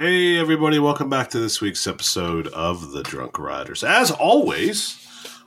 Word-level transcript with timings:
Hey, 0.00 0.38
everybody, 0.38 0.78
welcome 0.78 1.10
back 1.10 1.28
to 1.30 1.40
this 1.40 1.60
week's 1.60 1.84
episode 1.86 2.46
of 2.48 2.92
The 2.92 3.02
Drunk 3.02 3.36
Riders. 3.36 3.82
As 3.82 4.12
always, 4.12 5.04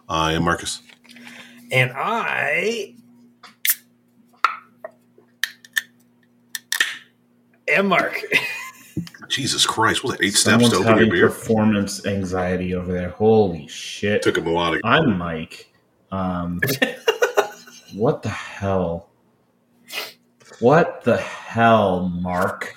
I 0.10 0.34
am 0.34 0.44
Marcus. 0.44 0.82
And 1.72 1.94
I 1.96 2.96
am 7.70 7.88
Mark. 7.88 8.22
Jesus 9.30 9.66
Christ, 9.66 10.04
was 10.04 10.18
that 10.18 10.22
eight 10.26 10.34
steps 10.34 10.44
Someone's 10.66 10.74
to 10.74 10.80
open 10.80 10.88
your 10.88 10.96
having 10.98 11.12
beer? 11.12 11.28
performance 11.30 12.06
anxiety 12.06 12.76
over 12.76 12.92
there. 12.92 13.12
Holy 13.12 13.68
shit! 13.68 14.22
Took 14.22 14.38
him 14.38 14.48
a 14.48 14.52
while 14.52 14.74
to 14.74 14.82
I'm 14.84 15.18
Mike. 15.18 15.72
Um, 16.12 16.60
what 17.94 18.22
the 18.22 18.28
hell? 18.30 19.12
What 20.60 21.06
the 21.06 21.18
hell, 21.18 22.10
Mark? 22.10 22.76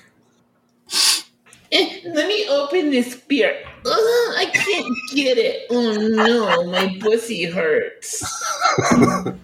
Eh, 1.74 2.00
let 2.06 2.28
me 2.28 2.46
open 2.48 2.90
this 2.90 3.16
beer. 3.16 3.60
Ugh, 3.84 4.34
I 4.36 4.50
can't 4.54 4.94
get 5.14 5.36
it. 5.38 5.66
Oh 5.70 5.92
no, 5.92 6.70
my 6.70 6.96
pussy 7.00 7.44
hurts. 7.46 8.20
Fucking 8.88 9.34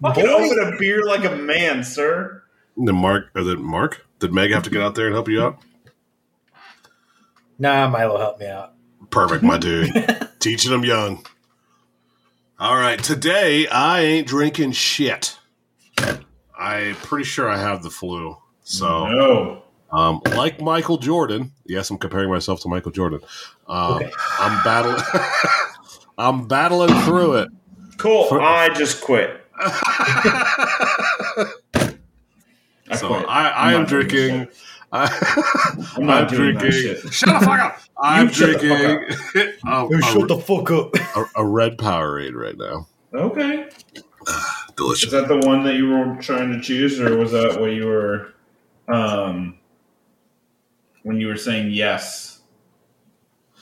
Boy. 0.00 0.22
open 0.22 0.72
a 0.74 0.76
beer 0.78 1.04
like 1.04 1.24
a 1.24 1.36
man, 1.36 1.84
sir. 1.84 2.42
The 2.76 2.92
Mark, 2.92 3.26
or 3.34 3.42
did 3.42 3.60
Mark? 3.60 4.06
Did 4.18 4.32
Meg 4.32 4.50
have 4.50 4.62
to 4.64 4.70
get 4.70 4.82
out 4.82 4.94
there 4.94 5.06
and 5.06 5.14
help 5.14 5.28
you 5.28 5.42
out? 5.42 5.58
Nah, 7.58 7.88
Milo 7.88 8.18
helped 8.18 8.40
me 8.40 8.46
out. 8.48 8.72
Perfect, 9.10 9.42
my 9.44 9.58
dude. 9.58 9.90
Teaching 10.40 10.70
them 10.72 10.84
young. 10.84 11.24
All 12.58 12.76
right, 12.76 13.02
today 13.02 13.66
I 13.68 14.00
ain't 14.00 14.26
drinking 14.26 14.72
shit. 14.72 15.38
I'm 16.58 16.94
pretty 16.96 17.24
sure 17.24 17.48
I 17.48 17.58
have 17.58 17.82
the 17.82 17.90
flu. 17.90 18.36
So, 18.62 19.06
No. 19.08 19.63
Um, 19.92 20.20
like 20.36 20.60
Michael 20.60 20.98
Jordan, 20.98 21.50
yes, 21.66 21.90
I'm 21.90 21.98
comparing 21.98 22.30
myself 22.30 22.60
to 22.62 22.68
Michael 22.68 22.92
Jordan. 22.92 23.20
Um, 23.66 23.94
Okay. 23.94 24.10
I'm 24.38 24.62
battling. 24.64 25.02
I'm 26.18 26.46
battling 26.48 26.94
through 27.02 27.34
it. 27.38 27.48
Cool. 27.98 28.24
For- 28.26 28.40
I 28.40 28.68
just 28.74 29.02
quit. 29.02 29.40
I 29.58 31.50
so 32.96 33.08
quit. 33.08 33.24
I, 33.28 33.48
I 33.50 33.72
I'm 33.74 33.80
am 33.82 33.86
drinking. 33.86 34.48
I, 34.92 35.06
I'm 35.96 36.06
not 36.06 36.30
I'm 36.30 36.36
drinking. 36.36 36.96
Shut 37.10 37.40
the 37.40 37.46
fuck 37.46 37.60
up! 37.60 37.78
I'm 38.00 38.28
shut 38.30 38.60
the 38.60 38.68
drinking 38.68 39.16
a, 39.66 39.88
the 40.26 40.36
fuck 40.44 40.70
up. 40.70 40.94
a, 41.16 41.24
a 41.42 41.46
red 41.46 41.76
Powerade 41.78 42.34
right 42.34 42.56
now. 42.56 42.86
Okay. 43.12 43.68
Delicious. 44.76 45.06
Is 45.06 45.12
that 45.12 45.28
the 45.28 45.38
one 45.46 45.64
that 45.64 45.74
you 45.74 45.88
were 45.88 46.16
trying 46.20 46.50
to 46.52 46.60
choose, 46.60 47.00
or 47.00 47.16
was 47.16 47.32
that 47.32 47.60
what 47.60 47.72
you 47.72 47.86
were, 47.86 48.32
um, 48.88 49.58
when 51.04 51.20
you 51.20 51.28
were 51.28 51.36
saying 51.36 51.70
yes? 51.70 52.40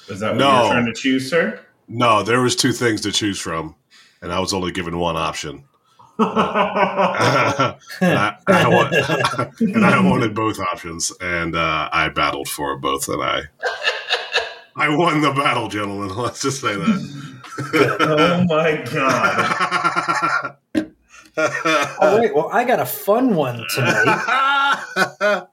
Was 0.09 0.21
that 0.21 0.35
what 0.35 0.41
you 0.41 0.47
No. 0.47 0.63
were 0.63 0.69
trying 0.73 0.87
to 0.87 0.95
choose, 0.95 1.29
sir? 1.29 1.61
No, 1.89 2.23
there 2.23 2.41
was 2.41 2.57
two 2.57 2.73
things 2.73 3.03
to 3.03 3.13
choose 3.13 3.39
from, 3.39 3.75
and 4.23 4.33
I 4.33 4.41
was 4.41 4.55
only 4.55 4.73
given 4.73 4.99
one 4.99 5.17
option. 5.17 5.65
and, 6.19 6.29
I, 6.31 7.77
I 8.47 8.69
want, 8.69 8.95
and 9.61 9.85
I 9.85 10.01
wanted 10.01 10.35
both 10.35 10.59
options, 10.61 11.13
and 11.21 11.55
uh, 11.57 11.89
I 11.93 12.09
battled 12.11 12.49
for 12.49 12.77
both, 12.79 13.09
and 13.09 13.23
I 13.23 13.43
I 14.77 14.89
won 14.95 15.21
the 15.21 15.33
battle, 15.33 15.69
gentlemen. 15.69 16.09
Let's 16.17 16.43
just 16.43 16.61
say 16.61 16.75
that. 16.75 17.99
oh 18.01 18.45
my 18.45 18.83
god! 18.93 20.57
All 22.01 22.19
right, 22.19 22.35
well, 22.35 22.49
I 22.53 22.65
got 22.65 22.79
a 22.81 22.87
fun 22.87 23.35
one 23.35 23.65
tonight. 23.75 25.47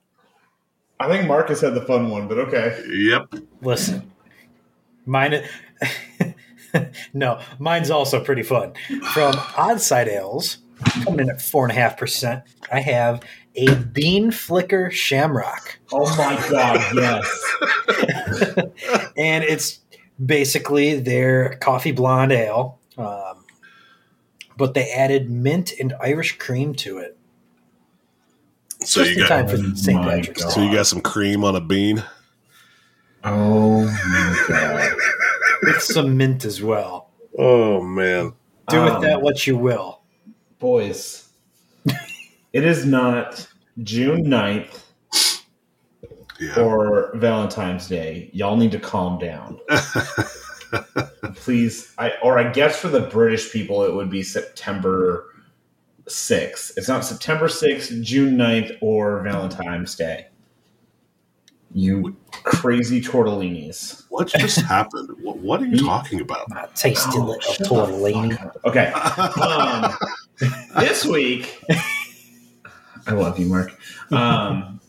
I 1.00 1.08
think 1.08 1.28
Marcus 1.28 1.62
had 1.62 1.76
the 1.76 1.82
fun 1.82 2.10
one, 2.10 2.28
but 2.28 2.38
okay. 2.40 2.84
yep. 2.90 3.34
Listen, 3.62 4.12
mine. 5.06 5.44
no, 7.14 7.40
mine's 7.58 7.90
also 7.90 8.24
pretty 8.24 8.44
fun. 8.44 8.74
From 9.14 9.34
Oddside 9.34 10.08
Ales, 10.08 10.58
coming 11.04 11.22
in 11.22 11.30
at 11.30 11.42
four 11.42 11.66
and 11.66 11.72
a 11.72 11.76
half 11.76 11.98
percent. 11.98 12.44
I 12.72 12.82
have 12.82 13.22
a 13.56 13.76
Bean 13.76 14.32
Flicker 14.32 14.92
Shamrock. 14.92 15.80
Oh 15.92 16.16
my 16.18 16.36
god! 16.50 16.96
Yes. 16.96 17.54
and 19.18 19.44
it's 19.44 19.80
basically 20.24 21.00
their 21.00 21.56
coffee 21.58 21.92
blonde 21.92 22.32
ale, 22.32 22.80
um, 22.98 23.46
but 24.58 24.74
they 24.74 24.92
added 24.92 25.30
mint 25.30 25.74
and 25.80 25.94
Irish 26.02 26.38
cream 26.38 26.74
to 26.76 26.98
it. 26.98 27.18
So 28.82 29.04
Just 29.04 29.18
you 29.18 29.24
in 29.24 29.28
got 29.28 29.30
time 29.30 29.48
for 29.48 29.58
Oh 29.58 29.74
St. 29.76 30.02
Patrick's 30.02 30.44
God. 30.44 30.52
so 30.54 30.62
you 30.62 30.74
got 30.74 30.88
some 30.88 31.02
cream 31.02 31.44
on 31.44 31.56
a 31.56 31.62
bean. 31.62 32.04
Oh 33.24 33.84
my 33.84 34.46
god! 34.48 34.92
with 35.64 35.82
some 35.82 36.16
mint 36.16 36.46
as 36.46 36.62
well. 36.62 37.10
Oh 37.38 37.82
man. 37.82 38.34
Do 38.70 38.82
with 38.84 38.94
Um, 38.94 39.02
that 39.02 39.22
what 39.22 39.46
you 39.46 39.58
will. 39.58 40.02
boys. 40.60 41.28
it 42.54 42.64
is 42.64 42.86
not 42.86 43.46
June 43.84 44.24
9th 44.26 44.84
Yeah. 46.40 46.56
or 46.62 47.12
Valentine's 47.18 47.88
Day. 47.90 48.30
Y'all 48.32 48.56
need 48.56 48.72
to 48.72 48.80
calm 48.80 49.18
down. 49.20 49.60
Please, 51.36 51.94
I 51.98 52.14
or 52.24 52.38
I 52.40 52.50
guess 52.52 52.80
for 52.80 52.88
the 52.88 53.02
British 53.02 53.52
people 53.52 53.84
it 53.84 53.94
would 53.94 54.10
be 54.10 54.24
September 54.24 55.26
6th. 56.10 56.72
It's 56.78 56.88
not 56.88 57.06
September 57.06 57.48
6th, 57.48 58.02
June 58.04 58.36
9th, 58.38 58.78
or 58.82 59.22
Valentine's 59.24 59.96
Day. 59.96 60.28
You 61.72 62.16
crazy 62.32 63.00
tortellinis. 63.00 64.04
what 64.10 64.28
just 64.28 64.60
happened? 64.66 65.10
What, 65.22 65.38
what 65.38 65.62
are 65.62 65.68
you 65.68 65.78
talking 65.78 66.20
about? 66.20 66.50
My 66.50 66.66
tasty 66.74 67.12
Oh, 67.20 67.26
little 67.26 67.66
tortellini. 67.66 68.56
Okay. 68.66 68.88
Um, 68.88 69.94
this 70.84 71.06
week, 71.06 71.64
I 73.06 73.12
love 73.14 73.38
you, 73.38 73.46
Mark. 73.46 73.72
Um, 74.12 74.82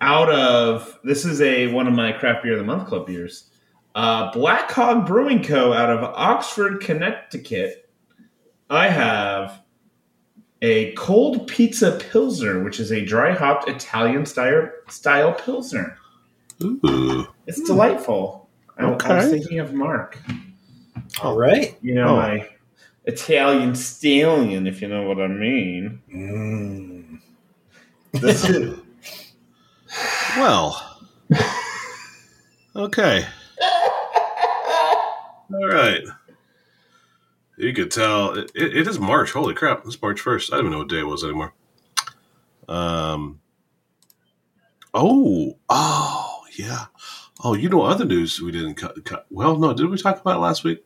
out 0.00 0.30
of 0.30 0.98
this 1.02 1.24
is 1.24 1.40
a 1.40 1.66
one 1.72 1.88
of 1.88 1.94
my 1.94 2.12
craft 2.12 2.44
beer 2.44 2.52
of 2.52 2.58
the 2.60 2.64
month 2.64 2.86
club 2.86 3.06
beers. 3.08 3.50
Uh, 3.96 4.30
Black 4.30 4.70
Hog 4.70 5.04
Brewing 5.04 5.42
Co. 5.42 5.72
out 5.72 5.90
of 5.90 6.04
Oxford, 6.04 6.80
Connecticut. 6.80 7.90
I 8.70 8.88
have 8.88 9.60
a 10.62 10.92
cold 10.92 11.46
pizza 11.46 11.92
pilsner, 12.10 12.62
which 12.64 12.80
is 12.80 12.90
a 12.92 13.04
dry 13.04 13.32
hopped 13.32 13.68
Italian 13.68 14.26
style 14.26 14.68
style 14.88 15.32
pilsner. 15.32 15.96
Ooh. 16.62 17.26
It's 17.46 17.60
delightful. 17.62 18.48
I, 18.76 18.84
I 18.84 18.90
was 19.16 19.30
thinking 19.30 19.60
of 19.60 19.72
Mark. 19.72 20.18
All 21.22 21.36
right. 21.36 21.76
You 21.82 21.94
know 21.94 22.08
Oh. 22.08 22.16
my 22.16 22.48
Italian 23.04 23.74
stallion, 23.74 24.66
if 24.66 24.82
you 24.82 24.88
know 24.88 25.02
what 25.08 25.20
I 25.20 25.28
mean. 25.28 26.02
Mm. 26.12 27.20
This 28.20 28.48
is 28.48 28.78
Well. 30.36 31.00
Okay. 32.76 33.24
All 35.52 35.66
right. 35.68 36.02
You 37.58 37.72
could 37.72 37.90
tell 37.90 38.38
it, 38.38 38.52
it, 38.54 38.76
it 38.76 38.86
is 38.88 39.00
March. 39.00 39.32
Holy 39.32 39.52
crap! 39.52 39.84
It's 39.84 40.00
March 40.00 40.20
first. 40.20 40.52
I 40.52 40.56
don't 40.56 40.66
even 40.66 40.72
know 40.72 40.78
what 40.78 40.88
day 40.88 41.00
it 41.00 41.06
was 41.06 41.24
anymore. 41.24 41.52
Um. 42.68 43.40
Oh. 44.94 45.58
Oh. 45.68 46.40
Yeah. 46.56 46.86
Oh, 47.42 47.54
you 47.54 47.68
know 47.68 47.82
other 47.82 48.04
news 48.04 48.40
we 48.40 48.52
didn't 48.52 48.74
cut. 48.74 49.04
cut. 49.04 49.26
Well, 49.30 49.56
no, 49.58 49.74
did 49.74 49.86
we 49.90 49.98
talk 49.98 50.20
about 50.20 50.36
it 50.36 50.40
last 50.40 50.62
week? 50.62 50.84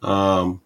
Um. 0.00 0.62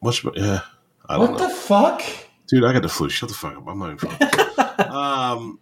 What's 0.00 0.22
yeah? 0.34 0.60
I 1.08 1.16
don't 1.16 1.32
what 1.32 1.40
know, 1.40 1.48
the 1.48 1.54
fuck? 1.54 2.02
dude. 2.46 2.64
I 2.64 2.72
got 2.74 2.82
the 2.82 2.88
flu. 2.88 3.08
Shut 3.08 3.30
the 3.30 3.34
fuck 3.34 3.56
up. 3.56 3.66
I'm 3.66 3.78
not 3.78 3.94
even. 3.94 4.18
Um. 4.80 5.58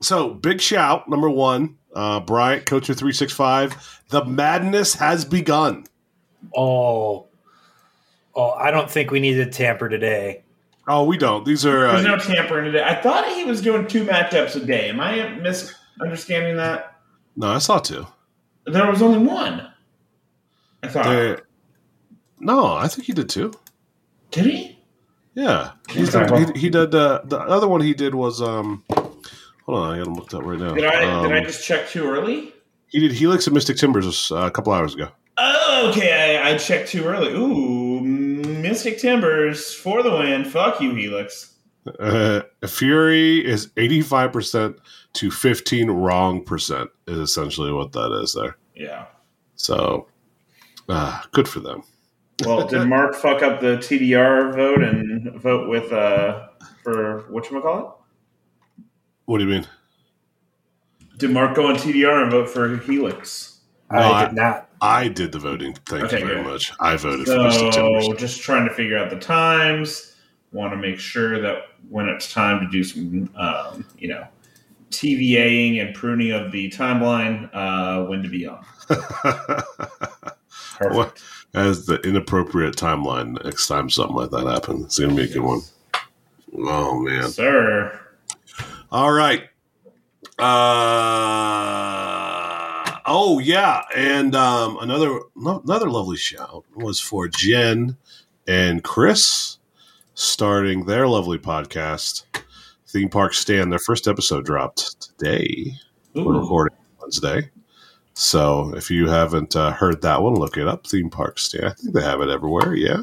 So 0.00 0.30
big 0.32 0.60
shout 0.60 1.08
number 1.08 1.28
one, 1.28 1.78
uh, 1.94 2.20
Bryant 2.20 2.64
Coacher 2.64 2.94
three 2.94 3.12
six 3.12 3.32
five. 3.32 4.02
The 4.08 4.24
madness 4.24 4.94
has 4.94 5.24
begun. 5.24 5.84
Oh. 6.56 7.27
Oh, 8.34 8.50
I 8.52 8.70
don't 8.70 8.90
think 8.90 9.10
we 9.10 9.20
need 9.20 9.34
to 9.34 9.46
tamper 9.46 9.88
today. 9.88 10.42
Oh, 10.86 11.04
we 11.04 11.18
don't. 11.18 11.44
These 11.44 11.66
are 11.66 11.86
There's 11.88 12.04
uh, 12.04 12.08
no 12.08 12.18
tampering 12.18 12.64
today. 12.66 12.82
I 12.82 12.94
thought 12.94 13.28
he 13.28 13.44
was 13.44 13.60
doing 13.60 13.86
two 13.86 14.04
matchups 14.06 14.56
a 14.56 14.64
day. 14.64 14.88
Am 14.88 15.00
I 15.00 15.28
misunderstanding 15.40 16.56
that? 16.56 16.94
no. 17.36 17.48
I 17.48 17.58
saw 17.58 17.78
two. 17.78 18.06
There 18.66 18.86
was 18.90 19.02
only 19.02 19.18
one. 19.18 19.68
I 20.82 20.88
thought. 20.88 21.04
They're- 21.06 21.42
no, 22.40 22.72
I 22.74 22.86
think 22.88 23.06
he 23.06 23.12
did 23.12 23.28
two. 23.28 23.52
Did 24.30 24.46
he? 24.46 24.78
Yeah, 25.34 25.72
He's 25.90 26.14
Okay. 26.14 26.26
done- 26.26 26.54
he, 26.54 26.60
he 26.62 26.70
did. 26.70 26.94
Uh, 26.94 27.20
the 27.24 27.38
other 27.38 27.66
one 27.68 27.80
he 27.80 27.94
did 27.94 28.14
was 28.14 28.40
um. 28.40 28.84
Hold 29.66 29.78
on, 29.82 29.94
I 29.94 29.98
got 29.98 30.06
him 30.06 30.14
looked 30.14 30.32
up 30.34 30.44
right 30.44 30.58
now. 30.58 30.72
Did 30.74 30.84
I 30.84 31.04
Um, 31.04 31.28
did 31.28 31.36
I 31.36 31.44
just 31.44 31.64
check 31.64 31.88
too 31.88 32.04
early? 32.08 32.54
He 32.88 33.00
did 33.00 33.12
Helix 33.12 33.46
and 33.46 33.54
Mystic 33.54 33.76
Timbers 33.76 34.32
uh, 34.32 34.36
a 34.46 34.50
couple 34.50 34.72
hours 34.72 34.94
ago. 34.94 35.08
Oh, 35.36 35.90
okay. 35.90 36.38
I, 36.38 36.50
I 36.52 36.56
checked 36.58 36.88
too 36.88 37.04
early. 37.04 37.32
Ooh, 37.32 38.00
Mystic 38.78 38.98
Timbers 39.00 39.74
for 39.74 40.04
the 40.04 40.10
win. 40.10 40.44
Fuck 40.44 40.80
you, 40.80 40.94
Helix. 40.94 41.54
Uh, 41.98 42.42
Fury 42.64 43.44
is 43.44 43.68
85% 43.76 44.78
to 45.14 45.30
15 45.32 45.90
wrong 45.90 46.44
percent, 46.44 46.88
is 47.08 47.18
essentially 47.18 47.72
what 47.72 47.90
that 47.92 48.12
is 48.22 48.34
there. 48.34 48.56
Yeah. 48.76 49.06
So, 49.56 50.06
uh, 50.88 51.20
good 51.32 51.48
for 51.48 51.58
them. 51.58 51.82
Well, 52.46 52.68
did 52.68 52.84
Mark 52.88 53.16
fuck 53.16 53.42
up 53.42 53.60
the 53.60 53.78
TDR 53.78 54.54
vote 54.54 54.82
and 54.84 55.32
vote 55.40 55.68
with 55.68 55.92
uh 55.92 56.46
for 56.84 57.24
what 57.30 57.50
you 57.50 57.60
call 57.60 58.06
it? 58.78 58.84
What 59.24 59.38
do 59.38 59.44
you 59.44 59.50
mean? 59.50 59.66
Did 61.16 61.32
Mark 61.32 61.56
go 61.56 61.66
on 61.66 61.74
TDR 61.74 62.22
and 62.22 62.30
vote 62.30 62.48
for 62.48 62.76
Helix? 62.76 63.58
No, 63.90 63.98
I 63.98 64.22
I- 64.22 64.24
did 64.26 64.34
not. 64.36 64.67
I 64.80 65.08
did 65.08 65.32
the 65.32 65.38
voting. 65.38 65.74
Thank 65.86 66.04
Okay, 66.04 66.20
you 66.20 66.26
very 66.26 66.42
good. 66.42 66.50
much. 66.52 66.72
I 66.80 66.96
voted 66.96 67.26
for 67.26 67.38
Mystic 67.42 67.72
Timbers. 67.72 68.08
just 68.18 68.42
trying 68.42 68.68
to 68.68 68.74
figure 68.74 68.98
out 68.98 69.10
the 69.10 69.18
times. 69.18 70.14
Want 70.52 70.72
to 70.72 70.76
make 70.78 70.98
sure 70.98 71.40
that 71.40 71.62
when 71.88 72.08
it's 72.08 72.32
time 72.32 72.60
to 72.60 72.68
do 72.70 72.82
some, 72.84 73.30
um, 73.36 73.84
you 73.98 74.08
know, 74.08 74.26
TVAing 74.90 75.80
and 75.84 75.94
pruning 75.94 76.32
of 76.32 76.50
the 76.52 76.70
timeline, 76.70 77.50
uh, 77.52 78.06
when 78.06 78.22
to 78.22 78.28
be 78.28 78.46
on. 78.46 78.64
Perfect. 78.88 80.94
What? 80.94 81.22
As 81.54 81.86
the 81.86 81.96
inappropriate 82.02 82.76
timeline 82.76 83.42
next 83.44 83.66
time 83.68 83.90
something 83.90 84.16
like 84.16 84.30
that 84.30 84.46
happens. 84.46 84.84
It's 84.86 84.98
going 84.98 85.10
to 85.10 85.16
be 85.16 85.24
a 85.30 85.32
good 85.32 85.42
one. 85.42 85.60
Oh, 86.56 86.98
man. 87.00 87.28
Sir. 87.30 87.98
All 88.90 89.12
right. 89.12 89.44
Uh, 90.38 92.17
oh 93.08 93.38
yeah, 93.38 93.82
and 93.96 94.34
um, 94.36 94.78
another 94.80 95.20
no, 95.34 95.60
another 95.64 95.90
lovely 95.90 96.16
shout 96.16 96.64
was 96.76 97.00
for 97.00 97.26
Jen 97.28 97.96
and 98.46 98.84
Chris 98.84 99.58
starting 100.14 100.84
their 100.84 101.08
lovely 101.08 101.38
podcast, 101.38 102.24
Theme 102.86 103.08
Park 103.08 103.34
Stand. 103.34 103.72
Their 103.72 103.78
first 103.78 104.06
episode 104.06 104.44
dropped 104.44 105.00
today. 105.00 105.72
We're 106.14 106.40
recording 106.40 106.76
Wednesday, 107.00 107.50
so 108.14 108.74
if 108.76 108.90
you 108.90 109.08
haven't 109.08 109.56
uh, 109.56 109.72
heard 109.72 110.02
that 110.02 110.22
one, 110.22 110.34
look 110.34 110.56
it 110.56 110.68
up. 110.68 110.86
Theme 110.86 111.10
Park 111.10 111.38
Stand. 111.38 111.64
I 111.66 111.72
think 111.72 111.94
they 111.94 112.02
have 112.02 112.20
it 112.20 112.28
everywhere. 112.28 112.74
Yeah, 112.74 113.02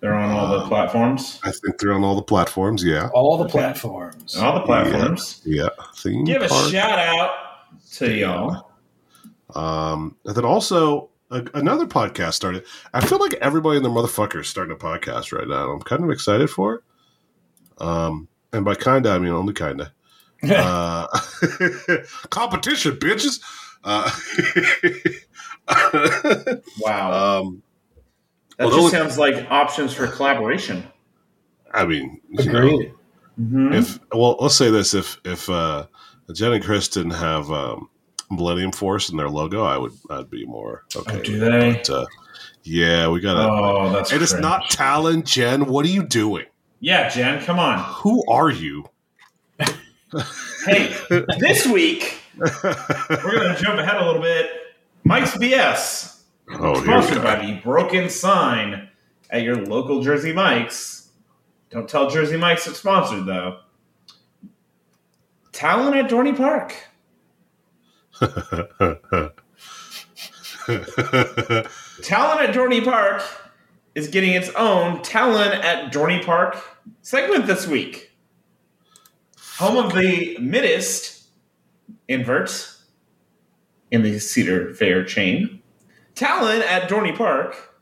They're 0.00 0.14
on 0.14 0.30
all 0.30 0.58
the 0.60 0.66
platforms. 0.66 1.40
I 1.44 1.50
think 1.52 1.78
they're 1.78 1.92
on 1.92 2.04
all 2.04 2.16
the 2.16 2.22
platforms. 2.22 2.84
Yeah, 2.84 3.08
All 3.14 3.38
the 3.38 3.48
platforms. 3.48 4.36
All 4.36 4.54
the 4.54 4.66
platforms. 4.66 5.40
yeah. 5.46 5.68
Theme 5.96 6.24
Give 6.24 6.42
a 6.42 6.48
shout 6.48 6.98
out 6.98 7.30
to 7.94 8.12
y'all. 8.12 8.70
Um, 9.54 10.16
and 10.24 10.34
then 10.36 10.44
also 10.44 11.10
a, 11.30 11.44
another 11.54 11.86
podcast 11.86 12.34
started. 12.34 12.64
I 12.94 13.04
feel 13.04 13.18
like 13.18 13.34
everybody 13.34 13.76
in 13.78 13.82
the 13.82 13.88
motherfucker 13.88 14.40
is 14.40 14.48
starting 14.48 14.74
a 14.74 14.78
podcast 14.78 15.36
right 15.36 15.48
now. 15.48 15.70
I'm 15.70 15.80
kind 15.80 16.04
of 16.04 16.10
excited 16.10 16.48
for 16.50 16.74
it. 16.76 16.80
Um, 17.78 18.28
and 18.52 18.64
by 18.64 18.74
kinda, 18.74 19.10
I 19.10 19.18
mean 19.18 19.32
only 19.32 19.54
kinda. 19.54 19.92
Uh, 20.42 21.06
competition, 22.30 22.92
bitches. 22.96 23.40
Uh, 23.84 24.10
Wow. 26.80 27.40
um, 27.40 27.62
that 28.56 28.66
well, 28.68 28.70
just 28.70 28.80
those- 28.82 28.90
sounds 28.92 29.18
like 29.18 29.50
options 29.50 29.92
for 29.92 30.06
collaboration. 30.06 30.84
I 31.72 31.86
mean, 31.86 32.20
you 32.30 32.44
know, 32.52 32.58
Agreed. 32.58 32.92
Mhm. 33.40 33.74
if 33.74 33.98
well, 34.12 34.36
let's 34.40 34.56
say 34.56 34.70
this: 34.70 34.92
if 34.94 35.18
if 35.24 35.48
uh, 35.48 35.86
Jen 36.32 36.52
and 36.52 36.64
Chris 36.64 36.88
didn't 36.88 37.12
have 37.12 37.50
um, 37.50 37.88
Millennium 38.30 38.72
Force 38.72 39.10
in 39.10 39.16
their 39.16 39.28
logo, 39.28 39.64
I 39.64 39.78
would 39.78 39.92
I'd 40.10 40.30
be 40.30 40.44
more 40.46 40.84
okay. 40.94 41.18
Oh, 41.18 41.22
do 41.22 41.38
they? 41.38 41.72
But, 41.72 41.90
uh, 41.90 42.06
yeah, 42.62 43.08
we 43.08 43.20
gotta. 43.20 43.50
Oh, 43.50 43.92
that's 43.92 44.12
and 44.12 44.22
it's 44.22 44.34
not 44.34 44.70
Talon, 44.70 45.22
Jen. 45.22 45.66
What 45.66 45.84
are 45.84 45.90
you 45.90 46.04
doing? 46.04 46.46
Yeah, 46.80 47.08
Jen, 47.08 47.42
come 47.44 47.58
on. 47.58 47.78
Who 47.78 48.24
are 48.28 48.50
you? 48.50 48.88
Hey, 50.66 50.94
this 51.38 51.66
week 51.66 52.18
we're 52.36 52.48
going 52.50 53.54
to 53.54 53.58
jump 53.62 53.78
ahead 53.78 53.96
a 54.02 54.04
little 54.04 54.20
bit. 54.20 54.50
Mike's 55.04 55.36
BS, 55.36 56.22
oh, 56.58 56.82
sponsored 56.82 57.22
by 57.22 57.46
the 57.46 57.60
Broken 57.62 58.10
Sign 58.10 58.88
at 59.30 59.42
your 59.42 59.56
local 59.56 60.02
Jersey 60.02 60.32
Mike's. 60.32 61.08
Don't 61.70 61.88
tell 61.88 62.10
Jersey 62.10 62.36
Mike's 62.36 62.66
it's 62.66 62.78
sponsored 62.78 63.24
though. 63.24 63.60
Talon 65.52 65.94
at 65.94 66.10
Dorney 66.10 66.36
Park. 66.36 66.74
Talon 72.02 72.44
at 72.44 72.54
Dorney 72.54 72.84
Park 72.84 73.22
is 73.94 74.08
getting 74.08 74.32
its 74.32 74.50
own 74.50 75.02
Talon 75.02 75.52
at 75.52 75.92
Dorney 75.92 76.24
Park 76.24 76.56
segment 77.02 77.46
this 77.46 77.66
week. 77.66 78.12
Home 79.58 79.76
of 79.84 79.92
the 79.94 80.38
middest 80.38 81.24
invert 82.08 82.76
in 83.90 84.02
the 84.02 84.18
Cedar 84.18 84.74
Fair 84.74 85.04
chain. 85.04 85.62
Talon 86.14 86.62
at 86.62 86.88
Dorney 86.88 87.16
Park 87.16 87.74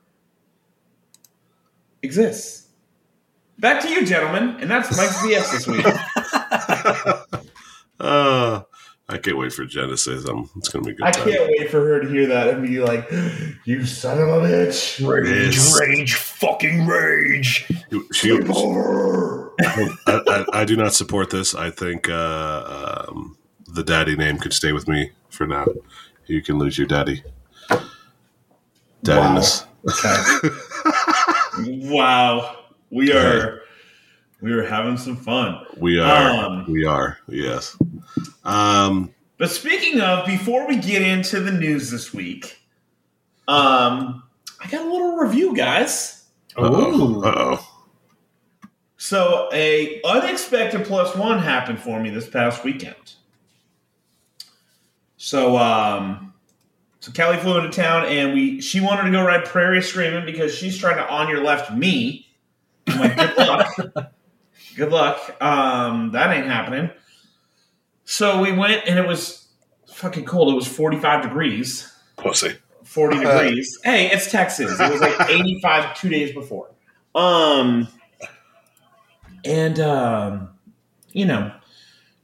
exists. 2.02 2.68
Back 3.58 3.82
to 3.82 3.88
you, 3.88 4.06
gentlemen, 4.06 4.56
and 4.60 4.70
that's 4.70 4.96
Mike's 4.96 5.16
BS 5.18 5.52
this 5.52 5.66
week. 5.66 7.44
uh, 8.00 8.62
I 9.10 9.16
can't 9.16 9.38
wait 9.38 9.52
for 9.52 9.64
Jen 9.64 9.88
to 9.88 9.96
say 9.96 10.18
something. 10.18 10.50
It's 10.56 10.68
gonna 10.68 10.84
be 10.84 10.92
good 10.92 11.06
I 11.06 11.10
time. 11.10 11.30
can't 11.30 11.48
wait 11.48 11.70
for 11.70 11.80
her 11.84 12.00
to 12.00 12.08
hear 12.08 12.26
that 12.26 12.48
and 12.48 12.66
be 12.66 12.78
like, 12.80 13.10
"You 13.64 13.86
son 13.86 14.18
of 14.20 14.28
a 14.28 14.40
bitch!" 14.46 15.06
Rage, 15.06 15.56
Yes. 15.56 15.80
rage, 15.80 16.14
fucking 16.14 16.86
rage. 16.86 17.66
She, 18.12 18.32
I, 18.32 19.50
I, 20.06 20.44
I 20.52 20.64
do 20.64 20.76
not 20.76 20.92
support 20.94 21.30
this. 21.30 21.54
I 21.54 21.70
think 21.70 22.08
uh, 22.08 23.06
um, 23.08 23.36
the 23.66 23.82
daddy 23.82 24.14
name 24.14 24.38
could 24.38 24.52
stay 24.52 24.72
with 24.72 24.86
me 24.88 25.12
for 25.30 25.46
now. 25.46 25.66
You 26.26 26.42
can 26.42 26.58
lose 26.58 26.76
your 26.76 26.86
daddy. 26.86 27.22
Daddiness. 29.02 29.64
wow, 31.58 32.56
we 32.90 33.12
are 33.12 33.60
we 34.40 34.52
are 34.52 34.64
having 34.64 34.96
some 34.96 35.16
fun. 35.16 35.64
We 35.76 35.98
are. 35.98 36.44
Um, 36.44 36.70
we 36.70 36.84
are. 36.84 37.18
Yes. 37.28 37.76
Um. 38.44 39.14
But 39.36 39.50
speaking 39.50 40.00
of, 40.00 40.26
before 40.26 40.66
we 40.66 40.76
get 40.76 41.02
into 41.02 41.40
the 41.40 41.52
news 41.52 41.90
this 41.90 42.12
week, 42.12 42.60
um, 43.46 44.24
I 44.60 44.68
got 44.68 44.84
a 44.84 44.90
little 44.90 45.16
review, 45.16 45.54
guys. 45.54 46.24
Uh 46.56 46.70
oh. 46.72 47.68
So 48.96 49.48
a 49.52 50.00
unexpected 50.04 50.84
plus 50.84 51.14
one 51.14 51.38
happened 51.38 51.80
for 51.80 52.00
me 52.00 52.10
this 52.10 52.28
past 52.28 52.64
weekend. 52.64 53.14
So 55.16 55.56
um 55.56 56.34
so 57.00 57.12
Kelly 57.12 57.36
flew 57.38 57.58
into 57.58 57.70
town 57.70 58.06
and 58.06 58.34
we 58.34 58.60
she 58.60 58.80
wanted 58.80 59.04
to 59.04 59.10
go 59.12 59.24
ride 59.24 59.44
Prairie 59.44 59.82
Screaming 59.82 60.26
because 60.26 60.52
she's 60.52 60.76
trying 60.76 60.96
to 60.96 61.08
on 61.08 61.28
your 61.28 61.44
left 61.44 61.72
me. 61.72 62.26
I'm 62.88 62.98
like, 63.00 63.16
good 63.16 63.36
luck. 63.36 64.12
good 64.78 64.92
luck. 64.92 65.36
Um 65.42 66.12
that 66.12 66.34
ain't 66.34 66.46
happening. 66.46 66.90
So 68.04 68.40
we 68.40 68.52
went 68.52 68.86
and 68.86 68.98
it 68.98 69.06
was 69.06 69.48
fucking 69.88 70.24
cold. 70.24 70.52
It 70.52 70.56
was 70.56 70.66
45 70.66 71.22
degrees. 71.22 71.92
Pussy. 72.16 72.56
40 72.84 73.18
degrees. 73.18 73.78
Hey, 73.84 74.10
it's 74.10 74.30
Texas. 74.30 74.80
It 74.80 74.90
was 74.90 75.00
like 75.02 75.28
85 75.28 75.94
two 76.00 76.08
days 76.08 76.32
before. 76.32 76.70
Um, 77.14 77.86
and 79.44 79.78
um, 79.78 80.50
you 81.12 81.26
know, 81.26 81.52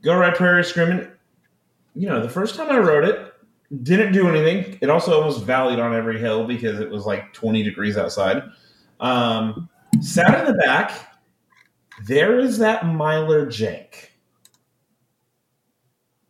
go 0.03 0.17
ride 0.17 0.37
Prairie 0.37 0.65
Screaming. 0.65 1.07
You 1.95 2.09
know, 2.09 2.21
the 2.21 2.31
first 2.31 2.55
time 2.57 2.71
I 2.71 2.79
rode 2.79 3.05
it, 3.05 3.35
didn't 3.83 4.13
do 4.13 4.29
anything. 4.29 4.79
It 4.81 4.91
also 4.91 5.21
almost 5.21 5.47
valleyed 5.47 5.83
on 5.83 5.95
every 5.95 6.19
hill 6.19 6.47
because 6.47 6.81
it 6.81 6.91
was 6.91 7.05
like 7.05 7.33
20 7.35 7.63
degrees 7.63 7.97
outside. 7.97 8.43
Um, 9.01 9.69
sat 10.01 10.41
in 10.41 10.47
the 10.47 10.59
back. 10.59 11.14
There 12.03 12.39
is 12.39 12.59
that 12.59 12.87
miler 12.87 13.47
jank 13.47 14.09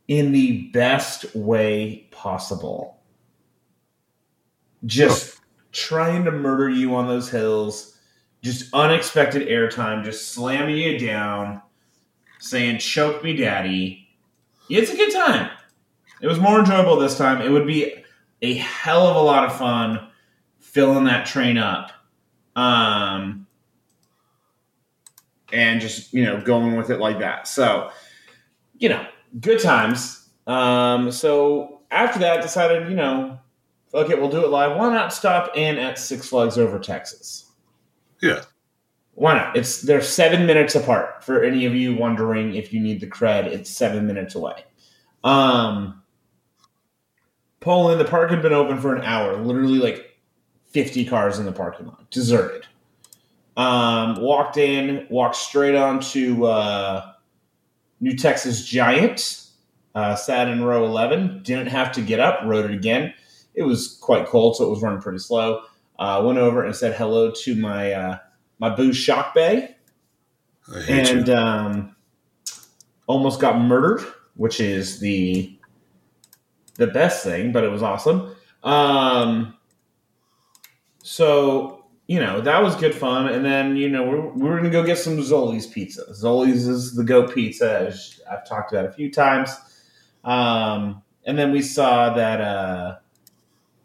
in 0.08 0.32
the 0.32 0.68
best 0.68 1.34
way 1.34 2.08
possible. 2.10 3.00
Just 4.84 5.40
trying 5.72 6.24
to 6.24 6.30
murder 6.30 6.68
you 6.68 6.94
on 6.94 7.08
those 7.08 7.30
hills, 7.30 7.98
just 8.42 8.72
unexpected 8.74 9.48
airtime, 9.48 10.04
just 10.04 10.28
slamming 10.28 10.76
you 10.76 10.98
down, 10.98 11.62
saying, 12.38 12.78
Choke 12.78 13.24
me, 13.24 13.34
daddy. 13.34 14.06
It's 14.68 14.92
a 14.92 14.96
good 14.96 15.12
time. 15.12 15.50
It 16.20 16.26
was 16.26 16.38
more 16.38 16.58
enjoyable 16.58 16.96
this 16.96 17.16
time. 17.16 17.40
It 17.40 17.50
would 17.50 17.66
be 17.66 18.04
a 18.42 18.54
hell 18.54 19.06
of 19.06 19.16
a 19.16 19.20
lot 19.20 19.44
of 19.44 19.56
fun 19.56 20.08
filling 20.58 21.04
that 21.04 21.26
train 21.26 21.56
up. 21.56 21.92
Um, 22.56 23.43
and 25.54 25.80
just, 25.80 26.12
you 26.12 26.24
know, 26.24 26.40
going 26.40 26.76
with 26.76 26.90
it 26.90 26.98
like 26.98 27.18
that. 27.20 27.48
So, 27.48 27.90
you 28.76 28.88
know, 28.88 29.06
good 29.40 29.60
times. 29.60 30.28
Um, 30.46 31.10
so 31.10 31.80
after 31.90 32.18
that, 32.18 32.42
decided, 32.42 32.88
you 32.90 32.96
know, 32.96 33.38
okay, 33.94 34.14
we'll 34.14 34.28
do 34.28 34.44
it 34.44 34.50
live. 34.50 34.76
Why 34.76 34.92
not 34.92 35.12
stop 35.12 35.56
in 35.56 35.78
at 35.78 35.98
Six 35.98 36.28
Flags 36.28 36.58
over 36.58 36.78
Texas? 36.78 37.52
Yeah. 38.20 38.42
Why 39.14 39.34
not? 39.34 39.56
It's 39.56 39.82
they're 39.82 40.02
seven 40.02 40.44
minutes 40.44 40.74
apart. 40.74 41.22
For 41.22 41.44
any 41.44 41.66
of 41.66 41.74
you 41.74 41.94
wondering 41.94 42.56
if 42.56 42.72
you 42.72 42.80
need 42.80 43.00
the 43.00 43.06
cred, 43.06 43.46
it's 43.46 43.70
seven 43.70 44.06
minutes 44.08 44.34
away. 44.34 44.64
Um, 45.22 46.02
Poland, 47.60 48.00
the 48.00 48.04
park 48.04 48.30
had 48.30 48.42
been 48.42 48.52
open 48.52 48.80
for 48.80 48.94
an 48.94 49.02
hour. 49.02 49.36
Literally, 49.36 49.78
like 49.78 50.18
fifty 50.70 51.04
cars 51.04 51.38
in 51.38 51.46
the 51.46 51.52
parking 51.52 51.86
lot, 51.86 52.10
deserted. 52.10 52.66
Um, 53.56 54.20
walked 54.20 54.56
in, 54.56 55.06
walked 55.10 55.36
straight 55.36 55.74
on 55.74 56.00
to 56.00 56.46
uh, 56.46 57.12
New 58.00 58.16
Texas 58.16 58.64
Giant. 58.64 59.40
Uh, 59.94 60.16
sat 60.16 60.48
in 60.48 60.64
row 60.64 60.84
eleven. 60.84 61.42
Didn't 61.44 61.68
have 61.68 61.92
to 61.92 62.02
get 62.02 62.18
up. 62.18 62.40
Rode 62.44 62.64
it 62.64 62.74
again. 62.74 63.14
It 63.54 63.62
was 63.62 63.96
quite 64.00 64.26
cold, 64.26 64.56
so 64.56 64.66
it 64.66 64.70
was 64.70 64.82
running 64.82 65.00
pretty 65.00 65.20
slow. 65.20 65.62
Uh, 65.98 66.22
went 66.26 66.38
over 66.38 66.64
and 66.64 66.74
said 66.74 66.94
hello 66.94 67.30
to 67.30 67.54
my 67.54 67.92
uh, 67.92 68.18
my 68.58 68.70
boo 68.70 68.92
Shock 68.92 69.34
Wave, 69.36 69.68
I 70.74 70.80
hate 70.80 71.10
and 71.10 71.30
um, 71.30 71.96
almost 73.06 73.40
got 73.40 73.60
murdered, 73.60 74.04
which 74.34 74.60
is 74.60 74.98
the 74.98 75.56
the 76.76 76.88
best 76.88 77.22
thing, 77.22 77.52
but 77.52 77.62
it 77.62 77.70
was 77.70 77.82
awesome. 77.82 78.34
Um, 78.64 79.54
so 81.02 81.73
you 82.06 82.20
know 82.20 82.40
that 82.40 82.62
was 82.62 82.76
good 82.76 82.94
fun, 82.94 83.28
and 83.28 83.44
then 83.44 83.76
you 83.76 83.88
know 83.88 84.04
we're, 84.04 84.28
we're 84.32 84.56
gonna 84.56 84.70
go 84.70 84.84
get 84.84 84.98
some 84.98 85.16
Zoli's 85.18 85.66
pizza. 85.66 86.04
Zoli's 86.12 86.66
is 86.66 86.94
the 86.94 87.04
goat 87.04 87.34
pizza, 87.34 87.80
as 87.88 88.20
I've 88.30 88.46
talked 88.46 88.72
about 88.72 88.86
a 88.86 88.92
few 88.92 89.10
times. 89.10 89.50
Um, 90.22 91.02
and 91.26 91.38
then 91.38 91.52
we 91.52 91.62
saw 91.62 92.14
that 92.14 92.40
uh, 92.40 92.96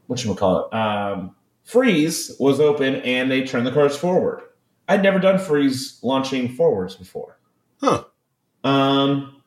what 0.08 0.20
should 0.20 0.30
we 0.30 0.36
call 0.36 0.66
it? 0.66 0.74
Um, 0.74 1.36
Freeze 1.64 2.36
was 2.40 2.60
open, 2.60 2.96
and 2.98 3.30
they 3.30 3.44
turned 3.44 3.68
the 3.68 3.72
cars 3.72 3.96
forward. 3.96 4.42
I'd 4.88 5.04
never 5.04 5.20
done 5.20 5.38
freeze 5.38 6.00
launching 6.02 6.56
forwards 6.56 6.96
before. 6.96 7.38
Huh. 7.80 8.06
Um, 8.64 9.44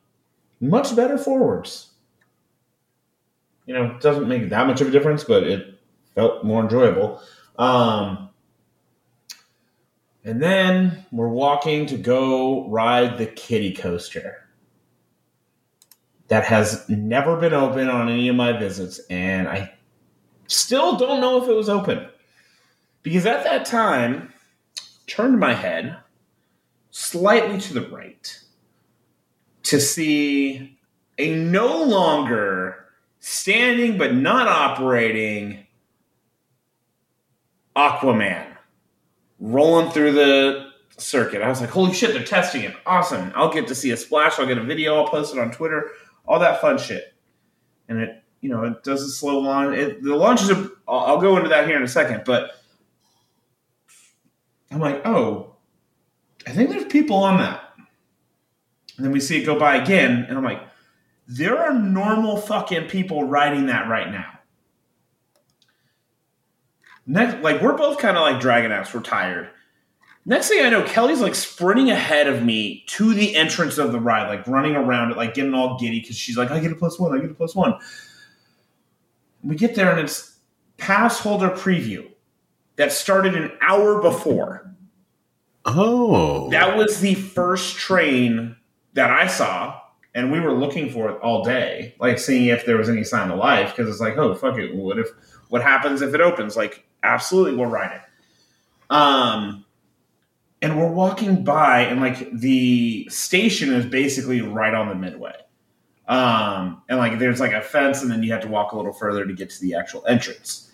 much 0.60 0.94
better 0.94 1.18
forwards. 1.18 1.90
You 3.66 3.74
know, 3.74 3.86
it 3.86 4.00
doesn't 4.00 4.28
make 4.28 4.50
that 4.50 4.66
much 4.68 4.80
of 4.80 4.86
a 4.86 4.90
difference, 4.90 5.24
but 5.24 5.42
it 5.42 5.78
felt 6.14 6.44
more 6.44 6.62
enjoyable. 6.62 7.20
Um, 7.58 8.30
and 10.24 10.42
then 10.42 11.04
we're 11.10 11.28
walking 11.28 11.86
to 11.86 11.96
go 11.96 12.68
ride 12.68 13.18
the 13.18 13.26
kitty 13.26 13.74
coaster. 13.74 14.48
That 16.28 16.44
has 16.44 16.88
never 16.88 17.36
been 17.36 17.52
open 17.52 17.88
on 17.88 18.08
any 18.08 18.28
of 18.28 18.36
my 18.36 18.56
visits, 18.56 19.00
and 19.10 19.48
I 19.48 19.74
still 20.46 20.96
don't 20.96 21.20
know 21.20 21.42
if 21.42 21.48
it 21.48 21.54
was 21.54 21.68
open. 21.68 22.08
Because 23.02 23.26
at 23.26 23.44
that 23.44 23.66
time, 23.66 24.32
turned 25.06 25.38
my 25.38 25.54
head 25.54 25.96
slightly 26.90 27.58
to 27.58 27.74
the 27.74 27.88
right 27.88 28.38
to 29.64 29.80
see 29.80 30.78
a 31.18 31.34
no 31.34 31.82
longer 31.82 32.86
standing 33.18 33.98
but 33.98 34.14
not 34.14 34.48
operating 34.48 35.66
Aquaman 37.76 38.41
rolling 39.42 39.90
through 39.90 40.12
the 40.12 40.70
circuit. 40.96 41.42
I 41.42 41.49
was 41.49 41.61
like, 41.61 41.70
holy 41.70 41.92
shit, 41.92 42.14
they're 42.14 42.25
testing 42.25 42.62
it. 42.62 42.75
Awesome. 42.87 43.32
I'll 43.34 43.52
get 43.52 43.66
to 43.68 43.75
see 43.75 43.90
a 43.90 43.96
splash. 43.96 44.38
I'll 44.38 44.46
get 44.46 44.56
a 44.56 44.62
video. 44.62 44.94
I'll 44.96 45.08
post 45.08 45.34
it 45.34 45.40
on 45.40 45.50
Twitter. 45.50 45.90
All 46.25 46.38
that 46.38 46.61
fun 46.61 46.78
shit. 46.78 47.12
And 47.88 48.00
it, 48.00 48.22
you 48.40 48.49
know, 48.49 48.64
it 48.64 48.84
does 48.84 49.02
a 49.02 49.08
slow 49.08 49.40
launch. 49.40 49.76
It, 49.76 50.02
the 50.02 50.14
launches 50.14 50.50
are, 50.50 50.70
I'll, 50.87 51.00
I'll 51.00 51.20
go 51.20 51.37
into 51.37 51.49
that 51.49 51.66
here 51.66 51.76
in 51.76 51.82
a 51.82 51.88
second, 51.88 52.22
but 52.25 52.52
I'm 54.70 54.80
like, 54.80 55.04
oh, 55.04 55.56
I 56.46 56.50
think 56.52 56.70
there's 56.70 56.84
people 56.84 57.16
on 57.16 57.38
that. 57.38 57.62
And 58.96 59.04
then 59.04 59.12
we 59.12 59.20
see 59.20 59.42
it 59.42 59.46
go 59.46 59.58
by 59.58 59.76
again, 59.76 60.26
and 60.28 60.38
I'm 60.38 60.44
like, 60.44 60.62
there 61.26 61.58
are 61.58 61.72
normal 61.72 62.37
fucking 62.37 62.88
people 62.88 63.25
riding 63.25 63.66
that 63.66 63.88
right 63.88 64.11
now. 64.11 64.38
Next, 67.06 67.42
like 67.42 67.61
we're 67.61 67.76
both 67.76 67.99
kind 67.99 68.16
of 68.16 68.23
like 68.23 68.40
dragon 68.40 68.73
outs. 68.73 68.94
We're 68.94 69.00
tired. 69.00 69.50
Next 70.25 70.49
thing 70.49 70.64
I 70.64 70.71
know, 70.71 70.85
Kelly's 70.85 71.21
like 71.21 71.35
sprinting 71.35 71.90
ahead 71.90 72.28
of 72.28 72.44
me 72.44 72.85
to 72.88 73.12
the 73.12 73.35
entrance 73.35 73.76
of 73.76 73.90
the 73.90 73.99
ride, 73.99 74.28
like 74.28 74.47
running 74.47 74.76
around 74.76 75.11
it, 75.11 75.16
like 75.16 75.35
getting 75.35 75.52
all 75.52 75.78
giddy 75.78 76.00
because 76.00 76.16
she's 76.16 76.37
like, 76.37 76.52
I 76.52 76.61
get 76.61 76.71
a 76.71 76.76
plus 76.76 76.99
one, 76.99 77.12
I 77.12 77.21
get 77.21 77.32
a 77.32 77.35
plus 77.35 77.56
one. 77.56 77.75
We 79.42 79.56
get 79.56 79.75
there 79.75 79.90
and 79.90 79.99
it's 79.99 80.38
pass 80.76 81.18
holder 81.18 81.50
preview 81.50 82.09
that 82.76 82.92
started 82.92 83.35
an 83.35 83.50
hour 83.61 84.00
before. 84.00 84.73
Oh. 85.64 86.50
That 86.50 86.76
was 86.76 87.00
the 87.00 87.14
first 87.14 87.76
train 87.76 88.56
that 88.94 89.11
I 89.11 89.26
saw, 89.26 89.80
and 90.14 90.30
we 90.30 90.38
were 90.38 90.52
looking 90.52 90.90
for 90.90 91.11
it 91.11 91.21
all 91.21 91.44
day, 91.44 91.94
like 91.99 92.18
seeing 92.18 92.47
if 92.47 92.66
there 92.66 92.76
was 92.76 92.88
any 92.88 93.04
sign 93.04 93.30
of 93.30 93.38
life. 93.38 93.75
Because 93.75 93.90
it's 93.90 94.00
like, 94.00 94.16
oh 94.16 94.35
fuck 94.35 94.56
it, 94.59 94.75
what 94.75 94.99
if 94.99 95.09
what 95.49 95.62
happens 95.62 96.02
if 96.02 96.14
it 96.14 96.21
opens? 96.21 96.56
Like, 96.56 96.85
absolutely, 97.02 97.56
we'll 97.56 97.71
ride 97.71 97.92
it. 97.92 98.00
Um, 98.90 99.64
and 100.61 100.78
we're 100.78 100.90
walking 100.90 101.44
by, 101.44 101.80
and 101.80 102.00
like 102.00 102.30
the 102.32 103.09
station 103.11 103.73
is 103.73 103.87
basically 103.87 104.40
right 104.40 104.75
on 104.75 104.88
the 104.88 104.94
midway. 104.94 105.35
Um, 106.06 106.82
and 106.88 106.99
like 106.99 107.18
there's 107.18 107.40
like 107.40 107.52
a 107.52 107.62
fence, 107.62 108.02
and 108.02 108.11
then 108.11 108.23
you 108.23 108.32
have 108.32 108.42
to 108.42 108.49
walk 108.49 108.73
a 108.73 108.76
little 108.76 108.92
further 108.92 109.26
to 109.26 109.32
get 109.32 109.50
to 109.50 109.61
the 109.61 109.75
actual 109.75 110.04
entrance. 110.06 110.73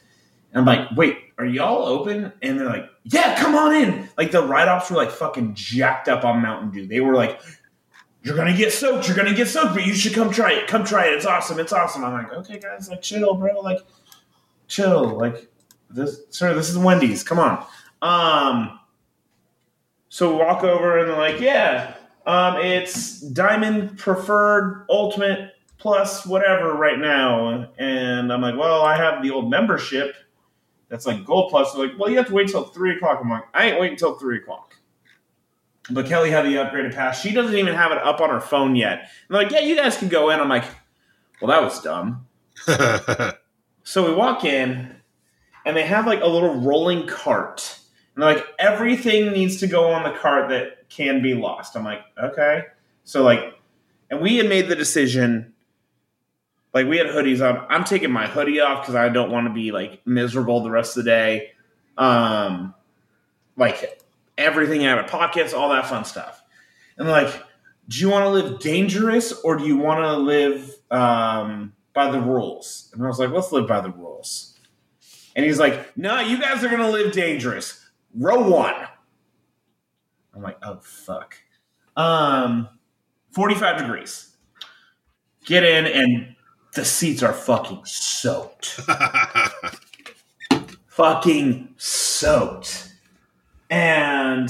And 0.53 0.61
I'm 0.61 0.67
like, 0.67 0.97
wait, 0.97 1.19
are 1.39 1.45
y'all 1.45 1.87
open? 1.87 2.33
And 2.43 2.59
they're 2.59 2.69
like, 2.69 2.89
yeah, 3.05 3.39
come 3.39 3.55
on 3.55 3.75
in. 3.75 4.09
Like 4.17 4.31
the 4.31 4.43
ride 4.43 4.69
offs 4.69 4.91
were 4.91 4.97
like 4.97 5.11
fucking 5.11 5.55
jacked 5.55 6.09
up 6.09 6.25
on 6.25 6.43
Mountain 6.43 6.71
Dew. 6.71 6.87
They 6.87 7.01
were 7.01 7.15
like, 7.15 7.41
you're 8.23 8.37
gonna 8.37 8.57
get 8.57 8.73
soaked, 8.73 9.07
you're 9.07 9.17
gonna 9.17 9.35
get 9.35 9.49
soaked, 9.49 9.75
but 9.75 9.87
you 9.87 9.95
should 9.95 10.13
come 10.13 10.31
try 10.31 10.53
it. 10.53 10.67
Come 10.67 10.85
try 10.85 11.07
it. 11.07 11.15
It's 11.15 11.27
awesome. 11.27 11.59
It's 11.59 11.73
awesome. 11.73 12.05
I'm 12.05 12.13
like, 12.13 12.33
okay, 12.33 12.59
guys, 12.59 12.89
like 12.89 13.01
chill, 13.01 13.35
bro. 13.35 13.61
Like, 13.61 13.79
chill. 14.67 15.17
Like 15.17 15.49
this, 15.91 16.21
sir. 16.31 16.55
This 16.55 16.69
is 16.69 16.79
Wendy's. 16.79 17.23
Come 17.23 17.39
on. 17.39 17.67
Um. 18.03 18.79
So 20.09 20.31
we 20.33 20.39
walk 20.39 20.65
over 20.65 20.99
and 20.99 21.11
they're 21.11 21.19
like, 21.19 21.41
yeah, 21.41 21.95
um, 22.27 22.57
it's 22.57 23.21
Diamond 23.21 23.99
Preferred 23.99 24.87
Ultimate 24.89 25.53
Plus 25.77 26.27
whatever 26.27 26.75
right 26.75 26.99
now, 26.99 27.71
and 27.79 28.33
I'm 28.33 28.41
like, 28.41 28.57
well, 28.57 28.83
I 28.83 28.97
have 28.97 29.23
the 29.23 29.31
old 29.31 29.49
membership 29.49 30.17
that's 30.89 31.07
like 31.07 31.25
Gold 31.25 31.51
Plus. 31.51 31.73
They're 31.73 31.87
like, 31.87 31.99
well, 31.99 32.11
you 32.11 32.17
have 32.17 32.27
to 32.27 32.35
wait 32.35 32.49
till 32.49 32.65
three 32.65 32.97
o'clock. 32.97 33.21
I'm 33.23 33.31
like, 33.31 33.45
I 33.55 33.67
ain't 33.67 33.79
waiting 33.79 33.95
until 33.95 34.15
three 34.15 34.39
o'clock. 34.39 34.75
But 35.91 36.07
Kelly 36.07 36.31
had 36.31 36.45
the 36.47 36.55
upgraded 36.57 36.95
pass. 36.95 37.21
She 37.21 37.33
doesn't 37.33 37.57
even 37.57 37.75
have 37.75 37.93
it 37.93 37.99
up 37.99 38.21
on 38.21 38.29
her 38.29 38.41
phone 38.41 38.75
yet. 38.75 38.99
And 38.99 39.09
they're 39.31 39.43
like, 39.45 39.53
yeah, 39.53 39.61
you 39.61 39.77
guys 39.77 39.97
can 39.97 40.09
go 40.09 40.31
in. 40.31 40.41
I'm 40.41 40.49
like, 40.49 40.65
well, 41.41 41.49
that 41.51 41.63
was 41.63 41.81
dumb. 41.81 42.27
So 43.89 44.07
we 44.07 44.15
walk 44.15 44.45
in, 44.45 44.98
and 45.69 45.77
they 45.77 45.85
have 45.85 46.07
like 46.07 46.23
a 46.23 46.27
little 46.27 46.55
rolling 46.63 47.07
cart. 47.07 47.79
And 48.15 48.23
they're 48.23 48.37
like, 48.37 48.47
everything 48.59 49.33
needs 49.33 49.59
to 49.59 49.67
go 49.67 49.91
on 49.91 50.03
the 50.03 50.19
cart 50.19 50.49
that 50.49 50.89
can 50.89 51.21
be 51.21 51.35
lost. 51.35 51.77
I'm 51.77 51.85
like, 51.85 52.01
okay. 52.19 52.63
So, 53.05 53.23
like, 53.23 53.53
and 54.11 54.23
we 54.23 54.39
had 54.39 54.49
made 54.49 54.69
the 54.69 54.75
decision, 54.75 55.53
like, 56.73 56.87
we 56.87 56.97
had 56.97 57.09
hoodies 57.09 57.47
on. 57.47 57.67
I'm 57.69 57.85
taking 57.85 58.11
my 58.11 58.27
hoodie 58.27 58.61
off 58.61 58.81
because 58.81 58.95
I 58.95 59.11
don't 59.11 59.31
want 59.31 59.47
to 59.47 59.53
be 59.53 59.71
like 59.71 60.01
miserable 60.07 60.63
the 60.63 60.71
rest 60.71 60.97
of 60.97 61.05
the 61.05 61.11
day. 61.11 61.51
Um, 61.99 62.75
like, 63.55 64.03
everything 64.39 64.87
out 64.87 64.99
of 64.99 65.07
pockets, 65.07 65.53
all 65.53 65.69
that 65.69 65.87
fun 65.87 66.07
stuff. 66.07 66.43
And 66.97 67.09
like, 67.09 67.43
do 67.89 68.01
you 68.01 68.09
want 68.09 68.25
to 68.25 68.31
live 68.31 68.59
dangerous 68.61 69.33
or 69.33 69.57
do 69.57 69.67
you 69.67 69.77
want 69.77 70.01
to 70.01 70.17
live 70.17 70.75
um, 70.91 71.75
by 71.93 72.11
the 72.11 72.21
rules? 72.21 72.89
And 72.95 73.05
I 73.05 73.07
was 73.07 73.19
like, 73.19 73.31
let's 73.31 73.53
live 73.53 73.69
by 73.69 73.83
the 73.83 73.91
rules. 73.91 74.58
And 75.39 75.47
he's 75.47 75.61
like, 75.61 75.97
no, 75.97 76.19
you 76.19 76.41
guys 76.41 76.65
are 76.65 76.69
going 76.69 76.81
to 76.81 76.91
live 76.91 77.13
dangerous. 77.13 77.87
Row 78.13 78.41
one. 78.51 78.75
I'm 80.35 80.43
like, 80.43 80.59
oh, 80.65 80.81
fuck. 80.83 81.37
Um, 81.97 82.69
45 83.31 83.79
degrees. 83.79 84.37
Get 85.45 85.63
in, 85.63 85.87
and 85.87 86.35
the 86.75 86.85
seats 86.85 87.23
are 87.23 87.33
fucking 87.33 87.83
soaked. 87.85 88.81
fucking 90.89 91.69
soaked. 91.77 92.93
And 93.71 94.49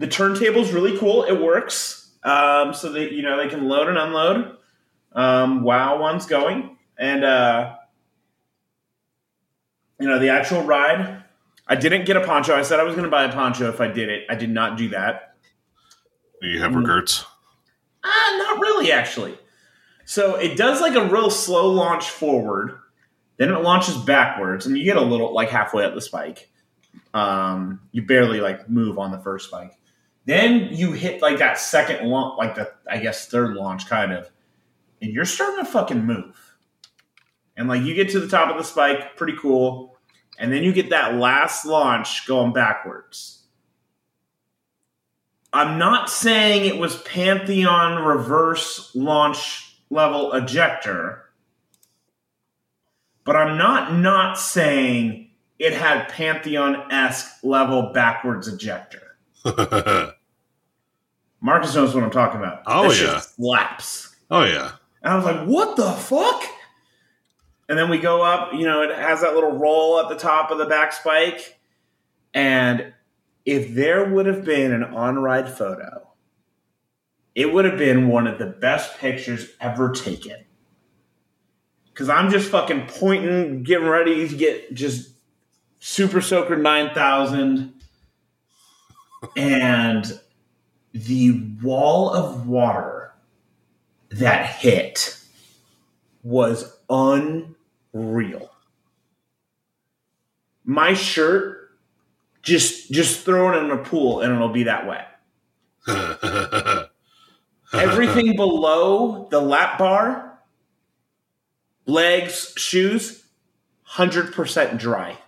the 0.00 0.08
turntable's 0.08 0.72
really 0.72 0.98
cool. 0.98 1.22
It 1.22 1.40
works. 1.40 2.10
Um, 2.24 2.74
so 2.74 2.90
that, 2.90 3.12
you 3.12 3.22
know, 3.22 3.36
they 3.36 3.48
can 3.48 3.68
load 3.68 3.86
and 3.86 3.96
unload 3.96 4.56
um, 5.12 5.62
while 5.62 6.00
one's 6.00 6.26
going. 6.26 6.76
And, 6.98 7.22
uh, 7.22 7.76
you 9.98 10.06
know, 10.06 10.18
the 10.18 10.28
actual 10.30 10.62
ride, 10.62 11.22
I 11.66 11.76
didn't 11.76 12.06
get 12.06 12.16
a 12.16 12.24
poncho. 12.24 12.54
I 12.54 12.62
said 12.62 12.80
I 12.80 12.84
was 12.84 12.94
going 12.94 13.04
to 13.04 13.10
buy 13.10 13.24
a 13.24 13.32
poncho 13.32 13.68
if 13.68 13.80
I 13.80 13.88
did 13.88 14.08
it. 14.08 14.24
I 14.30 14.34
did 14.34 14.50
not 14.50 14.78
do 14.78 14.88
that. 14.90 15.34
Do 16.40 16.48
you 16.48 16.60
have 16.60 16.74
regrets? 16.74 17.24
Uh, 18.02 18.36
not 18.38 18.60
really, 18.60 18.92
actually. 18.92 19.36
So 20.04 20.36
it 20.36 20.56
does 20.56 20.80
like 20.80 20.94
a 20.94 21.04
real 21.04 21.30
slow 21.30 21.70
launch 21.70 22.08
forward, 22.08 22.78
then 23.36 23.52
it 23.52 23.60
launches 23.60 23.96
backwards, 23.96 24.64
and 24.64 24.76
you 24.78 24.84
get 24.84 24.96
a 24.96 25.02
little 25.02 25.34
like 25.34 25.50
halfway 25.50 25.84
up 25.84 25.94
the 25.94 26.00
spike. 26.00 26.50
Um, 27.12 27.80
you 27.92 28.02
barely 28.02 28.40
like 28.40 28.70
move 28.70 28.98
on 28.98 29.10
the 29.10 29.18
first 29.18 29.48
spike. 29.48 29.78
Then 30.24 30.68
you 30.70 30.92
hit 30.92 31.20
like 31.20 31.38
that 31.38 31.58
second 31.58 32.08
launch, 32.08 32.38
like 32.38 32.54
the 32.54 32.72
I 32.90 32.98
guess 32.98 33.28
third 33.28 33.54
launch, 33.54 33.86
kind 33.86 34.12
of, 34.12 34.30
and 35.02 35.12
you're 35.12 35.24
starting 35.24 35.64
to 35.64 35.70
fucking 35.70 36.04
move. 36.04 36.47
And 37.58 37.68
like 37.68 37.82
you 37.82 37.94
get 37.94 38.08
to 38.10 38.20
the 38.20 38.28
top 38.28 38.50
of 38.50 38.56
the 38.56 38.62
spike, 38.62 39.16
pretty 39.16 39.36
cool, 39.36 39.98
and 40.38 40.52
then 40.52 40.62
you 40.62 40.72
get 40.72 40.90
that 40.90 41.16
last 41.16 41.66
launch 41.66 42.24
going 42.26 42.52
backwards. 42.52 43.42
I'm 45.52 45.76
not 45.76 46.08
saying 46.08 46.66
it 46.66 46.78
was 46.78 47.02
Pantheon 47.02 48.04
reverse 48.04 48.94
launch 48.94 49.76
level 49.90 50.32
ejector, 50.34 51.24
but 53.24 53.34
I'm 53.34 53.58
not 53.58 53.92
not 53.92 54.38
saying 54.38 55.30
it 55.58 55.72
had 55.72 56.08
Pantheon 56.10 56.92
esque 56.92 57.42
level 57.42 57.90
backwards 57.92 58.46
ejector. 58.46 59.16
Marcus 61.40 61.74
knows 61.74 61.92
what 61.92 62.04
I'm 62.04 62.10
talking 62.10 62.38
about. 62.38 62.62
Oh, 62.66 62.92
yeah. 62.92 63.18
slaps. 63.18 64.14
oh 64.30 64.44
yeah. 64.44 64.72
And 65.02 65.12
I 65.12 65.16
was 65.16 65.24
like, 65.24 65.44
what 65.46 65.76
the 65.76 65.90
fuck? 65.90 66.44
And 67.68 67.78
then 67.78 67.90
we 67.90 67.98
go 67.98 68.22
up, 68.22 68.54
you 68.54 68.64
know, 68.64 68.82
it 68.82 68.96
has 68.96 69.20
that 69.20 69.34
little 69.34 69.52
roll 69.52 70.00
at 70.00 70.08
the 70.08 70.16
top 70.16 70.50
of 70.50 70.58
the 70.58 70.64
back 70.64 70.92
spike. 70.92 71.58
And 72.32 72.94
if 73.44 73.74
there 73.74 74.08
would 74.08 74.26
have 74.26 74.44
been 74.44 74.72
an 74.72 74.84
on 74.84 75.18
ride 75.18 75.50
photo, 75.50 76.08
it 77.34 77.52
would 77.52 77.66
have 77.66 77.78
been 77.78 78.08
one 78.08 78.26
of 78.26 78.38
the 78.38 78.46
best 78.46 78.98
pictures 78.98 79.50
ever 79.60 79.92
taken. 79.92 80.44
Because 81.92 82.08
I'm 82.08 82.30
just 82.30 82.50
fucking 82.50 82.86
pointing, 82.86 83.64
getting 83.64 83.86
ready 83.86 84.28
to 84.28 84.36
get 84.36 84.72
just 84.72 85.10
Super 85.78 86.20
Soaker 86.20 86.56
9000. 86.56 87.74
And 89.36 90.20
the 90.92 91.42
wall 91.62 92.10
of 92.10 92.46
water 92.46 93.12
that 94.10 94.46
hit 94.46 95.18
was 96.22 96.76
unreal. 97.92 98.50
My 100.64 100.94
shirt 100.94 101.70
just 102.42 102.90
just 102.90 103.24
throw 103.24 103.52
it 103.52 103.64
in 103.64 103.70
a 103.70 103.78
pool 103.78 104.20
and 104.20 104.34
it'll 104.34 104.48
be 104.48 104.64
that 104.64 104.86
wet. 104.86 105.08
Everything 107.72 108.36
below 108.36 109.28
the 109.30 109.40
lap 109.40 109.78
bar, 109.78 110.38
legs, 111.86 112.52
shoes, 112.56 113.24
hundred 113.82 114.32
percent 114.32 114.78
dry. 114.78 115.18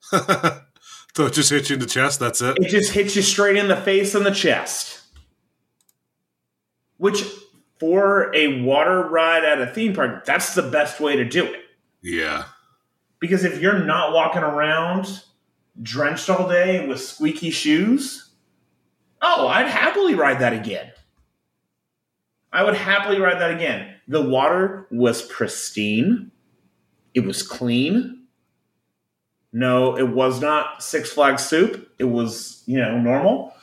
so 0.10 0.62
it 1.18 1.32
just 1.32 1.50
hits 1.50 1.68
you 1.70 1.74
in 1.74 1.80
the 1.80 1.86
chest. 1.86 2.20
That's 2.20 2.40
it. 2.40 2.56
It 2.60 2.68
just 2.68 2.92
hits 2.92 3.14
you 3.16 3.22
straight 3.22 3.56
in 3.56 3.68
the 3.68 3.76
face 3.76 4.14
and 4.14 4.24
the 4.24 4.30
chest. 4.30 5.02
Which, 6.96 7.22
for 7.78 8.34
a 8.34 8.62
water 8.62 9.02
ride 9.02 9.44
at 9.44 9.60
a 9.60 9.66
theme 9.66 9.94
park, 9.94 10.24
that's 10.24 10.54
the 10.54 10.62
best 10.62 11.00
way 11.00 11.16
to 11.16 11.24
do 11.24 11.44
it. 11.44 11.60
Yeah. 12.02 12.44
Because 13.20 13.44
if 13.44 13.60
you're 13.60 13.84
not 13.84 14.12
walking 14.12 14.42
around 14.42 15.22
drenched 15.80 16.28
all 16.28 16.48
day 16.48 16.86
with 16.86 17.00
squeaky 17.00 17.50
shoes, 17.50 18.30
oh, 19.22 19.48
I'd 19.48 19.68
happily 19.68 20.14
ride 20.14 20.40
that 20.40 20.52
again. 20.52 20.92
I 22.52 22.64
would 22.64 22.74
happily 22.74 23.20
ride 23.20 23.40
that 23.40 23.54
again. 23.54 23.94
The 24.08 24.22
water 24.22 24.86
was 24.90 25.22
pristine, 25.22 26.30
it 27.14 27.24
was 27.24 27.42
clean. 27.42 28.14
No, 29.52 29.96
it 29.96 30.08
was 30.08 30.40
not 30.40 30.82
Six 30.82 31.10
Flags 31.10 31.44
soup. 31.44 31.90
It 31.98 32.04
was, 32.04 32.62
you 32.66 32.78
know, 32.78 32.98
normal. 32.98 33.54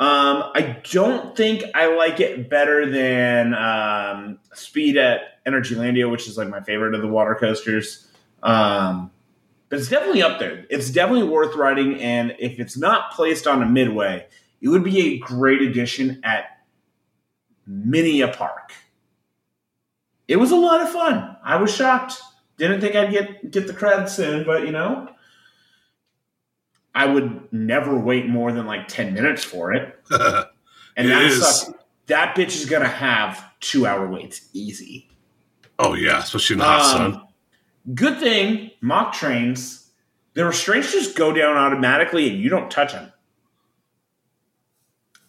Um, 0.00 0.44
I 0.54 0.80
don't 0.90 1.36
think 1.36 1.62
I 1.74 1.94
like 1.94 2.20
it 2.20 2.48
better 2.48 2.90
than 2.90 3.52
um, 3.52 4.38
Speed 4.54 4.96
at 4.96 5.44
Energylandia, 5.46 6.10
which 6.10 6.26
is 6.26 6.38
like 6.38 6.48
my 6.48 6.62
favorite 6.62 6.94
of 6.94 7.02
the 7.02 7.08
water 7.08 7.34
coasters. 7.34 8.08
Um, 8.42 9.10
but 9.68 9.78
it's 9.78 9.88
definitely 9.88 10.22
up 10.22 10.38
there. 10.38 10.64
It's 10.70 10.88
definitely 10.88 11.28
worth 11.28 11.54
riding, 11.54 12.00
and 12.00 12.34
if 12.38 12.58
it's 12.58 12.78
not 12.78 13.12
placed 13.12 13.46
on 13.46 13.62
a 13.62 13.66
midway, 13.66 14.26
it 14.62 14.68
would 14.68 14.84
be 14.84 15.00
a 15.00 15.18
great 15.18 15.60
addition 15.60 16.22
at 16.24 16.44
many 17.66 18.22
a 18.22 18.28
park. 18.28 18.72
It 20.26 20.36
was 20.36 20.50
a 20.50 20.56
lot 20.56 20.80
of 20.80 20.90
fun. 20.90 21.36
I 21.44 21.56
was 21.56 21.74
shocked. 21.74 22.22
Didn't 22.56 22.80
think 22.80 22.96
I'd 22.96 23.12
get 23.12 23.50
get 23.50 23.66
the 23.66 23.74
cred 23.74 24.08
soon, 24.08 24.46
but 24.46 24.64
you 24.64 24.72
know, 24.72 25.10
I 26.94 27.06
would 27.06 27.52
never 27.52 27.96
wait 27.98 28.26
more 28.28 28.52
than 28.52 28.66
like 28.66 28.88
ten 28.88 29.14
minutes 29.14 29.44
for 29.44 29.72
it. 29.72 29.98
And 30.96 31.06
It 31.06 31.10
that 31.10 31.22
is. 31.22 31.40
sucks. 31.40 31.78
That 32.06 32.34
bitch 32.36 32.56
is 32.56 32.66
gonna 32.68 32.88
have 32.88 33.42
two 33.60 33.86
hour 33.86 34.08
waits 34.08 34.48
easy. 34.52 35.08
oh 35.78 35.94
yeah, 35.94 36.18
especially 36.18 36.54
in 36.54 36.58
the 36.58 36.64
hot 36.64 36.80
Um, 37.00 37.12
sun. 37.12 37.94
Good 37.94 38.18
thing 38.18 38.72
Mack 38.80 39.12
trains, 39.12 39.88
the 40.34 40.44
restraints 40.44 40.92
just 40.92 41.16
go 41.16 41.32
down 41.32 41.56
automatically 41.56 42.28
and 42.28 42.38
you 42.40 42.50
don't 42.50 42.70
touch 42.70 42.92
them. 42.92 43.12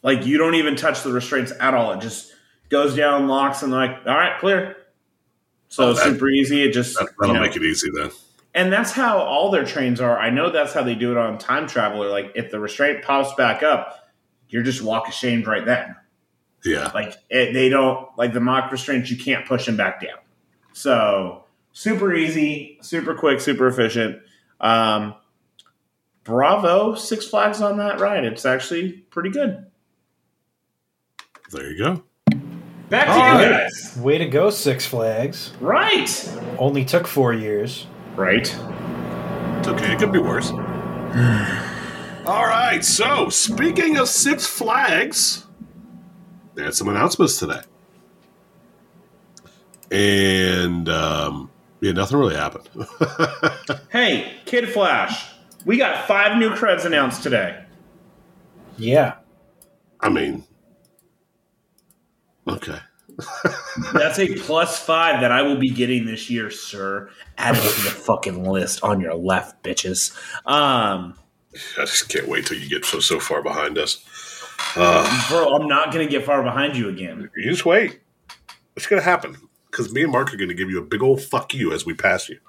Like 0.04 0.26
you 0.26 0.38
don't 0.38 0.56
even 0.56 0.76
touch 0.76 1.04
the 1.04 1.12
restraints 1.13 1.54
at 1.60 1.74
all. 1.74 1.91
It 1.93 2.02
just 2.02 2.34
goes 2.69 2.95
down, 2.95 3.28
locks, 3.28 3.62
and 3.62 3.71
like, 3.71 3.91
all 4.08 4.15
right, 4.15 4.39
clear. 4.39 4.76
So 5.69 5.89
Oh, 5.89 5.93
that- 5.93 6.04
super 6.04 6.28
easy. 6.30 6.63
It 6.63 6.74
just 6.74 6.97
That, 6.97 7.10
that'll 7.19 7.36
you 7.36 7.39
know, 7.39 7.45
make 7.47 7.56
it 7.56 7.63
easy 7.63 7.89
then. 7.93 8.10
And 8.54 8.72
that's 8.72 8.92
how 8.92 9.20
all 9.20 9.50
their 9.50 9.66
trains 9.66 10.02
are. 10.02 10.20
I 10.20 10.30
know 10.30 10.50
that's 10.50 10.74
how 10.74 10.84
they 10.84 10.96
do 10.96 11.12
it 11.12 11.18
on 11.18 11.38
Time 11.38 11.68
Traveler. 11.68 12.10
Like 12.10 12.34
if 12.36 12.52
the 12.52 12.60
restraint 12.60 13.04
pops 13.04 13.34
back 13.36 13.64
up, 13.64 14.10
you're 14.50 14.64
just 14.64 14.82
walk 14.82 15.08
ashamed 15.08 15.48
right 15.48 15.66
then. 15.66 15.96
Yeah. 16.66 16.92
Like 16.94 17.16
it, 17.30 17.54
they 17.54 17.70
don't 17.70 18.08
like 18.18 18.34
the 18.34 18.42
Mack 18.42 18.72
restraints. 18.72 19.10
You 19.10 19.18
can't 19.18 19.48
push 19.48 19.66
them 19.66 19.78
back 19.78 20.02
down. 20.02 20.18
So 20.74 21.46
super 21.72 22.14
easy, 22.14 22.78
super 22.82 23.16
quick, 23.16 23.40
super 23.40 23.68
efficient. 23.68 24.22
Um, 24.60 25.16
bravo, 26.24 26.96
Six 26.96 27.28
Flags 27.28 27.62
on 27.62 27.78
that 27.78 28.00
ride. 28.00 28.26
It's 28.26 28.46
actually 28.46 28.92
pretty 28.92 29.30
good. 29.30 29.66
There 31.52 31.70
you 31.72 31.78
go. 31.78 32.04
Back 32.90 33.06
to 33.08 33.12
All 33.14 33.18
you 33.42 33.50
right. 33.50 33.70
guys. 33.70 33.98
Way 33.98 34.18
to 34.18 34.26
go, 34.26 34.50
Six 34.50 34.86
Flags. 34.86 35.54
Right, 35.62 36.30
Only 36.58 36.84
took 36.84 37.08
four 37.08 37.34
years. 37.34 37.88
Right. 38.22 38.48
It's 39.60 39.68
okay. 39.68 39.94
It 39.94 40.00
could 40.00 40.12
be 40.12 40.20
worse. 40.20 40.52
All 42.26 42.46
right. 42.46 42.84
So, 42.84 43.30
speaking 43.30 43.98
of 43.98 44.08
Six 44.08 44.46
Flags, 44.46 45.46
they 46.56 46.64
had 46.64 46.76
some 46.76 46.88
announcements 46.88 47.40
today, 47.40 47.62
and 49.90 50.88
um, 50.88 51.50
yeah, 51.82 51.92
nothing 51.94 52.18
really 52.18 52.36
happened. 52.36 52.70
Hey, 53.90 54.38
Kid 54.46 54.70
Flash, 54.70 55.32
we 55.66 55.78
got 55.78 56.08
five 56.08 56.38
new 56.38 56.52
creds 56.52 56.86
announced 56.86 57.24
today. 57.24 57.66
Yeah. 58.78 59.16
I 60.00 60.08
mean, 60.08 60.46
okay. 62.48 62.78
That's 63.93 64.19
a 64.19 64.36
plus 64.36 64.80
five 64.80 65.21
that 65.21 65.32
I 65.32 65.41
will 65.41 65.58
be 65.58 65.69
getting 65.69 66.06
this 66.06 66.30
year, 66.30 66.50
sir. 66.52 67.10
Add 67.38 67.56
it 67.56 67.62
to 67.62 67.82
the 67.84 67.89
fucking 67.91 68.43
list 68.43 68.84
on 68.84 69.02
your 69.02 69.15
left, 69.15 69.63
bitches. 69.63 70.15
Um, 70.45 71.15
I 71.78 71.86
just 71.86 72.10
can't 72.10 72.28
wait 72.28 72.45
till 72.45 72.58
you 72.58 72.69
get 72.69 72.86
so 72.86 73.00
so 73.00 73.19
far 73.19 73.41
behind 73.41 73.78
us. 73.78 74.04
Uh, 74.76 75.30
bro, 75.30 75.56
I'm 75.56 75.67
not 75.67 75.91
gonna 75.91 76.08
get 76.08 76.26
far 76.26 76.43
behind 76.43 76.78
you 76.78 76.89
again. 76.89 77.30
you 77.36 77.50
just 77.50 77.65
wait. 77.65 78.00
It's 78.76 78.88
gonna 78.88 79.02
happen 79.02 79.36
because 79.69 79.91
me 79.91 80.04
and 80.04 80.12
Mark 80.12 80.34
are 80.34 80.38
gonna 80.38 80.54
give 80.54 80.69
you 80.69 80.80
a 80.80 80.86
big 80.86 81.02
old 81.02 81.21
fuck 81.21 81.54
you 81.54 81.74
as 81.74 81.86
we 81.86 81.93
pass 81.93 82.30
you. 82.30 82.39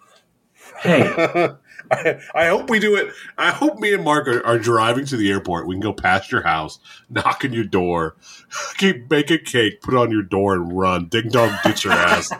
Hey, 0.82 1.02
I, 1.90 2.18
I 2.34 2.46
hope 2.46 2.70
we 2.70 2.78
do 2.80 2.96
it. 2.96 3.12
I 3.38 3.50
hope 3.50 3.78
me 3.78 3.92
and 3.92 4.02
Mark 4.04 4.26
are, 4.26 4.44
are 4.46 4.58
driving 4.58 5.04
to 5.06 5.16
the 5.16 5.30
airport. 5.30 5.66
We 5.66 5.74
can 5.74 5.80
go 5.80 5.92
past 5.92 6.32
your 6.32 6.42
house, 6.42 6.78
knock 7.10 7.44
on 7.44 7.52
your 7.52 7.64
door, 7.64 8.16
keep 8.78 9.08
make 9.10 9.30
a 9.30 9.38
cake, 9.38 9.80
put 9.80 9.94
it 9.94 9.96
on 9.98 10.10
your 10.10 10.22
door, 10.22 10.54
and 10.54 10.76
run. 10.76 11.06
Ding 11.06 11.28
dong, 11.28 11.56
get 11.64 11.84
your 11.84 11.92
ass. 11.92 12.32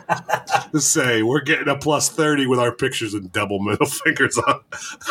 Just 0.71 0.91
say 0.91 1.23
we're 1.23 1.41
getting 1.41 1.67
a 1.69 1.77
plus 1.77 2.09
thirty 2.09 2.45
with 2.47 2.59
our 2.59 2.71
pictures 2.71 3.13
and 3.13 3.31
double 3.31 3.59
middle 3.59 3.85
fingers 3.87 4.37
on. 4.37 4.59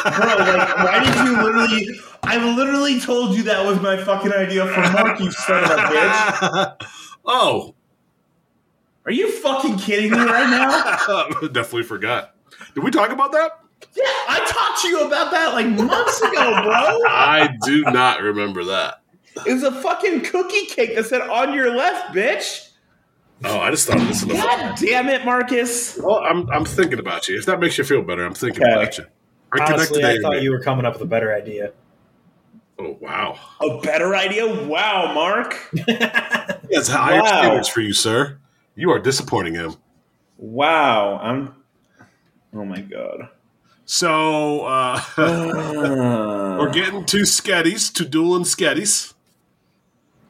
bro, 0.03 0.12
like, 0.12 0.77
why 0.79 1.05
did 1.05 1.14
you 1.27 1.42
literally? 1.42 2.01
I 2.25 2.55
literally 2.55 3.01
told 3.01 3.35
you 3.37 3.45
that 3.45 3.64
was 3.64 3.81
my 3.81 3.97
fucking 3.97 4.33
idea 4.33 4.66
for 4.66 4.81
Mark. 4.92 5.21
You 5.21 5.31
son 5.33 5.64
of 5.64 5.71
a 5.71 5.75
bitch. 5.75 6.87
oh, 7.25 7.75
Are 9.07 9.12
you 9.12 9.31
fucking 9.31 9.79
kidding 9.79 10.11
me 10.11 10.18
right 10.18 10.51
now? 10.51 11.49
definitely 11.49 11.85
forgot. 11.85 12.35
Did 12.75 12.85
we 12.85 12.91
talk 12.91 13.11
about 13.11 13.33
that? 13.33 13.59
Yeah, 13.97 14.05
I 14.07 14.39
talked 14.47 14.83
to 14.83 14.89
you 14.89 15.07
about 15.07 15.31
that 15.33 15.55
like 15.55 15.67
months 15.67 16.21
ago, 16.21 16.63
bro. 16.63 17.01
I 17.09 17.51
do 17.65 17.83
not 17.83 18.23
remember 18.23 18.65
that. 18.65 19.01
It 19.47 19.53
was 19.53 19.63
a 19.65 19.73
fucking 19.73 20.23
cookie 20.23 20.67
cake 20.67 20.95
that 20.95 21.07
said 21.07 21.23
"on 21.23 21.53
your 21.55 21.75
left, 21.75 22.15
bitch." 22.15 22.69
Oh, 23.45 23.59
I 23.59 23.71
just 23.71 23.89
thought 23.89 23.99
this. 24.07 24.25
was. 24.25 24.37
God 24.37 24.77
damn 24.79 25.09
it, 25.09 25.25
Marcus. 25.25 25.99
Well, 26.03 26.19
I'm 26.19 26.49
I'm 26.51 26.65
thinking 26.65 27.01
about 27.01 27.29
you. 27.29 27.37
If 27.39 27.47
that 27.47 27.59
makes 27.59 27.77
you 27.77 27.83
feel 27.85 28.03
better, 28.03 28.25
I'm 28.25 28.35
thinking 28.35 28.63
Okay. 28.63 28.73
about 28.73 28.99
you. 28.99 29.05
I 29.53 29.65
Honestly, 29.65 30.01
connected 30.01 30.05
I 30.05 30.29
A 30.29 30.33
thought 30.35 30.43
you 30.43 30.53
were 30.53 30.61
coming 30.61 30.87
up 30.87 30.93
with 30.95 31.03
a 31.03 31.07
better 31.07 31.35
idea. 31.35 31.73
Oh 32.79 32.97
wow. 33.01 33.39
A 33.61 33.81
better 33.81 34.15
idea? 34.15 34.47
Wow, 34.67 35.13
Mark. 35.13 35.59
That's 36.71 36.89
higher 36.89 37.21
Wow. 37.21 37.27
standards 37.27 37.69
for 37.69 37.81
you, 37.81 37.93
sir. 37.93 38.39
You 38.77 38.91
are 38.93 38.99
disappointing 38.99 39.55
him. 39.55 39.75
Wow. 40.39 41.19
I'm. 41.19 41.55
Oh 42.55 42.65
my 42.65 42.81
god. 42.81 43.29
So 43.85 44.61
uh, 44.65 45.01
we're 46.59 46.71
getting 46.73 47.05
two 47.05 47.23
sketties, 47.23 47.93
two 47.93 48.05
dueling 48.05 48.45
sketties 48.45 49.15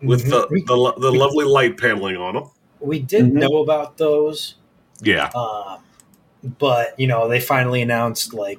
with 0.03 0.25
the, 0.29 0.47
the 0.67 0.95
the 1.01 1.13
lovely 1.13 1.45
light 1.45 1.77
paneling 1.79 2.17
on 2.17 2.35
them. 2.35 2.51
we 2.81 2.99
did 2.99 3.27
Mhm. 3.27 3.33
know 3.35 3.59
about 3.63 3.99
those, 3.99 4.57
Yeah. 5.01 5.31
um, 5.35 5.83
but 6.59 6.99
you 6.99 7.07
know 7.07 7.29
they 7.29 7.41
finally 7.41 7.83
announced 7.83 8.35
like 8.35 8.59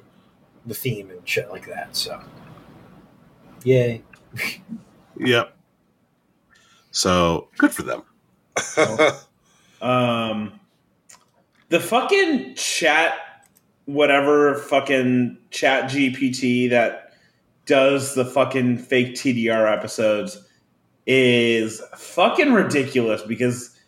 the 0.64 0.74
theme 0.74 1.10
and 1.10 1.20
shit 1.28 1.50
like 1.50 1.66
that. 1.66 1.94
So, 1.96 2.20
yay! 3.64 4.02
Yep. 5.16 5.56
So 6.90 7.48
good 7.58 7.72
for 7.72 7.82
them. 7.82 8.02
Um, 9.82 10.58
the 11.68 11.78
fucking 11.78 12.54
chat, 12.54 13.33
whatever 13.86 14.54
fucking 14.56 15.38
chat 15.50 15.90
GPT 15.90 16.70
that 16.70 17.12
does 17.66 18.14
the 18.14 18.24
fucking 18.24 18.78
fake 18.78 19.14
TDR 19.14 19.70
episodes 19.70 20.46
is 21.06 21.82
fucking 21.96 22.52
ridiculous 22.52 23.22
because 23.22 23.78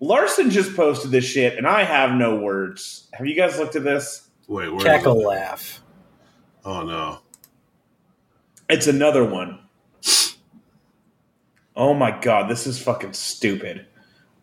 Larson 0.00 0.50
just 0.50 0.74
posted 0.74 1.10
this 1.10 1.24
shit 1.24 1.56
and 1.56 1.66
I 1.66 1.84
have 1.84 2.12
no 2.12 2.36
words. 2.36 3.08
Have 3.12 3.26
you 3.26 3.34
guys 3.36 3.58
looked 3.58 3.76
at 3.76 3.84
this? 3.84 4.28
Wait, 4.48 4.68
where 4.68 4.78
is 4.78 4.84
Cackle 4.84 5.20
it? 5.20 5.26
laugh. 5.26 5.82
Oh 6.64 6.82
no. 6.82 7.20
It's 8.68 8.86
another 8.86 9.24
one. 9.24 9.58
Oh 11.74 11.94
my 11.94 12.10
god, 12.20 12.50
this 12.50 12.66
is 12.66 12.78
fucking 12.82 13.12
stupid. 13.14 13.86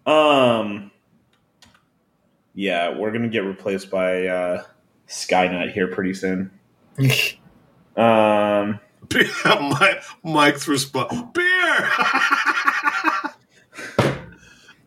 Um 0.05 0.91
Yeah, 2.53 2.97
we're 2.97 3.11
gonna 3.11 3.29
get 3.29 3.43
replaced 3.43 3.89
by 3.91 4.27
uh 4.27 4.63
Skynet 5.09 5.73
here 5.73 5.87
pretty 5.87 6.13
soon. 6.13 6.51
Um 7.97 8.79
Mike, 9.11 10.03
Mike's 10.23 10.67
response. 10.67 11.11
Beer. 11.33 11.43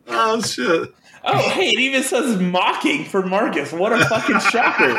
oh 0.07 0.41
shit. 0.41 0.89
Oh 1.25 1.49
hey, 1.49 1.69
it 1.69 1.79
even 1.79 2.03
says 2.03 2.39
mocking 2.39 3.05
for 3.05 3.25
Marcus. 3.25 3.71
What 3.71 3.93
a 3.93 4.03
fucking 4.05 4.39
shocker. 4.39 4.93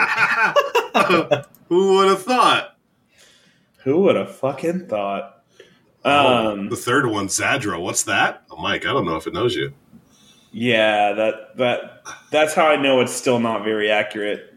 Who 1.69 1.95
would 1.97 2.09
have 2.09 2.23
thought? 2.23 2.77
Who 3.85 4.01
would 4.03 4.17
have 4.17 4.35
fucking 4.37 4.87
thought? 4.87 5.43
Oh, 6.05 6.53
Um 6.53 6.69
the 6.69 6.77
third 6.77 7.07
one, 7.07 7.29
Zadra. 7.29 7.81
What's 7.81 8.05
that? 8.05 8.45
Oh, 8.51 8.57
Mike, 8.57 8.87
I 8.87 8.93
don't 8.93 9.07
know 9.07 9.17
if 9.17 9.27
it 9.27 9.33
knows 9.35 9.55
you. 9.57 9.73
yeah, 10.53 11.13
that 11.15 11.57
that 11.57 12.03
that's 12.31 12.55
how 12.55 12.67
I 12.67 12.77
know 12.77 13.01
it's 13.01 13.13
still 13.13 13.41
not 13.41 13.65
very 13.65 13.91
accurate. 13.91 14.54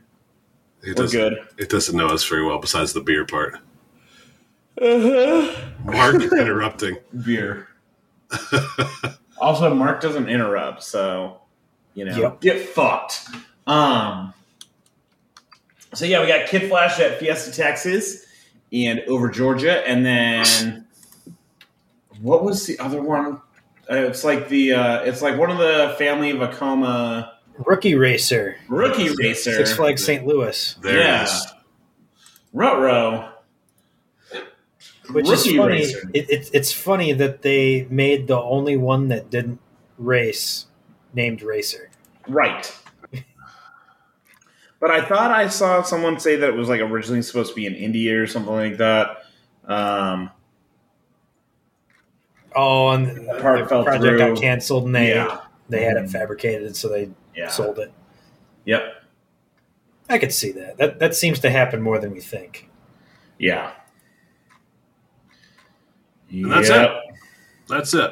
It 0.84 0.90
We're 0.90 0.94
doesn't, 0.94 1.20
good. 1.20 1.38
It 1.58 1.70
doesn't 1.70 1.96
know 1.96 2.08
us 2.08 2.24
very 2.28 2.46
well, 2.46 2.60
besides 2.60 2.94
the 2.94 3.02
beer 3.02 3.26
part. 3.26 3.56
Uh-huh. 4.80 5.56
Mark 5.86 6.16
interrupting. 6.22 6.98
beer. 7.26 7.68
also, 9.40 9.74
Mark 9.74 10.02
doesn't 10.02 10.30
interrupt, 10.30 10.84
so 10.84 11.42
you 11.94 12.06
know, 12.06 12.16
Yep. 12.16 12.42
get 12.42 12.70
fucked. 12.70 13.28
Um. 13.66 14.34
So 15.94 16.06
yeah, 16.06 16.22
we 16.22 16.28
got 16.28 16.48
Kid 16.48 16.70
Flash 16.70 17.00
at 17.00 17.18
Fiesta, 17.18 17.52
Texas, 17.52 18.26
and 18.72 19.00
over 19.08 19.30
Georgia, 19.30 19.88
and 19.88 20.06
then 20.06 20.86
what 22.22 22.44
was 22.44 22.66
the 22.68 22.78
other 22.80 23.02
one? 23.02 23.42
Uh, 23.90 23.96
it's 23.96 24.24
like 24.24 24.48
the 24.50 24.74
uh, 24.74 25.02
it's 25.04 25.22
like 25.22 25.38
one 25.40 25.50
of 25.50 25.58
the 25.58 25.96
family 25.98 26.30
of 26.32 26.38
Vekoma 26.38 27.32
Rookie 27.66 27.96
racer. 27.96 28.56
rookie 28.68 29.10
racer. 29.16 29.52
Six 29.54 29.74
Flags 29.76 30.06
St. 30.06 30.26
Louis, 30.26 30.76
There 30.82 30.98
Yeah. 31.00 31.22
it 31.22 31.26
is. 31.26 31.48
Rutro. 32.54 33.30
which 35.12 35.28
Rookie 35.28 35.50
is 35.52 35.56
funny. 35.58 35.74
racer. 35.74 36.10
It, 36.14 36.30
it, 36.30 36.50
it's 36.54 36.72
funny 36.74 37.14
that 37.14 37.42
they 37.42 37.88
made 37.90 38.28
the 38.28 38.40
only 38.40 38.76
one 38.78 39.08
that 39.08 39.30
didn't 39.30 39.60
race 39.98 40.66
named 41.14 41.42
Racer. 41.42 41.90
Right. 42.28 42.72
But 44.80 44.92
I 44.92 45.04
thought 45.04 45.32
I 45.32 45.48
saw 45.48 45.82
someone 45.82 46.20
say 46.20 46.36
that 46.36 46.50
it 46.50 46.56
was 46.56 46.70
like 46.70 46.82
originally 46.82 47.22
supposed 47.24 47.50
to 47.50 47.56
be 47.56 47.66
in 47.66 47.74
India 47.74 48.22
or 48.22 48.28
something 48.28 48.54
like 48.54 48.78
that. 48.78 49.24
Um, 49.66 50.30
Oh, 52.56 52.90
and 52.90 53.08
the, 53.08 53.22
That 53.22 53.42
part 53.42 53.60
the 53.60 53.68
fell 53.68 53.84
project 53.84 54.04
through. 54.06 54.18
got 54.18 54.38
canceled, 54.42 54.86
and 54.86 54.96
they 54.96 55.10
yeah. 55.10 55.42
they 55.70 55.84
had 55.84 55.98
it 55.98 56.10
fabricated, 56.10 56.76
so 56.76 56.90
they 56.90 57.10
Yeah. 57.38 57.50
sold 57.50 57.80
it. 57.80 57.94
Yep. 58.66 58.82
I 60.10 60.18
could 60.18 60.34
see 60.34 60.52
that. 60.54 60.78
That 60.78 61.00
that 61.00 61.16
seems 61.16 61.40
to 61.40 61.50
happen 61.50 61.82
more 61.82 62.00
than 62.00 62.12
we 62.12 62.20
think. 62.20 62.70
Yeah. 63.38 63.72
And 66.30 66.52
that's 66.52 66.70
Yep. 66.70 66.92
That's 67.70 67.94
it 67.94 68.12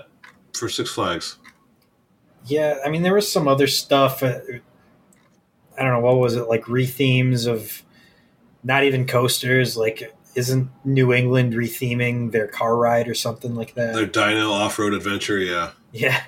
for 0.53 0.69
Six 0.69 0.91
Flags. 0.91 1.37
Yeah, 2.45 2.77
I 2.85 2.89
mean 2.89 3.01
there 3.01 3.13
was 3.13 3.31
some 3.31 3.47
other 3.47 3.67
stuff. 3.67 4.21
Uh, 4.21 4.39
I 5.77 5.83
don't 5.83 5.93
know 5.93 5.99
what 5.99 6.17
was 6.17 6.35
it 6.35 6.47
like 6.47 6.63
rethemes 6.65 7.47
of 7.47 7.83
not 8.63 8.83
even 8.83 9.05
coasters. 9.07 9.77
Like, 9.77 10.13
isn't 10.35 10.69
New 10.83 11.13
England 11.13 11.53
retheming 11.53 12.31
their 12.31 12.47
car 12.47 12.75
ride 12.75 13.07
or 13.07 13.13
something 13.13 13.55
like 13.55 13.73
that? 13.75 13.93
Their 13.93 14.05
Dino 14.05 14.51
Off 14.51 14.77
Road 14.79 14.93
Adventure, 14.93 15.37
yeah. 15.37 15.71
Yeah. 15.91 16.21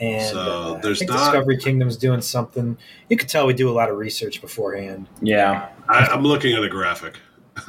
And 0.00 0.22
So, 0.30 0.38
uh, 0.40 0.78
I 0.78 0.94
think 0.94 1.10
not- 1.10 1.18
Discovery 1.18 1.58
Kingdom's 1.58 1.96
doing 1.96 2.22
something. 2.22 2.76
You 3.08 3.16
could 3.16 3.28
tell 3.28 3.46
we 3.46 3.52
do 3.54 3.68
a 3.68 3.72
lot 3.72 3.90
of 3.90 3.98
research 3.98 4.40
beforehand. 4.40 5.06
Yeah. 5.20 5.68
I, 5.88 6.06
I'm 6.06 6.22
looking 6.22 6.54
at 6.56 6.62
a 6.64 6.68
graphic. 6.68 7.18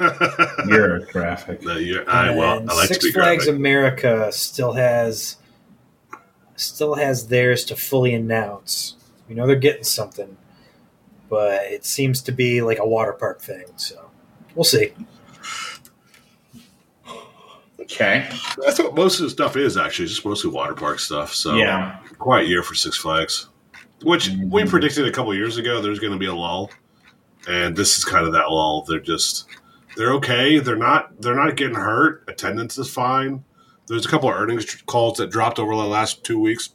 You're 0.66 0.96
a 0.96 1.06
graphic. 1.12 1.62
No, 1.62 1.76
you're, 1.76 2.08
I, 2.08 2.30
well, 2.34 2.60
I 2.60 2.74
like 2.74 2.88
Six 2.88 3.00
to 3.00 3.06
be 3.08 3.12
Flags 3.12 3.44
graphic. 3.44 3.58
America 3.58 4.32
still 4.32 4.72
has 4.72 5.36
still 6.56 6.94
has 6.94 7.26
theirs 7.28 7.64
to 7.66 7.76
fully 7.76 8.14
announce. 8.14 8.96
You 9.28 9.34
know 9.34 9.46
they're 9.46 9.56
getting 9.56 9.84
something, 9.84 10.36
but 11.28 11.62
it 11.64 11.84
seems 11.84 12.22
to 12.22 12.32
be 12.32 12.62
like 12.62 12.78
a 12.78 12.86
water 12.86 13.12
park 13.12 13.42
thing. 13.42 13.64
So 13.76 14.08
we'll 14.54 14.64
see. 14.64 14.92
Okay. 17.82 18.28
That's 18.64 18.78
what 18.78 18.94
most 18.94 19.18
of 19.18 19.24
the 19.24 19.30
stuff 19.30 19.56
is, 19.56 19.76
actually. 19.76 20.04
It's 20.06 20.14
just 20.14 20.24
mostly 20.26 20.50
water 20.50 20.74
park 20.74 20.98
stuff. 20.98 21.34
So, 21.34 21.54
Yeah. 21.56 21.98
quiet 22.18 22.48
year 22.48 22.62
for 22.62 22.74
Six 22.74 22.96
Flags, 22.96 23.48
which 24.02 24.30
we 24.44 24.64
predicted 24.64 25.06
a 25.06 25.12
couple 25.12 25.34
years 25.34 25.56
ago 25.58 25.80
there's 25.80 25.98
going 25.98 26.12
to 26.12 26.18
be 26.18 26.26
a 26.26 26.34
lull, 26.34 26.70
and 27.48 27.76
this 27.76 27.98
is 27.98 28.04
kind 28.04 28.26
of 28.26 28.32
that 28.32 28.50
lull. 28.50 28.84
They're 28.88 29.00
just 29.00 29.46
they're 29.96 30.12
okay. 30.14 30.58
They're 30.58 30.76
not 30.76 31.20
they're 31.20 31.34
not 31.36 31.56
getting 31.56 31.76
hurt. 31.76 32.24
Attendance 32.28 32.78
is 32.78 32.88
fine. 32.88 33.44
There's 33.88 34.06
a 34.06 34.08
couple 34.08 34.28
of 34.28 34.36
earnings 34.36 34.74
calls 34.86 35.18
that 35.18 35.30
dropped 35.30 35.58
over 35.58 35.74
the 35.74 35.84
last 35.84 36.24
two 36.24 36.38
weeks. 36.38 36.70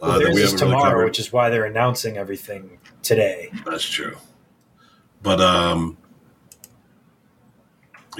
Well, 0.00 0.12
uh, 0.12 0.18
that 0.18 0.24
theirs 0.24 0.34
we 0.34 0.42
is 0.42 0.52
haven't 0.52 0.68
really 0.68 0.80
tomorrow, 0.82 1.04
which 1.04 1.18
is 1.18 1.32
why 1.32 1.50
they're 1.50 1.66
announcing 1.66 2.16
everything 2.16 2.78
today. 3.02 3.50
That's 3.66 3.84
true. 3.84 4.16
But 5.22 5.40
um 5.40 5.98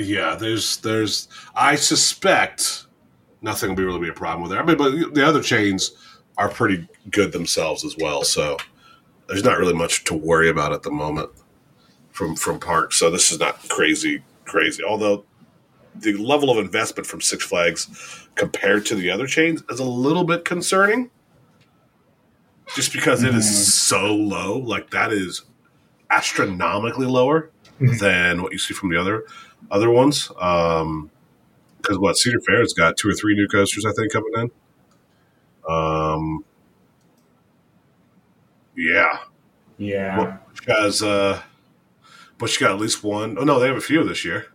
yeah, 0.01 0.35
there's 0.35 0.79
there's 0.79 1.29
I 1.55 1.77
suspect 1.77 2.87
nothing 3.43 3.71
will 3.71 3.77
be 3.77 3.85
really 3.85 4.01
be 4.01 4.09
a 4.09 4.13
problem 4.13 4.43
with 4.43 4.53
it. 4.53 4.61
I 4.61 4.65
mean, 4.65 4.77
but 4.77 5.15
the 5.15 5.27
other 5.27 5.43
chains 5.43 5.93
are 6.37 6.49
pretty 6.49 6.89
good 7.11 7.33
themselves 7.33 7.85
as 7.85 7.97
well, 7.99 8.23
so 8.25 8.57
there's 9.29 9.45
not 9.45 9.59
really 9.59 9.75
much 9.75 10.05
to 10.05 10.15
worry 10.15 10.49
about 10.49 10.73
at 10.73 10.83
the 10.83 10.91
moment 10.91 11.31
from 12.13 12.37
from 12.37 12.59
parks. 12.59 12.97
So 12.99 13.11
this 13.11 13.31
is 13.33 13.39
not 13.39 13.67
crazy 13.69 14.23
crazy. 14.45 14.83
Although 14.83 15.25
the 15.95 16.15
level 16.17 16.51
of 16.51 16.59
investment 16.59 17.07
from 17.07 17.21
Six 17.21 17.45
Flags 17.45 18.27
compared 18.35 18.87
to 18.87 18.95
the 18.95 19.11
other 19.11 19.27
chains 19.27 19.63
is 19.71 19.81
a 19.81 19.85
little 19.85 20.25
bit 20.25 20.45
concerning. 20.45 21.11
Just 22.75 22.93
because 22.93 23.25
it 23.25 23.35
is 23.35 23.75
so 23.75 24.15
low, 24.15 24.59
like 24.59 24.91
that 24.91 25.13
is 25.13 25.43
astronomically 26.11 27.07
lower 27.07 27.51
Mhm. 27.81 27.99
than 27.99 28.43
what 28.43 28.53
you 28.53 28.59
see 28.59 28.75
from 28.75 28.91
the 28.91 29.01
other 29.01 29.25
other 29.70 29.90
ones. 29.90 30.31
Um, 30.40 31.11
because 31.81 31.99
what 31.99 32.16
Cedar 32.18 32.40
Fair 32.46 32.59
has 32.61 32.75
got 32.75 32.96
two 32.99 33.09
or 33.09 33.14
three 33.14 33.35
new 33.35 33.49
coasters, 33.49 33.87
I 33.87 33.92
think, 33.92 34.12
coming 34.12 34.33
in. 34.37 34.51
Um, 35.66 36.44
yeah, 38.77 39.18
Yeah. 39.79 40.37
because 40.55 41.03
uh, 41.03 41.40
but 42.38 42.53
you 42.53 42.66
got 42.66 42.75
at 42.75 42.81
least 42.81 43.03
one 43.03 43.37
oh 43.38 43.44
no, 43.44 43.59
they 43.59 43.68
have 43.68 43.77
a 43.77 43.81
few 43.81 44.05
this 44.05 44.25
year. 44.25 44.46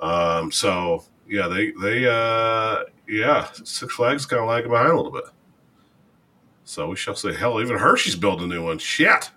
Um, 0.00 0.52
so 0.52 1.04
yeah, 1.28 1.48
they 1.48 1.72
they 1.72 2.06
uh, 2.06 2.84
yeah, 3.08 3.48
Six 3.64 3.94
Flags 3.94 4.26
kind 4.26 4.42
of 4.42 4.48
lagging 4.48 4.70
behind 4.70 4.90
a 4.90 4.96
little 4.96 5.12
bit. 5.12 5.24
So 6.64 6.88
we 6.88 6.96
shall 6.96 7.16
see. 7.16 7.32
Hell, 7.32 7.60
even 7.62 7.78
Hershey's 7.78 8.16
building 8.16 8.50
a 8.50 8.54
new 8.54 8.64
one. 8.64 8.78
Shit. 8.78 9.30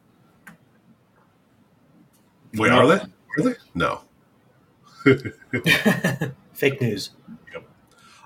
Wait, 2.56 2.72
are 2.72 2.86
they? 2.88 3.02
Really? 3.38 3.56
No. 3.74 4.02
Fake 6.54 6.82
news. 6.82 7.12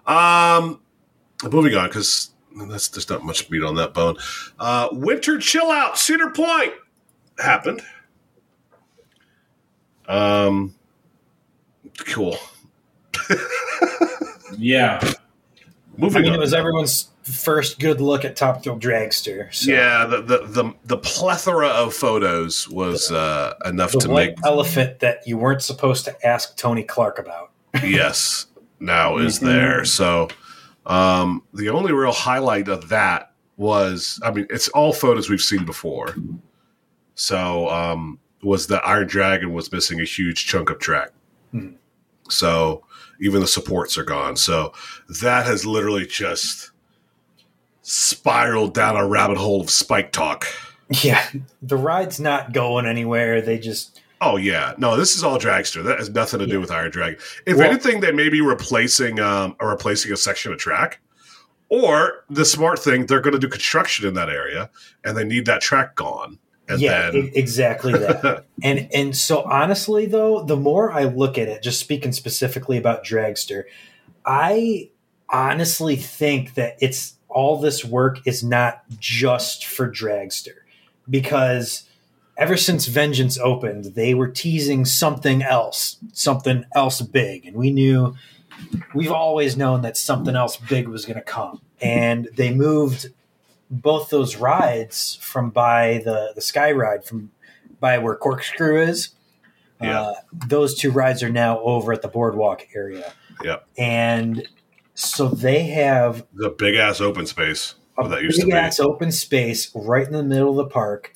Um, 0.05 0.81
moving 1.43 1.75
on 1.75 1.87
because 1.87 2.31
that's 2.69 2.87
there's 2.89 3.09
not 3.09 3.23
much 3.23 3.49
meat 3.49 3.63
on 3.63 3.75
that 3.75 3.93
bone. 3.93 4.17
Uh, 4.59 4.89
winter 4.91 5.39
chill 5.39 5.71
out 5.71 5.97
Cedar 5.97 6.29
Point 6.29 6.73
happened. 7.39 7.81
Um, 10.07 10.75
cool. 12.05 12.37
Yeah. 14.57 14.99
I 15.01 15.13
Moving 15.97 16.23
mean, 16.23 16.31
on. 16.31 16.37
it 16.37 16.41
was 16.41 16.53
everyone's 16.53 17.09
first 17.25 17.79
good 17.79 17.99
look 18.01 18.23
at 18.23 18.35
Top 18.35 18.63
Thrill 18.63 18.79
Dragster. 18.79 19.53
So 19.53 19.71
yeah, 19.71 20.05
the, 20.05 20.21
the 20.21 20.37
the 20.45 20.73
the 20.85 20.97
plethora 20.97 21.67
of 21.69 21.93
photos 21.93 22.69
was 22.69 23.11
uh, 23.11 23.53
enough 23.65 23.91
the 23.93 23.99
to 23.99 24.09
make 24.09 24.35
elephant 24.43 24.99
that 24.99 25.25
you 25.27 25.37
weren't 25.37 25.61
supposed 25.63 26.05
to 26.05 26.27
ask 26.27 26.55
Tony 26.57 26.83
Clark 26.83 27.19
about. 27.19 27.51
yes 27.83 28.45
now 28.79 29.17
is 29.17 29.39
Mhm. 29.39 29.45
there. 29.45 29.85
So 29.85 30.27
um, 30.85 31.41
the 31.53 31.69
only 31.69 31.91
real 31.93 32.11
highlight 32.11 32.67
of 32.67 32.89
that 32.89 33.31
was, 33.57 34.19
I 34.23 34.31
mean, 34.31 34.45
it's 34.49 34.67
all 34.69 34.93
photos 34.93 35.29
we've 35.29 35.41
seen 35.41 35.65
before. 35.65 36.13
So 37.15 37.69
um, 37.69 38.19
was 38.43 38.67
the 38.67 38.77
Iron 38.85 39.07
Dragon 39.07 39.53
was 39.53 39.71
missing 39.71 39.99
a 39.99 40.03
huge 40.03 40.45
chunk 40.45 40.69
of 40.69 40.79
track. 40.79 41.09
Mhm. 41.53 41.75
So 42.29 42.83
even 43.21 43.39
the 43.41 43.47
supports 43.47 43.97
are 43.97 44.03
gone. 44.03 44.35
So 44.35 44.73
that 45.21 45.45
has 45.45 45.65
literally 45.65 46.05
just 46.05 46.71
spiraled 47.87 48.73
down 48.73 48.95
a 48.97 49.07
rabbit 49.07 49.37
hole 49.37 49.61
of 49.61 49.69
spike 49.69 50.11
talk. 50.11 50.47
Yeah, 50.89 51.23
the 51.61 51.77
ride's 51.77 52.19
not 52.19 52.51
going 52.51 52.85
anywhere. 52.85 53.41
They 53.41 53.59
just 53.59 54.01
Oh 54.21 54.37
yeah, 54.37 54.73
no, 54.77 54.95
this 54.97 55.15
is 55.15 55.23
all 55.23 55.37
dragster. 55.37 55.83
That 55.83 55.99
has 55.99 56.09
nothing 56.09 56.39
to 56.39 56.47
do 56.47 56.53
Yeah. 56.53 56.59
with 56.59 56.71
Iron 56.71 56.89
Dragon. 56.91 57.19
If 57.45 57.57
Well- 57.57 57.69
anything, 57.69 57.99
they 57.99 58.11
may 58.11 58.29
be 58.29 58.41
replacing 58.41 59.19
um, 59.19 59.55
or 59.59 59.69
replacing 59.69 60.11
a 60.11 60.17
section 60.17 60.51
of 60.51 60.57
track, 60.57 60.99
or 61.69 62.23
the 62.29 62.45
smart 62.45 62.79
thing, 62.79 63.05
they're 63.05 63.19
going 63.19 63.33
to 63.33 63.39
do 63.39 63.47
construction 63.49 64.07
in 64.07 64.13
that 64.15 64.29
area, 64.29 64.69
and 65.03 65.15
they 65.17 65.23
need 65.25 65.45
that 65.45 65.61
track 65.61 65.95
gone. 65.95 66.39
And 66.67 66.79
yeah, 66.81 67.11
then 67.11 67.29
exactly 67.35 67.93
that. 67.93 68.45
and 68.63 68.87
and 68.93 69.15
so 69.15 69.43
honestly, 69.43 70.07
though, 70.07 70.41
the 70.43 70.57
more 70.57 70.91
I 70.91 71.03
look 71.03 71.37
at 71.37 71.47
it, 71.47 71.61
just 71.61 71.79
speaking 71.79 72.11
specifically 72.13 72.77
about 72.77 73.03
Dragster, 73.05 73.65
I 74.25 74.89
honestly 75.29 75.95
think 75.95 76.53
that 76.55 76.77
it's 76.79 77.13
all 77.35 77.59
this 77.59 77.83
work 77.83 78.25
is 78.25 78.43
not 78.43 78.83
just 78.97 79.65
for 79.65 79.91
Dragster. 79.91 80.55
Because 81.07 81.87
ever 82.37 82.57
since 82.57 82.87
Vengeance 82.87 83.37
opened, 83.37 83.85
they 83.93 84.15
were 84.15 84.29
teasing 84.29 84.85
something 84.85 85.43
else, 85.43 85.97
something 86.13 86.65
else 86.73 87.01
big, 87.01 87.45
and 87.45 87.55
we 87.55 87.69
knew 87.69 88.15
we've 88.95 89.11
always 89.11 89.55
known 89.57 89.81
that 89.81 89.97
something 89.97 90.35
else 90.35 90.55
big 90.57 90.87
was 90.87 91.05
going 91.05 91.17
to 91.17 91.21
come, 91.21 91.61
and 91.81 92.29
they 92.35 92.51
moved 92.53 93.07
both 93.69 94.09
those 94.09 94.37
rides 94.37 95.17
from 95.21 95.49
by 95.49 96.01
the 96.05 96.31
the 96.33 96.41
sky 96.41 96.71
ride 96.71 97.03
from 97.03 97.31
by 97.79 97.97
where 97.97 98.15
corkscrew 98.15 98.81
is. 98.81 99.09
Yeah. 99.81 100.01
uh, 100.01 100.13
those 100.47 100.73
two 100.73 100.89
rides 100.89 101.21
are 101.21 101.29
now 101.29 101.59
over 101.59 101.91
at 101.91 102.01
the 102.01 102.07
boardwalk 102.07 102.65
area. 102.73 103.11
Yep. 103.43 103.67
and 103.77 104.47
so 104.95 105.27
they 105.27 105.63
have 105.63 106.25
the 106.33 106.49
big 106.49 106.75
ass 106.75 106.99
open 106.99 107.25
space 107.25 107.75
a 107.97 108.07
that 108.07 108.21
used 108.21 108.39
to 108.39 108.45
big 108.45 108.53
be. 108.53 108.57
ass 108.57 108.79
open 108.79 109.11
space 109.11 109.71
right 109.75 110.07
in 110.07 110.13
the 110.13 110.23
middle 110.23 110.49
of 110.49 110.55
the 110.55 110.65
park 110.65 111.13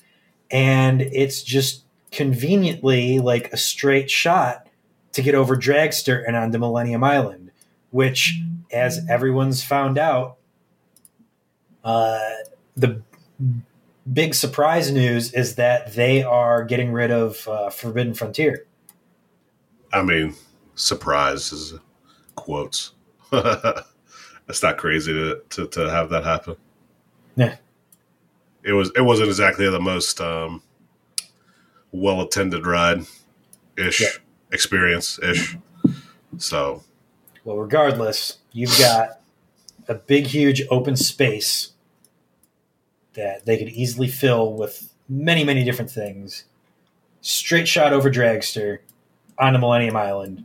and 0.50 1.02
it's 1.02 1.42
just 1.42 1.84
conveniently 2.12 3.18
like 3.18 3.52
a 3.52 3.56
straight 3.56 4.10
shot 4.10 4.68
to 5.12 5.22
get 5.22 5.34
over 5.34 5.56
dragster 5.56 6.22
and 6.26 6.36
onto 6.36 6.58
millennium 6.58 7.02
island 7.02 7.50
which 7.90 8.40
as 8.72 9.00
everyone's 9.08 9.64
found 9.64 9.98
out 9.98 10.36
uh, 11.82 12.18
the 12.76 13.02
big 14.12 14.34
surprise 14.34 14.92
news 14.92 15.32
is 15.32 15.54
that 15.56 15.94
they 15.94 16.22
are 16.22 16.64
getting 16.64 16.92
rid 16.92 17.10
of 17.10 17.48
uh, 17.48 17.70
forbidden 17.70 18.14
frontier 18.14 18.66
I 19.92 20.02
mean, 20.02 20.34
surprise 20.74 21.52
is 21.52 21.74
quotes. 22.36 22.92
It's 24.48 24.62
not 24.64 24.78
crazy 24.78 25.12
to, 25.12 25.40
to 25.50 25.66
to 25.68 25.88
have 25.90 26.10
that 26.10 26.24
happen. 26.24 26.56
Yeah. 27.36 27.56
It 28.64 28.72
was 28.72 28.90
it 28.96 29.02
wasn't 29.02 29.28
exactly 29.28 29.68
the 29.70 29.78
most 29.80 30.20
um, 30.20 30.60
well 31.92 32.20
attended 32.20 32.66
ride 32.66 33.02
ish 33.78 34.00
Yeah. 34.00 34.08
experience 34.50 35.20
ish. 35.22 35.56
So 36.38 36.82
Well, 37.44 37.58
regardless, 37.58 38.38
you've 38.52 38.76
got 38.76 39.20
a 39.86 39.94
big, 39.94 40.26
huge 40.26 40.62
open 40.68 40.96
space 40.96 41.72
that 43.14 43.46
they 43.46 43.56
could 43.56 43.68
easily 43.68 44.08
fill 44.08 44.52
with 44.52 44.92
many, 45.08 45.44
many 45.44 45.62
different 45.64 45.90
things. 45.92 46.44
Straight 47.20 47.68
shot 47.68 47.92
over 47.92 48.10
Dragster 48.10 48.78
onto 49.38 49.58
Millennium 49.60 49.96
Island. 49.96 50.44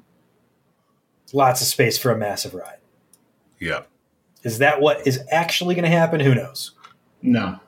Lots 1.35 1.59
of 1.59 1.67
space 1.67 1.97
for 1.97 2.11
a 2.11 2.17
massive 2.17 2.53
ride. 2.53 2.77
yeah, 3.59 3.81
Is 4.43 4.59
that 4.59 4.79
what 4.79 5.05
is 5.05 5.19
actually 5.29 5.75
going 5.75 5.83
to 5.83 5.91
happen? 5.91 6.21
Who 6.21 6.33
knows? 6.33 6.71
No. 7.21 7.59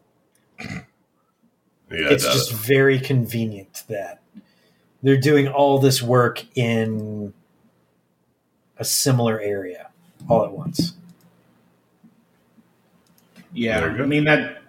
yeah, 0.60 0.84
it's 1.90 2.22
just 2.22 2.50
does. 2.50 2.60
very 2.60 3.00
convenient 3.00 3.82
that 3.88 4.20
they're 5.02 5.16
doing 5.16 5.48
all 5.48 5.80
this 5.80 6.00
work 6.00 6.44
in 6.56 7.34
a 8.78 8.84
similar 8.84 9.40
area 9.40 9.90
all 10.28 10.44
at 10.44 10.52
once. 10.52 10.92
Yeah, 13.52 13.80
I 13.80 14.06
mean 14.06 14.22
that. 14.26 14.62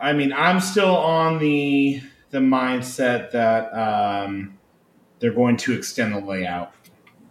I 0.00 0.14
mean, 0.14 0.32
I'm 0.32 0.58
still 0.58 0.96
on 0.96 1.38
the 1.38 2.02
the 2.30 2.38
mindset 2.38 3.30
that 3.30 3.72
um, 3.72 4.58
they're 5.20 5.32
going 5.32 5.58
to 5.58 5.74
extend 5.74 6.12
the 6.12 6.20
layout. 6.20 6.72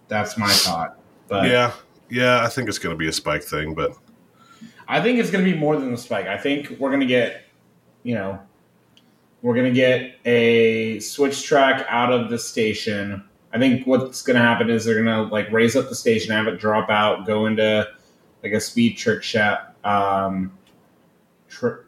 That's 0.08 0.38
my 0.38 0.50
thought, 0.50 1.00
but 1.28 1.48
yeah, 1.48 1.74
yeah. 2.10 2.44
I 2.44 2.48
think 2.48 2.70
it's 2.70 2.80
going 2.80 2.96
to 2.96 2.98
be 2.98 3.08
a 3.08 3.14
spike 3.14 3.44
thing, 3.44 3.74
but 3.74 3.98
I 4.88 5.02
think 5.02 5.20
it's 5.20 5.30
going 5.30 5.44
to 5.44 5.52
be 5.52 5.58
more 5.58 5.76
than 5.76 5.92
the 5.92 5.98
spike. 5.98 6.28
I 6.28 6.38
think 6.38 6.72
we're 6.80 6.90
going 6.90 7.02
to 7.02 7.08
get, 7.08 7.44
you 8.04 8.16
know, 8.16 8.40
we're 9.42 9.54
going 9.54 9.66
to 9.66 9.76
get 9.76 10.16
a 10.26 11.00
switch 11.00 11.44
track 11.44 11.86
out 11.90 12.12
of 12.12 12.30
the 12.30 12.40
station. 12.40 13.24
I 13.54 13.60
think 13.60 13.86
what's 13.86 14.22
going 14.22 14.36
to 14.36 14.42
happen 14.42 14.70
is 14.70 14.86
they're 14.86 15.02
going 15.02 15.06
to 15.06 15.34
like 15.34 15.52
raise 15.52 15.76
up 15.76 15.90
the 15.90 15.96
station, 15.96 16.32
have 16.32 16.48
it 16.48 16.60
drop 16.60 16.90
out, 16.90 17.26
go 17.26 17.46
into 17.46 17.88
like 18.44 18.54
a 18.54 18.60
speed 18.60 18.98
trick 18.98 19.24
shot, 19.24 19.76
um, 19.84 20.58
trick 21.50 21.82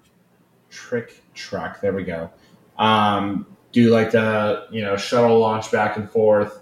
trick 0.70 1.24
track. 1.34 1.82
There 1.82 1.94
we 1.94 2.04
go. 2.04 2.30
Um, 2.78 3.46
do 3.72 3.90
like 3.90 4.12
the 4.12 4.66
you 4.72 4.82
know 4.82 4.98
shuttle 4.98 5.40
launch 5.40 5.72
back 5.72 5.98
and 5.98 6.10
forth, 6.10 6.62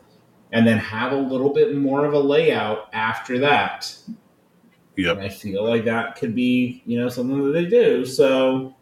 and 0.51 0.65
then 0.65 0.77
have 0.77 1.11
a 1.11 1.17
little 1.17 1.53
bit 1.53 1.75
more 1.75 2.05
of 2.05 2.13
a 2.13 2.19
layout 2.19 2.89
after 2.93 3.39
that. 3.39 3.95
yep. 4.95 5.17
And 5.17 5.25
I 5.25 5.29
feel 5.29 5.67
like 5.67 5.85
that 5.85 6.15
could 6.15 6.33
be, 6.33 6.81
you 6.85 6.99
know, 6.99 7.09
something 7.09 7.43
that 7.45 7.51
they 7.51 7.65
do. 7.65 8.05
So 8.05 8.75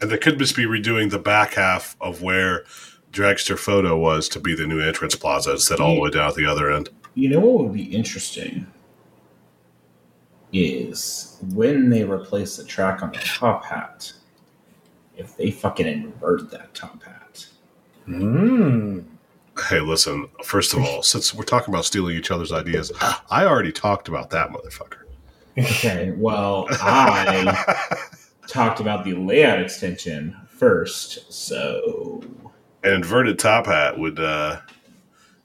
And 0.00 0.10
they 0.10 0.18
could 0.18 0.38
just 0.38 0.56
be 0.56 0.64
redoing 0.64 1.10
the 1.10 1.18
back 1.18 1.54
half 1.54 1.96
of 2.00 2.22
where 2.22 2.64
Dragster 3.12 3.58
Photo 3.58 3.96
was 3.98 4.28
to 4.30 4.40
be 4.40 4.54
the 4.54 4.66
new 4.66 4.80
entrance 4.80 5.14
plaza 5.14 5.52
instead 5.52 5.80
all 5.80 5.94
the 5.94 6.00
way 6.00 6.10
down 6.10 6.28
at 6.28 6.34
the 6.34 6.46
other 6.46 6.70
end. 6.70 6.88
you 7.14 7.28
know 7.28 7.40
what 7.40 7.64
would 7.64 7.74
be 7.74 7.94
interesting 7.94 8.66
is 10.52 11.38
when 11.54 11.88
they 11.88 12.04
replace 12.04 12.56
the 12.56 12.64
track 12.64 13.02
on 13.02 13.10
the 13.12 13.18
top 13.18 13.64
hat. 13.64 14.12
If 15.16 15.36
they 15.36 15.50
fucking 15.50 15.86
invert 15.86 16.50
that 16.50 16.74
top 16.74 17.02
hat. 17.02 17.46
Mm. 18.08 19.04
Hey, 19.68 19.80
listen, 19.80 20.28
first 20.44 20.72
of 20.72 20.80
all, 20.82 21.02
since 21.02 21.34
we're 21.34 21.44
talking 21.44 21.72
about 21.74 21.84
stealing 21.84 22.16
each 22.16 22.30
other's 22.30 22.52
ideas, 22.52 22.90
I 23.30 23.44
already 23.44 23.72
talked 23.72 24.08
about 24.08 24.30
that 24.30 24.48
motherfucker. 24.50 24.98
Okay, 25.58 26.12
well, 26.16 26.66
I 26.70 27.98
talked 28.48 28.80
about 28.80 29.04
the 29.04 29.12
layout 29.14 29.60
extension 29.60 30.34
first, 30.48 31.30
so 31.32 32.22
An 32.82 32.94
inverted 32.94 33.38
top 33.38 33.66
hat 33.66 33.98
would 33.98 34.18
uh, 34.18 34.60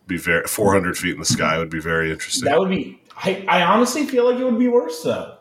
be 0.07 0.17
very 0.17 0.45
400 0.47 0.97
feet 0.97 1.13
in 1.13 1.19
the 1.19 1.25
sky 1.25 1.57
would 1.57 1.69
be 1.69 1.81
very 1.81 2.09
interesting. 2.11 2.45
that 2.45 2.57
would 2.59 2.69
be. 2.69 3.01
I, 3.17 3.45
I 3.49 3.63
honestly 3.63 4.05
feel 4.05 4.29
like 4.31 4.39
it 4.39 4.43
would 4.45 4.59
be 4.59 4.67
worse 4.69 5.01
though. 5.03 5.37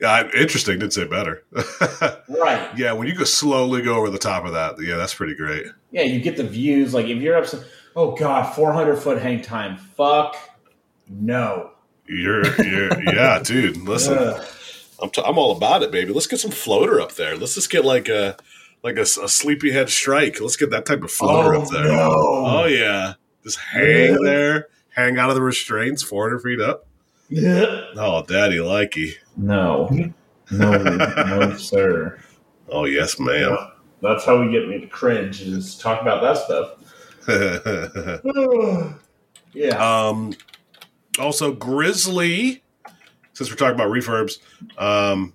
yeah, 0.00 0.28
interesting. 0.36 0.78
Didn't 0.78 0.92
say 0.92 1.04
better. 1.06 1.42
Right. 2.28 2.76
yeah, 2.76 2.92
when 2.92 3.06
you 3.06 3.14
go 3.14 3.24
slowly 3.24 3.80
go 3.82 3.96
over 3.96 4.10
the 4.10 4.18
top 4.18 4.44
of 4.44 4.52
that, 4.52 4.74
yeah, 4.80 4.96
that's 4.96 5.14
pretty 5.14 5.34
great. 5.34 5.66
Yeah, 5.94 6.02
you 6.02 6.20
get 6.20 6.36
the 6.36 6.42
views. 6.42 6.92
Like 6.92 7.06
if 7.06 7.22
you're 7.22 7.36
upset, 7.36 7.64
oh 7.94 8.16
god, 8.16 8.52
400 8.52 8.96
foot 8.96 9.22
hang 9.22 9.40
time. 9.40 9.76
Fuck 9.76 10.36
no. 11.08 11.70
You're, 12.06 12.44
you're, 12.62 13.14
yeah, 13.14 13.38
dude. 13.44 13.76
Listen, 13.76 14.18
Ugh. 14.18 14.44
I'm, 15.00 15.10
t- 15.10 15.22
I'm 15.24 15.38
all 15.38 15.56
about 15.56 15.84
it, 15.84 15.92
baby. 15.92 16.12
Let's 16.12 16.26
get 16.26 16.40
some 16.40 16.50
floater 16.50 17.00
up 17.00 17.12
there. 17.12 17.36
Let's 17.36 17.54
just 17.54 17.70
get 17.70 17.84
like 17.84 18.08
a 18.08 18.36
like 18.82 18.96
a, 18.96 19.02
a 19.02 19.28
sleepyhead 19.28 19.88
strike. 19.88 20.40
Let's 20.40 20.56
get 20.56 20.70
that 20.70 20.84
type 20.84 21.04
of 21.04 21.12
floater 21.12 21.54
up 21.54 21.68
oh, 21.68 21.72
there. 21.72 21.92
Oh 21.92 22.64
yeah, 22.66 23.14
just 23.44 23.60
hang 23.60 24.20
there, 24.20 24.66
hang 24.90 25.16
out 25.16 25.28
of 25.28 25.36
the 25.36 25.42
restraints, 25.42 26.02
four 26.02 26.28
hundred 26.28 26.40
feet 26.40 26.60
up. 26.60 26.88
no. 27.30 27.86
Oh, 27.96 28.24
daddy 28.26 28.58
likey. 28.58 29.14
No. 29.36 29.88
No, 30.50 30.76
no, 30.76 31.56
sir. 31.56 32.20
Oh 32.68 32.84
yes, 32.84 33.18
ma'am. 33.18 33.56
That's 34.04 34.24
how 34.26 34.38
we 34.38 34.52
get 34.52 34.68
me 34.68 34.78
to 34.80 34.86
cringe 34.86 35.40
is 35.40 35.78
talk 35.78 36.02
about 36.02 36.20
that 36.20 36.36
stuff. 36.36 36.74
yeah. 39.54 40.08
um, 40.08 40.34
also 41.18 41.52
Grizzly. 41.52 42.62
Since 43.32 43.50
we're 43.50 43.56
talking 43.56 43.74
about 43.74 43.88
refurbs, 43.88 44.38
um, 44.78 45.32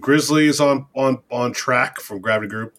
Grizzly 0.00 0.48
is 0.48 0.60
on 0.60 0.86
on 0.94 1.22
on 1.30 1.52
track 1.52 2.00
from 2.00 2.20
Gravity 2.20 2.48
Group, 2.48 2.74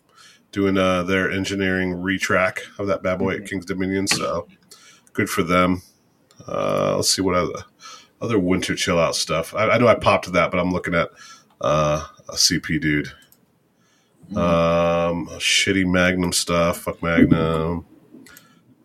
doing 0.51 0.77
uh, 0.77 1.03
their 1.03 1.31
engineering 1.31 1.93
retrack 1.93 2.59
of 2.77 2.87
that 2.87 3.01
bad 3.01 3.19
boy 3.19 3.35
at 3.35 3.45
King's 3.45 3.65
Dominion. 3.65 4.05
So 4.05 4.47
good 5.13 5.29
for 5.29 5.43
them. 5.43 5.81
Uh, 6.45 6.97
let's 6.97 7.11
see 7.11 7.21
what 7.21 7.35
other 7.35 7.63
other 8.21 8.37
winter 8.37 8.75
chill 8.75 8.99
out 8.99 9.15
stuff. 9.15 9.55
I, 9.55 9.69
I 9.69 9.77
know 9.77 9.87
I 9.87 9.95
popped 9.95 10.31
that, 10.33 10.51
but 10.51 10.59
I'm 10.59 10.71
looking 10.73 10.93
at 10.93 11.09
uh, 11.61 12.05
a 12.27 12.33
CP 12.33 12.81
dude. 12.81 13.11
Um, 14.35 15.27
shitty 15.37 15.85
Magnum 15.85 16.31
stuff. 16.33 16.81
Fuck 16.81 17.01
Magnum. 17.01 17.85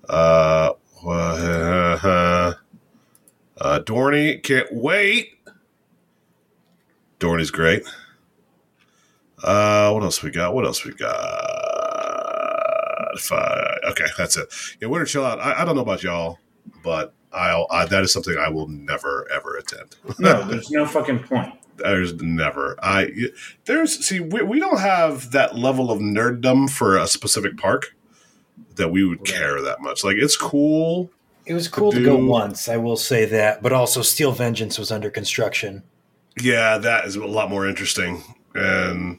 Uh, 0.09 0.73
uh, 1.07 1.11
uh, 3.59 3.81
Dorney 3.81 4.43
can't 4.43 4.73
wait. 4.73 5.39
Dorney's 7.19 7.51
great. 7.51 7.83
Uh, 9.43 9.91
what 9.93 10.03
else 10.03 10.23
we 10.23 10.31
got? 10.31 10.55
What 10.55 10.65
else 10.65 10.85
we 10.85 10.93
got? 10.95 11.13
Fi- 13.19 13.79
okay, 13.91 14.07
that's 14.17 14.37
it. 14.37 14.53
Yeah, 14.81 14.89
winter 14.89 15.05
chill 15.07 15.25
out. 15.25 15.39
I, 15.41 15.63
I 15.63 15.65
don't 15.65 15.77
know 15.77 15.83
about 15.83 16.03
y'all, 16.03 16.39
but 16.83 17.15
I'll 17.33 17.67
I, 17.71 17.87
that 17.87 18.03
is 18.03 18.13
something 18.13 18.37
I 18.39 18.49
will 18.49 18.69
never 18.69 19.29
ever 19.33 19.57
attend. 19.57 19.97
no, 20.19 20.43
there's 20.49 20.71
no 20.71 20.87
fucking 20.87 21.21
point. 21.21 21.54
There's 21.77 22.15
never 22.15 22.77
I 22.83 23.11
there's 23.65 24.07
see 24.07 24.21
we, 24.21 24.43
we 24.43 24.61
don't 24.61 24.79
have 24.79 25.33
that 25.33 25.57
level 25.57 25.91
of 25.91 25.99
nerddom 25.99 26.71
for 26.71 26.97
a 26.97 27.07
specific 27.07 27.57
park 27.57 27.95
that 28.77 28.91
we 28.91 29.05
would 29.05 29.25
care 29.25 29.61
that 29.61 29.81
much. 29.81 30.05
Like 30.05 30.17
it's 30.17 30.37
cool. 30.37 31.11
It 31.47 31.55
was 31.55 31.69
cool 31.69 31.93
to 31.93 32.03
go 32.03 32.17
once, 32.17 32.69
I 32.69 32.79
will 32.79 32.97
say 32.97 33.27
that, 33.27 33.63
but 33.63 33.73
also 33.73 34.01
Steel 34.01 34.33
Vengeance 34.33 34.79
was 34.79 34.91
under 34.91 35.11
construction. 35.11 35.83
Yeah, 36.41 36.79
that 36.79 37.05
is 37.05 37.17
a 37.17 37.27
lot 37.27 37.51
more 37.51 37.69
interesting, 37.69 38.23
and 38.55 39.19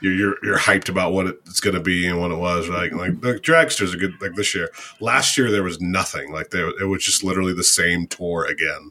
you're 0.00 0.12
you're, 0.12 0.36
you're 0.42 0.58
hyped 0.58 0.90
about 0.90 1.12
what 1.12 1.26
it's 1.26 1.60
going 1.60 1.74
to 1.74 1.80
be 1.80 2.06
and 2.06 2.20
what 2.20 2.30
it 2.30 2.36
was. 2.36 2.68
Right? 2.68 2.92
Like 2.92 3.20
the 3.20 3.34
dragsters 3.34 3.94
are 3.94 3.96
good. 3.96 4.20
Like 4.20 4.34
this 4.34 4.54
year, 4.54 4.70
last 5.00 5.38
year 5.38 5.50
there 5.50 5.62
was 5.62 5.80
nothing. 5.80 6.30
Like 6.30 6.50
there, 6.50 6.68
it 6.68 6.88
was 6.88 7.02
just 7.02 7.24
literally 7.24 7.54
the 7.54 7.64
same 7.64 8.06
tour 8.06 8.44
again. 8.44 8.90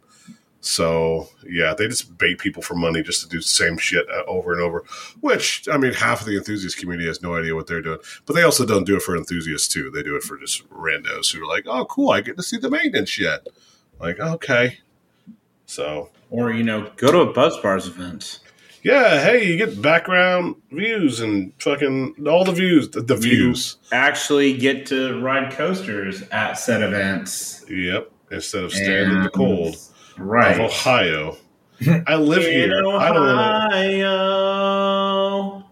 So 0.61 1.27
yeah, 1.47 1.73
they 1.73 1.87
just 1.87 2.17
bait 2.17 2.37
people 2.37 2.61
for 2.61 2.75
money 2.75 3.01
just 3.01 3.23
to 3.23 3.27
do 3.27 3.37
the 3.37 3.43
same 3.43 3.77
shit 3.77 4.05
uh, 4.09 4.23
over 4.27 4.53
and 4.53 4.61
over. 4.61 4.83
Which 5.19 5.67
I 5.71 5.77
mean, 5.77 5.93
half 5.93 6.21
of 6.21 6.27
the 6.27 6.37
enthusiast 6.37 6.77
community 6.77 7.07
has 7.07 7.21
no 7.21 7.35
idea 7.35 7.55
what 7.55 7.65
they're 7.67 7.81
doing, 7.81 7.99
but 8.27 8.35
they 8.35 8.43
also 8.43 8.65
don't 8.65 8.85
do 8.85 8.95
it 8.95 9.01
for 9.01 9.17
enthusiasts 9.17 9.67
too. 9.67 9.89
They 9.89 10.03
do 10.03 10.15
it 10.15 10.23
for 10.23 10.37
just 10.37 10.69
randos 10.69 11.33
who 11.33 11.43
are 11.43 11.47
like, 11.47 11.65
"Oh, 11.67 11.85
cool, 11.85 12.11
I 12.11 12.21
get 12.21 12.37
to 12.37 12.43
see 12.43 12.57
the 12.57 12.69
maintenance 12.69 13.19
yet." 13.19 13.47
Like, 13.99 14.19
okay, 14.19 14.79
so 15.65 16.09
Or, 16.29 16.51
you 16.51 16.63
know, 16.63 16.91
go 16.97 17.11
to 17.11 17.19
a 17.19 17.33
Buzz 17.33 17.57
Bars 17.57 17.87
event. 17.87 18.39
yeah, 18.83 19.23
hey, 19.23 19.45
you 19.45 19.57
get 19.57 19.81
background 19.81 20.55
views 20.71 21.19
and 21.19 21.53
fucking 21.59 22.15
all 22.27 22.43
the 22.43 22.51
views, 22.51 22.89
the, 22.89 23.01
the 23.01 23.15
views. 23.15 23.77
Actually 23.91 24.57
get 24.57 24.85
to 24.87 25.19
ride 25.21 25.53
coasters 25.53 26.23
at 26.29 26.53
said 26.53 26.81
events. 26.81 27.63
Yep, 27.69 28.11
instead 28.31 28.63
of 28.63 28.73
standing 28.73 29.17
in 29.17 29.23
the 29.23 29.29
cold 29.29 29.75
Right. 30.17 30.53
of 30.53 30.59
Ohio. 30.61 31.37
I 32.07 32.15
live 32.15 32.43
here. 32.43 32.79
In 32.79 32.85
I 32.87 33.13
don't 33.13 33.25
know. 33.25 33.67
Ohio. 33.71 35.65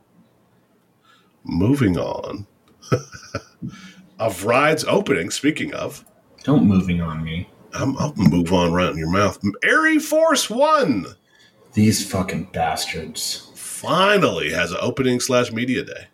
Moving 1.43 1.97
on. 1.97 2.47
of 4.19 4.43
rides 4.45 4.83
opening. 4.85 5.29
Speaking 5.29 5.73
of, 5.73 6.03
Don't 6.43 6.65
moving 6.65 7.01
on 7.01 7.23
me. 7.23 7.49
I'm, 7.73 7.97
I'll 7.97 8.13
move 8.15 8.51
on 8.51 8.73
right 8.73 8.89
in 8.89 8.97
your 8.97 9.11
mouth. 9.11 9.39
Arie 9.63 9.99
Force 9.99 10.49
One 10.49 11.05
These 11.73 12.09
fucking 12.11 12.49
bastards. 12.51 13.51
finally 13.55 14.51
has 14.51 14.71
an 14.71 14.77
opening 14.81 15.19
slash 15.19 15.51
media 15.51 15.83
day. 15.83 16.07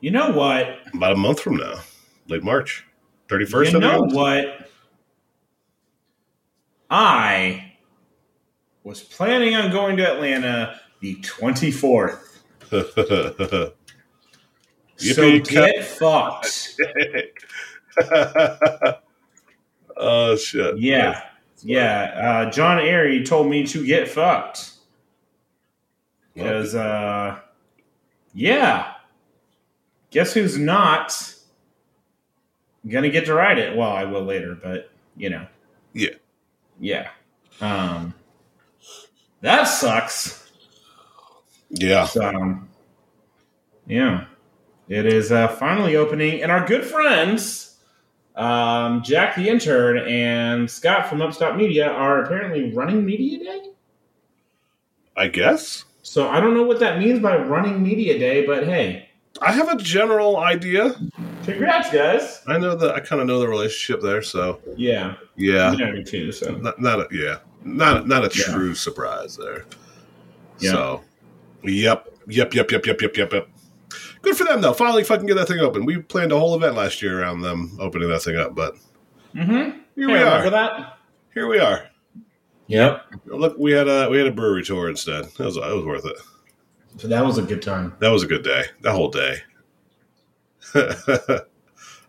You 0.00 0.10
know 0.10 0.30
what? 0.30 0.78
About 0.94 1.12
a 1.12 1.16
month 1.16 1.40
from 1.40 1.56
now, 1.56 1.80
late 2.28 2.42
March, 2.44 2.86
thirty 3.28 3.44
first. 3.44 3.72
you 3.72 3.80
know 3.80 4.00
what? 4.02 4.68
I 6.90 7.72
was 8.84 9.02
planning 9.02 9.54
on 9.54 9.70
going 9.70 9.96
to 9.98 10.10
Atlanta 10.10 10.80
the 11.00 11.16
24th. 11.16 12.20
so 14.96 15.38
get 15.40 15.84
fucked. 15.84 16.76
oh 19.96 20.36
shit! 20.36 20.78
Yeah. 20.78 21.22
Yeah. 21.62 22.44
Uh, 22.46 22.50
John 22.50 22.78
Arie 22.78 23.24
told 23.24 23.48
me 23.48 23.66
to 23.66 23.84
get 23.84 24.08
fucked. 24.08 24.72
Because, 26.34 26.74
uh, 26.74 27.38
yeah. 28.32 28.92
Guess 30.10 30.32
who's 30.34 30.56
not 30.56 31.34
going 32.86 33.02
to 33.02 33.10
get 33.10 33.26
to 33.26 33.34
ride 33.34 33.58
it? 33.58 33.76
Well, 33.76 33.90
I 33.90 34.04
will 34.04 34.22
later, 34.22 34.54
but, 34.54 34.90
you 35.16 35.30
know. 35.30 35.46
Yeah. 35.92 36.10
Yeah. 36.78 37.10
Um, 37.60 38.14
that 39.40 39.64
sucks. 39.64 40.50
Yeah, 41.70 42.06
So, 42.06 42.58
yeah, 43.86 44.24
it 44.88 45.04
is 45.06 45.30
uh, 45.30 45.48
finally 45.48 45.96
opening, 45.96 46.42
and 46.42 46.50
our 46.50 46.66
good 46.66 46.84
friends, 46.84 47.76
um, 48.36 49.02
Jack 49.02 49.36
the 49.36 49.48
intern 49.48 49.98
and 49.98 50.70
Scott 50.70 51.08
from 51.08 51.20
Upstart 51.20 51.58
Media, 51.58 51.88
are 51.88 52.22
apparently 52.22 52.72
running 52.72 53.04
Media 53.04 53.38
Day. 53.38 53.60
I 55.16 55.28
guess 55.28 55.84
So 56.02 56.28
I 56.28 56.40
don't 56.40 56.54
know 56.54 56.62
what 56.62 56.80
that 56.80 56.98
means 56.98 57.18
by 57.18 57.36
running 57.36 57.82
Media 57.82 58.18
Day, 58.18 58.46
but 58.46 58.64
hey, 58.64 59.08
I 59.42 59.52
have 59.52 59.68
a 59.68 59.76
general 59.76 60.38
idea. 60.38 60.94
Congrats, 61.52 61.90
guys! 61.90 62.42
I 62.46 62.58
know 62.58 62.74
that 62.74 62.94
I 62.94 63.00
kind 63.00 63.20
of 63.20 63.26
know 63.26 63.40
the 63.40 63.48
relationship 63.48 64.02
there, 64.02 64.22
so 64.22 64.60
Yeah, 64.76 65.14
yeah, 65.36 65.72
me 65.72 66.04
too. 66.04 66.32
So 66.32 66.52
not, 66.54 66.80
not 66.80 67.00
a, 67.00 67.06
yeah, 67.10 67.38
not 67.64 68.06
not 68.06 68.24
a 68.24 68.38
Yeah. 68.38 68.52
true 68.54 68.74
surprise 68.74 69.36
there. 69.36 69.64
Yeah. 70.58 70.70
So, 70.72 71.04
yep, 71.62 72.08
yep, 72.26 72.54
yep, 72.54 72.70
yep, 72.70 72.86
yep, 72.86 73.00
yep, 73.00 73.16
yep, 73.16 73.32
yep. 73.32 73.48
Good 74.22 74.36
for 74.36 74.44
them 74.44 74.60
though. 74.60 74.72
Finally, 74.72 75.04
fucking 75.04 75.26
get 75.26 75.34
that 75.34 75.48
thing 75.48 75.60
open. 75.60 75.84
We 75.84 75.98
planned 75.98 76.32
a 76.32 76.38
whole 76.38 76.54
event 76.54 76.74
last 76.74 77.00
year 77.02 77.20
around 77.20 77.40
them 77.40 77.76
opening 77.80 78.08
that 78.08 78.22
thing 78.22 78.36
up, 78.36 78.54
but 78.54 78.74
mm-hmm. 79.34 79.78
here 79.94 80.08
we 80.08 80.18
are. 80.18 80.50
that. 80.50 80.98
Here 81.34 81.46
we 81.46 81.58
are. 81.58 81.88
Yep. 82.66 83.02
Look, 83.26 83.56
we 83.58 83.72
had 83.72 83.88
a 83.88 84.08
we 84.10 84.18
had 84.18 84.26
a 84.26 84.32
brewery 84.32 84.62
tour 84.64 84.88
instead. 84.90 85.24
That 85.24 85.46
was 85.46 85.54
that 85.54 85.74
was 85.74 85.84
worth 85.84 86.04
it. 86.04 86.16
So 86.98 87.08
that 87.08 87.24
was 87.24 87.38
a 87.38 87.42
good 87.42 87.62
time. 87.62 87.94
That 88.00 88.08
was 88.08 88.22
a 88.22 88.26
good 88.26 88.42
day. 88.42 88.64
That 88.82 88.92
whole 88.92 89.08
day. 89.08 89.36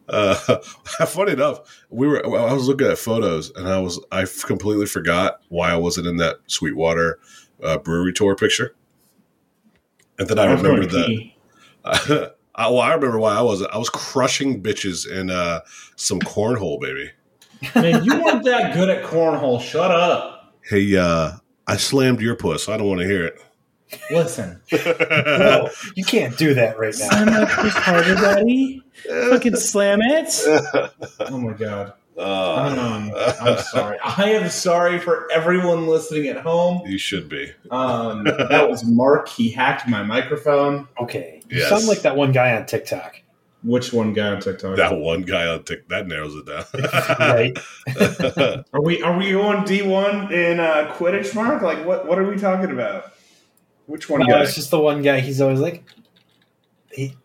uh, 0.10 0.34
funny 1.06 1.34
enough, 1.34 1.84
we 1.90 2.08
were. 2.08 2.26
I 2.26 2.54
was 2.54 2.68
looking 2.68 2.88
at 2.88 2.98
photos, 2.98 3.52
and 3.56 3.68
I 3.68 3.80
was. 3.80 4.00
I 4.12 4.26
completely 4.46 4.86
forgot 4.86 5.42
why 5.50 5.72
I 5.72 5.76
wasn't 5.76 6.08
in 6.08 6.18
that 6.18 6.38
Sweetwater 6.48 7.20
uh, 7.64 7.78
brewery 7.78 8.14
tour 8.14 8.36
picture. 8.36 8.76
And 10.18 10.28
then 10.28 10.40
I 10.40 10.52
was 10.52 10.62
remembered 10.62 10.92
that. 10.92 12.34
I, 12.56 12.68
well, 12.68 12.82
I 12.82 12.94
remember 12.94 13.20
why 13.20 13.36
I 13.36 13.42
wasn't. 13.42 13.72
I 13.72 13.78
was 13.78 13.90
crushing 13.90 14.62
bitches 14.62 15.10
in 15.10 15.30
uh, 15.30 15.62
some 15.96 16.20
cornhole, 16.20 16.82
baby. 16.82 17.12
Man, 17.74 18.04
you 18.04 18.22
weren't 18.22 18.44
that 18.44 18.74
good 18.74 18.90
at 18.90 19.04
cornhole. 19.04 19.62
Shut 19.62 19.92
up. 19.92 20.56
Hey, 20.64 20.98
uh, 20.98 21.34
I 21.68 21.78
slammed 21.78 22.20
your 22.20 22.36
puss. 22.36 22.68
I 22.68 22.78
don't 22.78 22.88
want 22.88 23.00
to 23.00 23.08
hear 23.08 23.26
Listen. 24.12 24.62
No, 24.72 25.70
you 25.96 26.04
can't 26.04 26.38
do 26.38 26.54
that 26.56 26.78
right 26.78 26.94
now. 27.00 27.10
Slam 27.10 27.26
that 27.28 27.50
push 27.50 27.74
harder, 27.74 28.16
daddy. 28.16 28.84
it. 29.06 29.30
Fucking 29.32 29.56
slam 29.56 30.00
it. 30.02 30.92
Oh 31.22 31.38
my 31.38 31.54
god. 31.54 31.94
Uh, 32.18 32.76
Um, 32.78 33.12
I'm 33.16 33.58
sorry. 33.60 33.98
I 34.04 34.32
am 34.32 34.50
sorry 34.50 35.00
for 35.00 35.28
everyone 35.32 35.88
listening 35.88 36.28
at 36.28 36.38
home. 36.38 36.82
you 36.86 36.98
should 36.98 37.30
be. 37.30 37.52
Um, 37.72 38.26
that 38.26 38.70
was 38.70 38.84
Mark. 38.84 39.30
He 39.30 39.50
hacked 39.50 39.88
my 39.88 40.04
microphone. 40.04 40.88
Okay. 41.00 41.42
You 41.50 41.60
Yes. 41.60 41.70
sound 41.70 41.88
like 41.88 42.00
that 42.02 42.16
one 42.18 42.32
guy 42.34 42.56
on 42.58 42.66
TikTok. 42.66 43.22
Which 43.64 43.92
one 43.94 44.14
guy 44.14 44.28
on 44.28 44.40
TikTok? 44.42 44.76
That 44.78 44.98
one 44.98 45.22
guy 45.24 45.48
on 45.48 45.64
Tik 45.64 45.88
that 45.90 46.08
narrows 46.08 46.34
it 46.36 46.46
down. 46.46 46.66
Right? 47.20 47.58
Are 48.74 48.82
we 48.82 49.02
are 49.02 49.18
we 49.18 49.36
on 49.36 49.66
D 49.66 49.82
one 49.82 50.32
in 50.32 50.60
uh, 50.62 50.94
Quidditch, 50.98 51.34
Mark? 51.36 51.62
Like 51.62 51.86
what 51.86 52.08
what 52.08 52.18
are 52.20 52.24
we 52.24 52.38
talking 52.38 52.72
about? 52.72 53.12
Which 53.90 54.08
one 54.08 54.20
No, 54.22 54.28
guy? 54.28 54.42
it's 54.44 54.54
just 54.54 54.70
the 54.70 54.80
one 54.80 55.02
guy. 55.02 55.20
He's 55.20 55.42
always 55.42 55.60
like, 55.60 55.84
he, 56.92 57.16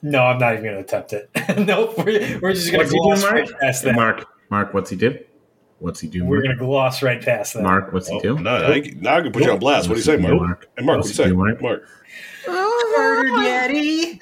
no, 0.00 0.22
I'm 0.22 0.38
not 0.38 0.54
even 0.54 0.64
going 0.64 0.76
to 0.76 0.80
attempt 0.80 1.12
it. 1.12 1.28
nope, 1.66 1.98
we're, 1.98 2.40
we're 2.40 2.54
just 2.54 2.72
going 2.72 2.88
to 2.88 2.90
What's 2.90 2.92
he 2.92 2.98
doing, 2.98 3.02
gloss 3.02 3.20
Mark? 3.22 3.34
right 3.34 3.50
past 3.60 3.82
that. 3.84 3.94
Mark, 3.94 4.26
Mark, 4.50 4.72
what's 4.72 4.88
he 4.88 4.96
do? 4.96 5.18
What's 5.80 6.00
he 6.00 6.08
do? 6.08 6.24
We're 6.24 6.40
going 6.40 6.56
to 6.56 6.64
gloss 6.64 7.02
right 7.02 7.20
past 7.20 7.52
that. 7.54 7.62
Mark, 7.62 7.92
what's 7.92 8.08
he 8.08 8.16
Oh, 8.16 8.20
do? 8.20 8.36
no, 8.38 8.58
now, 8.58 8.68
I, 8.68 8.80
now 8.96 9.16
I 9.18 9.20
can 9.20 9.32
put 9.32 9.44
you 9.44 9.50
on 9.52 9.58
blast. 9.58 9.88
What 9.90 9.96
do 9.96 9.98
you 10.00 10.04
say, 10.04 10.16
Mark? 10.16 10.34
Mark? 10.34 10.66
Hey, 10.78 10.84
Mark, 10.84 10.96
what 11.00 11.04
What's 11.04 11.08
do 11.08 11.10
you 11.10 11.14
say, 11.14 11.24
he 11.24 11.28
do, 11.30 11.36
Mark? 11.36 11.60
Mark? 11.60 11.88
Murdered 12.96 13.32
Yeti. 13.44 14.18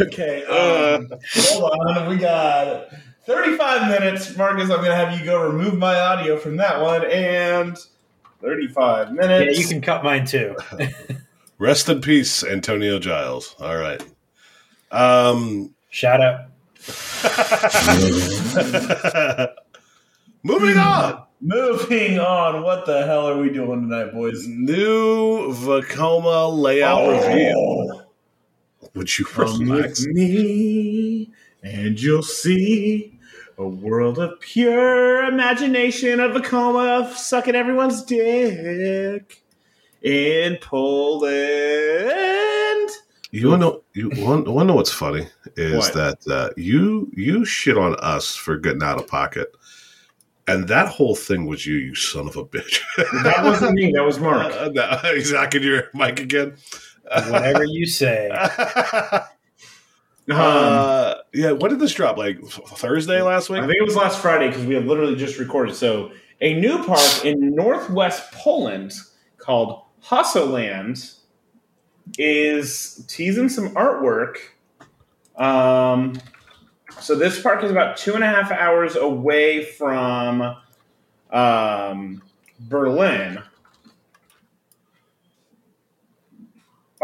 Okay, 0.00 0.44
um, 0.44 1.08
hold 1.34 1.72
on. 1.88 2.08
We 2.08 2.16
got 2.16 2.86
35 3.24 3.88
minutes. 3.88 4.36
Marcus, 4.36 4.70
I'm 4.70 4.78
going 4.78 4.90
to 4.90 4.96
have 4.96 5.18
you 5.18 5.24
go 5.24 5.46
remove 5.46 5.78
my 5.78 5.98
audio 5.98 6.36
from 6.36 6.56
that 6.56 6.80
one. 6.80 7.04
And 7.10 7.76
35 8.42 9.12
minutes. 9.12 9.28
Yeah, 9.30 9.38
minutes. 9.38 9.58
you 9.58 9.68
can 9.68 9.80
cut 9.80 10.02
mine 10.02 10.26
too. 10.26 10.56
Rest 11.58 11.88
in 11.88 12.00
peace, 12.00 12.42
Antonio 12.42 12.98
Giles. 12.98 13.54
All 13.60 13.76
right. 13.76 14.02
Um, 14.90 15.74
Shout 15.90 16.20
out. 16.20 16.46
moving 20.42 20.78
on. 20.78 21.22
Moving 21.42 22.18
on. 22.18 22.62
What 22.62 22.86
the 22.86 23.06
hell 23.06 23.28
are 23.28 23.38
we 23.38 23.50
doing 23.50 23.82
tonight, 23.88 24.12
boys? 24.12 24.46
New 24.46 25.52
Vekoma 25.52 26.56
layout 26.58 27.08
reveal. 27.10 28.06
Would 28.94 29.18
you 29.18 29.24
Come 29.26 29.60
relax? 29.60 30.00
with 30.00 30.08
me, 30.14 31.30
and 31.62 32.00
you'll 32.00 32.22
see 32.22 33.18
a 33.58 33.66
world 33.66 34.18
of 34.18 34.40
pure 34.40 35.24
imagination 35.24 36.18
of 36.20 36.34
a 36.34 36.40
coma 36.40 37.00
of 37.00 37.16
sucking 37.16 37.54
everyone's 37.54 38.02
dick 38.02 39.42
in 40.02 40.56
Poland. 40.62 41.30
You 43.32 43.50
want 43.50 43.60
know? 43.60 43.82
You 43.92 44.10
want, 44.16 44.48
want 44.48 44.66
to 44.66 44.72
know 44.72 44.74
what's 44.74 44.90
funny 44.90 45.28
is 45.56 45.76
What? 45.76 45.94
that 45.94 46.26
uh, 46.32 46.50
you 46.56 47.10
you 47.14 47.44
shit 47.44 47.78
on 47.78 47.94
us 47.96 48.34
for 48.34 48.56
getting 48.56 48.82
out 48.82 48.98
of 48.98 49.06
pocket, 49.06 49.54
and 50.48 50.66
that 50.68 50.88
whole 50.88 51.14
thing 51.14 51.46
was 51.46 51.64
you, 51.64 51.76
you 51.76 51.94
son 51.94 52.26
of 52.26 52.36
a 52.36 52.44
bitch. 52.44 52.80
That 53.22 53.44
wasn't 53.44 53.74
me. 53.74 53.92
That 53.92 54.04
was 54.04 54.18
Mark. 54.18 54.52
Uh, 54.52 54.70
no, 54.72 54.96
he's 55.14 55.32
knocking 55.32 55.62
your 55.62 55.90
mic 55.94 56.18
again. 56.18 56.56
Whatever 57.04 57.64
you 57.64 57.86
say. 57.86 58.30
Um, 60.30 60.36
uh, 60.38 61.14
yeah, 61.32 61.52
when 61.52 61.70
did 61.70 61.80
this 61.80 61.92
drop? 61.92 62.16
Like 62.16 62.40
Thursday 62.42 63.20
last 63.22 63.50
week? 63.50 63.60
I 63.60 63.66
think 63.66 63.78
it 63.80 63.84
was 63.84 63.96
last 63.96 64.20
Friday 64.20 64.48
because 64.48 64.64
we 64.64 64.74
had 64.74 64.86
literally 64.86 65.16
just 65.16 65.38
recorded. 65.38 65.74
So, 65.74 66.12
a 66.40 66.54
new 66.54 66.84
park 66.84 67.24
in 67.24 67.54
northwest 67.54 68.30
Poland 68.32 68.92
called 69.38 69.82
Hassoland 70.04 71.18
is 72.18 73.04
teasing 73.08 73.48
some 73.48 73.70
artwork. 73.70 74.36
Um, 75.36 76.20
so, 77.00 77.16
this 77.16 77.42
park 77.42 77.64
is 77.64 77.70
about 77.70 77.96
two 77.96 78.14
and 78.14 78.22
a 78.22 78.28
half 78.28 78.52
hours 78.52 78.94
away 78.94 79.64
from 79.64 80.56
um, 81.30 82.22
Berlin. 82.60 83.42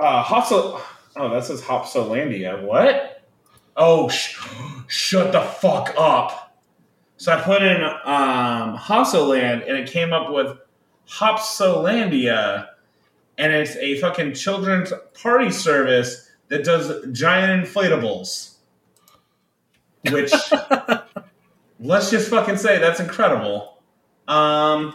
Uh, 0.00 0.22
Hassel. 0.22 0.80
Oh, 1.16 1.30
that 1.30 1.44
says 1.44 1.62
Hopsolandia. 1.62 2.62
What? 2.62 3.15
Oh, 3.76 4.08
sh- 4.08 4.40
shut 4.88 5.32
the 5.32 5.42
fuck 5.42 5.94
up. 5.98 6.60
So 7.18 7.32
I 7.32 7.40
put 7.40 7.62
in 7.62 7.82
um, 7.82 8.76
Hossoland 8.76 9.66
and 9.66 9.76
it 9.76 9.88
came 9.90 10.12
up 10.12 10.32
with 10.32 10.58
Hopsolandia, 11.08 12.68
and 13.38 13.52
it's 13.52 13.76
a 13.76 13.98
fucking 14.00 14.34
children's 14.34 14.92
party 15.20 15.50
service 15.50 16.30
that 16.48 16.64
does 16.64 16.92
giant 17.12 17.66
inflatables. 17.66 18.56
Which, 20.10 20.32
let's 21.80 22.10
just 22.10 22.28
fucking 22.28 22.56
say 22.56 22.78
that's 22.78 23.00
incredible. 23.00 23.78
Um, 24.28 24.94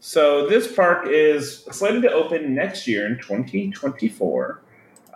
so 0.00 0.46
this 0.48 0.72
park 0.72 1.06
is 1.08 1.64
slated 1.70 2.02
to 2.02 2.12
open 2.12 2.54
next 2.54 2.86
year 2.86 3.06
in 3.06 3.18
2024. 3.18 4.62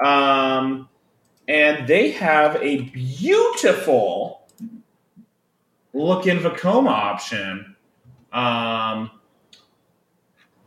Um, 0.04 0.88
and 1.48 1.86
they 1.86 2.10
have 2.12 2.56
a 2.56 2.82
beautiful 2.82 4.46
looking 5.92 6.38
Vekoma 6.38 6.88
option. 6.88 7.76
Um, 8.32 9.10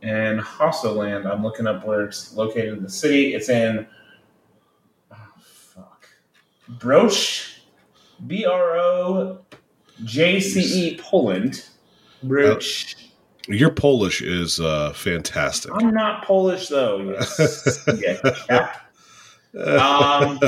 and 0.02 0.40
Hossoland, 0.40 1.26
I'm 1.30 1.42
looking 1.42 1.66
up 1.66 1.84
where 1.84 2.04
it's 2.04 2.34
located 2.34 2.78
in 2.78 2.82
the 2.82 2.90
city. 2.90 3.34
It's 3.34 3.48
in 3.48 3.86
oh, 5.12 5.16
fuck 5.40 6.08
Broch, 6.68 7.60
B 8.26 8.44
R 8.46 8.78
O 8.78 9.40
J 10.04 10.40
C 10.40 10.60
E, 10.88 10.98
Poland. 10.98 11.68
Broch. 12.22 12.94
Your 13.48 13.70
Polish 13.70 14.20
is 14.20 14.60
uh, 14.60 14.92
fantastic. 14.92 15.72
I'm 15.74 15.92
not 15.92 16.24
Polish 16.24 16.68
though. 16.68 17.00
Yes. 17.00 17.80
yeah. 18.50 18.76
Um, 19.58 20.38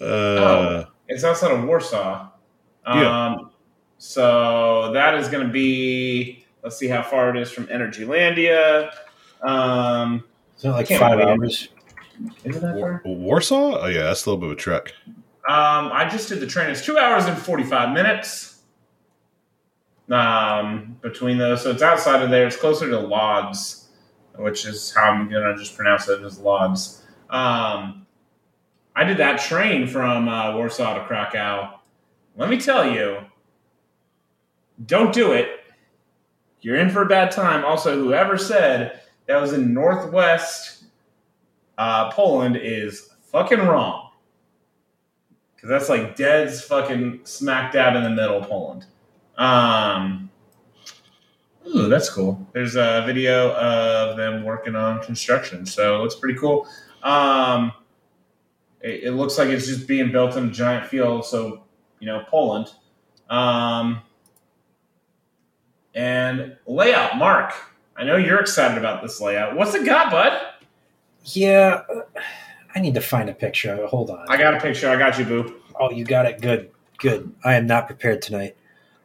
uh, 0.00 0.84
It's 1.08 1.22
outside 1.22 1.52
of 1.52 1.64
Warsaw. 1.64 2.28
Um, 2.86 2.98
Yeah. 2.98 3.36
So 3.98 4.90
that 4.92 5.14
is 5.14 5.28
going 5.28 5.46
to 5.46 5.52
be, 5.52 6.44
let's 6.62 6.76
see 6.76 6.88
how 6.88 7.02
far 7.02 7.30
it 7.30 7.40
is 7.40 7.50
from 7.50 7.66
Energylandia. 7.68 8.90
Um, 9.42 10.24
not 10.62 10.72
like 10.76 10.88
five 10.88 11.20
hours. 11.20 11.68
is 12.44 12.56
it 12.56 12.60
that 12.62 12.74
War- 12.74 13.00
far? 13.04 13.12
Warsaw? 13.12 13.78
Oh, 13.82 13.86
yeah, 13.86 14.04
that's 14.04 14.24
a 14.26 14.30
little 14.30 14.40
bit 14.40 14.50
of 14.50 14.58
a 14.58 14.60
trek. 14.60 14.94
Um, 15.06 15.90
I 15.92 16.08
just 16.10 16.28
did 16.30 16.40
the 16.40 16.46
train. 16.46 16.70
It's 16.70 16.84
two 16.84 16.96
hours 16.98 17.26
and 17.26 17.36
45 17.36 17.92
minutes 17.92 18.62
um, 20.10 20.96
between 21.02 21.38
those. 21.38 21.62
So 21.62 21.70
it's 21.70 21.82
outside 21.82 22.22
of 22.22 22.30
there. 22.30 22.46
It's 22.46 22.56
closer 22.56 22.88
to 22.88 22.98
Lodz, 22.98 23.88
which 24.36 24.66
is 24.66 24.92
how 24.94 25.10
I'm 25.12 25.28
going 25.30 25.44
to 25.44 25.56
just 25.62 25.76
pronounce 25.76 26.08
it 26.08 26.22
as 26.22 26.38
Lodz. 26.38 27.02
Um, 27.34 28.06
I 28.94 29.02
did 29.02 29.16
that 29.16 29.40
train 29.40 29.88
from 29.88 30.28
uh, 30.28 30.54
Warsaw 30.54 30.94
to 30.94 31.04
Krakow. 31.04 31.80
Let 32.36 32.48
me 32.48 32.60
tell 32.60 32.88
you, 32.88 33.18
don't 34.86 35.12
do 35.12 35.32
it. 35.32 35.48
You're 36.60 36.76
in 36.76 36.90
for 36.90 37.02
a 37.02 37.06
bad 37.06 37.32
time. 37.32 37.64
Also, 37.64 37.96
whoever 37.96 38.38
said 38.38 39.00
that 39.26 39.40
was 39.40 39.52
in 39.52 39.74
Northwest 39.74 40.84
uh, 41.76 42.12
Poland 42.12 42.56
is 42.56 43.10
fucking 43.32 43.58
wrong. 43.58 44.12
Because 45.56 45.70
that's 45.70 45.88
like 45.88 46.14
dead's 46.14 46.62
fucking 46.62 47.22
smack 47.24 47.72
dab 47.72 47.96
in 47.96 48.04
the 48.04 48.10
middle 48.10 48.38
of 48.38 48.48
Poland. 48.48 48.86
Um, 49.36 50.30
ooh, 51.66 51.88
that's 51.88 52.08
cool. 52.08 52.46
There's 52.52 52.76
a 52.76 53.02
video 53.04 53.52
of 53.54 54.16
them 54.16 54.44
working 54.44 54.76
on 54.76 55.02
construction, 55.02 55.66
so 55.66 55.96
it 55.96 55.98
looks 55.98 56.14
pretty 56.14 56.38
cool. 56.38 56.68
Um, 57.04 57.72
it, 58.80 59.04
it 59.04 59.10
looks 59.12 59.38
like 59.38 59.48
it's 59.48 59.66
just 59.66 59.86
being 59.86 60.10
built 60.10 60.36
in 60.36 60.48
a 60.48 60.50
giant 60.50 60.86
field, 60.86 61.24
so 61.24 61.62
you 62.00 62.06
know 62.06 62.24
Poland. 62.28 62.72
Um, 63.30 64.02
and 65.94 66.56
layout, 66.66 67.16
Mark. 67.16 67.54
I 67.96 68.02
know 68.02 68.16
you're 68.16 68.40
excited 68.40 68.76
about 68.76 69.02
this 69.02 69.20
layout. 69.20 69.54
What's 69.54 69.74
it 69.74 69.86
got, 69.86 70.10
bud? 70.10 70.32
Yeah, 71.26 71.82
I 72.74 72.80
need 72.80 72.94
to 72.94 73.00
find 73.00 73.30
a 73.30 73.34
picture. 73.34 73.86
Hold 73.86 74.10
on. 74.10 74.26
I 74.28 74.36
got 74.36 74.54
a 74.54 74.60
picture. 74.60 74.88
I 74.90 74.96
got 74.96 75.18
you, 75.18 75.24
boo. 75.24 75.60
Oh, 75.78 75.90
you 75.90 76.04
got 76.04 76.26
it. 76.26 76.40
Good, 76.40 76.70
good. 76.98 77.32
I 77.44 77.54
am 77.54 77.66
not 77.66 77.86
prepared 77.86 78.20
tonight. 78.20 78.56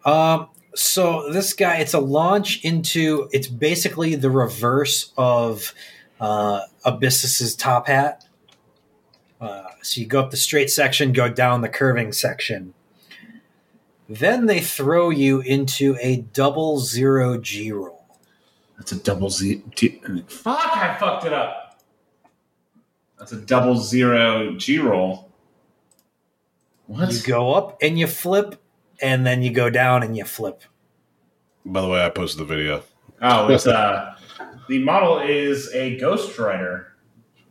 Um, 0.06 0.48
so 0.74 1.32
this 1.32 1.54
guy, 1.54 1.78
it's 1.78 1.94
a 1.94 2.00
launch 2.00 2.64
into. 2.66 3.30
It's 3.32 3.48
basically 3.48 4.16
the 4.16 4.30
reverse 4.32 5.14
of 5.18 5.74
uh, 6.20 6.62
Abyssus's 6.86 7.56
top 7.56 7.88
hat. 7.88 8.26
Uh, 9.40 9.64
so 9.82 10.02
you 10.02 10.08
go 10.08 10.20
up 10.20 10.32
the 10.32 10.38
straight 10.38 10.70
section, 10.70 11.14
go 11.14 11.30
down 11.30 11.62
the 11.62 11.70
curving 11.70 12.12
section. 12.12 12.74
Then 14.10 14.48
they 14.48 14.60
throw 14.60 15.12
you 15.12 15.40
into 15.42 15.96
a 16.02 16.18
double 16.34 16.80
zero 16.80 17.38
G 17.38 17.72
roll. 17.72 18.04
That's 18.78 18.92
a 18.92 18.98
double 18.98 19.30
Z. 19.30 19.62
T- 19.76 20.02
Fuck! 20.28 20.78
I 20.78 20.98
fucked 21.00 21.26
it 21.26 21.34
up. 21.34 21.80
That's 23.18 23.34
a 23.34 23.42
double 23.42 23.76
zero 23.78 24.56
G 24.56 24.80
roll. 24.80 25.30
What? 26.88 27.14
You 27.14 27.22
go 27.22 27.54
up 27.54 27.78
and 27.82 28.00
you 28.00 28.08
flip, 28.08 28.56
and 29.02 29.28
then 29.28 29.44
you 29.44 29.52
go 29.52 29.70
down 29.70 30.02
and 30.02 30.18
you 30.18 30.26
flip. 30.26 30.64
By 31.64 31.82
the 31.82 31.88
way, 31.88 32.04
I 32.04 32.10
posted 32.10 32.40
the 32.40 32.46
video. 32.46 32.82
Oh, 33.22 33.48
it's 33.50 33.68
uh, 33.68 34.16
the 34.70 34.80
model 34.80 35.20
is 35.20 35.70
a 35.74 35.98
Ghost 35.98 36.38
Rider. 36.40 36.94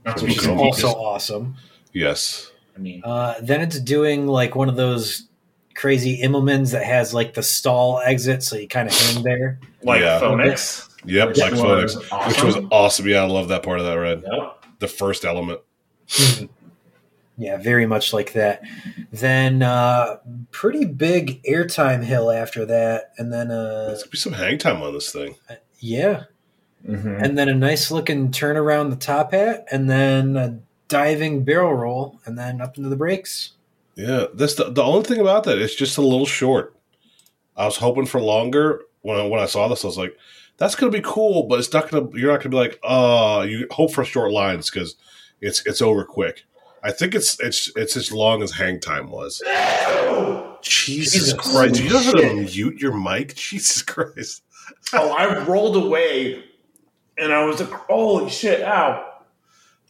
Not 0.07 0.23
Which 0.23 0.39
is 0.39 0.47
confused. 0.47 0.85
also 0.85 0.99
awesome. 0.99 1.57
Yes. 1.93 2.51
I 2.77 2.81
mean, 2.81 3.03
Uh, 3.05 3.35
then 3.43 3.61
it's 3.61 3.79
doing 3.81 4.27
like 4.27 4.55
one 4.55 4.69
of 4.69 4.77
those 4.77 5.29
crazy 5.75 6.21
Immelmanns 6.23 6.73
that 6.73 6.85
has 6.85 7.13
like 7.13 7.35
the 7.35 7.43
stall 7.43 8.01
exit, 8.05 8.43
so 8.43 8.57
you 8.57 8.67
kind 8.69 8.89
of 8.89 8.95
hang 8.99 9.23
there. 9.23 9.59
like 9.83 10.01
Yeah. 10.01 10.19
Phoenix. 10.21 10.89
Yep, 11.05 11.29
Which 11.29 11.37
Black 11.37 11.53
Phonics, 11.53 11.83
was 11.83 11.97
which 11.97 12.43
was 12.43 12.55
awesome. 12.57 12.69
awesome. 12.73 13.09
Yeah, 13.09 13.23
I 13.23 13.27
love 13.27 13.49
that 13.49 13.63
part 13.63 13.79
of 13.81 13.85
that 13.87 13.95
ride. 13.95 14.23
Yep. 14.31 14.65
The 14.81 14.89
first 14.89 15.25
element. 15.25 15.61
Yeah, 17.41 17.57
very 17.57 17.87
much 17.87 18.13
like 18.13 18.33
that. 18.33 18.63
Then 19.13 19.63
uh 19.63 20.17
pretty 20.51 20.85
big 20.85 21.41
airtime 21.45 22.03
hill 22.03 22.33
after 22.33 22.67
that, 22.67 23.13
and 23.17 23.33
then 23.33 23.53
uh 23.53 23.87
There's 23.87 24.03
gonna 24.03 24.11
be 24.11 24.19
some 24.19 24.33
hang 24.33 24.59
time 24.59 24.83
on 24.83 24.93
this 24.93 25.13
thing. 25.13 25.37
yeah, 25.79 26.25
Mhm. 26.89 27.23
and 27.23 27.37
then 27.39 27.49
a 27.49 27.55
nice 27.55 27.91
looking 27.91 28.31
turn 28.31 28.57
around 28.57 28.91
the 28.91 28.97
top 28.97 29.33
hat, 29.33 29.67
and 29.71 29.91
then 29.91 30.37
a 30.37 30.59
diving 30.89 31.45
barrel 31.45 31.75
roll, 31.75 32.19
and 32.25 32.39
then 32.39 32.61
up 32.63 32.77
into 32.79 32.89
the 32.89 32.97
brakes. 32.97 33.51
Yeah, 33.95 34.27
that's 34.33 34.55
the 34.55 34.71
the 34.71 34.83
only 34.83 35.05
thing 35.05 35.21
about 35.21 35.45
that. 35.45 35.59
It's 35.59 35.75
just 35.75 35.99
a 35.99 36.03
little 36.03 36.27
short. 36.27 36.75
I 37.57 37.65
was 37.67 37.77
hoping 37.77 38.07
for 38.07 38.21
longer 38.21 38.83
when 39.03 39.19
I, 39.19 39.27
when 39.27 39.41
I 39.41 39.47
saw 39.47 39.69
this. 39.69 39.85
I 39.85 39.89
was 39.89 39.99
like, 39.99 40.17
"That's 40.57 40.75
gonna 40.77 40.93
be 40.93 41.03
cool," 41.03 41.43
but 41.45 41.59
it's 41.59 41.73
not 41.73 41.91
gonna. 41.91 42.09
You're 42.15 42.31
not 42.33 42.39
gonna 42.41 42.51
be 42.51 42.57
like, 42.57 42.79
"Oh, 42.85 43.43
you 43.43 43.67
hope 43.71 43.93
for 43.93 44.05
short 44.05 44.33
lines 44.33 44.71
because 44.71 44.95
it's 45.41 45.67
it's 45.67 45.83
over 45.83 46.05
quick." 46.05 46.45
I 46.83 46.93
think 46.93 47.15
it's 47.15 47.39
it's 47.41 47.71
it's 47.77 47.97
as 47.97 48.13
long 48.13 48.43
as 48.43 48.53
hang 48.53 48.79
time 48.81 49.11
was. 49.11 49.43
Jesus, 50.63 51.13
Jesus. 51.13 51.33
Christ! 51.35 51.75
Do 51.75 51.85
you 51.85 51.91
know 51.91 51.99
how 51.99 52.13
to 52.13 52.35
mute 52.35 52.81
your 52.81 52.97
mic? 52.97 53.35
Jesus 53.37 53.83
Christ! 53.83 54.43
Oh, 54.93 55.11
I 55.11 55.39
rolled 55.45 55.77
away, 55.77 56.45
and 57.21 57.33
I 57.33 57.45
was 57.45 57.61
like, 57.61 57.71
"Holy 57.71 58.31
shit! 58.31 58.63
Ow!" 58.63 59.05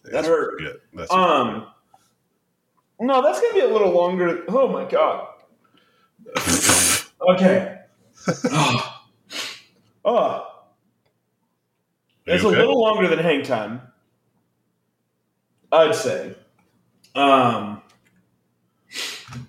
That 0.05 0.25
hurt. 0.25 0.61
Yeah, 0.63 0.69
that's 0.95 1.13
Um, 1.13 1.67
no, 3.01 3.23
that's 3.23 3.41
gonna 3.41 3.55
be 3.55 3.61
a 3.61 3.69
little 3.69 3.91
longer. 3.91 4.45
Oh 4.49 4.69
my 4.69 4.85
god. 4.85 5.29
Okay. 7.21 7.79
oh, 8.53 9.03
oh. 10.05 10.47
it's 12.27 12.45
okay? 12.45 12.55
a 12.55 12.59
little 12.59 12.81
longer 12.81 13.09
than 13.09 13.19
hang 13.19 13.43
time. 13.43 13.83
I'd 15.73 15.95
say. 15.97 16.37
Um, 17.15 17.83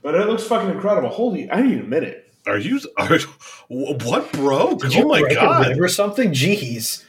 but 0.02 0.16
it 0.16 0.28
looks 0.28 0.44
fucking 0.46 0.70
incredible. 0.72 1.10
Holy, 1.10 1.50
I 1.52 1.62
need 1.62 1.80
a 1.80 1.84
minute. 1.84 2.34
Are 2.48 2.58
you? 2.58 2.80
Are, 2.98 3.20
what 3.68 4.32
broke? 4.34 4.82
Did 4.82 4.96
you 4.96 5.04
Oh 5.04 5.08
my 5.10 5.22
break 5.22 5.34
a 5.34 5.42
god! 5.42 5.68
rib 5.68 5.80
or 5.80 5.88
something? 5.88 6.32
Jeez. 6.32 7.04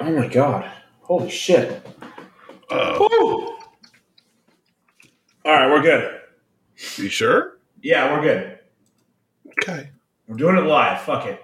Oh 0.00 0.12
my 0.12 0.26
god. 0.28 0.70
Holy 1.02 1.30
shit. 1.30 1.86
Uh, 2.70 2.96
All 2.98 3.58
right, 5.44 5.68
we're 5.68 5.82
good. 5.82 6.20
you 6.96 7.08
sure? 7.08 7.58
Yeah, 7.82 8.12
we're 8.14 8.22
good. 8.22 8.58
Okay. 9.62 9.90
We're 10.28 10.36
doing 10.36 10.56
it 10.56 10.60
live. 10.60 11.02
Fuck 11.02 11.26
it. 11.26 11.42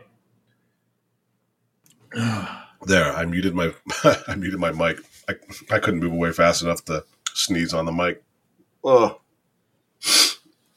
There, 2.86 3.12
I 3.12 3.24
muted 3.24 3.54
my 3.54 3.74
I 4.28 4.36
muted 4.36 4.61
my 4.61 4.70
mic. 4.70 5.00
I, 5.28 5.34
I 5.74 5.78
couldn't 5.80 6.00
move 6.00 6.12
away 6.12 6.30
fast 6.32 6.62
enough 6.62 6.84
to 6.86 7.04
sneeze 7.34 7.74
on 7.74 7.84
the 7.84 7.92
mic. 7.92 8.22
Oh, 8.84 9.20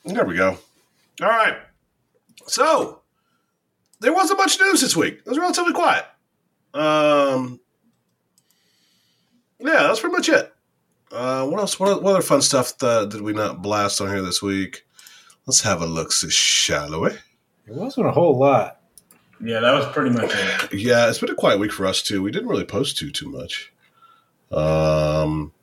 there 0.05 0.25
we 0.25 0.35
go. 0.35 0.57
All 1.21 1.27
right. 1.27 1.57
So 2.47 3.01
there 3.99 4.11
wasn't 4.13 4.39
much 4.39 4.59
news 4.59 4.81
this 4.81 4.95
week. 4.97 5.19
It 5.19 5.27
was 5.27 5.37
relatively 5.37 5.73
quiet. 5.73 6.05
Um, 6.73 7.59
yeah, 9.59 9.83
that's 9.83 9.99
pretty 9.99 10.15
much 10.15 10.29
it. 10.29 10.53
Uh, 11.11 11.45
what 11.47 11.59
else? 11.59 11.79
What, 11.79 12.03
what 12.03 12.11
other 12.11 12.21
fun 12.21 12.41
stuff 12.41 12.77
that, 12.79 13.09
did 13.09 13.21
we 13.21 13.33
not 13.33 13.61
blast 13.61 13.99
on 14.01 14.09
here 14.09 14.21
this 14.21 14.41
week? 14.41 14.85
Let's 15.45 15.61
have 15.61 15.81
a 15.81 15.85
look, 15.85 16.11
shall 16.11 17.01
we? 17.01 17.09
It 17.09 17.19
wasn't 17.75 18.07
a 18.07 18.11
whole 18.11 18.37
lot. 18.37 18.79
Yeah, 19.43 19.59
that 19.61 19.73
was 19.73 19.85
pretty 19.93 20.09
much 20.11 20.31
it. 20.33 20.73
Yeah, 20.73 21.07
it's 21.09 21.19
been 21.19 21.29
a 21.31 21.35
quiet 21.35 21.59
week 21.59 21.71
for 21.71 21.85
us 21.85 22.01
too. 22.01 22.21
We 22.21 22.29
didn't 22.31 22.49
really 22.49 22.65
post 22.65 22.97
too 22.97 23.09
too 23.09 23.29
much. 23.29 23.71
Um, 24.51 25.53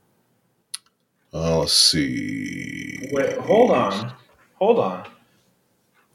uh, 1.35 1.59
let's 1.61 1.73
see. 1.75 3.09
Wait, 3.13 3.37
hold 3.39 3.71
on. 3.71 4.13
Hold 4.55 4.79
on. 4.79 5.07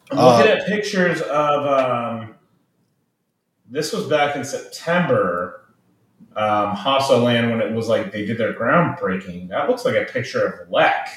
I'm 0.09 0.17
Uh, 0.17 0.37
looking 0.37 0.51
at 0.51 0.65
pictures 0.67 1.21
of. 1.21 1.65
Um, 1.65 2.35
this 3.69 3.93
was 3.93 4.05
back 4.07 4.35
in 4.35 4.43
September. 4.43 5.60
Um, 6.35 6.75
Hosso 6.75 7.21
Land 7.23 7.51
when 7.51 7.61
it 7.61 7.73
was 7.73 7.87
like 7.87 8.11
they 8.11 8.25
did 8.25 8.37
their 8.37 8.53
groundbreaking. 8.53 9.49
That 9.49 9.69
looks 9.69 9.83
like 9.83 9.95
a 9.95 10.05
picture 10.11 10.45
of 10.45 10.69
Lek. 10.71 11.07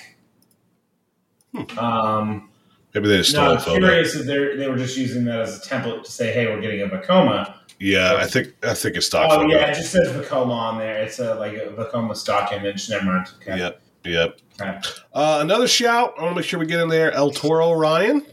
Um, 1.79 2.51
Maybe 2.95 3.09
they 3.09 3.19
just 3.19 3.35
no, 3.35 3.41
stole 3.41 3.51
I'm 3.51 3.57
a 3.57 3.61
photo. 3.61 3.87
curious 3.87 4.15
if 4.15 4.27
they 4.27 4.57
they 4.57 4.69
were 4.69 4.77
just 4.77 4.97
using 4.97 5.25
that 5.25 5.41
as 5.41 5.59
a 5.59 5.69
template 5.69 6.05
to 6.05 6.11
say, 6.11 6.33
"Hey, 6.33 6.47
we're 6.47 6.61
getting 6.61 6.83
a 6.83 6.87
Vekoma." 6.87 7.55
Yeah, 7.81 8.17
I 8.17 8.27
think 8.27 8.55
I 8.63 8.75
think 8.75 8.97
it's 8.97 9.07
stock. 9.07 9.29
Oh 9.31 9.41
photo. 9.41 9.53
yeah, 9.53 9.67
it 9.67 9.75
just 9.75 9.91
says 9.93 10.09
Vekoma 10.09 10.51
on 10.51 10.79
there. 10.79 11.03
It's 11.03 11.19
a 11.19 11.35
like 11.35 11.55
a 11.55 11.67
Vekoma 11.67 12.17
stock 12.17 12.53
image. 12.53 12.89
Never 12.89 13.05
mind. 13.05 13.27
Okay. 13.41 13.59
Yep. 13.59 13.81
Yep. 14.05 14.39
Okay. 14.61 14.79
Uh, 15.13 15.39
another 15.41 15.67
shout. 15.67 16.15
I 16.19 16.23
want 16.23 16.35
to 16.35 16.41
make 16.41 16.49
sure 16.49 16.61
we 16.61 16.67
get 16.67 16.81
in 16.81 16.89
there. 16.89 17.11
El 17.13 17.31
Toro 17.31 17.73
Ryan, 17.73 18.25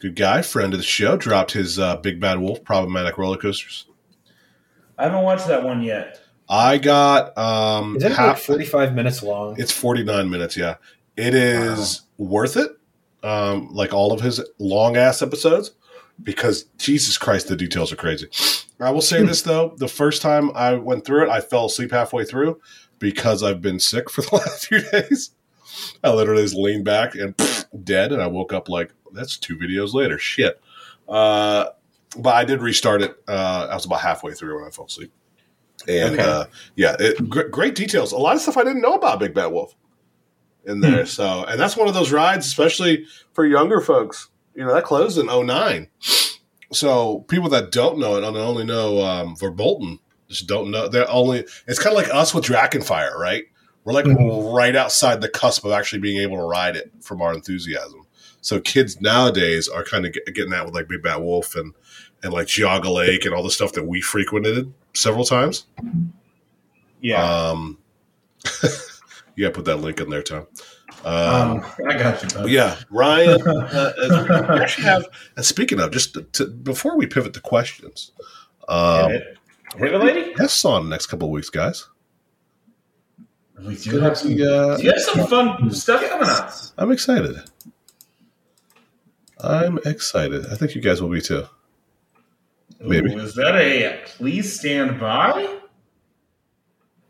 good 0.00 0.16
guy, 0.16 0.42
friend 0.42 0.72
of 0.72 0.80
the 0.80 0.84
show, 0.84 1.16
dropped 1.16 1.52
his 1.52 1.78
uh, 1.78 1.96
Big 1.96 2.18
Bad 2.18 2.40
Wolf 2.40 2.64
problematic 2.64 3.18
roller 3.18 3.36
coasters. 3.36 3.86
I 4.98 5.04
haven't 5.04 5.22
watched 5.22 5.46
that 5.48 5.62
one 5.62 5.82
yet. 5.82 6.20
I 6.48 6.78
got 6.78 7.36
um 7.36 7.96
Is 7.96 8.04
it 8.04 8.08
like 8.10 8.16
half. 8.18 8.40
45 8.42 8.94
minutes 8.94 9.22
long? 9.22 9.56
It's 9.58 9.72
forty 9.72 10.04
nine 10.04 10.30
minutes. 10.30 10.56
Yeah, 10.56 10.76
it 11.16 11.34
is 11.34 12.02
worth 12.18 12.56
it. 12.56 12.70
Um, 13.22 13.68
like 13.72 13.92
all 13.92 14.12
of 14.12 14.20
his 14.20 14.40
long 14.58 14.96
ass 14.96 15.20
episodes, 15.22 15.72
because 16.22 16.64
Jesus 16.78 17.18
Christ, 17.18 17.48
the 17.48 17.56
details 17.56 17.92
are 17.92 17.96
crazy. 17.96 18.28
I 18.78 18.90
will 18.90 19.02
say 19.02 19.22
this 19.24 19.42
though: 19.42 19.74
the 19.78 19.88
first 19.88 20.22
time 20.22 20.52
I 20.54 20.74
went 20.74 21.04
through 21.04 21.24
it, 21.24 21.28
I 21.30 21.40
fell 21.40 21.66
asleep 21.66 21.90
halfway 21.90 22.24
through 22.24 22.60
because 23.00 23.42
I've 23.42 23.60
been 23.60 23.80
sick 23.80 24.08
for 24.08 24.22
the 24.22 24.36
last 24.36 24.66
few 24.68 24.82
days. 24.90 25.30
I 26.04 26.10
literally 26.12 26.42
just 26.42 26.54
leaned 26.54 26.84
back 26.84 27.14
and 27.16 27.34
dead, 27.82 28.12
and 28.12 28.22
I 28.22 28.28
woke 28.28 28.52
up 28.52 28.68
like 28.68 28.92
that's 29.12 29.36
two 29.36 29.56
videos 29.56 29.92
later. 29.94 30.18
Shit. 30.18 30.60
Uh, 31.08 31.66
but 32.18 32.34
I 32.34 32.44
did 32.44 32.62
restart 32.62 33.02
it. 33.02 33.16
Uh, 33.28 33.68
I 33.70 33.74
was 33.74 33.84
about 33.86 34.00
halfway 34.00 34.32
through 34.32 34.56
when 34.58 34.66
I 34.66 34.70
fell 34.70 34.86
asleep. 34.86 35.12
And 35.88 36.14
Okay. 36.18 36.22
uh, 36.28 36.44
yeah, 36.74 36.96
it, 36.98 37.28
gr- 37.28 37.48
great 37.48 37.74
details. 37.74 38.12
A 38.12 38.16
lot 38.16 38.34
of 38.36 38.42
stuff 38.42 38.56
I 38.56 38.64
didn't 38.64 38.82
know 38.82 38.94
about 38.94 39.20
Big 39.20 39.34
Bad 39.34 39.46
Wolf 39.48 39.74
in 40.64 40.80
there. 40.80 41.06
So, 41.06 41.44
and 41.44 41.60
that's 41.60 41.76
one 41.76 41.86
of 41.88 41.94
those 41.94 42.10
rides, 42.12 42.46
especially 42.46 43.06
for 43.32 43.44
younger 43.46 43.80
folks. 43.80 44.28
You 44.54 44.64
know, 44.64 44.72
that 44.74 44.84
closed 44.84 45.18
in 45.18 45.26
09. 45.26 45.88
So 46.72 47.20
people 47.28 47.48
that 47.50 47.70
don't 47.70 47.98
know 47.98 48.16
it 48.16 48.24
and 48.24 48.36
only 48.36 48.64
know 48.64 49.00
um, 49.04 49.36
Verbolten 49.36 49.98
just 50.28 50.48
don't 50.48 50.70
know. 50.70 50.88
They're 50.88 51.08
only. 51.10 51.46
It's 51.68 51.78
kind 51.78 51.96
of 51.96 52.02
like 52.02 52.12
us 52.12 52.34
with 52.34 52.44
Drachen 52.44 52.82
Fire, 52.84 53.16
right? 53.18 53.44
We're 53.84 53.92
like 53.92 54.06
right 54.06 54.74
outside 54.74 55.20
the 55.20 55.28
cusp 55.28 55.64
of 55.64 55.70
actually 55.70 56.00
being 56.00 56.20
able 56.20 56.38
to 56.38 56.42
ride 56.42 56.74
it 56.74 56.90
from 57.00 57.22
our 57.22 57.32
enthusiasm. 57.32 58.04
So 58.40 58.60
kids 58.60 59.00
nowadays 59.00 59.68
are 59.68 59.84
kind 59.84 60.04
of 60.06 60.12
get, 60.12 60.26
getting 60.34 60.50
that 60.50 60.64
with 60.64 60.74
like 60.74 60.88
Big 60.88 61.02
Bad 61.04 61.18
Wolf 61.18 61.54
and 61.54 61.72
and 62.22 62.32
like 62.32 62.46
Geauga 62.48 62.92
Lake 62.92 63.24
and 63.24 63.34
all 63.34 63.42
the 63.42 63.50
stuff 63.50 63.72
that 63.72 63.84
we 63.86 64.00
frequented 64.00 64.72
several 64.94 65.24
times. 65.24 65.66
Yeah. 67.00 67.22
Um, 67.22 67.78
you 69.34 69.44
got 69.44 69.48
to 69.48 69.50
put 69.50 69.64
that 69.66 69.76
link 69.76 70.00
in 70.00 70.08
there, 70.10 70.22
Tom. 70.22 70.46
Um, 71.04 71.58
Um, 71.60 71.66
I 71.88 71.98
got 71.98 72.22
you. 72.22 72.28
bud. 72.30 72.48
yeah, 72.48 72.76
Ryan. 72.90 73.40
Uh, 73.46 73.92
uh, 73.98 74.46
we 74.54 74.60
actually 74.60 74.84
have. 74.84 75.04
And 75.36 75.44
speaking 75.44 75.78
of, 75.80 75.90
just 75.92 76.14
to, 76.14 76.22
to, 76.22 76.46
before 76.46 76.96
we 76.96 77.06
pivot 77.06 77.34
to 77.34 77.40
questions, 77.40 78.12
um, 78.68 79.10
Hit 79.12 79.20
it. 79.22 79.38
Hit 79.78 79.92
it, 79.94 79.98
lady. 80.00 80.34
guests 80.34 80.64
on 80.64 80.84
the 80.84 80.90
next 80.90 81.06
couple 81.06 81.28
of 81.28 81.32
weeks, 81.32 81.50
guys. 81.50 81.86
We 83.62 83.76
do 83.76 84.00
have 84.00 84.16
some. 84.18 84.32
Uh, 84.32 84.76
You 84.78 84.90
have 84.90 85.00
some 85.00 85.26
fun 85.26 85.70
stuff 85.70 86.06
coming 86.08 86.28
up. 86.28 86.50
I'm 86.78 86.90
excited. 86.92 87.36
I'm 89.40 89.78
excited. 89.84 90.46
I 90.46 90.54
think 90.56 90.74
you 90.74 90.80
guys 90.80 91.02
will 91.02 91.10
be 91.10 91.20
too. 91.20 91.44
Maybe. 92.80 93.14
Ooh, 93.14 93.18
is 93.18 93.34
that 93.34 93.54
a 93.54 94.02
please 94.04 94.58
stand 94.58 95.00
by? 95.00 95.58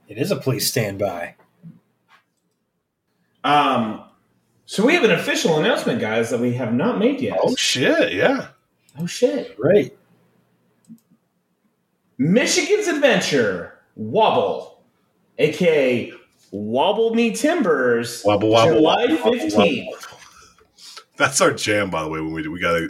It 0.08 0.18
is 0.18 0.30
a 0.30 0.36
please 0.36 0.66
stand 0.68 0.98
by. 0.98 1.34
Um, 3.42 4.04
so 4.64 4.84
we 4.84 4.94
have 4.94 5.04
an 5.04 5.12
official 5.12 5.58
announcement, 5.58 6.00
guys, 6.00 6.30
that 6.30 6.40
we 6.40 6.52
have 6.54 6.72
not 6.74 6.98
made 6.98 7.20
yet. 7.20 7.38
Oh 7.42 7.54
shit! 7.56 8.12
Yeah. 8.12 8.48
Oh 8.98 9.06
shit! 9.06 9.56
Right. 9.58 9.96
Michigan's 12.18 12.88
Adventure 12.88 13.78
Wobble, 13.94 14.82
aka 15.38 16.12
Wobble 16.50 17.14
Me 17.14 17.32
Timbers, 17.32 18.22
Wobble, 18.24 18.50
wobble, 18.50 18.74
July 18.74 19.06
wobble, 19.06 19.16
wobble, 19.16 19.38
fifteenth. 19.38 20.15
That's 21.16 21.40
our 21.40 21.52
jam, 21.52 21.90
by 21.90 22.02
the 22.02 22.08
way. 22.08 22.20
When 22.20 22.32
we 22.32 22.42
do, 22.42 22.50
we 22.50 22.60
gotta 22.60 22.88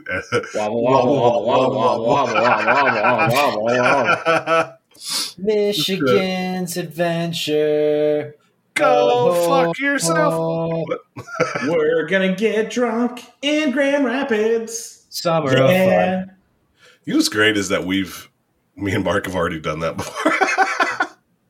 Michigan's 5.39 6.77
adventure. 6.77 8.35
Go 8.75 9.49
fuck 9.49 9.79
yourself. 9.79 10.89
We're 11.65 12.07
gonna 12.07 12.35
get 12.35 12.71
drunk 12.71 13.25
in 13.43 13.71
Grand 13.71 14.05
Rapids. 14.05 15.07
Summer 15.09 15.57
yeah. 15.57 15.65
of 15.65 16.27
fun. 16.27 16.37
You 17.05 17.13
know 17.13 17.19
what's 17.19 17.29
great 17.29 17.57
is 17.57 17.69
that 17.69 17.85
we've 17.85 18.29
me 18.77 18.95
and 18.95 19.05
Mark 19.05 19.27
have 19.27 19.35
already 19.35 19.61
done 19.61 19.81
that 19.81 19.97
before. 19.97 20.33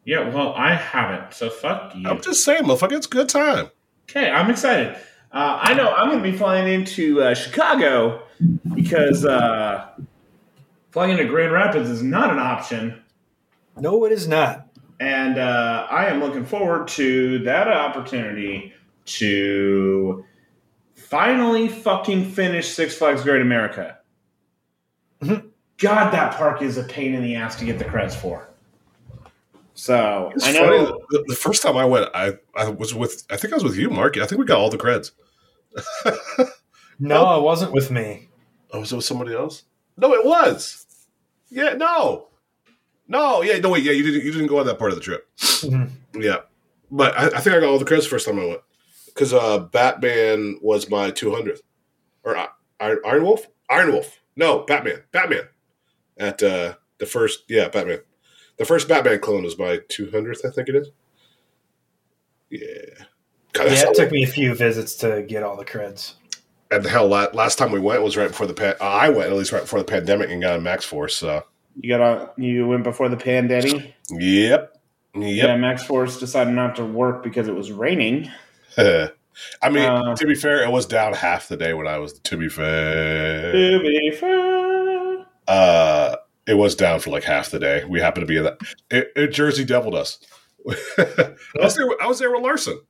yeah, 0.05 0.29
well, 0.29 0.53
I 0.55 0.75
haven't, 0.75 1.35
so 1.35 1.51
fuck 1.51 1.95
you. 1.97 2.09
I'm 2.09 2.21
just 2.21 2.45
saying, 2.45 2.63
motherfucker, 2.63 2.93
it's 2.93 3.07
a 3.07 3.11
good 3.11 3.29
time. 3.29 3.71
Okay, 4.09 4.31
I'm 4.31 4.51
excited. 4.51 4.97
Uh, 5.37 5.59
I 5.61 5.75
know 5.75 5.93
I'm 5.93 6.09
going 6.09 6.23
to 6.23 6.31
be 6.33 6.35
flying 6.37 6.67
into 6.67 7.21
uh, 7.23 7.35
Chicago 7.35 8.23
because 8.75 9.27
uh, 9.27 9.87
flying 10.93 11.11
into 11.11 11.27
Grand 11.27 11.53
Rapids 11.53 11.91
is 11.91 12.03
not 12.03 12.31
an 12.31 12.39
option, 12.39 13.03
No, 13.79 14.07
it 14.07 14.13
is 14.13 14.27
not. 14.27 14.67
and 14.99 15.37
uh, 15.39 15.87
I 15.91 16.07
am 16.07 16.21
looking 16.21 16.47
forward 16.47 16.89
to 16.89 17.41
that 17.41 17.69
opportunity 17.69 18.73
to 19.05 20.25
finally 20.95 21.69
fucking 21.69 22.31
finish 22.31 22.69
Six 22.71 22.97
Flags 22.97 23.23
Great 23.23 23.43
America. 23.43 23.99
Mhm. 25.21 25.51
God, 25.77 26.13
that 26.15 26.33
park 26.35 26.63
is 26.63 26.79
a 26.79 26.85
pain 26.85 27.15
in 27.15 27.23
the 27.23 27.35
ass 27.37 27.57
to 27.57 27.67
get 27.67 27.79
the 27.79 27.85
creds 27.85 28.15
for. 28.15 28.49
So 29.75 30.33
It's 30.35 30.47
I 30.47 30.55
funny, 30.55 30.79
know. 30.79 31.03
the, 31.11 31.25
the 31.29 31.35
first 31.37 31.63
time 31.63 31.77
I 31.77 31.85
went, 31.85 32.09
I, 32.15 32.39
I 32.57 32.71
was 32.71 32.95
with, 32.95 33.25
I 33.29 33.37
think 33.37 33.53
I 33.53 33.57
was 33.57 33.65
with 33.65 33.77
you, 33.77 33.91
Mark. 33.91 34.17
I 34.17 34.25
think 34.25 34.39
we 34.39 34.47
got 34.47 34.57
all 34.57 34.71
the 34.71 34.79
creds. 34.79 35.11
No, 36.99 37.39
it 37.39 37.43
wasn't 37.43 37.73
with 37.73 37.91
me. 37.91 38.29
Oh, 38.73 38.81
was 38.81 38.91
it 38.93 38.97
with 38.97 39.05
somebody 39.05 39.35
else? 39.35 39.65
No, 39.99 40.15
it 40.15 40.25
was. 40.25 40.87
Yeah, 41.51 41.75
no, 41.75 42.29
no, 43.07 43.43
yeah, 43.43 43.59
no, 43.59 43.69
wait, 43.71 43.85
yeah, 43.85 43.93
you 43.93 44.03
didn't, 44.03 44.25
you 44.25 44.33
didn't 44.33 44.47
go 44.47 44.59
on 44.61 44.67
that 44.67 44.79
part 44.79 44.93
of 44.93 44.97
the 44.97 45.03
trip. 45.05 45.29
Mhm. 45.37 45.91
Yeah, 46.15 46.39
but 46.91 47.17
I, 47.19 47.27
I 47.27 47.41
think 47.41 47.55
I 47.55 47.61
got 47.61 47.69
all 47.69 47.79
the 47.79 47.85
credits 47.85 48.07
the 48.07 48.11
first 48.11 48.27
time 48.27 48.39
I 48.41 48.47
went 48.47 48.61
because 49.09 49.33
uh, 49.35 49.59
Batman 49.59 50.59
was 50.63 50.89
my 50.91 51.11
200th 51.11 51.61
or 52.25 52.37
uh, 52.37 52.47
Iron, 52.81 52.99
Iron 53.05 53.25
Wolf, 53.25 53.47
Iron 53.71 53.93
Wolf. 53.93 54.19
No, 54.35 54.61
Batman, 54.65 55.03
Batman 55.13 55.49
at 56.17 56.43
uh, 56.43 56.75
the 56.99 57.07
first, 57.07 57.45
yeah, 57.49 57.69
Batman. 57.69 58.01
The 58.57 58.65
first 58.65 58.89
Batman 58.89 59.21
clone 59.21 59.45
was 59.45 59.59
my 59.59 59.79
200th, 59.89 60.47
I 60.47 60.51
think 60.51 60.69
it 60.71 60.77
is. 60.77 60.89
Yeah. 62.51 63.05
God, 63.57 63.73
Yeah, 63.73 63.89
it 63.91 63.95
took 63.95 64.11
me 64.11 64.23
a 64.25 64.27
few 64.27 64.55
visits 64.55 64.95
to 64.97 65.23
get 65.23 65.43
all 65.43 65.57
the 65.57 65.65
creds. 65.65 66.15
and 66.71 66.83
the 66.85 66.89
hell, 66.91 67.07
last 67.07 67.59
time 67.59 67.71
we 67.73 67.81
went 67.81 68.03
was 68.03 68.17
right 68.17 68.29
before 68.29 68.47
the 68.47 68.55
pan- 68.55 68.77
uh, 68.81 68.85
I 68.85 69.09
went 69.09 69.31
at 69.31 69.37
least 69.37 69.53
right 69.53 69.63
before 69.63 69.79
the 69.79 69.85
pandemic 69.85 70.31
and 70.31 70.43
got 70.43 70.57
a 70.57 70.61
Max 70.61 70.85
Force. 70.85 71.17
So, 71.17 71.43
You 71.81 71.97
got 71.97 72.01
a, 72.01 72.31
you 72.43 72.67
went 72.67 72.85
before 72.85 73.09
the 73.09 73.17
pandemic. 73.17 73.95
yep, 74.11 74.77
Yeah. 75.15 75.57
Max 75.57 75.85
Force 75.85 76.19
decided 76.19 76.55
not 76.55 76.77
to 76.77 76.85
work 76.85 77.23
because 77.23 77.49
it 77.49 77.55
was 77.55 77.71
raining. 77.73 78.31
I 78.79 79.69
mean, 79.71 79.85
Uh, 79.85 80.15
to 80.17 80.27
be 80.27 80.35
fair, 80.35 80.63
it 80.65 80.71
was 80.71 80.87
down 80.87 81.13
half 81.13 81.49
the 81.49 81.57
day 81.57 81.75
when 81.75 81.87
I 81.87 81.99
was. 81.99 82.15
To 82.15 82.37
be 82.37 82.49
fair, 82.49 83.53
To 83.53 83.81
be 83.81 84.11
fair. 84.13 85.27
uh, 85.47 86.17
it 86.47 86.55
was 86.55 86.75
down 86.75 87.01
for 87.01 87.11
like 87.11 87.25
half 87.25 87.51
the 87.51 87.59
day. 87.59 87.85
We 87.85 88.01
happened 88.01 88.27
to 88.27 88.27
be 88.33 88.39
in 88.39 88.45
that. 88.45 88.59
It, 88.91 89.13
it 89.15 89.29
Jersey 89.29 89.65
deviled 89.65 89.95
us. 89.95 90.19
I 90.69 91.35
was 91.61 91.77
there. 91.77 91.87
I 92.03 92.07
was 92.07 92.19
there 92.19 92.31
with 92.33 92.43
Larson. 92.43 92.81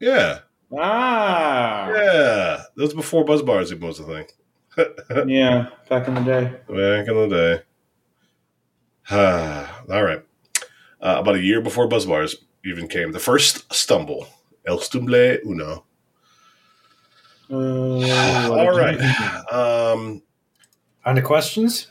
Yeah, 0.00 0.38
Ah, 0.76 1.88
yeah. 1.90 2.62
That 2.76 2.82
was 2.82 2.94
before 2.94 3.24
Buzz 3.24 3.42
Bars 3.42 3.72
even 3.72 3.86
was 3.88 3.98
a 4.00 4.04
thing. 4.04 4.26
yeah, 5.28 5.66
back 5.88 6.06
in 6.08 6.14
the 6.14 6.20
day. 6.20 6.44
Back 6.68 7.08
in 7.08 7.28
the 7.28 7.28
day. 7.28 7.62
All 9.92 10.02
right. 10.04 10.22
Uh, 11.02 11.16
about 11.18 11.34
a 11.36 11.42
year 11.42 11.60
before 11.60 11.88
Buzz 11.88 12.06
Bars 12.06 12.36
even 12.64 12.86
came, 12.88 13.10
the 13.12 13.18
first 13.18 13.72
stumble. 13.74 14.28
El 14.66 14.78
stumble 14.78 15.38
uno. 15.44 15.84
Uh, 17.50 17.56
All 18.52 18.70
right. 18.76 19.00
Um, 19.52 20.22
On 21.04 21.14
to 21.16 21.22
questions? 21.22 21.90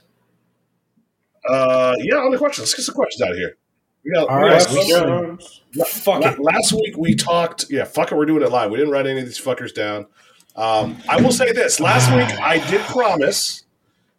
uh, 1.50 1.96
yeah, 2.00 2.18
on 2.18 2.32
the 2.32 2.38
questions. 2.38 2.68
Let's 2.68 2.76
get 2.76 2.84
some 2.86 2.96
questions 2.96 3.22
out 3.24 3.32
of 3.32 3.38
here. 3.38 3.58
Yeah, 4.04 4.22
All 4.24 4.42
we. 4.42 5.84
Fuck 5.86 6.24
it. 6.26 6.40
last 6.40 6.72
week 6.74 6.98
we 6.98 7.16
talked. 7.16 7.66
Yeah, 7.70 7.84
fuck 7.84 8.12
it. 8.12 8.16
We're 8.16 8.26
doing 8.26 8.42
it 8.44 8.50
live. 8.52 8.72
We 8.72 8.78
didn't 8.78 8.92
write 8.92 9.06
any 9.08 9.20
of 9.20 9.26
these 9.26 9.40
fuckers 9.40 9.74
down. 9.74 10.08
Um, 10.56 10.98
I 11.08 11.22
will 11.22 11.32
say 11.32 11.52
this: 11.52 11.80
last 11.80 12.10
week 12.16 12.40
I 12.40 12.58
did 12.70 12.82
promise 12.82 13.66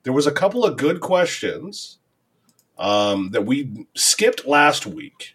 there 0.05 0.13
was 0.13 0.27
a 0.27 0.33
couple 0.33 0.65
of 0.65 0.77
good 0.77 1.01
questions 1.01 1.99
um, 2.79 3.31
that 3.31 3.45
we 3.47 3.87
skipped 3.95 4.47
last 4.47 4.87
week, 4.87 5.35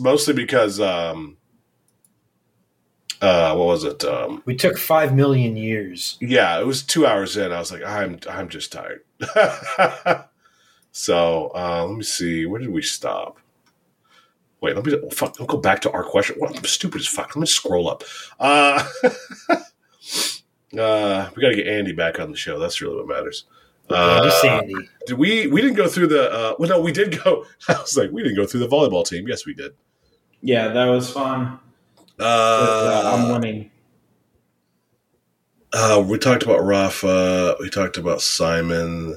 mostly 0.00 0.34
because 0.34 0.80
um, 0.80 1.36
uh, 3.22 3.54
what 3.54 3.66
was 3.66 3.84
it? 3.84 4.04
Um, 4.04 4.42
We 4.44 4.54
took 4.54 4.76
five 4.76 5.14
million 5.14 5.56
years. 5.56 6.18
yeah, 6.20 6.60
it 6.60 6.66
was 6.66 6.82
two 6.82 7.06
hours 7.06 7.36
in. 7.36 7.52
I 7.52 7.58
was 7.58 7.72
like, 7.72 7.84
I'm 7.84 8.18
I'm 8.28 8.48
just 8.48 8.70
tired. 8.72 9.02
so 10.96 11.50
uh, 11.56 11.84
let 11.88 11.96
me 11.96 12.04
see. 12.04 12.46
Where 12.46 12.60
did 12.60 12.70
we 12.70 12.80
stop? 12.82 13.38
Wait, 14.60 14.76
let 14.76 14.86
me 14.86 14.94
oh, 14.94 15.10
fuck. 15.10 15.36
Don't 15.36 15.48
go 15.48 15.56
back 15.58 15.80
to 15.82 15.90
our 15.90 16.04
question. 16.04 16.36
What? 16.38 16.56
I'm 16.56 16.62
stupid 16.64 17.00
as 17.00 17.08
fuck. 17.08 17.34
Let 17.34 17.40
me 17.40 17.46
scroll 17.46 17.88
up. 17.90 18.04
Uh, 18.38 18.86
uh, 20.78 21.30
we 21.34 21.42
got 21.42 21.48
to 21.48 21.56
get 21.56 21.66
Andy 21.66 21.92
back 21.92 22.20
on 22.20 22.30
the 22.30 22.36
show. 22.36 22.58
That's 22.60 22.80
really 22.80 22.96
what 22.96 23.08
matters. 23.08 23.44
Andy 23.90 24.28
Uh, 24.28 24.30
Sandy. 24.40 24.74
did 25.06 25.18
we? 25.18 25.48
We 25.48 25.60
didn't 25.60 25.76
go 25.76 25.88
through 25.88 26.06
the. 26.06 26.30
Uh, 26.32 26.54
well, 26.58 26.68
no, 26.70 26.80
we 26.80 26.92
did 26.92 27.22
go. 27.24 27.44
I 27.68 27.72
was 27.80 27.96
like, 27.96 28.10
we 28.12 28.22
didn't 28.22 28.36
go 28.36 28.46
through 28.46 28.60
the 28.60 28.68
volleyball 28.68 29.04
team. 29.04 29.26
Yes, 29.28 29.44
we 29.44 29.52
did. 29.54 29.72
Yeah, 30.40 30.68
that 30.68 30.86
was 30.86 31.10
fun. 31.10 31.58
But, 32.16 32.24
Uh, 32.24 33.02
uh, 33.04 33.16
I'm 33.16 33.32
winning. 33.32 33.70
Uh, 35.72 36.02
we 36.06 36.16
talked 36.18 36.44
about 36.44 36.64
Rafa. 36.64 37.56
We 37.60 37.68
talked 37.68 37.96
about 37.96 38.20
Simon. 38.22 39.16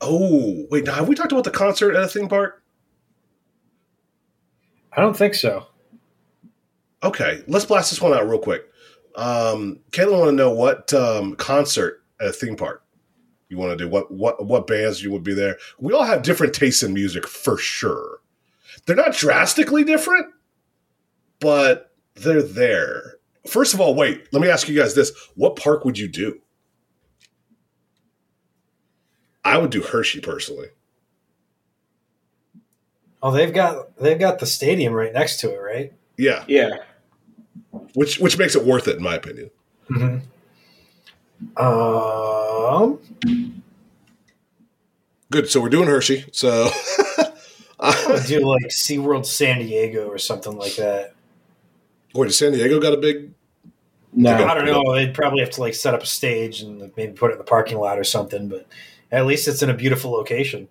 Oh, 0.00 0.66
wait, 0.70 0.84
now 0.84 0.94
have 0.94 1.08
we 1.08 1.14
talked 1.14 1.32
about 1.32 1.44
the 1.44 1.50
concert 1.50 1.94
at 1.94 2.02
a 2.02 2.08
theme 2.08 2.28
park? 2.28 2.62
I 4.92 5.00
don't 5.00 5.16
think 5.16 5.34
so. 5.34 5.66
Okay, 7.02 7.42
let's 7.46 7.64
blast 7.64 7.90
this 7.90 8.00
one 8.00 8.12
out 8.12 8.28
real 8.28 8.38
quick. 8.38 8.64
Um, 9.16 9.80
Caitlin 9.90 10.18
want 10.18 10.30
to 10.30 10.36
know 10.36 10.50
what 10.50 10.92
um, 10.92 11.34
concert 11.36 12.02
at 12.20 12.28
a 12.28 12.32
theme 12.32 12.56
park 12.56 12.84
you 13.48 13.58
want 13.58 13.76
to 13.76 13.84
do. 13.84 13.88
What 13.88 14.10
what 14.10 14.44
what 14.46 14.66
bands 14.66 15.02
you 15.02 15.10
would 15.10 15.24
be 15.24 15.34
there? 15.34 15.56
We 15.78 15.92
all 15.92 16.04
have 16.04 16.22
different 16.22 16.54
tastes 16.54 16.82
in 16.82 16.94
music 16.94 17.26
for 17.26 17.56
sure. 17.56 18.20
They're 18.86 18.96
not 18.96 19.14
drastically 19.14 19.84
different, 19.84 20.26
but 21.40 21.92
they're 22.14 22.42
there. 22.42 23.16
First 23.46 23.74
of 23.74 23.80
all, 23.80 23.94
wait. 23.94 24.28
Let 24.32 24.42
me 24.42 24.48
ask 24.48 24.68
you 24.68 24.78
guys 24.78 24.94
this: 24.94 25.12
What 25.34 25.56
park 25.56 25.84
would 25.84 25.98
you 25.98 26.08
do? 26.08 26.40
I 29.44 29.58
would 29.58 29.70
do 29.70 29.82
Hershey 29.82 30.20
personally. 30.20 30.68
Oh, 33.22 33.30
they've 33.30 33.52
got 33.52 33.96
they've 33.98 34.18
got 34.18 34.38
the 34.38 34.46
stadium 34.46 34.92
right 34.94 35.12
next 35.12 35.40
to 35.40 35.50
it, 35.52 35.58
right? 35.58 35.92
Yeah, 36.16 36.44
Yeah. 36.48 36.78
which 37.94 38.18
which 38.18 38.38
makes 38.38 38.54
it 38.54 38.64
worth 38.64 38.88
it 38.88 38.96
in 38.96 39.02
my 39.02 39.14
opinion. 39.14 39.50
Mm-hmm. 39.90 40.18
Um, 41.62 42.98
Good. 45.30 45.48
So 45.48 45.60
we're 45.60 45.68
doing 45.68 45.88
Hershey. 45.88 46.24
So 46.32 46.68
I 47.80 48.04
would 48.08 48.24
do 48.26 48.40
like 48.40 48.64
SeaWorld 48.68 49.24
San 49.26 49.58
Diego 49.60 50.08
or 50.08 50.18
something 50.18 50.56
like 50.56 50.76
that. 50.76 51.14
Wait, 52.14 52.26
does 52.26 52.38
San 52.38 52.52
Diego 52.52 52.80
got 52.80 52.92
a 52.92 52.96
big? 52.96 53.32
No. 54.12 54.34
I 54.34 54.54
don't 54.54 54.66
know. 54.66 54.94
They'd 54.94 55.14
probably 55.14 55.40
have 55.40 55.50
to 55.50 55.60
like 55.60 55.74
set 55.74 55.94
up 55.94 56.02
a 56.02 56.06
stage 56.06 56.62
and 56.62 56.90
maybe 56.96 57.12
put 57.12 57.30
it 57.30 57.34
in 57.34 57.38
the 57.38 57.44
parking 57.44 57.78
lot 57.78 57.98
or 57.98 58.04
something. 58.04 58.48
But 58.48 58.66
at 59.10 59.26
least 59.26 59.48
it's 59.48 59.62
in 59.62 59.70
a 59.70 59.74
beautiful 59.74 60.10
location. 60.10 60.68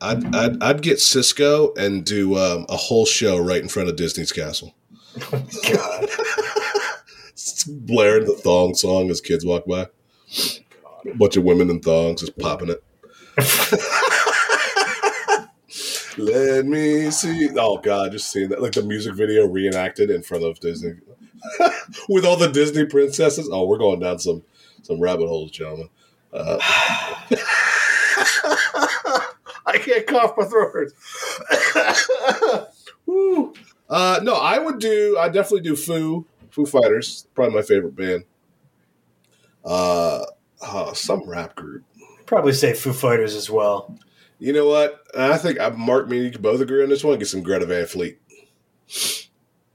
I'd 0.00 0.34
I'd, 0.34 0.62
I'd 0.62 0.82
get 0.82 1.00
Cisco 1.00 1.72
and 1.74 2.04
do 2.04 2.36
um, 2.36 2.66
a 2.68 2.76
whole 2.76 3.06
show 3.06 3.38
right 3.38 3.62
in 3.62 3.68
front 3.68 3.88
of 3.88 3.96
Disney's 3.96 4.32
castle, 4.32 4.74
God, 5.30 5.40
blaring 7.68 8.26
the 8.26 8.38
thong 8.42 8.74
song 8.74 9.10
as 9.10 9.20
kids 9.20 9.46
walk 9.46 9.66
by. 9.66 9.88
A 11.06 11.14
bunch 11.14 11.36
of 11.36 11.44
women 11.44 11.70
in 11.70 11.80
thongs 11.80 12.20
just 12.20 12.38
popping 12.38 12.70
it. 12.70 12.82
Let 16.16 16.64
me 16.66 17.10
see. 17.10 17.50
Oh 17.56 17.78
God, 17.78 18.12
just 18.12 18.30
seeing 18.30 18.50
that 18.50 18.62
like 18.62 18.72
the 18.72 18.82
music 18.82 19.14
video 19.14 19.46
reenacted 19.46 20.10
in 20.10 20.22
front 20.22 20.44
of 20.44 20.60
Disney 20.60 20.94
with 22.08 22.24
all 22.24 22.36
the 22.36 22.48
Disney 22.48 22.86
princesses. 22.86 23.48
Oh, 23.50 23.66
we're 23.66 23.78
going 23.78 24.00
down 24.00 24.18
some 24.18 24.42
some 24.82 25.00
rabbit 25.00 25.26
holes, 25.26 25.50
gentlemen. 25.50 25.88
Uh, 26.34 26.58
I 29.66 29.78
can't 29.78 30.06
cough 30.06 30.34
my 30.36 30.44
throat 30.44 30.72
hurts. 30.72 30.94
Woo. 33.06 33.54
uh, 33.88 34.20
no, 34.22 34.34
I 34.34 34.58
would 34.58 34.78
do. 34.80 35.16
I 35.18 35.28
definitely 35.28 35.60
do 35.60 35.76
Foo 35.76 36.26
Foo 36.50 36.66
Fighters. 36.66 37.26
Probably 37.34 37.54
my 37.54 37.62
favorite 37.62 37.96
band. 37.96 38.24
Uh, 39.64 40.24
uh, 40.60 40.92
some 40.92 41.22
rap 41.28 41.54
group. 41.54 41.84
probably 42.26 42.52
say 42.52 42.74
Foo 42.74 42.92
Fighters 42.92 43.34
as 43.34 43.48
well. 43.48 43.96
You 44.38 44.52
know 44.52 44.66
what? 44.68 45.02
I 45.16 45.38
think 45.38 45.60
I, 45.60 45.70
Mark, 45.70 46.08
me, 46.08 46.16
and 46.18 46.26
you 46.26 46.32
can 46.32 46.42
both 46.42 46.60
agree 46.60 46.82
on 46.82 46.88
this 46.88 47.04
one. 47.04 47.18
Get 47.18 47.28
some 47.28 47.42
Greta 47.42 47.66
Van 47.66 47.86
Fleet. 47.86 48.18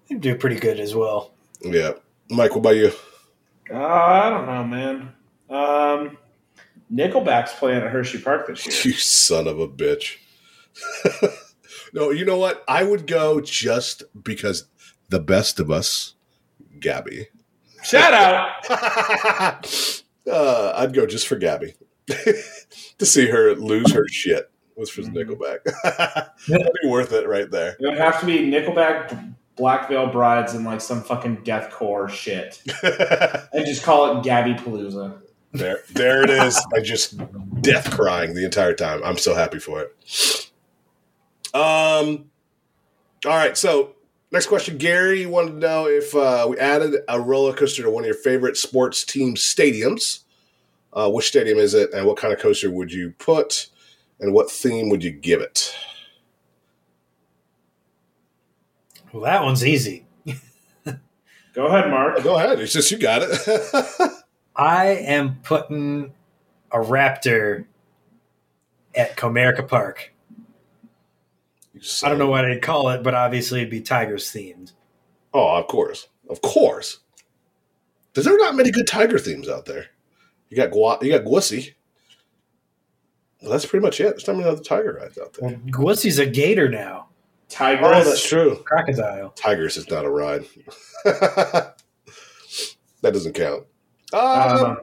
They'd 0.10 0.22
do 0.22 0.36
pretty 0.36 0.58
good 0.60 0.80
as 0.80 0.94
well. 0.94 1.34
Yeah, 1.62 1.94
Mike. 2.30 2.52
What 2.52 2.60
about 2.60 2.76
you? 2.76 2.92
Uh, 3.72 3.84
I 3.84 4.30
don't 4.30 4.46
know, 4.46 4.64
man. 4.64 5.14
Um, 5.50 6.18
Nickelback's 6.94 7.54
playing 7.54 7.84
at 7.84 7.92
Hershey 7.92 8.20
Park 8.20 8.48
this 8.48 8.66
year. 8.66 8.94
You 8.94 9.00
son 9.00 9.48
of 9.48 9.60
a 9.60 9.68
bitch. 9.68 10.18
no, 11.94 12.10
you 12.10 12.26
know 12.26 12.38
what? 12.38 12.64
I 12.68 12.84
would 12.84 13.06
go 13.06 13.42
just 13.42 14.04
because 14.22 14.66
the 15.10 15.20
best 15.20 15.60
of 15.60 15.70
us, 15.70 16.16
Gabby. 16.80 17.28
Shout 17.84 18.14
out. 18.14 18.70
uh, 20.30 20.74
I'd 20.76 20.94
go 20.94 21.06
just 21.06 21.28
for 21.28 21.36
Gabby 21.36 21.76
to 22.08 23.06
see 23.06 23.28
her 23.28 23.56
lose 23.56 23.92
her 23.92 24.08
shit. 24.08 24.52
Was 24.76 24.90
for 24.90 25.02
Nickelback. 25.02 25.66
That'd 26.48 26.72
be 26.82 26.88
worth 26.88 27.12
it 27.12 27.28
right 27.28 27.52
there. 27.52 27.76
It 27.82 27.86
would 27.86 27.98
have 27.98 28.22
to 28.22 28.26
be 28.26 28.50
Nickelback, 28.50 29.36
Black 29.58 29.90
Veil 29.90 30.08
Brides, 30.08 30.54
and 30.54 30.64
like 30.64 30.80
some 30.80 31.04
fucking 31.04 31.44
deathcore 31.44 32.10
shit, 32.10 32.62
and 33.52 33.66
just 33.66 33.84
call 33.84 34.18
it 34.18 34.24
Gabby 34.24 34.54
Palooza. 34.54 35.22
There, 35.54 35.80
there 35.92 36.24
it 36.24 36.30
is. 36.30 36.60
I 36.76 36.82
just 36.82 37.18
death 37.62 37.92
crying 37.92 38.34
the 38.34 38.46
entire 38.46 38.74
time. 38.74 39.02
I'm 39.04 39.18
so 39.18 39.34
happy 39.36 39.60
for 39.60 39.82
it. 39.82 40.50
Um. 41.54 42.30
All 43.26 43.36
right. 43.36 43.58
So 43.58 43.96
next 44.32 44.48
question, 44.48 44.78
Gary 44.78 45.22
You 45.22 45.30
wanted 45.30 45.52
to 45.52 45.58
know 45.58 45.88
if 45.88 46.16
uh, 46.16 46.48
we 46.50 46.58
added 46.58 47.02
a 47.08 47.20
roller 47.20 47.54
coaster 47.54 47.84
to 47.84 47.90
one 47.90 48.04
of 48.04 48.08
your 48.08 48.16
favorite 48.16 48.58
sports 48.58 49.04
team 49.04 49.36
stadiums. 49.36 50.24
Uh, 50.92 51.08
which 51.10 51.28
stadium 51.28 51.60
is 51.60 51.76
it, 51.76 51.94
and 51.94 52.08
what 52.08 52.18
kind 52.18 52.34
of 52.34 52.40
coaster 52.40 52.72
would 52.72 52.92
you 52.92 53.14
put, 53.20 53.68
and 54.20 54.34
what 54.34 54.50
theme 54.50 54.90
would 54.90 55.04
you 55.04 55.12
give 55.12 55.40
it? 55.40 55.76
Well, 59.14 59.24
that 59.24 59.44
one's 59.44 59.64
easy. 59.66 60.08
Go 61.54 61.66
ahead, 61.66 61.90
Mark. 61.90 62.24
Go 62.24 62.38
ahead. 62.38 62.60
It's 62.60 62.74
just 62.74 62.92
you 62.92 62.98
got 62.98 63.22
it. 63.24 64.12
I 64.60 64.88
am 64.88 65.38
putting 65.42 66.12
a 66.70 66.80
raptor 66.80 67.64
at 68.94 69.16
Comerica 69.16 69.66
Park. 69.66 70.14
I 72.04 72.10
don't 72.10 72.18
know 72.20 72.28
what 72.28 72.44
I'd 72.44 72.62
call 72.62 72.90
it, 72.90 73.02
but 73.02 73.16
obviously 73.16 73.62
it'd 73.62 73.72
be 73.72 73.80
Tigers 73.80 74.26
themed. 74.34 74.74
Oh, 75.34 75.56
of 75.56 75.68
course, 75.68 76.10
of 76.30 76.42
course. 76.42 77.00
There's 78.14 78.26
there 78.26 78.38
not 78.38 78.56
many 78.56 78.70
good 78.70 78.86
tiger 78.86 79.18
themes 79.18 79.48
out 79.48 79.66
there. 79.66 79.86
You 80.50 80.58
got 80.58 80.72
Gua- 80.72 80.98
you 81.02 81.10
got 81.10 81.24
Gwazi. 81.24 81.76
Well, 83.42 83.52
that's 83.52 83.66
pretty 83.66 83.86
much 83.86 84.02
it. 84.02 84.10
There's 84.10 84.28
not 84.28 84.36
many 84.36 84.50
other 84.50 84.62
tiger 84.62 84.98
rides 85.00 85.18
out 85.18 85.34
there. 85.34 85.52
Well, 85.52 85.60
Gwazi's 85.68 86.20
a 86.20 86.26
gator 86.26 86.68
now. 86.68 87.08
Tigris. 87.48 87.88
Oh, 87.90 88.04
that's 88.04 88.28
true. 88.28 88.62
Crocodile. 88.66 89.30
Tigers 89.30 89.78
is 89.78 89.90
not 89.90 90.04
a 90.04 90.10
ride. 90.10 90.44
that 91.06 91.76
doesn't 93.02 93.34
count. 93.36 93.66
Um, 94.14 94.22
Um, 94.66 94.78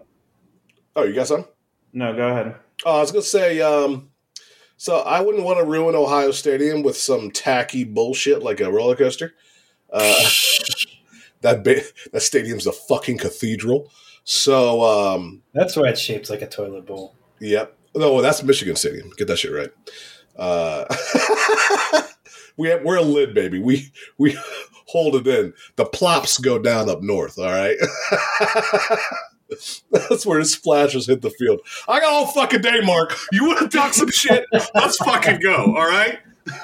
oh, 0.97 1.03
you 1.05 1.15
got 1.15 1.27
some? 1.27 1.45
no, 1.93 2.15
go 2.15 2.29
ahead. 2.29 2.57
Oh, 2.85 2.99
I 2.99 3.01
was 3.01 3.11
gonna 3.13 3.23
say. 3.23 3.61
Um, 3.61 4.11
so 4.77 4.99
I 4.99 5.21
wouldn't 5.23 5.45
want 5.45 5.59
to 5.59 5.65
ruin 5.65 5.95
Ohio 5.95 6.31
Stadium 6.31 6.83
with 6.83 6.97
some 6.97 7.31
tacky 7.31 7.85
bullshit 7.85 8.43
like 8.43 8.61
a 8.61 8.71
roller 8.71 8.95
coaster. 8.97 9.33
Uh, 9.91 10.29
that 11.41 11.65
ba- 11.65 11.81
that 12.13 12.21
stadium's 12.21 12.67
a 12.67 12.73
fucking 12.73 13.19
cathedral. 13.19 13.91
So, 14.25 14.83
um, 14.83 15.43
That's 15.55 15.77
why 15.77 15.89
it's 15.89 16.01
shaped 16.01 16.29
like 16.31 16.43
a 16.43 16.49
toilet 16.49 16.85
bowl. 16.85 17.15
Yep. 17.41 17.75
No, 17.95 18.21
that's 18.21 18.43
Michigan 18.43 18.75
Stadium. 18.77 19.11
Get 19.17 19.29
that 19.29 19.39
shit 19.39 19.53
right. 19.53 19.71
Uh, 20.37 20.85
we 22.57 22.69
have, 22.69 22.83
we're 22.83 22.97
a 22.97 23.03
lid, 23.03 23.35
baby. 23.35 23.59
We 23.59 23.91
we 24.19 24.37
hold 24.87 25.17
it 25.17 25.27
in. 25.27 25.53
The 25.77 25.85
plops 25.87 26.39
go 26.39 26.59
down 26.59 26.89
up 26.89 27.03
north. 27.03 27.39
All 27.39 27.47
right. 27.47 27.77
that's 29.91 30.27
where 30.27 30.39
the 30.39 30.45
splashes 30.45 31.07
hit 31.07 31.23
the 31.23 31.31
field. 31.31 31.61
I 31.89 32.01
got 32.01 32.13
all 32.13 32.27
fucking 32.27 32.63
day, 32.63 32.81
Mark. 32.83 33.15
You 33.33 33.47
want 33.47 33.59
to 33.71 33.77
talk 33.77 33.95
some 33.95 34.11
shit? 34.11 34.45
Let's 34.75 34.97
fucking 34.99 35.41
go. 35.41 35.75
All 35.77 35.87
right. 35.87 36.19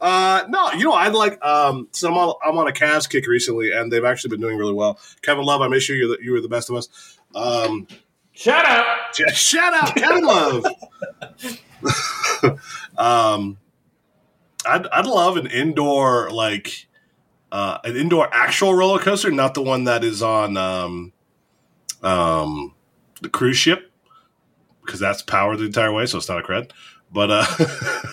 Uh, 0.00 0.44
no, 0.48 0.72
you 0.72 0.84
know, 0.84 0.94
I'd 0.94 1.12
like, 1.12 1.44
um, 1.44 1.86
so 1.92 2.08
I'm 2.08 2.16
on, 2.16 2.34
I'm 2.42 2.56
on 2.56 2.66
a 2.66 2.72
Cavs 2.72 3.06
kick 3.06 3.26
recently 3.26 3.72
and 3.72 3.92
they've 3.92 4.06
actually 4.06 4.30
been 4.30 4.40
doing 4.40 4.56
really 4.56 4.72
well. 4.72 4.98
Kevin 5.20 5.44
Love, 5.44 5.60
I 5.60 5.68
miss 5.68 5.86
you. 5.90 5.96
You're 5.96 6.08
the, 6.08 6.18
you 6.22 6.32
were 6.32 6.40
the 6.40 6.48
best 6.48 6.70
of 6.70 6.76
us. 6.76 7.18
Um, 7.34 7.86
Shout 8.32 8.64
out. 8.64 9.14
shout 9.34 9.74
out 9.74 9.94
Kevin 9.94 10.24
Love. 10.24 10.64
um, 12.96 13.58
I'd 14.66 14.86
I'd 14.88 15.06
love 15.06 15.36
an 15.36 15.46
indoor 15.46 16.30
like 16.30 16.86
uh, 17.52 17.78
an 17.84 17.96
indoor 17.96 18.28
actual 18.32 18.74
roller 18.74 18.98
coaster, 18.98 19.30
not 19.30 19.54
the 19.54 19.62
one 19.62 19.84
that 19.84 20.04
is 20.04 20.22
on 20.22 20.56
um, 20.56 21.12
um, 22.02 22.74
the 23.20 23.28
cruise 23.28 23.56
ship 23.56 23.90
because 24.84 25.00
that's 25.00 25.22
powered 25.22 25.58
the 25.58 25.64
entire 25.64 25.92
way, 25.92 26.06
so 26.06 26.18
it's 26.18 26.28
not 26.28 26.40
a 26.40 26.42
cred. 26.42 26.70
But 27.12 27.30
uh, 27.30 28.06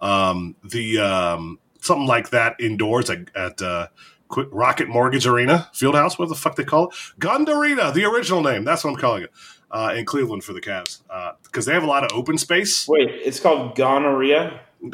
um, 0.00 0.56
the 0.64 0.98
um, 0.98 1.58
something 1.80 2.06
like 2.06 2.30
that 2.30 2.56
indoors 2.60 3.10
at, 3.10 3.34
at 3.36 3.62
uh, 3.62 3.88
Quick 4.28 4.48
Rocket 4.52 4.88
Mortgage 4.88 5.26
Arena, 5.26 5.68
Fieldhouse, 5.72 6.18
what 6.18 6.28
the 6.28 6.34
fuck 6.34 6.56
they 6.56 6.64
call 6.64 6.88
it? 6.88 6.94
Gund 7.18 7.48
Arena, 7.48 7.92
the 7.92 8.04
original 8.04 8.42
name. 8.42 8.64
That's 8.64 8.84
what 8.84 8.90
I'm 8.90 8.96
calling 8.96 9.24
it. 9.24 9.32
Uh, 9.70 9.92
in 9.94 10.06
Cleveland 10.06 10.42
for 10.44 10.54
the 10.54 10.62
Cavs 10.62 11.02
because 11.42 11.66
they 11.66 11.74
have 11.74 11.82
a 11.82 11.86
lot 11.86 12.02
of 12.02 12.10
open 12.16 12.38
space. 12.38 12.88
Wait, 12.88 13.10
it's 13.10 13.38
called 13.38 13.76
gonorrhea. 13.76 14.60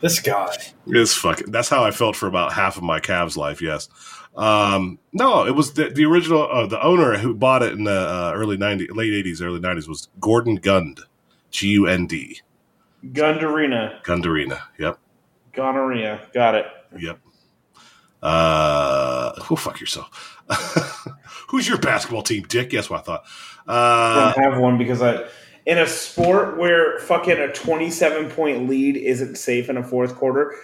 This 0.00 0.18
guy. 0.18 0.48
It's 0.88 1.14
fucking. 1.14 1.52
That's 1.52 1.68
how 1.68 1.84
I 1.84 1.92
felt 1.92 2.16
for 2.16 2.26
about 2.26 2.52
half 2.54 2.76
of 2.76 2.82
my 2.82 2.98
Cavs 2.98 3.36
life. 3.36 3.62
Yes. 3.62 3.88
Um, 4.34 4.98
no, 5.12 5.46
it 5.46 5.52
was 5.54 5.74
the, 5.74 5.90
the 5.90 6.04
original. 6.06 6.42
Uh, 6.50 6.66
the 6.66 6.82
owner 6.82 7.16
who 7.18 7.34
bought 7.34 7.62
it 7.62 7.72
in 7.72 7.84
the 7.84 7.92
uh, 7.92 8.32
early 8.34 8.56
'90s, 8.56 8.88
late 8.96 9.12
'80s, 9.24 9.40
early 9.40 9.60
'90s 9.60 9.86
was 9.86 10.08
Gordon 10.18 10.56
Gund, 10.56 10.98
G 11.52 11.68
U 11.68 11.86
N 11.86 12.08
D, 12.08 12.40
Gundorina. 13.12 14.02
Gundarina. 14.02 14.60
Yep. 14.76 14.98
Gonorrhea. 15.52 16.26
Got 16.34 16.56
it. 16.56 16.66
Yep. 16.98 17.20
Uh, 18.20 19.34
go 19.48 19.54
fuck 19.54 19.78
yourself. 19.80 20.40
Who's 21.48 21.68
your 21.68 21.78
basketball 21.78 22.22
team, 22.22 22.42
Dick? 22.48 22.70
Guess 22.70 22.90
what 22.90 23.00
I 23.00 23.02
thought. 23.02 23.24
I 23.68 23.72
Uh, 23.72 24.32
don't 24.34 24.52
have 24.52 24.60
one 24.60 24.78
because 24.78 25.00
I 25.00 25.24
in 25.66 25.78
a 25.78 25.86
sport 25.86 26.58
where 26.58 26.98
fucking 27.00 27.38
a 27.38 27.52
27 27.52 28.30
point 28.30 28.68
lead 28.68 28.96
isn't 28.96 29.36
safe 29.36 29.68
in 29.68 29.76
a 29.76 29.82
fourth 29.82 30.16
quarter, 30.16 30.54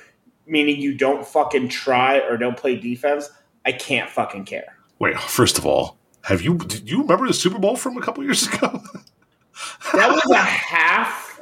meaning 0.47 0.81
you 0.81 0.95
don't 0.95 1.27
fucking 1.27 1.69
try 1.69 2.19
or 2.19 2.37
don't 2.37 2.57
play 2.57 2.77
defense, 2.77 3.31
I 3.65 3.73
can't 3.73 4.11
fucking 4.11 4.45
care. 4.45 4.77
wait. 4.99 5.19
First 5.21 5.59
of 5.59 5.67
all, 5.67 5.99
have 6.23 6.43
you? 6.43 6.57
Did 6.59 6.91
you 6.91 7.03
remember 7.03 7.27
the 7.27 7.35
Super 7.35 7.59
Bowl 7.59 7.77
from 7.77 7.97
a 7.97 8.03
couple 8.03 8.25
years 8.25 8.47
ago? 8.47 8.83
That 9.93 10.11
was 10.11 10.31
a 10.31 10.37
half. 10.37 11.41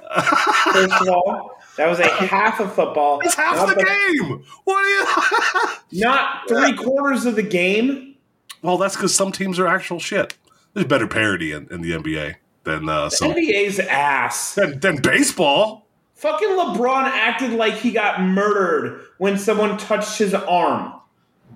First 0.73 1.03
of 1.03 1.09
all, 1.09 1.59
that 1.77 1.89
was 1.89 1.99
a 1.99 2.09
half 2.09 2.61
of 2.61 2.73
football. 2.75 3.21
It's 3.21 3.35
half 3.35 3.57
not 3.57 3.77
the 3.77 3.85
game. 3.85 4.45
What? 4.65 4.85
Are 4.85 4.89
you? 4.89 5.77
Not 6.01 6.49
three 6.49 6.75
quarters 6.75 7.27
of 7.27 7.37
the 7.37 7.43
game. 7.43 8.15
Well, 8.63 8.79
that's 8.79 8.97
because 8.97 9.15
some 9.15 9.33
teams 9.33 9.59
are 9.59 9.67
actual 9.67 9.99
shit. 9.99 10.37
There's 10.73 10.87
better 10.87 11.07
parity 11.07 11.53
in, 11.53 11.69
in 11.71 11.83
the 11.83 11.93
NBA 11.93 12.37
than 12.67 12.89
uh, 12.89 13.09
some 13.09 13.33
NBA's 13.33 13.79
ass. 13.79 14.55
than, 14.55 14.79
than 14.81 14.97
baseball. 15.01 15.87
Fucking 16.17 16.49
LeBron 16.49 17.05
acted 17.05 17.53
like 17.53 17.75
he 17.75 17.93
got 17.93 18.21
murdered 18.21 19.01
when 19.19 19.39
someone 19.39 19.79
touched 19.79 20.19
his 20.19 20.35
arm. 20.35 20.93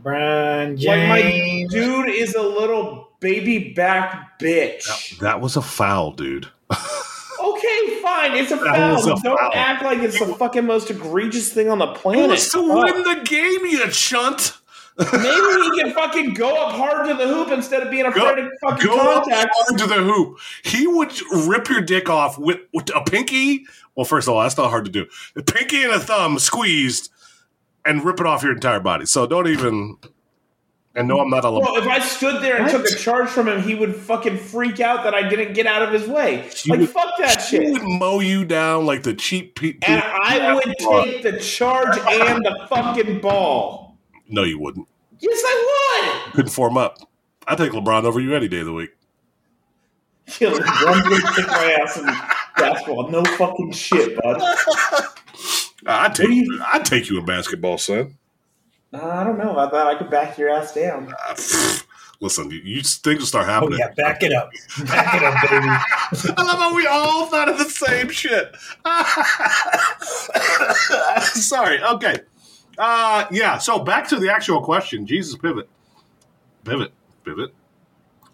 Brian 0.03 0.77
Like 0.77 1.09
my 1.09 1.67
dude 1.69 2.09
is 2.09 2.35
a 2.35 2.43
little 2.43 3.11
baby 3.21 3.73
back 3.75 4.39
bitch. 4.39 5.19
That, 5.19 5.21
that 5.21 5.41
was 5.43 5.57
a 5.57 5.63
foul, 5.63 6.13
dude. 6.13 6.49
Okay, 7.43 8.01
fine. 8.03 8.35
It's 8.37 8.53
a 8.53 8.57
That 8.57 8.65
foul. 8.65 9.19
a 9.19 9.23
Don't 9.23 9.39
foul. 9.39 9.51
act 9.55 9.83
like 9.83 9.99
it's 10.01 10.19
the 10.19 10.27
fucking 10.35 10.67
most 10.67 10.91
egregious 10.91 11.51
thing 11.51 11.71
on 11.71 11.79
the 11.79 11.87
planet. 11.87 12.25
It 12.25 12.27
planet. 12.27 12.31
was 12.31 12.51
to 12.51 12.61
win 12.61 13.03
the 13.03 13.25
game, 13.25 13.65
you 13.67 13.89
chunt. 13.91 14.59
Maybe 15.13 15.63
he 15.75 15.81
can 15.83 15.93
fucking 15.93 16.35
go 16.35 16.55
up 16.55 16.73
hard 16.75 17.09
to 17.09 17.15
the 17.15 17.27
hoop 17.27 17.51
instead 17.51 17.83
of 17.83 17.91
being 17.91 18.07
afraid 18.07 18.39
of 18.39 18.51
fucking 18.61 18.87
Go 18.87 18.99
up 18.99 19.25
hard 19.29 19.79
to 19.79 19.87
the 19.87 19.95
hoop. 20.03 20.39
He 20.65 20.87
would 20.87 21.13
rip 21.47 21.69
your 21.69 21.81
dick 21.81 22.09
off 22.11 22.39
with, 22.39 22.59
with 22.75 22.91
a 22.95 23.03
pinky. 23.03 23.65
Well, 23.97 24.05
first 24.05 24.29
of 24.29 24.35
all, 24.35 24.43
that's 24.43 24.57
not 24.57 24.71
hard 24.71 24.85
to 24.85 24.91
do. 24.91 25.07
A 25.37 25.43
pinky 25.43 25.83
and 25.85 25.93
a 25.93 26.01
thumb 26.01 26.39
squeezed 26.39 27.11
and 27.85 28.05
rip 28.05 28.21
it 28.21 28.27
off 28.27 28.43
your 28.43 28.53
entire 28.53 28.81
body. 28.81 29.07
So 29.07 29.27
don't 29.27 29.49
even. 29.49 29.97
And 30.95 31.07
no, 31.07 31.21
I'm 31.21 31.31
not 31.31 31.45
a. 31.45 31.51
Bro, 31.51 31.77
if 31.77 31.87
I 31.87 32.01
stood 32.01 32.43
there 32.43 32.57
and 32.57 32.65
What? 32.65 32.73
took 32.73 32.87
a 32.87 32.95
charge 32.97 33.29
from 33.29 33.47
him, 33.47 33.63
he 33.63 33.77
would 33.77 33.95
fucking 33.95 34.37
freak 34.39 34.81
out 34.81 35.05
that 35.05 35.15
I 35.15 35.29
didn't 35.29 35.55
get 35.55 35.67
out 35.67 35.83
of 35.83 35.93
his 35.93 36.09
way. 36.09 36.49
He 36.53 36.71
Like, 36.71 36.81
would- 36.81 36.89
fuck 36.91 37.17
that 37.19 37.39
shit. 37.39 37.63
He 37.63 37.71
would 37.71 37.83
mow 37.85 38.19
you 38.19 38.45
down 38.45 38.87
like 38.87 39.05
the 39.05 39.15
cheap 39.15 39.55
people. 39.55 39.89
And 39.89 40.03
I 40.03 40.53
would 40.53 40.75
take 40.79 41.23
the 41.23 41.39
charge 41.39 41.97
and 41.97 42.45
the 42.45 42.67
fucking 42.69 43.21
ball. 43.21 43.97
No, 44.29 44.43
you 44.43 44.59
wouldn't. 44.59 44.89
Yes, 45.21 45.41
I 45.45 46.23
would. 46.27 46.35
Couldn't 46.35 46.51
form 46.53 46.77
up. 46.77 46.99
I 47.47 47.55
take 47.57 47.73
LeBron 47.73 48.05
over 48.05 48.21
you 48.21 48.35
any 48.35 48.49
day 48.49 48.61
of 48.61 48.66
the 48.66 48.73
week. 48.73 48.91
Kill 50.27 50.57
him. 50.57 50.62
One 50.62 51.03
good 51.09 51.23
kick 51.35 51.47
my 51.49 51.79
ass 51.83 51.97
in 51.99 52.07
basketball. 52.57 53.09
No 53.11 53.25
fucking 53.25 53.73
shit, 53.73 54.16
bud. 54.23 54.41
I'd 55.87 56.14
take 56.14 56.29
you- 56.31 56.62
I'd 56.73 56.85
take 56.85 57.11
you 57.11 57.18
in 57.18 57.27
basketball, 57.27 57.79
son. 57.79 58.16
Uh, 58.93 59.07
I 59.07 59.25
don't 59.25 59.39
know 59.39 59.51
about 59.53 59.73
that. 59.73 59.87
I 59.87 59.95
could 59.97 60.11
back 60.11 60.37
your 60.39 60.51
ass 60.51 60.75
down. 60.75 61.12
Uh, 61.29 61.35
listen, 62.21 62.51
you, 62.51 62.61
you 62.64 62.83
things 62.83 63.18
will 63.21 63.27
start 63.27 63.47
Oh 63.49 63.53
happening. 63.53 63.79
yeah, 63.79 63.93
back 63.97 64.23
it 64.23 64.33
up, 64.33 64.51
back 64.87 65.14
it 65.14 65.23
up, 65.25 65.35
baby. 65.43 65.68
I 66.37 66.43
love 66.43 66.59
how 66.59 66.75
we 66.77 66.87
all 66.87 67.27
thought 67.27 67.49
of 67.49 67.59
the 67.59 67.64
same 67.64 68.09
shit. 68.11 68.55
Sorry. 71.25 71.83
Okay. 71.83 72.16
Uh, 72.81 73.26
yeah. 73.31 73.59
So 73.59 73.78
back 73.78 74.09
to 74.09 74.16
the 74.18 74.33
actual 74.33 74.62
question. 74.62 75.07
Jesus, 75.07 75.37
pivot, 75.37 75.68
pivot, 76.64 76.93
pivot. 77.24 77.53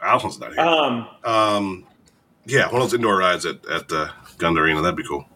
Allison's 0.01 0.39
not 0.39 0.53
here. 0.53 0.61
Um, 0.61 1.09
Um, 1.25 1.85
yeah, 2.47 2.67
one 2.67 2.77
of 2.77 2.83
those 2.83 2.95
indoor 2.95 3.17
rides 3.19 3.45
at 3.45 3.67
at 3.67 3.89
the 3.89 4.11
Gund 4.39 4.57
Arena. 4.59 4.81
That'd 4.81 4.97
be 4.97 5.03
cool. 5.03 5.27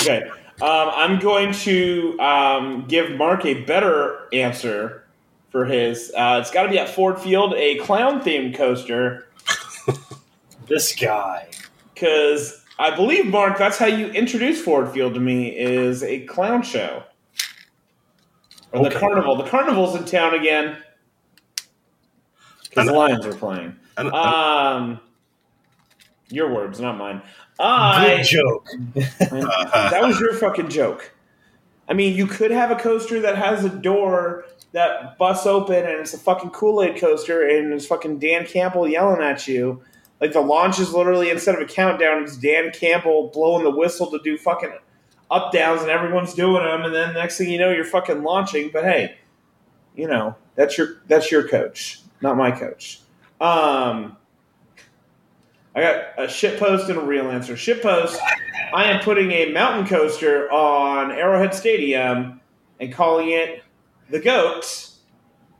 okay. 0.00 0.28
Um, 0.62 0.90
I'm 0.94 1.18
going 1.18 1.52
to 1.52 2.18
um, 2.20 2.84
give 2.88 3.10
Mark 3.16 3.44
a 3.44 3.62
better 3.64 4.28
answer 4.32 5.04
for 5.50 5.64
his. 5.66 6.10
Uh, 6.16 6.38
it's 6.40 6.50
got 6.50 6.62
to 6.62 6.68
be 6.70 6.78
at 6.78 6.88
Ford 6.88 7.20
Field, 7.20 7.54
a 7.56 7.76
clown 7.78 8.20
themed 8.22 8.56
coaster. 8.56 9.28
This 10.66 10.94
guy. 10.96 11.48
Because 11.92 12.64
I 12.78 12.94
believe, 12.96 13.26
Mark, 13.26 13.58
that's 13.58 13.76
how 13.76 13.86
you 13.86 14.06
introduced 14.08 14.64
Ford 14.64 14.90
Field 14.90 15.14
to 15.14 15.20
me 15.20 15.48
is 15.56 16.02
a 16.02 16.20
clown 16.26 16.62
show. 16.62 17.02
Or 18.74 18.88
the 18.88 18.98
carnival. 18.98 19.36
The 19.36 19.48
carnival's 19.48 19.94
in 19.96 20.04
town 20.04 20.34
again. 20.34 20.78
Because 22.68 22.86
the 22.88 22.92
Lions 22.92 23.24
are 23.24 23.34
playing. 23.34 23.76
Um, 23.96 25.00
your 26.28 26.52
words, 26.52 26.80
not 26.80 26.98
mine. 26.98 27.22
I 27.60 28.16
Good 28.16 28.24
joke. 28.24 28.68
that 28.94 30.02
was 30.02 30.18
your 30.18 30.34
fucking 30.34 30.68
joke. 30.68 31.12
I 31.88 31.92
mean, 31.92 32.16
you 32.16 32.26
could 32.26 32.50
have 32.50 32.70
a 32.70 32.76
coaster 32.76 33.20
that 33.20 33.36
has 33.36 33.64
a 33.64 33.68
door 33.68 34.46
that 34.72 35.16
busts 35.18 35.46
open 35.46 35.76
and 35.76 36.00
it's 36.00 36.14
a 36.14 36.18
fucking 36.18 36.50
Kool 36.50 36.82
Aid 36.82 36.96
coaster 36.96 37.46
and 37.46 37.72
it's 37.72 37.86
fucking 37.86 38.18
Dan 38.18 38.44
Campbell 38.44 38.88
yelling 38.88 39.22
at 39.22 39.46
you. 39.46 39.82
Like 40.20 40.32
the 40.32 40.40
launch 40.40 40.80
is 40.80 40.92
literally 40.92 41.30
instead 41.30 41.54
of 41.54 41.60
a 41.60 41.66
countdown, 41.66 42.24
it's 42.24 42.36
Dan 42.36 42.72
Campbell 42.72 43.30
blowing 43.32 43.62
the 43.62 43.70
whistle 43.70 44.10
to 44.10 44.18
do 44.24 44.36
fucking 44.36 44.72
up 45.34 45.52
downs 45.52 45.82
and 45.82 45.90
everyone's 45.90 46.34
doing 46.34 46.62
them. 46.62 46.82
And 46.82 46.94
then 46.94 47.14
next 47.14 47.38
thing 47.38 47.50
you 47.50 47.58
know, 47.58 47.70
you're 47.70 47.84
fucking 47.84 48.22
launching. 48.22 48.70
But 48.72 48.84
hey, 48.84 49.16
you 49.94 50.06
know 50.06 50.36
that's 50.54 50.78
your 50.78 51.02
that's 51.08 51.30
your 51.30 51.46
coach, 51.46 52.00
not 52.20 52.36
my 52.36 52.50
coach. 52.50 53.00
Um, 53.40 54.16
I 55.74 55.80
got 55.80 56.04
a 56.18 56.28
shit 56.28 56.58
post 56.58 56.88
and 56.88 56.98
a 56.98 57.02
real 57.02 57.30
answer. 57.30 57.56
Shit 57.56 57.82
post. 57.82 58.20
I 58.72 58.84
am 58.84 59.00
putting 59.00 59.30
a 59.32 59.52
mountain 59.52 59.86
coaster 59.86 60.50
on 60.50 61.10
Arrowhead 61.10 61.54
Stadium 61.54 62.40
and 62.80 62.92
calling 62.92 63.30
it 63.30 63.62
the 64.10 64.20
Goat. 64.20 64.90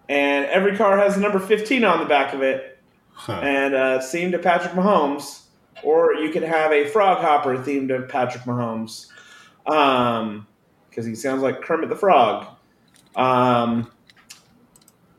And 0.08 0.46
every 0.46 0.76
car 0.76 0.98
has 0.98 1.14
the 1.14 1.20
number 1.20 1.38
15 1.38 1.84
on 1.84 1.98
the 1.98 2.04
back 2.04 2.34
of 2.34 2.42
it 2.42 2.78
huh. 3.12 3.40
and 3.42 3.74
uh, 3.74 3.98
themed 4.00 4.32
to 4.32 4.38
Patrick 4.38 4.74
Mahomes. 4.74 5.42
Or 5.82 6.14
you 6.14 6.30
could 6.30 6.42
have 6.42 6.72
a 6.72 6.86
frog 6.88 7.18
hopper 7.18 7.56
themed 7.56 7.88
to 7.88 8.02
Patrick 8.02 8.44
Mahomes. 8.44 9.08
Um, 9.66 10.46
because 10.88 11.06
he 11.06 11.14
sounds 11.16 11.42
like 11.42 11.60
Kermit 11.60 11.88
the 11.88 11.96
Frog. 11.96 12.46
Um, 13.16 13.90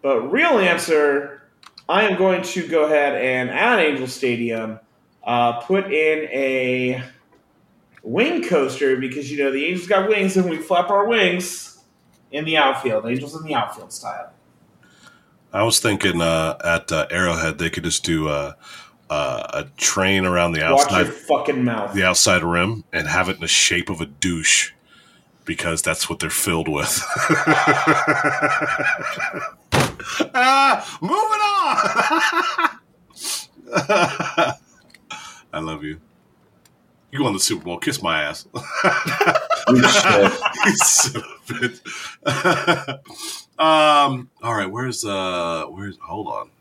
but 0.01 0.31
real 0.31 0.59
answer, 0.59 1.49
I 1.89 2.03
am 2.03 2.17
going 2.17 2.43
to 2.43 2.67
go 2.67 2.85
ahead 2.85 3.15
and 3.15 3.49
at 3.49 3.79
Angel 3.79 4.07
Stadium 4.07 4.79
uh, 5.23 5.59
put 5.61 5.85
in 5.91 6.29
a 6.31 7.03
wing 8.03 8.43
coaster 8.43 8.95
because 8.97 9.31
you 9.31 9.43
know 9.43 9.51
the 9.51 9.65
Angels 9.65 9.87
got 9.87 10.07
wings 10.07 10.37
and 10.37 10.49
we 10.49 10.57
flap 10.57 10.89
our 10.89 11.07
wings 11.07 11.83
in 12.31 12.45
the 12.45 12.57
outfield. 12.57 13.05
Angels 13.05 13.35
in 13.35 13.43
the 13.43 13.55
outfield 13.55 13.91
style. 13.91 14.31
I 15.51 15.63
was 15.63 15.79
thinking 15.79 16.21
uh, 16.21 16.57
at 16.63 16.91
uh, 16.91 17.07
Arrowhead 17.09 17.57
they 17.57 17.69
could 17.69 17.83
just 17.83 18.03
do 18.03 18.27
uh, 19.09 19.47
a 19.53 19.63
train 19.77 20.25
around 20.25 20.51
the 20.53 20.61
Watch 20.61 20.81
outside 20.85 21.05
your 21.05 21.13
fucking 21.13 21.63
mouth. 21.63 21.93
the 21.93 22.03
outside 22.03 22.43
rim 22.43 22.83
and 22.91 23.07
have 23.07 23.29
it 23.29 23.35
in 23.35 23.41
the 23.41 23.47
shape 23.47 23.89
of 23.89 24.01
a 24.01 24.05
douche 24.05 24.71
because 25.45 25.81
that's 25.81 26.09
what 26.09 26.19
they're 26.19 26.29
filled 26.29 26.67
with. 26.67 27.01
ah, 30.33 30.97
moving 31.01 31.17
on. 31.17 32.79
I 35.53 35.59
love 35.59 35.83
you. 35.83 35.99
You 37.11 37.23
won 37.23 37.33
the 37.33 37.39
Super 37.39 37.63
Bowl. 37.65 37.77
Kiss 37.77 38.01
my 38.01 38.23
ass. 38.23 38.47
You 39.67 39.81
shit. 39.81 40.31
You 40.65 40.75
son 40.77 41.15
of 41.15 41.23
a 41.23 41.25
bitch. 41.53 41.79
um. 43.59 44.29
All 44.43 44.53
right. 44.53 44.69
Where's 44.69 45.03
uh? 45.03 45.65
Where's? 45.69 45.97
Hold 46.03 46.27
on. 46.27 46.51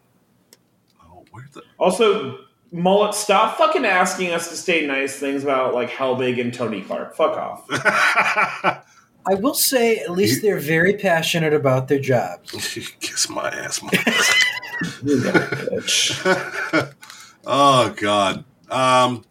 Where's 1.34 1.50
the? 1.50 1.62
Also, 1.78 2.44
Mullet, 2.70 3.12
stop 3.12 3.58
fucking 3.58 3.84
asking 3.84 4.30
us 4.30 4.48
to 4.50 4.56
say 4.56 4.86
nice 4.86 5.16
things 5.18 5.42
about 5.42 5.74
like 5.74 5.90
Helbig 5.90 6.40
and 6.40 6.54
Tony 6.54 6.80
Clark. 6.80 7.16
Fuck 7.16 7.36
off. 7.36 7.66
I 9.26 9.34
will 9.34 9.54
say, 9.54 9.96
at 9.98 10.10
least 10.10 10.42
they're 10.42 10.58
very 10.58 10.94
passionate 10.94 11.54
about 11.54 11.88
their 11.88 11.98
jobs. 11.98 12.52
Kiss 13.00 13.28
my 13.28 13.48
ass. 13.48 13.80
You 15.04 15.16
bitch. 15.18 16.92
oh 17.46 17.94
God. 17.96 18.44
Um, 18.68 19.24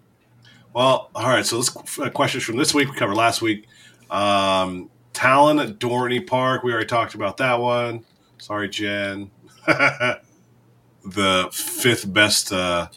well, 0.74 1.12
all 1.14 1.30
right. 1.30 1.46
So 1.46 1.58
this 1.58 2.00
uh, 2.00 2.10
questions 2.10 2.44
from 2.44 2.56
this 2.56 2.74
week 2.74 2.90
we 2.90 2.96
covered 2.96 3.16
last 3.16 3.42
week. 3.42 3.68
Um, 4.10 4.90
Talon 5.12 5.60
at 5.60 5.80
Dorney 5.80 6.26
Park. 6.26 6.64
We 6.64 6.72
already 6.72 6.88
talked 6.88 7.14
about 7.14 7.38
that 7.38 7.60
one. 7.60 8.06
Sorry, 8.40 8.70
Jen. 8.70 9.30
The 11.06 11.50
fifth 11.52 12.12
best 12.12 12.52
uh, 12.52 12.88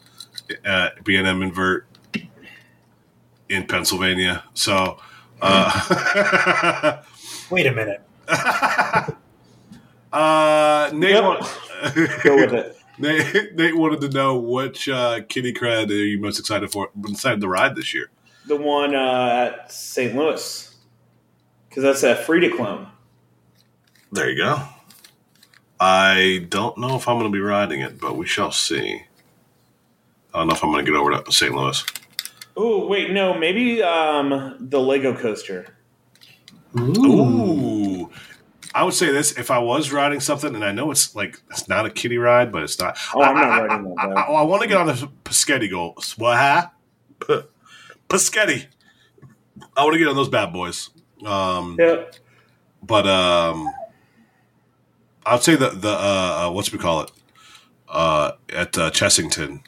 uh, 0.64 0.90
B&M 1.04 1.42
invert 1.42 1.86
in 3.48 3.66
Pennsylvania. 3.66 4.44
So. 4.54 4.98
Uh, 5.42 7.02
Wait 7.50 7.66
a 7.66 7.72
minute. 7.72 8.02
uh, 10.12 10.90
Nate, 10.92 11.10
Yep. 11.14 11.22
wa- 11.24 11.48
Go 12.22 12.36
with 12.36 12.54
it. 12.54 12.76
Nate, 12.98 13.54
Nate 13.54 13.76
wanted 13.76 14.00
to 14.00 14.08
know 14.08 14.38
which 14.38 14.88
uh, 14.88 15.20
kitty 15.28 15.52
cred 15.52 15.90
are 15.90 15.94
you 15.94 16.18
most 16.18 16.38
excited 16.38 16.72
for, 16.72 16.90
excited 17.08 17.40
to 17.42 17.48
ride 17.48 17.76
this 17.76 17.92
year. 17.92 18.08
The 18.46 18.56
one 18.56 18.94
uh, 18.94 19.52
at 19.52 19.70
St. 19.70 20.14
Louis. 20.16 20.74
Because 21.68 21.82
that's 21.82 22.02
a 22.04 22.16
free 22.16 22.40
to 22.40 22.56
clone. 22.56 22.86
There 24.12 24.30
you 24.30 24.36
go. 24.38 24.62
I 25.78 26.46
don't 26.48 26.78
know 26.78 26.96
if 26.96 27.08
I'm 27.08 27.18
going 27.18 27.30
to 27.30 27.36
be 27.36 27.40
riding 27.42 27.80
it, 27.80 28.00
but 28.00 28.16
we 28.16 28.26
shall 28.26 28.52
see. 28.52 29.02
I 30.32 30.38
don't 30.38 30.48
know 30.48 30.54
if 30.54 30.62
I'm 30.64 30.70
going 30.70 30.84
to 30.84 30.90
get 30.90 30.98
over 30.98 31.22
to 31.22 31.32
St. 31.32 31.54
Louis. 31.54 31.84
Oh, 32.56 32.86
wait, 32.86 33.10
no. 33.10 33.34
Maybe 33.38 33.82
um, 33.82 34.56
the 34.58 34.80
Lego 34.80 35.14
coaster. 35.14 35.76
Ooh. 36.78 38.10
I 38.74 38.82
would 38.84 38.94
say 38.94 39.10
this 39.10 39.38
if 39.38 39.50
I 39.50 39.58
was 39.58 39.90
riding 39.90 40.20
something, 40.20 40.54
and 40.54 40.62
I 40.64 40.72
know 40.72 40.90
it's 40.90 41.14
like 41.16 41.40
it's 41.50 41.66
not 41.68 41.86
a 41.86 41.90
kiddie 41.90 42.18
ride, 42.18 42.52
but 42.52 42.62
it's 42.62 42.78
not. 42.78 42.98
Oh, 43.14 43.22
I'm 43.22 43.34
not 43.34 43.44
I, 43.44 43.64
riding 43.64 43.94
that, 43.94 43.94
I, 43.98 44.08
though. 44.08 44.14
I, 44.14 44.22
I 44.40 44.42
want 44.42 44.62
to 44.62 44.68
get 44.68 44.76
on 44.76 44.86
the 44.86 45.10
Paschetti 45.24 45.70
goal. 45.70 45.94
What? 46.18 46.36
huh? 46.36 46.68
P- 47.26 47.40
Paschetti. 48.08 48.66
I 49.76 49.82
want 49.84 49.94
to 49.94 49.98
get 49.98 50.08
on 50.08 50.16
those 50.16 50.28
bad 50.28 50.52
boys. 50.52 50.90
Um, 51.24 51.76
Yep. 51.78 52.16
but 52.82 53.06
um, 53.06 53.66
I'd 55.26 55.42
say 55.42 55.56
the 55.56 55.70
the 55.70 55.90
uh, 55.90 56.46
uh, 56.46 56.50
what's 56.52 56.72
we 56.72 56.78
call 56.78 57.00
it 57.02 57.10
uh, 57.88 58.32
at 58.48 58.76
uh, 58.78 58.90
Chessington, 58.90 59.62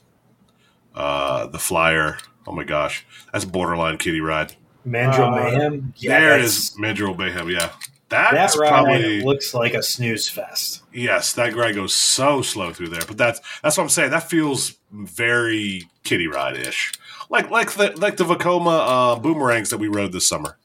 uh, 0.95 1.47
the 1.47 1.59
flyer. 1.59 2.19
Oh 2.47 2.53
my 2.53 2.65
gosh, 2.65 3.05
that's 3.33 3.45
borderline 3.45 3.99
kitty 3.99 4.21
ride. 4.21 4.55
Mandrill 4.85 5.29
Uh, 5.29 5.37
Mayhem. 5.37 5.93
there 6.03 6.19
it 6.37 6.41
that's- 6.41 6.45
is, 6.71 6.79
Mandrill 6.79 7.15
Mayhem. 7.15 7.51
Yeah, 7.51 7.71
That 8.09 8.33
that's 8.33 8.57
ride 8.57 8.69
probably 8.71 9.21
looks 9.23 9.53
like 9.53 9.75
a 9.75 9.83
snooze 9.83 10.29
fest. 10.29 10.83
yes. 10.93 11.35
That 11.35 11.55
ride 11.55 11.75
goes 11.75 11.95
so 11.95 12.41
slow 12.41 12.73
through 12.73 12.89
there, 12.89 13.03
but 13.07 13.19
that's 13.19 13.41
that's 13.63 13.77
what 13.77 13.83
I'm 13.83 13.89
saying. 13.91 14.11
That 14.13 14.31
feels 14.31 14.77
very 14.91 15.89
kitty 16.05 16.27
ride 16.27 16.57
ish, 16.57 16.93
like 17.29 17.51
like 17.51 17.73
the 17.73 17.93
like 17.99 18.17
the 18.17 18.25
Vekoma 18.25 18.79
uh, 19.17 19.19
boomerangs 19.19 19.69
that 19.71 19.79
we 19.79 19.89
rode 19.89 20.13
this 20.13 20.27
summer. 20.27 20.57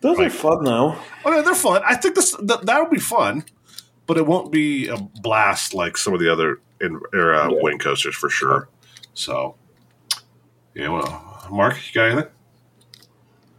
Those 0.00 0.16
Like- 0.18 0.28
are 0.28 0.30
fun, 0.30 0.64
though. 0.64 0.96
Oh, 1.26 1.30
yeah, 1.34 1.42
they're 1.42 1.54
fun. 1.54 1.82
I 1.86 1.94
think 1.94 2.14
this 2.14 2.34
th- 2.34 2.60
that'll 2.62 2.88
be 2.88 2.98
fun, 2.98 3.44
but 4.10 4.16
it 4.18 4.26
won't 4.26 4.50
be 4.50 4.88
a 4.88 4.96
blast 4.96 5.72
like 5.72 5.96
some 5.96 6.12
of 6.12 6.18
the 6.18 6.28
other 6.28 6.58
in, 6.80 6.96
uh, 6.96 6.98
Yeah. 7.14 7.48
wing 7.62 7.78
coasters 7.78 8.16
for 8.16 8.28
sure. 8.28 8.68
So, 9.14 9.54
yeah. 10.74 10.88
Well, 10.88 11.46
Mark, 11.48 11.76
you 11.76 11.92
got 11.94 12.10
anything? 12.10 12.28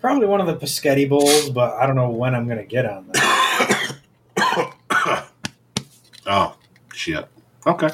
Probably 0.01 0.27
one 0.27 0.41
of 0.41 0.47
the 0.47 0.55
Paschetti 0.55 1.07
Bowls, 1.07 1.49
but 1.51 1.75
I 1.75 1.87
don't 1.87 1.95
know 1.95 2.09
when 2.09 2.35
I'm 2.35 2.47
going 2.47 2.57
to 2.57 2.65
get 2.65 2.85
on 2.85 3.07
that. 3.13 3.95
Oh, 6.27 6.55
shit. 6.93 7.25
Okay. 7.65 7.87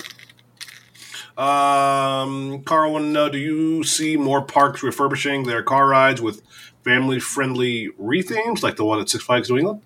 Um, 1.38 2.64
Carl, 2.64 2.92
want 2.92 3.04
to 3.06 3.10
know: 3.10 3.30
Do 3.30 3.38
you 3.38 3.84
see 3.84 4.18
more 4.18 4.42
parks 4.42 4.82
refurbishing 4.82 5.44
their 5.44 5.62
car 5.62 5.88
rides 5.88 6.22
with 6.24 6.42
family-friendly 6.84 7.90
rethemes, 8.02 8.64
like 8.64 8.78
the 8.78 8.84
one 8.84 9.00
at 9.00 9.10
Six 9.10 9.24
Flags 9.24 9.50
New 9.52 9.58
England? 9.60 9.82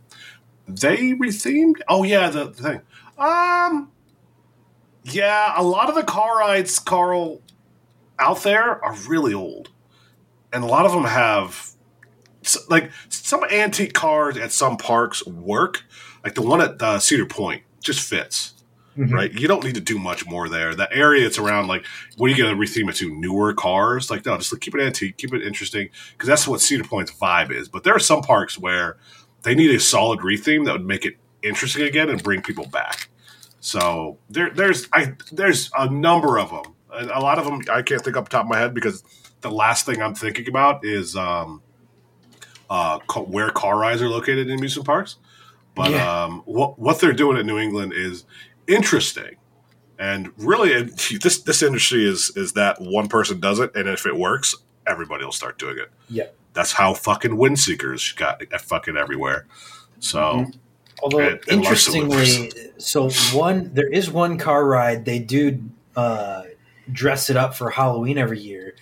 They 0.80 1.13
rethemed? 1.13 1.76
Oh 1.88 2.03
yeah, 2.03 2.30
the, 2.30 2.45
the 2.45 2.63
thing. 2.63 2.82
Um, 3.17 3.91
Yeah, 5.03 5.53
a 5.55 5.63
lot 5.63 5.89
of 5.89 5.95
the 5.95 6.03
car 6.03 6.38
rides, 6.39 6.80
Carl, 6.80 7.41
out 8.19 8.43
there 8.43 8.84
are 8.84 8.95
really 9.07 9.34
old, 9.34 9.69
and 10.53 10.63
a 10.63 10.67
lot 10.67 10.86
of 10.86 10.91
them 10.91 11.05
have 11.05 11.72
like 12.69 12.91
some 13.09 13.43
antique 13.45 13.93
cars 13.93 14.38
at 14.38 14.51
some 14.51 14.78
parks 14.78 15.26
work. 15.26 15.84
Like 16.24 16.36
the 16.36 16.41
one 16.41 16.61
at 16.61 16.82
uh, 16.82 16.99
Cedar 16.99 17.26
Point 17.26 17.63
just 17.82 18.01
fits. 18.01 18.53
Mhm. 18.97 19.13
Right, 19.13 19.32
you 19.32 19.47
don't 19.47 19.63
need 19.63 19.76
to 19.76 19.82
do 19.82 19.97
much 19.97 20.26
more 20.26 20.49
there. 20.49 20.76
That 20.76 20.89
area 20.91 21.26
it's 21.26 21.38
around, 21.38 21.67
like, 21.69 21.86
what 22.17 22.28
are 22.28 22.30
you 22.36 22.38
going 22.38 22.53
to 22.53 22.59
retheme 22.61 22.89
it 22.89 22.97
to? 22.97 23.09
Newer 23.15 23.53
cars? 23.53 24.11
Like, 24.11 24.26
no, 24.26 24.36
just 24.38 24.59
keep 24.59 24.76
it 24.76 24.82
antique, 24.82 25.15
keep 25.15 25.34
it 25.34 25.41
interesting, 25.43 25.88
because 26.11 26.28
that's 26.28 26.45
what 26.45 26.59
Cedar 26.59 26.84
Point's 26.84 27.09
vibe 27.13 27.51
is. 27.51 27.69
But 27.69 27.86
there 27.86 27.95
are 27.95 27.99
some 27.99 28.22
parks 28.22 28.57
where 28.59 28.97
they 29.44 29.56
need 29.56 29.72
a 29.72 29.80
solid 29.80 30.20
retheme 30.20 30.66
that 30.66 30.74
would 30.74 30.86
make 30.86 31.06
it 31.06 31.16
interesting 31.42 31.84
again 31.84 32.10
and 32.10 32.22
bring 32.22 32.42
people 32.42 32.68
back. 32.68 33.10
So 33.60 34.18
there, 34.30 34.50
there's 34.50 34.88
I 34.94 35.14
there's 35.32 35.70
a 35.78 35.89
number 35.89 36.39
of 36.39 36.50
them, 36.50 36.74
a 36.92 37.20
lot 37.20 37.38
of 37.38 37.46
them 37.46 37.62
I 37.72 37.82
can't 37.82 38.04
think 38.04 38.18
up 38.18 38.30
top 38.30 38.44
of 38.46 38.50
my 38.50 38.58
head 38.58 38.74
because 38.74 39.04
the 39.42 39.52
last 39.52 39.86
thing 39.86 40.02
I'm 40.02 40.16
thinking 40.16 40.48
about 40.48 40.86
is 40.86 41.16
um, 41.16 41.62
uh, 42.70 43.00
where 43.28 43.50
car 43.50 43.78
rides 43.78 44.02
are 44.02 44.10
located 44.10 44.50
in 44.50 44.58
amusement 44.58 44.86
parks. 44.88 45.18
But 45.76 45.92
Yeah. 45.92 46.24
um, 46.24 46.42
what 46.46 46.80
what 46.80 47.00
they're 47.00 47.14
doing 47.14 47.38
in 47.38 47.46
New 47.46 47.58
England 47.58 47.94
is 47.94 48.26
interesting, 48.68 49.38
and 50.00 50.32
really, 50.38 50.74
and 50.74 50.89
this 51.22 51.39
this 51.42 51.62
industry 51.62 52.06
is 52.06 52.32
is 52.36 52.54
that 52.54 52.82
one 52.82 53.08
person 53.08 53.39
does 53.39 53.60
it, 53.60 53.76
and 53.76 53.88
if 53.88 54.06
it 54.06 54.16
works, 54.16 54.56
everybody 54.88 55.24
will 55.24 55.32
start 55.32 55.58
doing 55.60 55.78
it. 55.78 55.92
Yeah. 56.10 56.26
That's 56.54 56.74
how 56.74 56.93
fucking 56.93 57.32
WindSeekers 57.32 58.16
got 58.18 58.41
fucking 58.62 58.97
everywhere. 58.97 59.45
So 59.99 60.20
Mhm. 60.20 60.54
Although 61.04 61.20
and 61.20 61.39
Larsa 61.41 61.52
interestingly, 61.52 62.52
so 62.78 63.10
one 63.34 63.72
there 63.74 63.88
is 63.88 64.12
one 64.12 64.38
car 64.38 64.66
ride 64.66 65.06
they 65.06 65.18
do 65.18 65.64
uh, 65.95 66.43
dress 66.91 67.30
it 67.30 67.38
up 67.38 67.56
for 67.56 67.70
Halloween 67.72 68.18
every 68.18 68.39
year. 68.39 68.76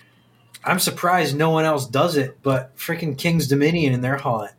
I'm 0.64 0.78
surprised 0.78 1.34
no 1.34 1.50
one 1.50 1.64
else 1.64 1.86
does 1.86 2.16
it, 2.16 2.38
but 2.42 2.76
freaking 2.76 3.16
Kings 3.16 3.48
Dominion 3.48 3.94
in 3.94 4.02
their 4.02 4.16
haunt. 4.18 4.50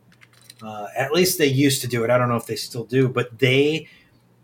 Uh, 0.60 0.86
at 0.96 1.12
least 1.12 1.38
they 1.38 1.46
used 1.46 1.80
to 1.82 1.88
do 1.88 2.02
it. 2.04 2.10
I 2.10 2.18
don't 2.18 2.28
know 2.28 2.36
if 2.36 2.46
they 2.46 2.56
still 2.56 2.84
do, 2.84 3.08
but 3.08 3.38
they 3.38 3.86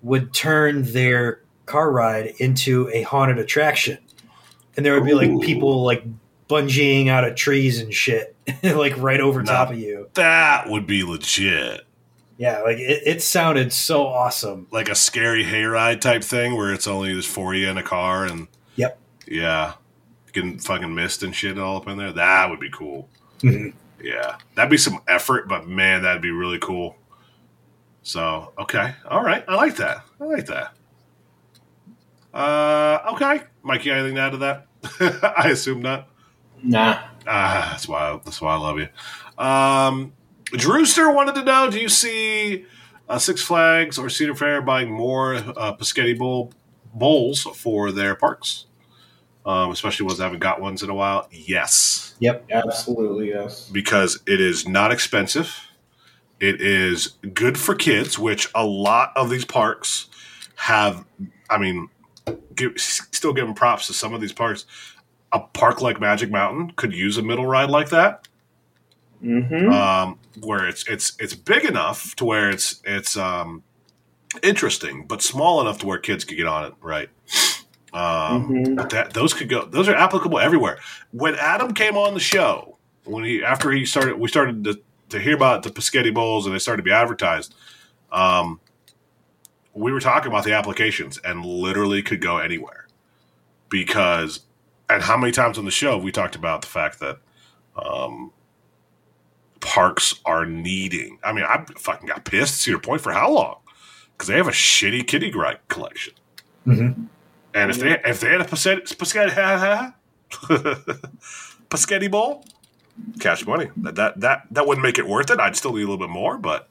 would 0.03 0.33
turn 0.33 0.83
their 0.93 1.41
car 1.67 1.91
ride 1.91 2.35
into 2.39 2.89
a 2.93 3.03
haunted 3.03 3.39
attraction, 3.39 3.99
and 4.77 4.87
there 4.87 4.95
would 4.95 5.05
be 5.05 5.13
Ooh. 5.13 5.37
like 5.37 5.45
people 5.45 5.83
like 5.83 6.05
bungeeing 6.49 7.09
out 7.09 7.25
of 7.25 7.35
trees 7.35 7.81
and 7.81 7.93
shit, 7.93 8.37
like 8.63 8.97
right 8.99 9.21
over 9.21 9.43
Now- 9.43 9.53
top 9.53 9.71
of 9.71 9.79
you. 9.79 10.09
that 10.15 10.69
would 10.69 10.87
be 10.87 11.03
legit. 11.05 11.83
Yeah, 12.37 12.61
like 12.63 12.79
it, 12.79 13.03
it 13.05 13.23
sounded 13.23 13.73
so 13.73 14.07
awesome. 14.07 14.69
like 14.71 14.89
a 14.89 14.95
scary 14.95 15.43
hayride 15.45 16.01
type 16.01 16.23
thing 16.23 16.57
where 16.57 16.73
it's 16.73 16.87
only 16.87 17.13
there's 17.13 17.27
four 17.27 17.53
of 17.55 17.59
you 17.59 17.69
in 17.69 17.77
a 17.79 17.83
car 17.83 18.25
and 18.27 18.47
Yep. 18.77 18.97
yeah, 19.27 19.73
getting 20.33 20.59
fucking 20.59 20.95
mist 20.95 21.25
and 21.25 21.35
shit 21.35 21.59
all 21.59 21.79
up 21.79 21.89
in 21.89 21.99
there. 21.99 22.13
That 22.13 22.49
would 22.49 22.61
be 22.61 22.71
cool. 22.71 23.09
Mhm. 23.41 23.73
Yeah, 24.01 24.37
that'd 24.55 24.71
be 24.71 24.77
some 24.77 25.01
effort, 25.09 25.49
but 25.49 25.67
man, 25.67 26.03
that'd 26.03 26.23
be 26.23 26.31
really 26.31 26.61
cool. 26.61 26.95
So 28.05 28.53
okay, 28.57 28.95
all 29.11 29.25
right, 29.25 29.45
I 29.49 29.57
like 29.57 29.75
that. 29.77 30.05
I 30.21 30.25
like 30.25 30.47
that. 30.47 30.73
Uh, 32.33 32.99
okay, 33.15 33.43
Mikey, 33.65 33.91
anything 33.91 34.15
to 34.15 34.21
add 34.21 34.31
to 34.31 34.37
that? 34.39 34.67
I 35.37 35.49
assume 35.49 35.83
not. 35.83 36.09
Nah. 36.63 37.08
Ah, 37.29 37.69
that's 37.73 37.87
why. 37.87 38.19
That's 38.25 38.41
why 38.41 38.55
I 38.55 38.59
love 38.59 38.79
you. 38.79 38.89
Um, 39.45 40.13
Drewster 40.47 41.11
wanted 41.11 41.35
to 41.37 41.45
know: 41.45 41.71
Do 41.71 41.79
you 41.79 41.89
see 41.89 42.65
uh, 43.09 43.19
Six 43.19 43.43
Flags 43.43 43.99
or 43.99 44.09
Cedar 44.09 44.35
Fair 44.35 44.63
buying 44.63 44.91
more 44.91 45.35
uh, 45.35 45.77
Pescetti 45.77 46.19
Bowl 46.19 46.53
bowls 46.95 47.43
for 47.43 47.93
their 47.93 48.15
parks, 48.15 48.67
um, 49.45 49.71
especially 49.71 50.07
ones 50.07 50.19
that 50.19 50.25
haven't 50.25 50.41
got 50.41 50.61
ones 50.61 50.83
in 50.83 50.91
a 50.91 50.95
while? 50.95 51.29
Yes, 51.31 52.15
Yep. 52.21 52.47
Absolutely, 52.51 53.29
yes. 53.29 53.69
because 53.71 54.21
it 54.27 54.41
is 54.41 54.67
not 54.67 54.91
expensive. 54.91 55.55
It 56.41 56.61
is 56.61 57.19
good 57.35 57.59
for 57.59 57.75
kids, 57.75 58.19
which 58.19 58.49
a 58.55 58.65
lot 58.65 59.13
of 59.17 59.29
these 59.31 59.45
parks 59.45 60.09
have. 60.57 61.05
I 61.51 61.59
mean, 61.59 61.89
give, 62.55 62.73
still 62.77 63.33
giving 63.33 63.55
props 63.55 63.87
to 63.89 63.93
some 63.93 64.15
of 64.15 64.21
these 64.21 64.33
parks. 64.33 64.65
A 65.33 65.41
park 65.41 65.81
like 65.83 66.01
Magic 66.01 66.31
Mountain 66.31 66.73
could 66.77 66.95
use 66.95 67.19
a 67.19 67.23
middle 67.23 67.47
ride 67.47 67.71
like 67.71 67.91
that 67.91 68.27
Mm-hmm. 69.23 69.73
um, 69.73 70.17
where 70.41 70.67
it's 70.69 70.87
it's 70.87 71.15
it's 71.19 71.35
big 71.35 71.65
enough 71.65 72.15
to 72.17 72.25
where 72.25 72.51
it's 72.51 72.81
it's 72.85 73.17
um, 73.17 73.65
interesting, 74.45 75.07
but 75.09 75.23
small 75.23 75.61
enough 75.61 75.79
to 75.79 75.87
where 75.87 75.99
kids 75.99 76.25
could 76.25 76.37
get 76.37 76.47
on 76.47 76.67
it. 76.67 76.75
Right. 76.81 77.09
Um, 77.93 78.49
Mhm. 78.49 78.91
That 78.91 79.15
those 79.15 79.35
could 79.35 79.49
go. 79.49 79.65
Those 79.65 79.89
are 79.89 79.95
applicable 79.97 80.39
everywhere. 80.39 80.79
When 81.11 81.35
Adam 81.35 81.75
came 81.75 81.97
on 81.97 82.15
the 82.15 82.21
show, 82.21 82.79
when 83.05 83.25
he 83.25 83.43
after 83.43 83.73
he 83.73 83.85
started, 83.85 84.19
we 84.21 84.29
started 84.29 84.63
to, 84.65 84.81
to 85.09 85.19
hear 85.19 85.35
about 85.35 85.65
the 85.65 85.71
Pescetti 85.71 86.15
bowls 86.15 86.47
and 86.47 86.55
they 86.55 86.59
started 86.61 86.83
to 86.83 86.85
be 86.85 86.93
advertised. 86.93 87.57
Um, 88.13 88.61
we 89.75 89.91
were 89.91 90.01
talking 90.01 90.31
about 90.31 90.45
the 90.45 90.53
applications 90.53 91.19
and 91.25 91.45
literally 91.45 92.03
could 92.03 92.21
go 92.21 92.39
anywhere 92.39 92.87
because, 93.69 94.41
and 94.91 95.03
how 95.03 95.17
many 95.17 95.33
times 95.33 95.59
on 95.59 95.65
the 95.65 95.71
show 95.71 95.99
we 95.99 96.13
talked 96.13 96.37
about 96.37 96.63
the 96.63 96.69
fact 96.69 97.01
that 97.01 97.19
um, 97.77 98.33
parks 99.61 100.15
are 100.25 100.47
needing. 100.47 101.19
I 101.23 101.33
mean, 101.33 101.45
I 101.45 101.65
fucking 101.77 102.09
got 102.09 102.25
pissed 102.25 102.55
at 102.55 102.59
Cedar 102.61 102.79
Point 102.79 103.01
for 103.01 103.13
how 103.13 103.31
long? 103.31 103.57
Because 104.13 104.29
they 104.29 104.37
have 104.37 104.49
a 104.49 104.53
shitty 104.53 105.07
kitty 105.07 105.31
ride 105.33 105.61
collection. 105.69 106.15
Mhm. 106.67 107.07
And 107.55 107.71
if 107.71 107.79
they 107.79 108.01
if 108.05 108.21
they 108.21 108.29
had 108.31 108.41
a 108.41 108.45
Pescetti 108.45 108.83
Pescetti 108.97 109.31
ha, 109.31 109.59
ha, 109.59 109.95
Pescetti 111.71 112.11
bowl, 112.11 112.45
cash 113.21 113.47
money. 113.47 113.71
That, 113.77 113.95
that 113.97 114.21
that 114.21 114.43
that 114.51 114.67
wouldn't 114.67 114.83
make 114.85 114.99
it 114.99 115.07
worth 115.07 115.31
it. 115.31 115.41
I'd 115.41 115.57
still 115.57 115.73
need 115.73 115.83
a 115.83 115.89
little 115.91 115.99
bit 115.99 116.11
more, 116.11 116.37
but 116.39 116.69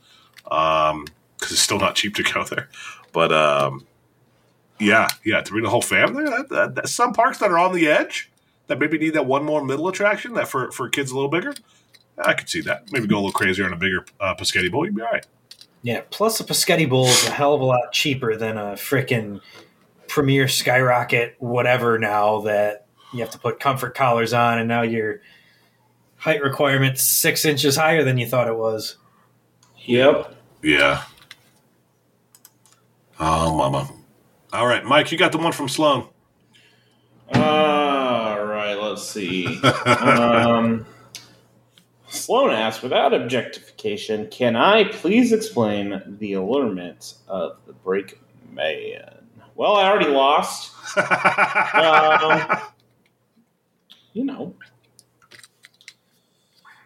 um, 0.51 1.05
because 1.37 1.51
it's 1.53 1.61
still 1.61 1.79
not 1.79 1.95
cheap 1.95 2.15
to 2.15 2.23
go 2.23 2.43
there. 2.43 2.69
But 3.11 3.31
um, 3.31 3.85
yeah, 4.79 5.07
yeah, 5.23 5.41
to 5.41 5.51
bring 5.51 5.63
the 5.63 5.69
whole 5.69 5.81
family. 5.81 6.23
That, 6.23 6.49
that, 6.49 6.75
that, 6.75 6.89
some 6.89 7.13
parks 7.13 7.39
that 7.39 7.51
are 7.51 7.57
on 7.57 7.73
the 7.73 7.87
edge 7.87 8.31
that 8.67 8.79
maybe 8.79 8.97
need 8.97 9.11
that 9.11 9.25
one 9.25 9.43
more 9.43 9.63
middle 9.63 9.87
attraction 9.87 10.33
that 10.33 10.47
for 10.47 10.71
for 10.71 10.89
kids 10.89 11.11
a 11.11 11.15
little 11.15 11.29
bigger. 11.29 11.53
I 12.17 12.33
could 12.33 12.49
see 12.49 12.61
that. 12.61 12.91
Maybe 12.91 13.07
go 13.07 13.15
a 13.15 13.17
little 13.17 13.31
crazier 13.31 13.65
on 13.65 13.73
a 13.73 13.77
bigger 13.77 14.05
uh, 14.19 14.33
Pescetti 14.35 14.71
bowl. 14.71 14.85
You'd 14.85 14.95
be 14.95 15.01
all 15.01 15.11
right. 15.11 15.25
Yeah, 15.83 16.01
plus 16.09 16.39
a 16.39 16.43
Pescetti 16.43 16.89
bowl 16.89 17.05
is 17.05 17.27
a 17.27 17.31
hell 17.31 17.53
of 17.53 17.61
a 17.61 17.65
lot 17.65 17.91
cheaper 17.91 18.35
than 18.35 18.57
a 18.57 18.73
frickin' 18.73 19.41
Premier 20.07 20.47
Skyrocket 20.47 21.35
whatever 21.39 21.99
now 21.99 22.41
that 22.41 22.87
you 23.13 23.19
have 23.19 23.29
to 23.31 23.39
put 23.39 23.59
comfort 23.59 23.93
collars 23.93 24.33
on 24.33 24.57
and 24.57 24.67
now 24.67 24.81
your 24.81 25.21
height 26.17 26.41
requirement's 26.41 27.03
six 27.03 27.45
inches 27.45 27.75
higher 27.75 28.03
than 28.03 28.17
you 28.17 28.25
thought 28.25 28.47
it 28.47 28.57
was. 28.57 28.97
Yep. 29.85 30.35
Yeah. 30.63 31.03
Oh, 33.19 33.55
mama. 33.55 33.89
All 34.53 34.65
right, 34.65 34.83
Mike, 34.85 35.11
you 35.11 35.17
got 35.17 35.33
the 35.33 35.37
one 35.37 35.51
from 35.51 35.67
Sloan. 35.67 36.07
All 37.33 38.45
right, 38.45 38.75
let's 38.75 39.03
see. 39.03 39.61
um, 39.85 40.85
Sloan 42.07 42.51
asked, 42.51 42.81
without 42.81 43.13
objectification, 43.13 44.27
can 44.27 44.55
I 44.55 44.85
please 44.85 45.33
explain 45.33 46.01
the 46.19 46.33
allurement 46.33 47.15
of 47.27 47.57
the 47.67 47.73
brake 47.73 48.21
man? 48.53 49.25
Well, 49.55 49.75
I 49.75 49.89
already 49.89 50.09
lost. 50.09 50.73
Um, 50.97 52.61
you 54.13 54.23
know. 54.23 54.55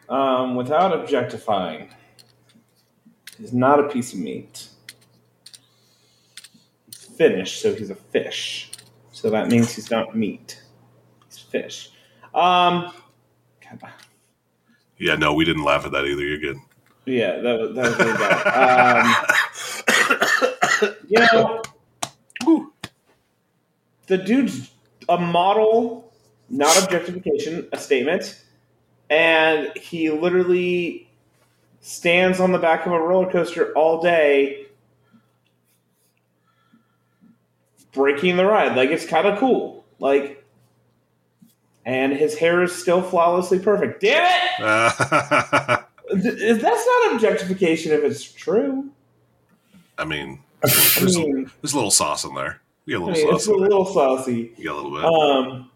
Um, 0.09 0.55
without 0.55 0.93
objectifying, 0.93 1.89
he's 3.38 3.53
not 3.53 3.80
a 3.80 3.88
piece 3.88 4.14
of 4.14 4.20
meat. 4.20 4.68
Finished, 7.22 7.61
so 7.61 7.76
he's 7.76 7.91
a 7.91 7.95
fish. 7.95 8.72
So 9.11 9.30
that 9.30 9.47
means 9.47 9.76
he's 9.76 9.91
not 9.91 10.15
meat. 10.15 10.59
He's 11.28 11.38
fish. 11.38 11.91
Um, 12.34 12.91
yeah, 14.97 15.13
no, 15.17 15.32
we 15.32 15.45
didn't 15.45 15.63
laugh 15.63 15.86
at 15.86 15.91
that 15.91 16.05
either. 16.05 16.24
You're 16.24 16.39
good. 16.39 16.57
yeah, 17.05 17.39
that 17.39 17.59
was, 17.59 17.76
that 17.76 17.89
was 17.89 17.99
really 17.99 18.17
bad. 18.17 19.05
Um, 20.82 20.95
you 21.07 21.19
know, 21.19 21.61
the 24.07 24.17
dude's 24.17 24.72
a 25.07 25.19
model, 25.19 26.11
not 26.49 26.76
objectification, 26.82 27.67
a 27.72 27.78
statement, 27.78 28.43
and 29.11 29.78
he 29.78 30.09
literally 30.09 31.07
stands 31.82 32.39
on 32.39 32.51
the 32.51 32.57
back 32.57 32.88
of 32.88 32.93
a 32.93 32.99
roller 32.99 33.32
coaster 33.32 33.72
all 33.74 34.01
day, 34.01 34.65
braking 37.91 38.37
the 38.37 38.45
ride. 38.45 38.75
Like 38.75 38.89
it's 38.89 39.05
kind 39.05 39.27
of 39.27 39.39
cool. 39.39 39.85
Like, 39.99 40.43
and 41.85 42.13
his 42.13 42.37
hair 42.37 42.61
is 42.63 42.73
still 42.75 43.01
flawlessly 43.01 43.59
perfect. 43.59 44.01
Damn 44.01 44.25
it! 44.25 45.79
Uh, 46.11 46.15
That's 46.17 46.85
not 46.85 47.13
objectification 47.13 47.93
if 47.93 48.03
it's 48.03 48.29
true. 48.33 48.89
I 49.97 50.03
mean, 50.03 50.39
I 50.65 50.67
there's, 50.99 51.17
mean, 51.17 51.49
there's 51.61 51.71
a 51.71 51.75
little 51.77 51.89
sauce 51.89 52.25
in 52.25 52.33
there. 52.35 52.59
You 52.85 52.97
get 52.99 53.01
a 53.01 53.05
I 53.05 53.07
little 53.13 53.23
mean, 53.25 53.35
it's 53.35 53.43
a 53.43 53.45
sauce. 53.45 53.47
in 53.47 53.53
it. 53.55 53.61
little 53.61 53.85
saucy. 53.85 54.53
You 54.57 54.63
get 54.63 54.71
a 54.73 54.75
little 54.75 54.91
bit. 54.91 55.05
Um, 55.05 55.71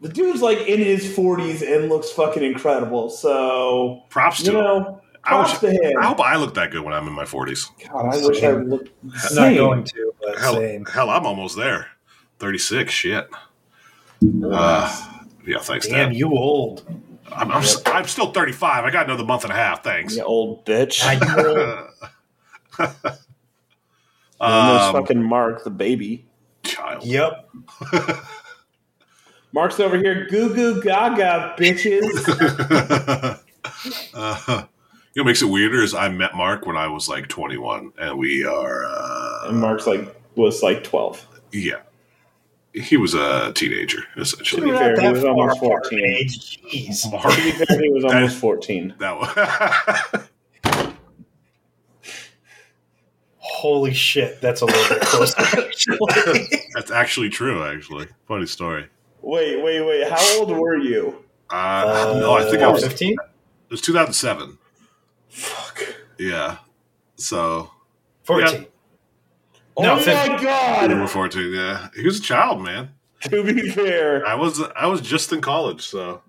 the 0.00 0.08
dude's 0.08 0.42
like 0.42 0.58
in 0.66 0.80
his 0.80 1.04
40s 1.16 1.62
and 1.62 1.88
looks 1.88 2.10
fucking 2.10 2.42
incredible. 2.42 3.08
So 3.08 4.02
Props 4.08 4.42
to 4.42 4.52
you 4.52 4.58
him. 4.58 4.86
Know, 5.30 5.36
I, 5.38 5.42
wish, 5.42 5.58
to 5.58 5.70
him. 5.70 5.98
I 5.98 6.06
hope 6.06 6.20
I 6.20 6.36
look 6.36 6.54
that 6.54 6.70
good 6.70 6.82
when 6.82 6.94
I'm 6.94 7.06
in 7.06 7.12
my 7.12 7.24
40s. 7.24 7.68
God, 7.90 8.14
I 8.14 8.26
wish 8.26 8.42
I 8.42 8.52
looked. 8.52 8.90
I'm 9.02 9.34
not 9.34 9.54
going 9.54 9.84
to, 9.84 10.12
but 10.20 10.38
Hell, 10.38 10.54
same. 10.54 10.84
hell, 10.86 11.10
I'm 11.10 11.26
almost 11.26 11.56
there. 11.56 11.88
36. 12.38 12.92
Shit. 12.92 13.28
Uh, 14.44 15.06
yeah, 15.46 15.58
thanks, 15.58 15.86
Damn, 15.88 16.10
Dad. 16.10 16.16
you 16.18 16.28
old. 16.30 16.84
I'm, 17.32 17.50
I'm, 17.50 17.62
s- 17.62 17.82
I'm 17.86 18.06
still 18.06 18.32
35. 18.32 18.84
I 18.84 18.90
got 18.90 19.06
another 19.06 19.24
month 19.24 19.44
and 19.44 19.52
a 19.52 19.56
half. 19.56 19.82
Thanks. 19.82 20.16
You 20.16 20.22
old 20.22 20.64
bitch. 20.64 21.02
I 21.04 21.18
know. 21.18 21.88
Almost 24.40 24.84
um, 24.84 24.92
fucking 24.94 25.22
Mark 25.22 25.64
the 25.64 25.70
baby. 25.70 26.26
child. 26.62 27.04
Yep. 27.04 27.48
Mark's 29.52 29.80
over 29.80 29.96
here, 29.96 30.26
goo 30.28 30.54
goo 30.54 30.82
gaga, 30.82 31.54
bitches. 31.58 33.40
uh, 34.14 34.64
you 35.16 35.22
know, 35.22 35.24
what 35.24 35.30
makes 35.30 35.40
it 35.40 35.46
weirder 35.46 35.82
is 35.82 35.94
I 35.94 36.10
met 36.10 36.34
Mark 36.34 36.66
when 36.66 36.76
I 36.76 36.88
was 36.88 37.08
like 37.08 37.26
21, 37.28 37.90
and 37.98 38.18
we 38.18 38.44
are, 38.44 38.84
uh, 38.84 39.48
and 39.48 39.58
Mark's 39.58 39.86
like 39.86 40.14
was 40.34 40.62
like 40.62 40.84
12. 40.84 41.26
yeah, 41.52 41.80
he 42.74 42.98
was 42.98 43.14
a 43.14 43.50
teenager 43.54 44.00
essentially. 44.18 44.60
To 44.66 44.72
be 44.72 44.76
fair, 44.76 44.90
he 44.94 45.00
that 45.00 45.12
was 45.14 45.24
almost 45.24 45.58
14. 45.58 45.98
in 45.98 46.04
age. 46.04 46.60
Jeez. 46.62 47.10
Mark, 47.10 47.34
To 47.34 47.42
be 47.42 47.50
fair, 47.52 47.80
he 47.80 47.88
was 47.88 48.04
almost 48.04 48.36
14. 48.36 48.94
that 48.98 49.18
was. 49.18 50.28
Holy 53.38 53.94
shit, 53.94 54.38
that's 54.42 54.60
a 54.60 54.66
little 54.66 54.88
bit 54.96 55.00
close. 55.00 55.34
actually. 55.38 55.98
That's 56.74 56.90
actually 56.90 57.30
true. 57.30 57.64
Actually, 57.64 58.06
funny 58.28 58.44
story. 58.44 58.86
Wait, 59.22 59.62
wait, 59.62 59.80
wait. 59.80 60.06
How 60.10 60.38
old 60.40 60.50
were 60.50 60.76
you? 60.76 61.24
Uh, 61.48 62.18
no, 62.20 62.34
I 62.34 62.44
think 62.50 62.62
I 62.62 62.68
was. 62.68 62.84
15. 62.84 63.12
It 63.12 63.18
was 63.70 63.80
2007. 63.80 64.58
Fuck. 65.36 65.82
Yeah. 66.18 66.58
So 67.16 67.70
14. 68.24 68.66
Oh 69.76 69.82
No, 69.82 69.96
my 69.96 70.02
15. 70.02 70.36
we 70.36 70.42
god! 70.42 70.90
were 70.98 71.06
14. 71.06 71.52
Yeah, 71.52 71.88
he 71.94 72.04
was 72.06 72.18
a 72.18 72.22
child, 72.22 72.62
man. 72.62 72.90
To 73.22 73.42
be 73.44 73.70
fair, 73.70 74.26
I 74.26 74.34
was. 74.34 74.62
I 74.74 74.86
was 74.86 75.00
just 75.00 75.32
in 75.32 75.40
college, 75.40 75.82
so 75.86 76.22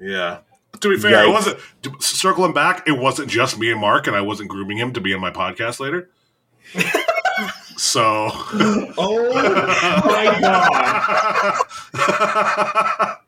yeah. 0.00 0.38
To 0.80 0.88
be 0.90 0.96
fair, 0.98 1.24
it 1.24 1.30
wasn't 1.30 1.58
circling 2.02 2.52
back. 2.52 2.82
It 2.86 2.92
wasn't 2.98 3.28
just 3.30 3.58
me 3.58 3.70
and 3.70 3.80
Mark, 3.80 4.06
and 4.06 4.14
I 4.16 4.20
wasn't 4.20 4.48
grooming 4.50 4.76
him 4.78 4.92
to 4.94 5.00
be 5.00 5.12
in 5.12 5.20
my 5.20 5.30
podcast 5.30 5.80
later. 5.80 6.10
so, 7.76 8.28
oh 8.32 9.32
my 10.04 10.38
god! 10.40 11.66
Uh, 11.94 13.14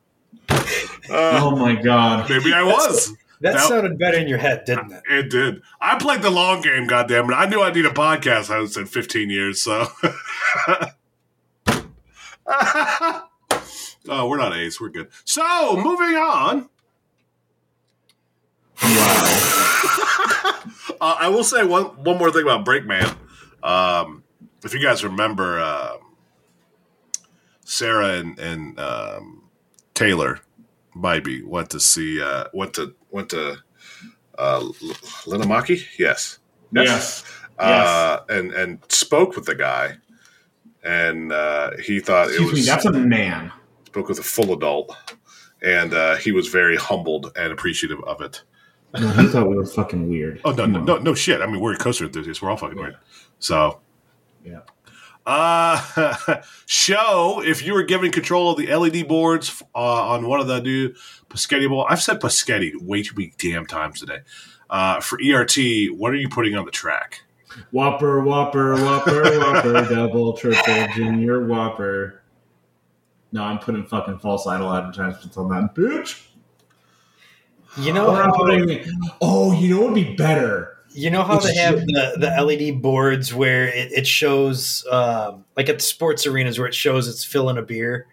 Oh 1.09 1.55
my 1.55 1.75
god. 1.75 2.29
maybe 2.29 2.51
I 2.53 2.63
was. 2.63 3.13
That 3.41 3.53
That- 3.53 3.67
sounded 3.67 3.99
better 3.99 4.17
in 4.17 4.27
your 4.27 4.39
head, 4.39 4.65
didn't 4.65 4.91
it? 4.91 5.03
It 5.09 5.29
did. 5.29 5.61
I 5.79 5.97
played 5.97 6.21
the 6.23 6.31
long 6.31 6.61
game, 6.61 6.87
goddamn 6.87 7.29
it! 7.29 7.33
I 7.35 7.45
knew 7.47 7.61
I'd 7.61 7.75
need 7.75 7.85
a 7.85 7.91
podcast 7.91 8.47
host 8.47 8.77
in 8.77 8.85
15 8.85 9.29
years, 9.29 9.61
so. 9.61 9.87
oh, 12.47 14.27
we're 14.27 14.37
not 14.37 14.55
Ace. 14.55 14.81
We're 14.81 14.89
good. 14.89 15.09
So, 15.23 15.75
moving 15.75 16.15
on. 16.15 16.69
Uh, 20.99 21.15
I 21.19 21.29
will 21.29 21.43
say 21.43 21.63
one 21.63 21.85
one 22.03 22.17
more 22.17 22.31
thing 22.31 22.41
about 22.41 22.65
Brakeman. 22.65 23.05
Um, 23.61 24.23
if 24.63 24.73
you 24.73 24.81
guys 24.81 25.03
remember, 25.03 25.59
um 25.59 25.99
Sarah 27.63 28.13
and, 28.13 28.39
and 28.39 28.79
um, 28.79 29.43
Taylor 29.93 30.39
Bybee 30.95 31.43
went 31.43 31.69
to 31.71 31.79
see 31.81 32.21
uh, 32.21 32.45
went 32.53 32.73
to 32.75 32.95
went 33.11 33.29
to 33.29 33.57
uh, 34.37 34.57
L- 34.59 34.73
Linnanmäki. 35.25 35.83
Yes, 35.97 36.39
Yes. 36.71 37.23
Uh, 37.59 38.19
and 38.29 38.53
and 38.53 38.79
spoke 38.89 39.35
with 39.35 39.45
the 39.45 39.55
guy, 39.55 39.95
and 40.83 41.31
uh, 41.31 41.71
he 41.83 41.99
thought 41.99 42.27
it 42.27 42.33
Excuse 42.33 42.51
me, 42.53 42.59
was 42.59 42.65
that's 42.67 42.85
a 42.85 42.91
man. 42.91 43.51
spoke 43.85 44.07
with 44.09 44.19
a 44.19 44.23
full 44.23 44.53
adult, 44.53 44.95
and 45.63 45.93
uh, 45.93 46.17
he 46.17 46.31
was 46.31 46.49
very 46.49 46.75
humbled 46.77 47.31
and 47.35 47.51
appreciative 47.51 47.99
of 48.03 48.21
it. 48.21 48.43
No, 48.93 49.07
he 49.09 49.27
thought 49.27 49.49
we 49.49 49.55
were 49.55 49.65
fucking 49.65 50.07
weird. 50.07 50.39
Oh 50.45 50.51
no, 50.51 50.65
no, 50.65 50.81
no, 50.81 50.97
no 50.97 51.13
shit. 51.15 51.41
I 51.41 51.47
mean, 51.47 51.59
we're 51.59 51.75
coaster 51.75 52.05
enthusiasts. 52.05 52.41
We're 52.43 52.51
all 52.51 52.57
fucking 52.57 52.77
weird. 52.77 52.97
So, 53.39 53.79
Yeah. 54.45 54.59
Uh, 55.27 56.41
show 56.65 57.43
if 57.45 57.63
you 57.63 57.73
were 57.73 57.83
given 57.83 58.11
control 58.11 58.51
of 58.51 58.57
the 58.57 58.73
LED 58.73 59.07
boards 59.07 59.61
uh, 59.75 60.09
on 60.09 60.25
one 60.27 60.39
of 60.39 60.47
the 60.47 60.61
new 60.61 60.93
Paschetti 61.29 61.69
Bowl. 61.69 61.85
I've 61.87 62.01
said 62.01 62.19
Paschetti 62.19 62.81
way 62.81 63.03
too 63.03 63.13
many 63.15 63.33
damn 63.37 63.67
times 63.67 63.99
today. 63.99 64.19
Uh, 64.69 64.99
for 65.01 65.19
ERT, 65.21 65.57
what 65.95 66.11
are 66.11 66.17
you 66.17 66.29
putting 66.29 66.55
on 66.55 66.65
the 66.65 66.71
track? 66.71 67.21
Whopper, 67.71 68.21
Whopper, 68.21 68.75
Whopper, 68.75 69.23
Whopper, 69.39 69.93
double, 69.93 70.33
triple, 70.33 70.87
junior, 70.95 71.45
Whopper. 71.45 72.23
No, 73.33 73.43
I'm 73.43 73.59
putting 73.59 73.85
fucking 73.85 74.19
false 74.19 74.47
idol 74.47 74.73
advertisements 74.73 75.35
on 75.37 75.49
that 75.49 75.75
bitch. 75.75 76.23
You 77.77 77.93
know 77.93 78.09
Or 78.09 78.23
I'm 78.23 78.31
putting, 78.31 78.85
oh, 79.21 79.51
you 79.59 79.75
know 79.75 79.81
what 79.81 79.93
would 79.93 79.95
be 79.95 80.15
better? 80.15 80.76
You 80.91 81.09
know 81.09 81.23
how 81.23 81.35
It's 81.37 81.45
they 81.47 81.55
have 81.55 81.79
shit. 81.79 81.87
the, 81.87 82.15
the 82.19 82.43
LED 82.43 82.81
boards 82.81 83.33
where 83.33 83.67
it, 83.67 83.91
it 83.91 84.07
shows 84.07 84.85
um, 84.91 85.45
like 85.55 85.69
at 85.69 85.77
the 85.79 85.83
sports 85.83 86.25
arenas 86.25 86.57
where 86.59 86.67
it 86.67 86.73
shows 86.73 87.07
it's 87.07 87.23
filling 87.23 87.57
a 87.57 87.61
beer. 87.61 88.07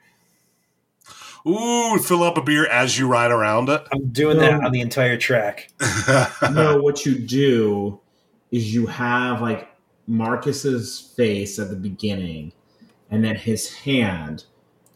Ooh, 1.47 1.99
fill 1.99 2.23
up 2.23 2.39
a 2.39 2.43
beer 2.43 2.67
as 2.67 2.99
you 2.99 3.07
ride 3.07 3.31
around 3.31 3.69
it. 3.69 3.83
I'm 3.93 4.09
doing 4.09 4.39
that 4.39 4.65
on 4.65 4.73
the 4.73 4.81
entire 4.81 5.19
track. 5.19 5.71
no, 6.53 6.81
what 6.81 7.05
you 7.05 7.19
do 7.19 8.01
is 8.51 8.73
you 8.75 8.87
have 8.87 9.43
like 9.43 9.69
Marcus's 10.07 11.13
face 11.15 11.59
at 11.59 11.69
the 11.69 11.77
beginning, 11.77 12.53
and 13.11 13.23
then 13.23 13.37
his 13.37 13.75
hand 13.75 14.45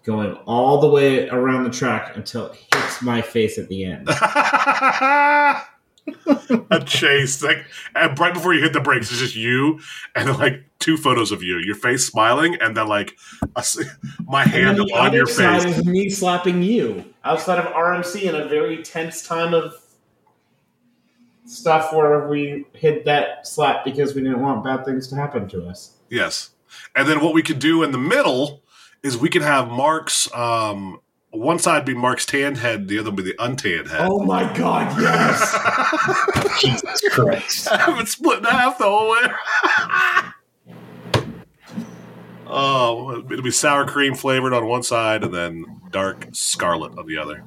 going 0.04 0.32
all 0.46 0.80
the 0.80 0.88
way 0.88 1.28
around 1.28 1.64
the 1.64 1.70
track 1.70 2.16
until 2.16 2.46
it 2.46 2.58
hits 2.74 3.02
my 3.02 3.20
face 3.20 3.58
at 3.58 3.68
the 3.68 3.84
end. 3.84 4.08
a 6.70 6.80
chase 6.84 7.42
like 7.42 7.64
and 7.94 8.18
right 8.18 8.34
before 8.34 8.54
you 8.54 8.62
hit 8.62 8.72
the 8.72 8.80
brakes 8.80 9.10
it's 9.10 9.20
just 9.20 9.36
you 9.36 9.78
and 10.14 10.28
then 10.28 10.38
like 10.38 10.64
two 10.78 10.96
photos 10.96 11.32
of 11.32 11.42
you 11.42 11.58
your 11.58 11.74
face 11.74 12.06
smiling 12.06 12.56
and 12.60 12.76
then 12.76 12.86
like 12.86 13.16
a 13.56 13.60
s 13.60 13.78
my 14.26 14.42
And 14.44 14.52
hand 14.52 14.78
then 14.78 14.86
the 14.86 14.94
on 14.94 15.06
other 15.08 15.16
your 15.18 15.26
side 15.26 15.62
face 15.62 15.78
is 15.78 15.84
me 15.84 16.08
slapping 16.10 16.62
you. 16.62 17.04
Outside 17.24 17.58
of 17.58 17.66
RMC 17.72 18.22
in 18.22 18.34
a 18.34 18.48
very 18.48 18.82
tense 18.82 19.26
time 19.26 19.54
of 19.54 19.74
Stuff 21.46 21.94
where 21.94 22.28
we 22.28 22.66
hid 22.74 23.06
that 23.06 23.46
slap 23.46 23.82
because 23.82 24.14
we 24.14 24.20
didn't 24.22 24.40
want 24.40 24.62
bad 24.62 24.84
things 24.84 25.08
to 25.08 25.16
happen 25.16 25.48
to 25.48 25.66
us. 25.66 25.94
yes 26.10 26.50
and 26.94 27.08
then 27.08 27.20
what 27.20 27.32
we 27.32 27.42
could 27.42 27.58
do 27.58 27.82
in 27.82 27.90
the 27.90 27.98
middle 27.98 28.62
is 29.02 29.16
we 29.16 29.30
could 29.30 29.42
have 29.42 29.68
mark's 29.68 30.32
um 30.34 31.00
one 31.30 31.58
side 31.58 31.84
be 31.84 31.94
mark's 31.94 32.24
tanned 32.24 32.56
head 32.56 32.88
the 32.88 32.98
other 32.98 33.10
be 33.10 33.22
the 33.22 33.34
untanned 33.38 33.88
head 33.88 34.00
Oh 34.02 34.24
my 34.24 34.50
god, 34.54 35.00
yes! 35.00 36.60
Jesus 36.60 37.02
Christ. 37.10 37.70
I 37.70 37.78
have 37.78 38.00
it 38.00 38.08
split 38.08 38.38
in 38.38 38.44
half 38.44 38.78
the 38.78 38.84
whole 38.84 39.10
way 39.10 39.28
oh 42.46 43.22
it'll 43.30 43.42
be 43.42 43.50
sour 43.50 43.86
cream 43.86 44.14
flavored 44.14 44.54
on 44.54 44.66
one 44.66 44.82
side 44.82 45.22
and 45.22 45.34
then 45.34 45.64
dark 45.90 46.26
scarlet 46.32 46.96
on 46.98 47.06
the 47.06 47.18
other 47.18 47.44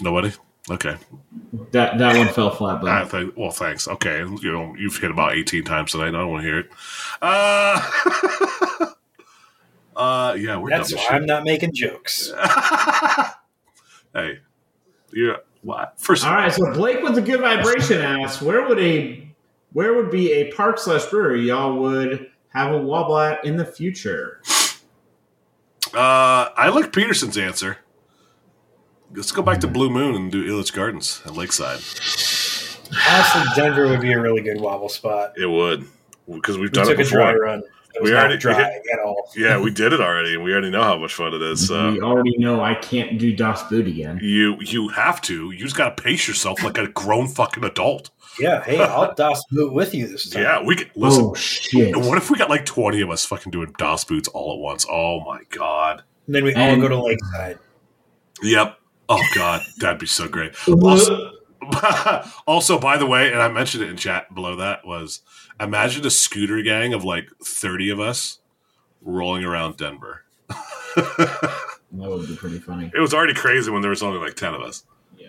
nobody 0.00 0.32
okay 0.70 0.96
that 1.72 1.98
that 1.98 2.16
one 2.16 2.28
fell 2.28 2.50
flat, 2.50 2.80
but 2.80 2.90
I 2.90 3.04
think, 3.04 3.36
well, 3.36 3.50
thanks. 3.50 3.86
Okay, 3.86 4.20
you 4.20 4.52
know 4.52 4.74
you've 4.78 4.96
hit 4.96 5.10
about 5.10 5.34
eighteen 5.34 5.64
times 5.64 5.92
tonight. 5.92 6.08
I 6.08 6.12
don't 6.12 6.30
want 6.30 6.42
to 6.42 6.48
hear 6.48 6.58
it. 6.60 6.70
Uh, 7.20 8.86
uh 9.96 10.34
yeah, 10.38 10.56
we're 10.56 10.70
That's 10.70 10.90
dumb 10.90 10.98
why 10.98 11.04
as 11.06 11.12
I'm 11.12 11.26
not 11.26 11.44
making 11.44 11.72
jokes. 11.74 12.26
shit. 12.26 12.34
hey, 14.14 14.38
yeah. 15.12 15.36
What? 15.62 15.94
First, 15.98 16.24
All 16.26 16.34
right, 16.34 16.52
so 16.52 16.72
Blake 16.72 17.02
with 17.02 17.14
the 17.14 17.22
good 17.22 17.40
vibration 17.40 18.00
asks, 18.00 18.42
where 18.42 18.66
would 18.66 18.80
a 18.80 19.28
where 19.72 19.94
would 19.94 20.10
be 20.10 20.32
a 20.32 20.52
park 20.52 20.78
slash 20.78 21.04
brewery 21.06 21.46
y'all 21.48 21.78
would 21.78 22.30
have 22.48 22.72
a 22.72 22.78
wobble 22.78 23.16
at 23.18 23.44
in 23.44 23.56
the 23.56 23.64
future? 23.64 24.40
uh, 25.94 26.48
I 26.56 26.68
like 26.70 26.92
Peterson's 26.92 27.38
answer. 27.38 27.78
Let's 29.14 29.30
go 29.32 29.42
back 29.42 29.60
to 29.60 29.68
Blue 29.68 29.90
Moon 29.90 30.14
and 30.14 30.32
do 30.32 30.42
Elitch 30.46 30.72
Gardens 30.72 31.22
at 31.26 31.34
Lakeside. 31.34 31.80
Honestly, 33.08 33.42
Denver 33.54 33.88
would 33.88 34.00
be 34.00 34.12
a 34.12 34.20
really 34.20 34.40
good 34.42 34.60
wobble 34.60 34.88
spot. 34.88 35.34
It 35.38 35.46
would 35.46 35.86
because 36.26 36.56
we've 36.56 36.70
We 36.70 36.74
done 36.74 36.88
it 36.90 36.96
took 36.96 37.06
a 37.06 37.08
dry 37.08 37.32
before. 37.32 37.62
Run. 37.94 37.96
It 37.96 38.02
was 38.02 38.10
We 38.10 38.14
not 38.14 38.24
already- 38.24 38.38
dry 38.38 38.62
at 38.62 38.98
all. 39.04 39.30
Yeah, 39.36 39.60
we 39.60 39.70
did 39.82 39.92
it 39.92 40.00
already, 40.00 40.34
and 40.34 40.42
we 40.44 40.52
already 40.52 40.70
know 40.70 40.82
how 40.82 40.96
much 40.98 41.14
fun 41.14 41.34
it 41.34 41.42
is. 41.42 41.66
So 41.68 41.92
we 41.92 42.00
already 42.00 42.36
know 42.38 42.60
I 42.62 42.74
can't 42.74 43.18
do 43.18 43.34
Das 43.34 43.62
Boot 43.64 43.86
again. 43.86 44.18
you 44.22 44.56
you 44.60 44.88
have 44.88 45.20
to. 45.22 45.50
You 45.50 45.58
just 45.58 45.76
got 45.76 45.96
to 45.96 46.02
pace 46.02 46.26
yourself 46.26 46.62
like 46.62 46.78
a 46.78 46.88
grown 46.88 47.28
fucking 47.28 47.64
adult. 47.64 48.10
Yeah, 48.40 48.62
hey, 48.64 48.80
I'll 48.82 49.14
Das 49.14 49.42
boot 49.50 49.72
with 49.74 49.94
you 49.94 50.06
this 50.08 50.30
time. 50.30 50.42
Yeah, 50.42 50.62
we 50.64 50.76
could 50.76 50.90
listen. 50.96 51.24
Oh 51.24 51.34
shit! 51.34 51.96
What 51.96 52.16
if 52.18 52.30
we 52.30 52.38
got 52.38 52.48
like 52.50 52.64
twenty 52.64 53.00
of 53.02 53.10
us 53.10 53.24
fucking 53.26 53.50
doing 53.52 53.74
Das 53.78 54.04
boots 54.04 54.28
all 54.28 54.54
at 54.54 54.58
once? 54.58 54.86
Oh 54.90 55.20
my 55.20 55.40
god. 55.50 56.02
And 56.26 56.34
then 56.34 56.44
we 56.44 56.54
all 56.54 56.76
go 56.80 56.88
to 56.88 57.02
Lakeside. 57.02 57.58
Yep. 58.42 58.78
Oh 59.08 59.22
god, 59.34 59.60
that'd 59.80 59.98
be 59.98 60.06
so 60.06 60.28
great. 60.28 60.54
Also, 60.66 61.32
also, 62.46 62.78
by 62.78 62.96
the 62.96 63.06
way, 63.06 63.32
and 63.32 63.40
I 63.40 63.48
mentioned 63.48 63.84
it 63.84 63.90
in 63.90 63.96
chat 63.96 64.34
below 64.34 64.56
that 64.56 64.84
was 64.86 65.20
imagine 65.60 66.04
a 66.06 66.10
scooter 66.10 66.62
gang 66.62 66.92
of 66.94 67.04
like 67.04 67.28
thirty 67.44 67.90
of 67.90 68.00
us 68.00 68.38
rolling 69.00 69.44
around 69.44 69.76
Denver. 69.76 70.24
that 70.96 71.52
would 71.90 72.28
be 72.28 72.36
pretty 72.36 72.58
funny. 72.58 72.90
It 72.94 73.00
was 73.00 73.12
already 73.14 73.34
crazy 73.34 73.70
when 73.70 73.82
there 73.82 73.90
was 73.90 74.02
only 74.02 74.18
like 74.18 74.34
ten 74.34 74.54
of 74.54 74.60
us. 74.62 74.84
Yeah. 75.18 75.28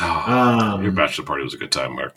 Oh, 0.00 0.78
your 0.80 0.88
Um, 0.90 0.94
bachelor 0.94 1.24
party 1.24 1.44
was 1.44 1.54
a 1.54 1.58
good 1.58 1.72
time, 1.72 1.94
Mark. 1.94 2.14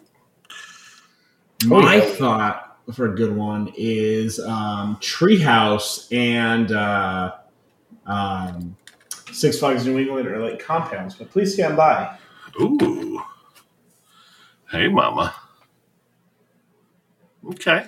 my 1.65 1.95
yeah. 1.95 2.05
thought 2.05 2.77
for 2.93 3.11
a 3.11 3.15
good 3.15 3.35
one 3.35 3.71
is 3.75 4.39
um, 4.39 4.95
Treehouse 4.97 6.07
and 6.15 6.71
uh, 6.71 7.33
um, 8.05 8.75
Six 9.31 9.57
Flags 9.59 9.85
New 9.85 9.97
England 9.97 10.27
are 10.27 10.39
like 10.39 10.59
compounds, 10.63 11.15
but 11.15 11.31
please 11.31 11.53
stand 11.53 11.75
by. 11.75 12.17
Ooh. 12.61 13.21
Hey, 14.71 14.87
mama. 14.87 15.33
Okay. 17.51 17.85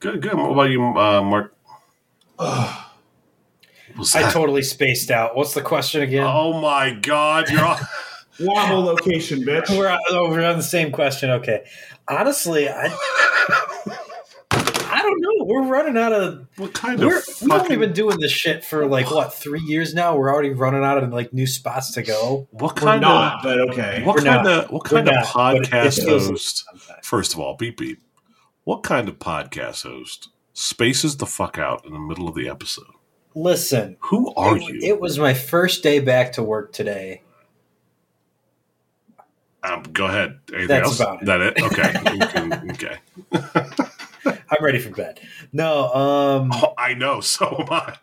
Good, 0.00 0.22
good. 0.22 0.34
What 0.34 0.52
about 0.52 0.70
you, 0.70 0.82
uh, 0.82 1.22
Mark? 1.22 1.56
I 2.38 4.30
totally 4.32 4.62
spaced 4.62 5.10
out. 5.10 5.36
What's 5.36 5.54
the 5.54 5.62
question 5.62 6.02
again? 6.02 6.26
oh 6.26 6.60
my 6.60 6.92
god, 6.94 7.48
you're 7.50 7.64
all 7.64 7.78
Wobble 8.40 8.80
location, 8.82 9.42
bitch. 9.42 9.70
We're, 9.78 9.88
on, 9.88 10.00
oh, 10.10 10.28
we're 10.28 10.44
on 10.44 10.56
the 10.56 10.62
same 10.64 10.90
question. 10.90 11.30
Okay. 11.30 11.64
Honestly, 12.08 12.68
I 12.68 12.86
I 13.86 15.00
don't 15.02 15.20
know. 15.20 15.44
We're 15.44 15.62
running 15.68 15.96
out 15.96 16.12
of. 16.12 16.46
what 16.56 16.74
kind 16.74 16.98
We're, 16.98 17.18
of 17.18 17.24
we've 17.40 17.50
only 17.52 17.62
fucking 17.64 17.78
been 17.80 17.92
doing 17.92 18.18
this 18.18 18.32
shit 18.32 18.64
for 18.64 18.86
like 18.86 19.10
what 19.10 19.32
three 19.34 19.60
years 19.60 19.94
now. 19.94 20.16
We're 20.16 20.32
already 20.32 20.50
running 20.50 20.82
out 20.84 21.02
of 21.02 21.12
like 21.12 21.32
new 21.32 21.46
spots 21.46 21.92
to 21.92 22.02
go. 22.02 22.48
what 22.50 22.74
we're 22.80 22.88
kind 22.88 23.00
not, 23.02 23.36
of 23.36 23.42
but 23.44 23.60
okay. 23.70 24.02
what 24.02 24.16
We're 24.16 24.22
kind 24.24 24.44
not. 24.44 24.64
of 24.64 24.70
what 24.72 24.90
We're 24.90 24.96
kind 25.02 25.08
of 25.08 25.14
not, 25.14 25.32
but 25.34 25.54
it- 25.56 25.62
it 25.62 25.70
podcast 25.70 26.08
host? 26.08 26.64
First 27.02 27.34
of 27.34 27.38
all, 27.40 27.56
beep 27.56 27.76
beep. 27.78 28.02
What 28.64 28.82
kind 28.82 29.08
of 29.08 29.18
podcast 29.18 29.82
host 29.82 30.28
spaces 30.52 31.16
the 31.16 31.26
fuck 31.26 31.58
out 31.58 31.84
in 31.84 31.92
the 31.92 31.98
middle 31.98 32.28
of 32.28 32.34
the 32.34 32.48
episode? 32.48 32.86
Listen, 33.34 33.96
Who 34.00 34.32
are 34.34 34.56
it, 34.56 34.62
you? 34.62 34.78
it 34.82 35.00
was 35.00 35.18
my 35.18 35.34
first 35.34 35.82
day 35.82 35.98
back 35.98 36.32
to 36.32 36.42
work 36.42 36.72
today. 36.72 37.22
um, 39.62 39.82
go 39.92 40.06
ahead. 40.06 40.38
Anything 40.54 40.82
else? 40.82 41.00
About 41.00 41.22
it. 41.22 41.26
That 41.26 41.40
it? 41.40 41.62
Okay. 41.62 41.94
Okay. 42.74 42.98
I'm 44.50 44.64
ready 44.64 44.78
for 44.78 44.90
bed. 44.90 45.20
No, 45.52 45.92
um, 45.92 46.50
Oh, 46.52 46.74
I 46.78 46.94
know. 46.94 47.20
So 47.22 47.46
am 47.60 47.68
I. 47.70 47.96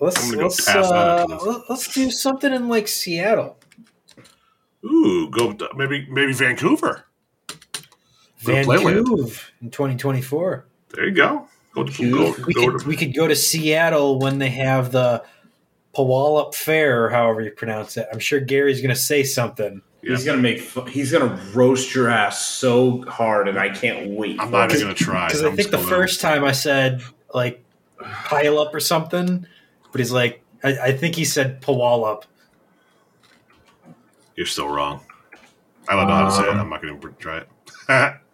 let's 0.00 0.22
I'm 0.22 0.30
gonna 0.30 0.36
go 0.36 0.42
let's 0.44 0.68
uh, 0.68 1.26
after 1.26 1.34
this. 1.34 1.42
let- 1.44 1.70
let's 1.70 1.94
do 1.94 2.10
something 2.10 2.52
in 2.52 2.68
like 2.68 2.86
Seattle, 2.88 3.58
Ooh, 4.84 5.28
go 5.30 5.56
maybe 5.76 6.06
maybe 6.10 6.32
Vancouver. 6.32 7.04
Go 8.44 8.62
play. 8.64 8.76
Vancouver 8.94 9.40
in 9.62 9.70
2024. 9.70 10.64
There 10.94 11.04
you 11.06 11.12
go. 11.12 11.48
Go, 11.74 11.84
go, 11.84 12.34
We 12.46 12.54
could 12.54 12.80
to, 12.80 12.86
we 12.86 12.96
could 12.96 13.14
go 13.14 13.28
to 13.28 13.36
Seattle 13.36 14.18
when 14.18 14.38
they 14.38 14.48
have 14.50 14.90
the 14.92 15.22
Puyallup 15.94 16.54
Fair, 16.54 17.04
or 17.04 17.08
however 17.10 17.40
you 17.42 17.50
pronounce 17.50 17.96
it. 17.96 18.06
I'm 18.12 18.18
sure 18.20 18.40
Gary's 18.40 18.80
going 18.80 18.94
to 18.94 19.00
say 19.00 19.22
something. 19.22 19.82
yeah. 20.02 20.10
He's 20.10 20.24
gonna 20.24 20.40
make. 20.40 20.60
He's 20.88 21.10
gonna 21.12 21.34
roast 21.54 21.94
your 21.94 22.08
ass 22.08 22.46
so 22.46 23.02
hard, 23.02 23.48
and 23.48 23.58
I 23.58 23.68
can't 23.70 24.10
wait. 24.10 24.40
I'm 24.40 24.50
not 24.50 24.70
even 24.70 24.82
gonna 24.82 24.94
try. 24.94 25.26
Because 25.26 25.42
I'm 25.42 25.56
think 25.56 25.70
the 25.70 25.76
gonna- 25.76 25.88
first 25.88 26.20
time 26.20 26.44
I 26.44 26.52
said 26.52 27.02
like 27.34 27.62
pile 28.00 28.58
up 28.60 28.72
or 28.74 28.80
something, 28.80 29.44
but 29.90 29.98
he's 29.98 30.12
like, 30.12 30.42
I, 30.62 30.78
I 30.78 30.92
think 30.92 31.16
he 31.16 31.24
said 31.24 31.60
Puyallup. 31.62 32.22
you're 34.36 34.46
still 34.46 34.68
wrong. 34.68 35.00
I 35.88 35.96
don't 35.96 36.06
know 36.06 36.14
how 36.14 36.24
to 36.26 36.30
say 36.30 36.42
it. 36.44 36.48
Um, 36.50 36.60
I'm 36.60 36.70
not 36.70 36.80
gonna 36.82 36.98
try 37.18 37.38
it. 37.38 37.48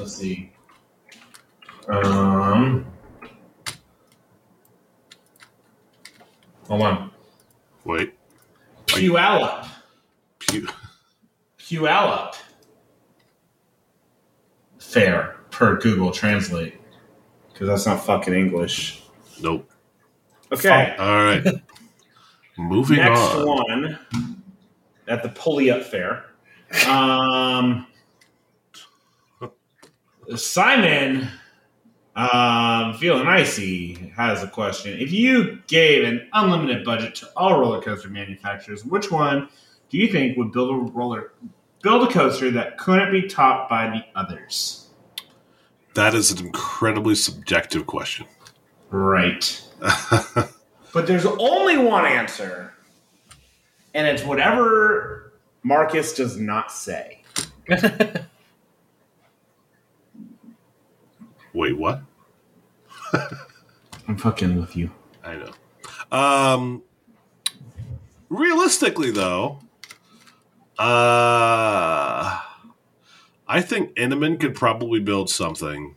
Let's 0.00 0.16
see. 0.16 0.50
Um, 1.88 2.86
hold 6.66 6.80
on. 6.80 7.10
Wait. 7.84 8.14
Puyallup. 8.86 9.68
Pew. 10.38 10.66
Puyallup. 11.58 12.34
Fair 14.78 15.36
per 15.50 15.76
Google 15.76 16.12
Translate. 16.12 16.80
because 17.52 17.68
that's 17.68 17.84
not 17.84 18.02
fucking 18.02 18.32
English. 18.32 19.02
Nope. 19.42 19.70
Okay, 20.50 20.96
All 20.98 21.24
right. 21.24 21.44
Moving 22.56 22.96
next 22.96 23.20
on. 23.20 23.36
Next 23.36 24.14
one 24.14 24.42
at 25.08 25.22
the 25.22 25.28
Pulley 25.28 25.70
Up 25.70 25.82
Fair. 25.82 26.24
Um, 26.88 27.86
Simon, 30.36 31.28
um, 32.16 32.94
feeling 32.94 33.26
icy, 33.26 34.12
has 34.16 34.42
a 34.42 34.48
question. 34.48 34.98
If 34.98 35.12
you 35.12 35.58
gave 35.66 36.04
an 36.04 36.28
unlimited 36.32 36.84
budget 36.84 37.14
to 37.16 37.30
all 37.36 37.60
roller 37.60 37.80
coaster 37.80 38.08
manufacturers, 38.08 38.84
which 38.84 39.10
one 39.10 39.48
do 39.88 39.98
you 39.98 40.08
think 40.08 40.36
would 40.36 40.52
build 40.52 40.70
a 40.70 40.92
roller, 40.92 41.32
build 41.82 42.08
a 42.08 42.12
coaster 42.12 42.50
that 42.52 42.78
couldn't 42.78 43.10
be 43.12 43.26
topped 43.26 43.70
by 43.70 43.86
the 43.88 44.04
others? 44.18 44.88
That 45.94 46.14
is 46.14 46.30
an 46.30 46.46
incredibly 46.46 47.14
subjective 47.14 47.86
question. 47.86 48.26
Right. 48.90 49.62
But 50.92 51.06
there's 51.06 51.26
only 51.26 51.78
one 51.78 52.04
answer, 52.04 52.74
and 53.94 54.06
it's 54.06 54.24
whatever 54.24 55.34
Marcus 55.62 56.14
does 56.14 56.36
not 56.36 56.72
say. 56.72 57.22
Wait, 61.52 61.76
what? 61.76 62.02
I'm 64.08 64.16
fucking 64.16 64.58
with 64.60 64.76
you. 64.76 64.90
I 65.24 65.36
know. 65.36 66.16
Um, 66.16 66.82
realistically, 68.28 69.10
though, 69.10 69.58
uh, 70.78 72.40
I 73.48 73.60
think 73.60 73.94
Intamin 73.96 74.38
could 74.40 74.54
probably 74.54 75.00
build 75.00 75.28
something 75.30 75.96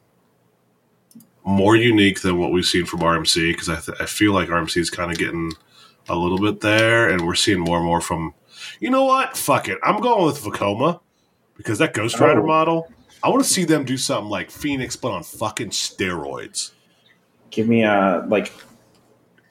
more 1.46 1.76
unique 1.76 2.22
than 2.22 2.38
what 2.38 2.52
we've 2.52 2.66
seen 2.66 2.86
from 2.86 3.02
RMC 3.02 3.52
because 3.52 3.70
I, 3.70 3.80
th- 3.80 3.98
I 4.00 4.06
feel 4.06 4.34
like 4.34 4.50
RMC 4.50 4.78
is 4.78 4.90
kind 4.90 5.12
of 5.12 5.18
getting 5.18 5.52
a 6.10 6.16
little 6.16 6.40
bit 6.40 6.62
there, 6.62 7.10
and 7.10 7.26
we're 7.26 7.36
seeing 7.36 7.60
more 7.60 7.78
and 7.78 7.86
more 7.86 8.02
from. 8.02 8.34
You 8.80 8.90
know 8.90 9.04
what? 9.06 9.38
Fuck 9.38 9.68
it. 9.70 9.78
I'm 9.84 10.00
going 10.02 10.26
with 10.26 10.40
Vekoma 10.42 11.00
because 11.58 11.80
that 11.80 11.94
Ghost 11.94 12.20
Rider 12.20 12.42
Oh. 12.42 12.48
model. 12.48 12.92
I 13.24 13.30
want 13.30 13.42
to 13.42 13.50
see 13.50 13.64
them 13.64 13.86
do 13.86 13.98
something 13.98 14.30
like 14.30 14.52
Phoenix, 14.52 14.96
but 14.96 15.12
on 15.12 15.24
fucking 15.24 15.70
steroids. 15.70 16.72
Give 17.50 17.68
me 17.68 17.84
a 17.84 18.26
like. 18.28 18.52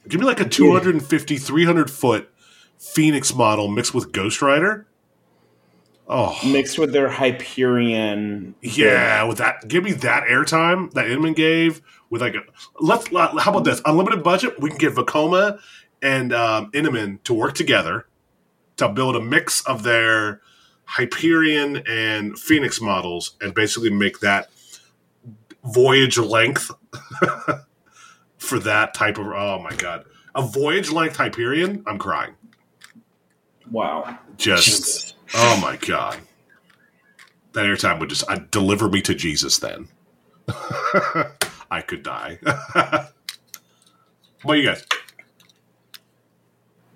Give 0.09 0.21
me 0.21 0.27
like 0.27 0.41
a 0.41 0.49
250, 0.49 1.39
300 1.39 1.91
foot 1.91 2.29
Phoenix 2.79 3.35
model 3.35 3.69
mixed 3.69 3.95
with 3.95 4.13
Ghost 4.13 4.43
Rider. 4.43 4.87
Oh, 6.09 6.37
Mixed 6.45 6.79
with 6.79 6.93
their 6.93 7.09
Hyperion. 7.09 8.55
yeah. 8.61 9.23
With 9.23 9.39
that, 9.39 9.69
give 9.69 9.85
me 9.85 9.93
that 9.93 10.25
airtime 10.25 10.91
that 10.93 11.07
Intamin 11.07 11.35
gave 11.35 11.81
with 12.11 12.21
like, 12.21 12.35
a, 12.35 12.41
let's, 12.81 13.07
how 13.09 13.51
about 13.51 13.65
this? 13.65 13.81
Unlimited 13.87 14.23
budget. 14.23 14.61
We 14.61 14.69
can 14.69 14.79
get 14.79 14.95
Vekoma 14.95 15.61
and 16.03 16.33
um, 16.35 16.71
Intamin 16.73 17.23
to 17.23 17.33
work 17.33 17.55
together 17.55 18.07
to 18.79 18.89
build 18.89 19.15
a 19.15 19.21
mix 19.21 19.65
of 19.65 19.85
their 19.85 20.43
Hyperion 20.85 21.83
and 21.87 22.39
Phoenix 22.39 22.81
models 22.81 23.37
and 23.41 23.55
basically 23.55 23.91
make 23.91 24.21
that 24.21 24.51
voyage 25.65 26.19
length 26.19 26.71
for 28.39 28.59
that 28.59 28.95
type 28.95 29.19
of. 29.19 29.27
Oh 29.27 29.61
my 29.63 29.75
God. 29.77 30.05
A 30.35 30.43
voyage 30.43 30.91
length 30.91 31.17
Hyperion? 31.17 31.85
I'm 31.87 31.99
crying. 31.99 32.35
Wow. 33.71 34.19
Just 34.37 34.67
Jesus. 34.67 35.15
oh 35.35 35.59
my 35.61 35.77
god, 35.77 36.19
that 37.53 37.65
airtime 37.65 38.01
would 38.01 38.09
just 38.09 38.29
I'd 38.29 38.51
deliver 38.51 38.89
me 38.89 39.01
to 39.03 39.15
Jesus. 39.15 39.59
Then 39.59 39.89
I 41.71 41.81
could 41.87 42.03
die. 42.03 42.39
what 44.43 44.59
you 44.59 44.67
guys? 44.67 44.85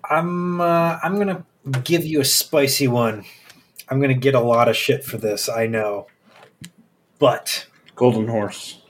I'm 0.09 0.61
uh, 0.61 0.99
I'm 1.01 1.17
gonna 1.17 1.45
give 1.83 2.05
you 2.05 2.21
a 2.21 2.25
spicy 2.25 2.87
one. 2.87 3.25
I'm 3.89 4.01
gonna 4.01 4.13
get 4.13 4.35
a 4.35 4.39
lot 4.39 4.67
of 4.67 4.75
shit 4.75 5.03
for 5.03 5.17
this, 5.17 5.49
I 5.49 5.67
know, 5.67 6.07
but 7.19 7.67
Golden 7.95 8.27
Horse. 8.27 8.81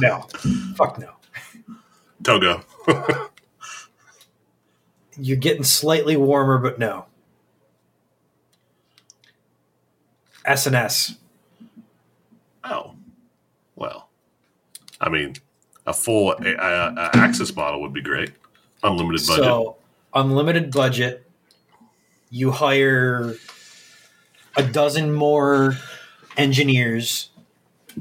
No, 0.00 0.26
fuck 0.76 0.98
no. 0.98 1.10
Togo. 2.22 2.62
You're 5.16 5.36
getting 5.36 5.64
slightly 5.64 6.16
warmer, 6.16 6.58
but 6.58 6.78
no. 6.78 7.06
S&S. 10.44 11.16
oh, 12.64 12.94
well. 13.76 14.08
I 15.00 15.08
mean, 15.08 15.36
a 15.86 15.92
full 15.92 16.30
uh, 16.30 16.50
uh, 16.58 17.10
access 17.14 17.54
model 17.54 17.80
would 17.82 17.92
be 17.92 18.02
great. 18.02 18.32
Unlimited 18.82 19.26
budget. 19.26 19.44
So 19.44 19.76
unlimited 20.14 20.72
budget. 20.72 21.28
You 22.30 22.50
hire 22.50 23.34
a 24.56 24.62
dozen 24.62 25.12
more 25.12 25.76
engineers 26.36 27.30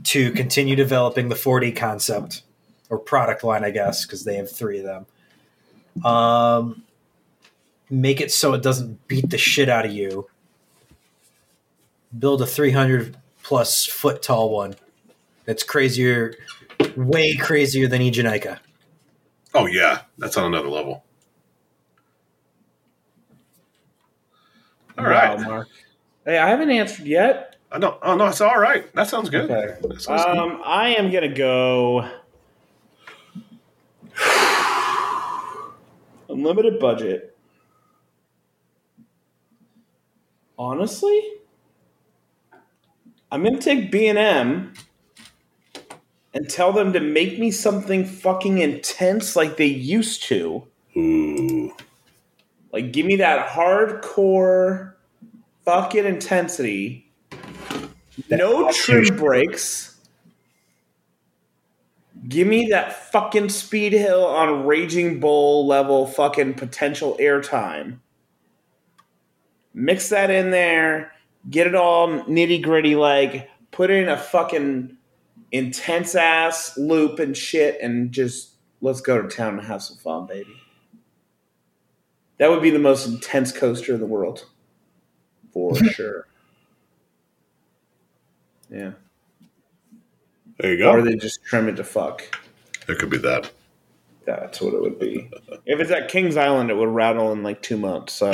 to 0.03 0.32
continue 0.32 0.76
developing 0.76 1.30
the 1.30 1.36
4D 1.36 1.76
concept 1.76 2.44
or 2.90 2.98
product 2.98 3.44
line, 3.44 3.64
I 3.64 3.72
guess, 3.72 4.06
because 4.06 4.23
they 4.23 4.36
have 4.36 4.52
three 4.52 4.80
of 4.80 4.86
them. 4.86 6.06
Um, 6.06 6.84
make 7.90 8.22
it 8.22 8.32
so 8.32 8.53
it 8.53 8.64
doesn't 8.64 9.07
beat 9.07 9.30
the 9.30 9.38
shit 9.38 9.69
out 9.69 9.86
of 9.86 9.91
you. 9.91 10.28
Build 12.18 12.41
a 12.41 12.45
300 12.45 13.18
plus 13.44 13.86
foot 13.86 14.22
tall 14.22 14.49
one 14.49 14.76
that's 15.45 15.64
crazier, 15.64 16.36
way 16.95 17.36
crazier 17.36 17.88
than 17.88 18.02
Eejanaika. 18.02 18.60
oh 19.53 19.65
yeah, 19.65 20.02
that's 20.18 20.38
on 20.38 20.45
another 20.45 20.69
level. 20.69 21.03
All 24.98 25.06
right. 25.06 25.38
Wow, 25.38 25.44
Mark. 25.44 25.68
Hey, 26.26 26.38
I 26.38 26.49
haven't 26.49 26.69
answered 26.69 27.07
yet. 27.07 27.56
I 27.72 27.80
don't. 27.80 27.98
Oh 28.02 28.15
no, 28.15 28.27
it's 28.27 28.41
all 28.41 28.60
right. 28.60 28.93
That 28.93 29.07
sounds 29.07 29.30
good. 29.30 29.49
Okay. 29.49 29.77
That 29.81 30.02
sounds 30.02 30.26
good. 30.26 30.38
Um, 30.38 30.61
I 30.64 30.89
am 30.89 31.10
gonna 31.10 31.34
go 31.34 32.07
unlimited 36.30 36.80
budget. 36.80 37.35
Honestly, 40.60 41.23
I'm 43.31 43.43
gonna 43.43 43.60
take 43.60 43.89
B 43.89 44.07
and 44.07 44.18
M 44.18 44.73
and 46.34 46.49
tell 46.49 46.72
them 46.72 46.93
to 46.93 46.99
make 46.99 47.39
me 47.39 47.52
something 47.52 48.06
fucking 48.06 48.60
intense 48.60 49.35
like 49.35 49.57
they 49.57 49.65
used 49.65 50.23
to. 50.23 50.65
Ooh. 50.95 51.73
Like, 52.72 52.93
give 52.93 53.06
me 53.06 53.18
that 53.18 53.49
hardcore 53.49 54.93
fucking 55.72 56.06
intensity. 56.06 57.10
no 58.30 58.69
trim 58.73 59.15
brakes. 59.15 59.98
Give 62.27 62.45
me 62.45 62.68
that 62.72 63.10
fucking 63.11 63.48
speed 63.48 63.93
hill 63.93 64.26
on 64.26 64.65
Raging 64.65 65.22
Bull 65.22 65.65
level 65.65 66.06
fucking 66.07 66.56
potential 66.56 67.15
airtime. 67.22 67.99
Mix 69.73 70.10
that 70.10 70.30
in 70.30 70.52
there. 70.52 71.14
Get 71.49 71.68
it 71.68 71.76
all 71.76 72.10
nitty 72.10 72.61
gritty. 72.61 72.95
Like, 72.95 73.49
put 73.72 73.89
in 73.89 74.10
a 74.10 74.18
fucking 74.18 74.98
intense 75.53 76.15
ass 76.15 76.77
loop 76.77 77.18
and 77.19 77.35
shit 77.35 77.80
and 77.81 78.11
just 78.11 78.56
let's 78.81 78.99
go 78.99 79.22
to 79.22 79.34
town 79.34 79.57
and 79.57 79.68
have 79.68 79.81
some 79.81 79.95
fun, 79.98 80.27
baby. 80.27 80.53
That 82.39 82.49
would 82.49 82.61
be 82.61 82.72
the 82.72 82.80
most 82.80 83.07
intense 83.07 83.53
coaster 83.53 83.93
in 83.93 84.02
the 84.02 84.06
world. 84.06 84.48
For 85.53 85.76
sure. 85.76 86.28
Yeah. 88.69 88.91
There 90.60 90.72
you 90.72 90.78
go. 90.78 90.91
Or 90.91 91.02
they 91.02 91.15
just 91.15 91.44
trim 91.44 91.68
it 91.68 91.76
to 91.78 91.84
fuck. 91.84 92.38
It 92.88 92.99
could 92.99 93.10
be 93.10 93.18
that. 93.19 93.52
That's 94.26 94.61
what 94.61 94.73
it 94.73 94.82
would 94.82 94.99
be. 94.99 95.30
if 95.65 95.80
it's 95.80 95.91
at 95.91 96.10
Kings 96.10 96.38
Island, 96.38 96.69
it 96.69 96.76
would 96.76 96.90
rattle 96.90 97.32
in 97.32 97.44
like 97.44 97.61
two 97.61 97.78
months. 97.78 98.14
So, 98.14 98.30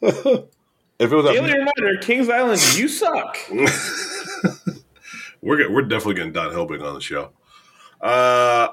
if 0.00 0.02
it 0.02 1.10
was 1.10 1.24
daily 1.26 1.50
a, 1.50 1.54
reminder: 1.54 1.98
Kings 2.00 2.28
Island, 2.28 2.60
you 2.76 2.88
suck. 2.88 3.36
we're 5.42 5.56
get- 5.58 5.72
we're 5.72 5.82
definitely 5.82 6.14
getting 6.14 6.32
Don 6.32 6.52
Helbig 6.52 6.82
on 6.86 6.94
the 6.94 7.00
show. 7.00 7.30
Uh, 8.00 8.68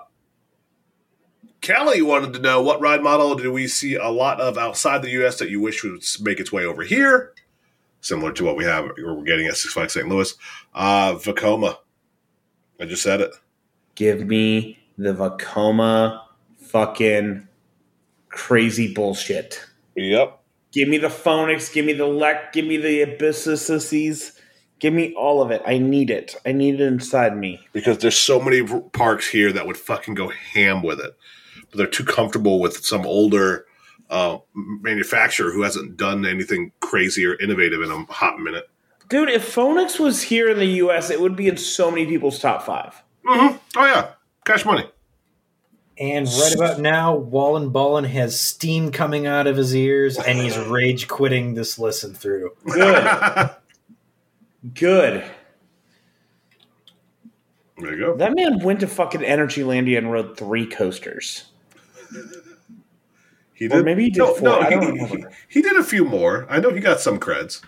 Kelly 1.70 2.02
wanted 2.02 2.34
to 2.34 2.40
know 2.40 2.64
what 2.64 2.82
ride 2.82 3.04
model 3.04 3.36
do 3.36 3.54
we 3.54 3.68
see 3.68 3.94
a 3.94 4.10
lot 4.10 4.41
of 4.41 4.58
outside 4.58 5.04
the 5.04 5.12
U.S. 5.12 5.38
that 5.38 5.52
you 5.52 5.62
wish 5.62 5.84
would 5.84 6.02
make 6.20 6.40
its 6.40 6.52
way 6.52 6.66
over 6.66 6.82
here, 6.82 7.32
similar 8.02 8.32
to 8.32 8.44
what 8.44 8.58
we 8.58 8.64
have 8.64 8.86
or 8.98 9.14
we're 9.14 9.24
getting 9.24 9.46
at 9.46 9.56
Six 9.56 9.76
Flags 9.76 9.94
St. 9.94 10.08
Louis. 10.08 10.34
Uh, 10.74 11.14
Vekoma. 11.14 11.78
I 12.80 12.86
just 12.86 13.04
said 13.04 13.22
it. 13.22 13.36
Give 13.94 14.26
me 14.26 14.80
the 14.98 15.14
Vekoma 15.14 16.24
fucking 16.58 17.48
crazy 18.30 18.91
bullshit. 18.91 19.64
Yep. 19.96 20.41
Give 20.72 20.90
me 20.90 20.98
the 20.98 21.12
Phoenix. 21.12 21.70
Give 21.70 21.86
me 21.86 21.94
the 21.94 22.06
Lec. 22.06 22.52
Give 22.52 22.66
me 22.66 22.78
the 22.78 23.02
Abyssuses. 23.04 24.32
Give 24.80 24.94
me 24.94 25.14
all 25.14 25.40
of 25.40 25.52
it. 25.52 25.62
I 25.68 25.78
need 25.78 26.10
it. 26.10 26.36
I 26.48 26.52
need 26.52 26.76
it 26.76 26.82
inside 26.82 27.38
me. 27.38 27.60
because 27.74 28.00
there's 28.00 28.18
so 28.18 28.40
many 28.40 28.64
parks 28.91 29.30
here 29.30 29.52
that 29.52 29.68
would 29.68 29.78
fucking 29.78 30.16
go 30.16 30.30
ham 30.30 30.82
with 30.82 31.00
it, 31.00 31.16
but 31.70 31.78
they're 31.78 31.88
too 31.88 32.04
comfortable 32.06 32.60
with 32.60 32.86
some 32.86 33.06
older 33.06 33.66
uh, 34.10 34.38
manufacturer 34.54 35.52
who 35.52 35.62
hasn't 35.62 35.98
done 35.98 36.26
anything 36.26 36.72
crazy 36.80 37.26
or 37.26 37.36
innovative 37.36 37.82
in 37.82 37.91
a 37.91 38.06
hot 38.06 38.40
minute. 38.40 38.70
Dude, 39.08 39.30
if 39.30 39.44
Phoenix 39.44 40.00
was 40.00 40.24
here 40.24 40.50
in 40.50 40.58
the 40.58 40.66
US, 40.84 41.10
it 41.10 41.20
would 41.20 41.36
be 41.36 41.48
in 41.48 41.58
so 41.58 41.90
many 41.90 42.06
people's 42.06 42.40
top 42.40 42.64
five. 42.64 43.02
hmm 43.26 43.56
Oh 43.76 43.86
yeah, 43.86 44.12
cash 44.46 44.66
money. 44.66 44.90
And 46.00 46.28
right 46.28 46.56
about 46.56 46.80
now, 46.80 47.14
Wallen 47.16 47.72
Ballen 47.72 48.08
has 48.08 48.40
steam 48.40 48.91
coming 48.91 49.28
out 49.28 49.48
of 49.48 49.58
his 49.58 49.76
ears, 49.76 50.18
and 50.18 50.40
he's 50.40 50.58
rage 50.70 51.08
quitting 51.10 51.56
this 51.56 51.78
listen 51.78 52.14
through. 52.14 52.52
Good. 52.66 53.50
Good. 54.74 55.24
there 57.78 57.94
you 57.96 58.00
go. 58.00 58.16
That 58.16 58.34
man 58.36 58.60
went 58.60 58.80
to 58.82 58.88
fucking 58.88 59.22
Energylandia 59.22 59.98
and 59.98 60.12
rode 60.12 60.38
three 60.38 60.66
coasters. 60.66 61.46
He 63.53 63.68
Or 63.69 63.84
maybe 63.84 64.03
he 64.06 64.10
did 64.10 64.26
four. 64.38 64.49
I 64.49 64.69
he, 64.69 65.06
he- 65.06 65.26
he 65.49 65.61
did 65.61 65.76
a 65.76 65.84
few 65.84 66.06
more. 66.06 66.45
I 66.49 66.60
know 66.60 66.69
he 66.69 66.80
got 66.80 66.99
some 67.02 67.19
creds. 67.19 67.61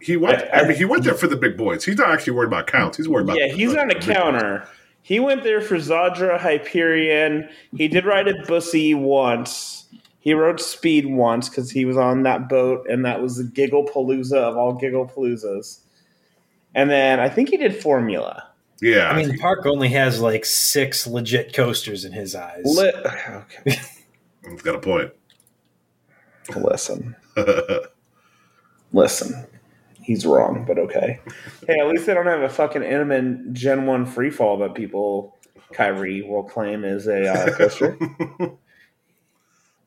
He 0.00 0.16
went. 0.16 0.42
I- 0.52 0.60
I, 0.60 0.68
mean, 0.68 0.76
he 0.76 0.84
went 0.84 1.02
there 1.04 1.14
for 1.14 1.26
the 1.26 1.36
big 1.36 1.56
boys. 1.56 1.84
He's 1.84 1.96
not 1.98 2.10
actually 2.10 2.34
worried 2.34 2.46
about 2.48 2.66
counts. 2.68 2.96
He's 2.98 3.08
worried 3.08 3.24
about. 3.24 3.38
Yeah, 3.38 3.48
he's 3.48 3.72
the- 3.72 3.80
on 3.80 3.90
a 3.90 3.94
the 3.94 4.00
big 4.06 4.14
counter. 4.14 4.66
He 5.04 5.18
went 5.18 5.42
there 5.42 5.60
for 5.60 5.76
Zadra 5.76 6.38
Hyperion. 6.38 7.48
He 7.76 7.88
did 7.88 8.04
ride 8.06 8.28
a 8.28 8.40
Bussy 8.46 8.94
once. 8.94 9.86
He 10.20 10.32
rode 10.34 10.60
Speed 10.60 11.06
once 11.06 11.48
because 11.48 11.68
he 11.72 11.84
was 11.84 11.96
on 11.96 12.22
that 12.22 12.48
boat, 12.48 12.86
and 12.88 13.04
that 13.04 13.20
was 13.20 13.38
the 13.38 13.42
Giggle 13.44 13.86
Palooza 13.86 14.36
of 14.36 14.56
all 14.56 14.74
Giggle 14.74 15.08
Paloozas. 15.08 15.80
And 16.76 16.88
then 16.88 17.18
I 17.18 17.28
think 17.28 17.48
he 17.48 17.56
did 17.56 17.74
Formula. 17.82 18.48
Yeah, 18.80 19.10
I 19.10 19.16
mean, 19.16 19.28
the 19.28 19.38
park 19.38 19.64
only 19.66 19.88
has 19.90 20.20
like 20.20 20.44
six 20.44 21.06
legit 21.06 21.54
coasters 21.54 22.04
in 22.04 22.12
his 22.12 22.34
eyes. 22.34 22.62
Li- 22.64 22.92
okay. 23.28 23.78
he's 24.48 24.62
got 24.62 24.74
a 24.74 24.80
point. 24.80 25.12
Listen. 26.56 27.14
Listen. 28.92 29.46
He's 30.02 30.26
wrong, 30.26 30.64
but 30.66 30.78
okay. 30.78 31.20
Hey, 31.66 31.78
at 31.78 31.86
least 31.86 32.06
they 32.06 32.14
don't 32.14 32.26
have 32.26 32.42
a 32.42 32.48
fucking 32.48 32.82
Intamin 32.82 33.52
Gen 33.52 33.86
1 33.86 34.04
freefall 34.06 34.58
that 34.58 34.74
people, 34.74 35.36
Kyrie, 35.72 36.22
will 36.22 36.42
claim 36.42 36.84
is 36.84 37.06
a 37.06 37.28
uh, 37.32 37.50
coaster. 37.56 37.96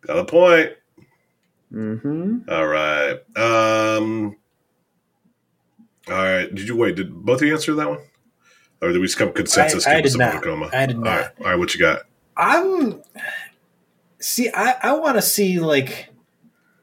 got 0.02 0.18
a 0.20 0.24
point. 0.24 0.72
mm-hmm. 1.74 2.50
All 2.50 2.68
right. 2.68 3.18
Um. 3.38 4.38
All 6.08 6.14
right. 6.16 6.54
Did 6.54 6.68
you 6.70 6.78
wait? 6.78 6.96
Did 6.96 7.14
both 7.14 7.42
of 7.42 7.48
you 7.48 7.54
answer 7.54 7.74
that 7.76 7.90
one, 7.90 8.00
or 8.82 8.92
did 8.92 9.00
we 9.00 9.06
just 9.08 9.18
come 9.18 9.32
consensus? 9.34 9.86
I- 9.88 9.94
I 9.94 9.96
give 9.98 10.06
us 10.06 10.12
did 10.14 10.22
a 10.22 10.26
not. 10.26 10.44
Vekoma? 10.44 10.74
I 10.74 10.86
did 10.86 10.98
not. 11.00 11.06
right. 11.06 11.30
All 11.40 11.46
right. 11.46 11.56
What 11.60 11.74
you 11.74 11.80
got? 11.80 12.02
I'm 12.38 13.02
see. 14.20 14.50
I, 14.54 14.76
I 14.82 14.94
want 14.94 15.16
to 15.18 15.22
see 15.22 15.60
like 15.60 16.10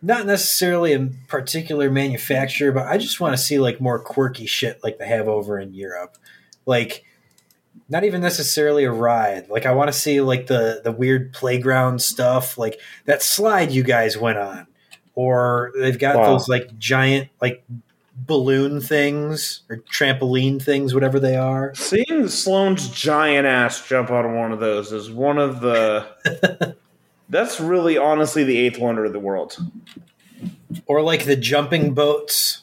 not 0.00 0.26
necessarily 0.26 0.92
a 0.94 1.08
particular 1.28 1.90
manufacturer, 1.90 2.72
but 2.72 2.86
I 2.86 2.98
just 2.98 3.20
want 3.20 3.36
to 3.36 3.42
see 3.42 3.58
like 3.58 3.80
more 3.80 3.98
quirky 3.98 4.46
shit 4.46 4.82
like 4.82 4.98
they 4.98 5.06
have 5.06 5.28
over 5.28 5.58
in 5.58 5.74
Europe. 5.74 6.16
Like 6.66 7.04
not 7.88 8.04
even 8.04 8.20
necessarily 8.20 8.84
a 8.84 8.92
ride. 8.92 9.48
Like 9.48 9.66
I 9.66 9.72
want 9.74 9.88
to 9.88 9.92
see 9.92 10.20
like 10.20 10.46
the 10.46 10.80
the 10.82 10.92
weird 10.92 11.32
playground 11.32 12.00
stuff, 12.00 12.56
like 12.58 12.80
that 13.04 13.22
slide 13.22 13.70
you 13.70 13.82
guys 13.82 14.16
went 14.16 14.38
on, 14.38 14.66
or 15.14 15.72
they've 15.78 15.98
got 15.98 16.16
Wow. 16.16 16.32
those 16.32 16.48
like 16.48 16.78
giant 16.78 17.28
like 17.40 17.64
balloon 18.14 18.80
things 18.80 19.62
or 19.70 19.78
trampoline 19.78 20.60
things, 20.62 20.94
whatever 20.94 21.18
they 21.18 21.36
are. 21.36 21.74
Seeing 21.74 22.28
Sloane's 22.28 22.88
giant 22.88 23.46
ass 23.46 23.86
jump 23.86 24.10
out 24.10 24.24
of 24.24 24.32
one 24.32 24.52
of 24.52 24.60
those 24.60 24.92
is 24.92 25.10
one 25.10 25.38
of 25.38 25.60
the. 25.60 26.76
that's 27.28 27.60
really, 27.60 27.96
honestly, 27.98 28.44
the 28.44 28.58
eighth 28.58 28.78
wonder 28.78 29.04
of 29.04 29.12
the 29.12 29.18
world. 29.20 29.56
or 30.86 31.02
like 31.02 31.24
the 31.24 31.36
jumping 31.36 31.94
boats 31.94 32.60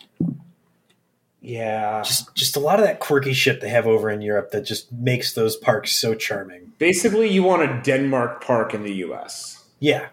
Yeah. 1.42 2.04
Just 2.04 2.36
just 2.36 2.56
a 2.56 2.60
lot 2.60 2.80
of 2.80 2.86
that 2.86 3.00
quirky 3.00 3.34
shit 3.34 3.62
they 3.62 3.70
have 3.70 3.88
over 3.88 4.10
in 4.10 4.22
Europe 4.22 4.52
that 4.52 4.62
just 4.66 4.92
makes 4.92 5.34
those 5.34 5.56
parks 5.56 5.92
so 5.94 6.14
charming. 6.14 6.74
Basically, 6.78 7.30
you 7.30 7.44
want 7.44 7.64
a 7.64 7.82
Denmark 7.82 8.44
park 8.44 8.74
in 8.74 8.84
the 8.84 8.94
U.S. 9.08 9.64
Yeah. 9.80 10.10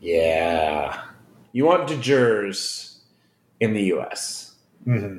Yeah. 0.00 1.02
You 1.52 1.64
want 1.64 1.88
De 1.88 1.96
Djurs 1.96 2.87
in 3.60 3.72
the 3.74 3.82
U.S. 3.84 4.54
hmm 4.84 5.16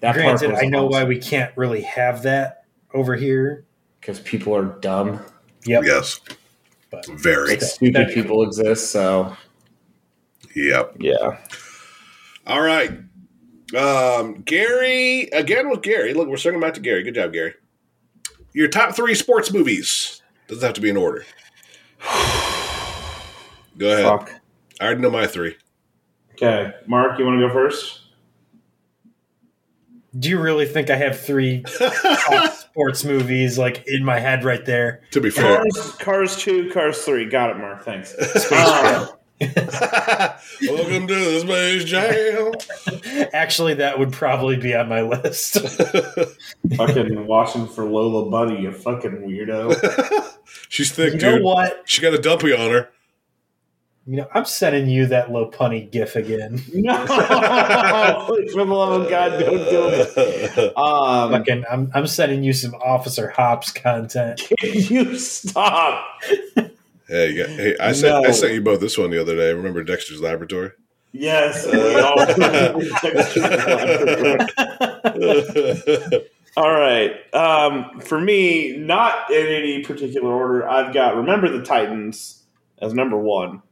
That 0.00 0.14
Granted, 0.14 0.52
I 0.54 0.66
know 0.66 0.86
why 0.86 1.04
we 1.04 1.18
can't 1.18 1.56
really 1.56 1.82
have 1.82 2.22
that 2.22 2.64
over 2.94 3.14
here. 3.16 3.64
because 4.00 4.20
people 4.20 4.54
are 4.54 4.64
dumb. 4.80 5.20
Yep. 5.64 5.84
Yes. 5.84 6.20
But 6.90 7.06
Very. 7.06 7.50
Like 7.50 7.62
stupid 7.62 7.94
that- 8.08 8.14
people 8.14 8.42
exist. 8.42 8.90
So 8.90 9.36
Yep. 10.54 10.96
yeah. 11.00 11.38
All 12.46 12.60
right. 12.60 12.90
Um, 13.76 14.42
Gary, 14.42 15.22
again 15.32 15.70
with 15.70 15.80
Gary. 15.82 16.12
Look, 16.12 16.28
we're 16.28 16.36
circling 16.36 16.60
back 16.60 16.74
to 16.74 16.80
Gary. 16.80 17.02
Good 17.02 17.14
job, 17.14 17.32
Gary. 17.32 17.54
Your 18.52 18.68
top 18.68 18.94
three 18.94 19.14
sports 19.14 19.50
movies. 19.52 20.20
Doesn't 20.48 20.62
have 20.62 20.74
to 20.74 20.80
be 20.82 20.90
in 20.90 20.96
order. 20.98 21.24
Go 23.78 23.90
ahead. 23.92 24.04
Fuck. 24.04 24.32
I 24.80 24.84
already 24.84 25.00
know 25.00 25.10
my 25.10 25.26
three. 25.26 25.56
Okay, 26.42 26.74
Mark, 26.86 27.18
you 27.18 27.24
want 27.24 27.40
to 27.40 27.46
go 27.46 27.52
first? 27.52 28.00
do 30.18 30.28
you 30.28 30.38
really 30.38 30.66
think 30.66 30.90
I 30.90 30.96
have 30.96 31.18
three 31.18 31.64
sports 32.52 33.04
movies 33.04 33.56
like 33.58 33.84
in 33.86 34.04
my 34.04 34.18
head 34.18 34.44
right 34.44 34.64
there? 34.64 35.02
to 35.12 35.20
be 35.20 35.30
fair. 35.30 35.56
Cars, 35.58 35.92
Cars 35.98 36.36
two, 36.36 36.70
Cars 36.70 37.02
three. 37.04 37.28
Got 37.28 37.50
it, 37.50 37.56
Mark. 37.58 37.84
Thanks. 37.84 38.14
Jam. 38.48 39.08
Welcome 39.40 41.06
to 41.08 41.14
the 41.14 41.40
Space 41.40 41.84
Jam. 41.84 42.52
Um, 42.86 43.26
Actually, 43.32 43.74
that 43.74 43.98
would 43.98 44.12
probably 44.12 44.56
be 44.56 44.74
on 44.74 44.88
my 44.88 45.02
list. 45.02 45.54
fucking 46.76 47.26
watching 47.26 47.66
for 47.66 47.84
Lola 47.84 48.30
Bunny, 48.30 48.60
you 48.62 48.72
fucking 48.72 49.22
weirdo. 49.26 50.36
She's 50.68 50.92
thick, 50.92 51.14
you 51.14 51.18
know 51.20 51.36
dude. 51.36 51.44
what? 51.44 51.82
She 51.86 52.02
got 52.02 52.14
a 52.14 52.18
dumpy 52.18 52.52
on 52.52 52.70
her. 52.70 52.90
You 54.04 54.16
know, 54.16 54.26
I'm 54.34 54.44
sending 54.44 54.88
you 54.88 55.06
that 55.06 55.30
Lola 55.30 55.50
Bunny 55.56 55.82
gif 55.82 56.16
again. 56.16 56.60
no, 56.74 57.06
for 57.06 57.14
the 57.14 58.64
love 58.66 59.02
of 59.02 59.08
God, 59.08 59.38
don't 59.38 59.52
do 59.52 59.88
it. 59.90 60.76
Um, 60.76 61.30
Fucking, 61.30 61.64
I'm 61.70 61.90
I'm 61.94 62.06
sending 62.08 62.42
you 62.42 62.52
some 62.52 62.74
Officer 62.74 63.28
Hopps 63.30 63.70
content. 63.70 64.40
can 64.58 64.72
you 64.74 65.16
stop? 65.16 66.04
Hey, 67.06 67.34
hey, 67.34 67.76
I 67.78 67.92
sent 67.92 68.26
I 68.26 68.32
sent 68.32 68.54
you 68.54 68.60
both 68.60 68.80
this 68.80 68.98
one 68.98 69.10
the 69.10 69.20
other 69.20 69.36
day. 69.36 69.52
Remember 69.52 69.84
Dexter's 69.84 70.20
Laboratory? 70.20 70.72
Yes. 71.12 71.64
we 71.66 71.94
all- 72.00 72.18
All 76.56 76.70
right. 76.72 77.12
Um, 77.34 78.00
for 78.00 78.20
me, 78.20 78.76
not 78.76 79.30
in 79.30 79.46
any 79.46 79.82
particular 79.84 80.30
order, 80.32 80.68
I've 80.68 80.92
got 80.92 81.16
Remember 81.16 81.48
the 81.48 81.62
Titans 81.62 82.42
as 82.80 82.92
number 82.94 83.16
one. 83.16 83.62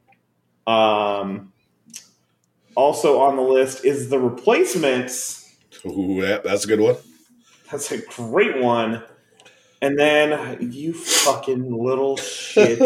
Um, 0.66 1.52
also 2.74 3.18
on 3.20 3.36
the 3.36 3.42
list 3.42 3.84
is 3.84 4.08
The 4.08 4.18
Replacements. 4.18 5.54
Ooh, 5.86 6.20
yeah, 6.22 6.38
that's 6.44 6.64
a 6.64 6.68
good 6.68 6.80
one. 6.80 6.96
That's 7.70 7.90
a 7.92 7.98
great 7.98 8.58
one. 8.58 9.02
And 9.82 9.98
then 9.98 10.58
you 10.72 10.92
fucking 10.92 11.72
little 11.72 12.16
shit 12.16 12.78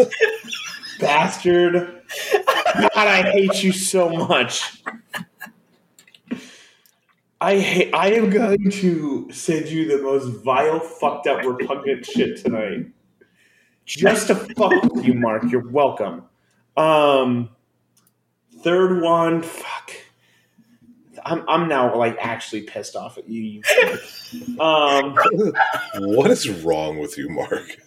bastard. 0.99 2.01
God, 2.33 2.89
I 2.95 3.23
hate 3.31 3.63
you 3.63 3.73
so 3.73 4.09
much. 4.09 4.81
I 7.41 7.59
hate, 7.59 7.93
I 7.93 8.13
am 8.13 8.29
going 8.29 8.71
to 8.71 9.29
send 9.31 9.67
you 9.67 9.87
the 9.87 10.01
most 10.01 10.43
vile, 10.43 10.79
fucked 10.79 11.27
up, 11.27 11.43
repugnant 11.43 12.05
shit 12.05 12.37
tonight. 12.37 12.87
Just 13.85 14.27
to 14.27 14.35
fuck 14.35 14.71
with 14.83 15.05
you, 15.05 15.13
Mark. 15.13 15.43
You're 15.51 15.69
welcome. 15.69 16.23
Um, 16.77 17.49
third 18.65 18.99
one, 18.99 19.43
fuck. 19.43 19.91
I'm 21.23 21.47
I'm 21.47 21.67
now 21.69 21.95
like 21.95 22.17
actually 22.19 22.63
pissed 22.63 22.95
off 22.95 23.17
at 23.19 23.29
you. 23.29 23.61
you 23.61 24.59
um, 24.59 25.15
What 25.99 26.31
is 26.31 26.49
wrong 26.49 26.97
with 26.97 27.15
you, 27.17 27.29
Mark? 27.29 27.77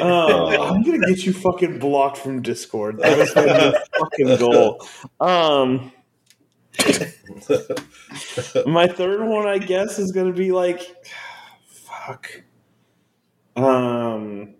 Oh, 0.00 0.64
I'm 0.74 0.82
gonna 0.82 1.06
get 1.06 1.26
you 1.26 1.34
fucking 1.34 1.78
blocked 1.78 2.16
from 2.16 2.40
Discord. 2.40 2.98
That 2.98 3.18
is 3.18 3.36
my 3.36 3.44
new 3.44 3.74
fucking 3.98 4.36
goal. 4.38 4.86
Um, 5.20 5.92
my 8.66 8.86
third 8.86 9.22
one, 9.28 9.46
I 9.46 9.58
guess, 9.58 9.98
is 9.98 10.12
gonna 10.12 10.32
be 10.32 10.50
like, 10.50 10.80
fuck. 11.66 12.42
Um, 13.54 14.54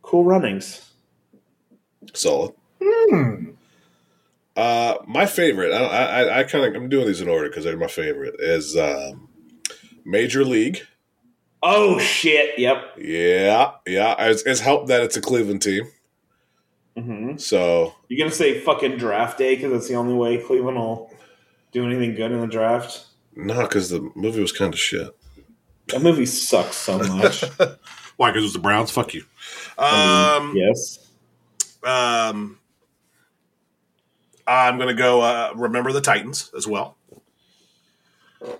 cool 0.00 0.24
runnings. 0.24 0.85
Solid. 2.16 2.52
Hmm. 2.82 3.50
Uh, 4.56 4.96
my 5.06 5.26
favorite, 5.26 5.72
I, 5.72 5.84
I, 5.84 6.38
I 6.40 6.42
kind 6.44 6.64
of, 6.64 6.74
I'm 6.74 6.88
doing 6.88 7.06
these 7.06 7.20
in 7.20 7.28
order 7.28 7.48
because 7.48 7.64
they're 7.64 7.76
my 7.76 7.86
favorite. 7.88 8.36
Is 8.38 8.76
um, 8.76 9.28
Major 10.04 10.44
League. 10.44 10.80
Oh 11.62 11.98
shit! 11.98 12.58
Yep. 12.58 12.94
Yeah, 12.98 13.72
yeah. 13.86 14.14
It's, 14.20 14.42
it's 14.42 14.60
helped 14.60 14.88
that 14.88 15.02
it's 15.02 15.16
a 15.16 15.20
Cleveland 15.20 15.62
team. 15.62 15.84
hmm 16.96 17.36
So 17.36 17.94
You're 18.08 18.24
gonna 18.24 18.34
say 18.34 18.60
fucking 18.60 18.96
draft 18.98 19.36
day 19.38 19.56
because 19.56 19.72
it's 19.72 19.88
the 19.88 19.94
only 19.96 20.14
way 20.14 20.38
Cleveland 20.38 20.76
will 20.78 21.12
do 21.72 21.84
anything 21.84 22.14
good 22.14 22.30
in 22.32 22.40
the 22.40 22.46
draft. 22.46 23.06
no, 23.34 23.62
because 23.62 23.90
the 23.90 24.10
movie 24.14 24.40
was 24.40 24.52
kind 24.52 24.72
of 24.72 24.78
shit. 24.80 25.14
That 25.88 26.02
movie 26.02 26.26
sucks 26.26 26.76
so 26.76 26.98
much. 26.98 27.42
Why? 28.16 28.30
Because 28.30 28.42
it 28.42 28.46
was 28.46 28.52
the 28.54 28.58
Browns. 28.58 28.90
Fuck 28.90 29.12
you. 29.14 29.24
I 29.78 30.36
Um, 30.38 30.54
yes. 30.56 31.05
Um, 31.86 32.58
I'm 34.46 34.78
gonna 34.78 34.94
go. 34.94 35.20
Uh, 35.20 35.52
remember 35.56 35.92
the 35.92 36.00
Titans 36.00 36.50
as 36.56 36.66
well. 36.66 36.96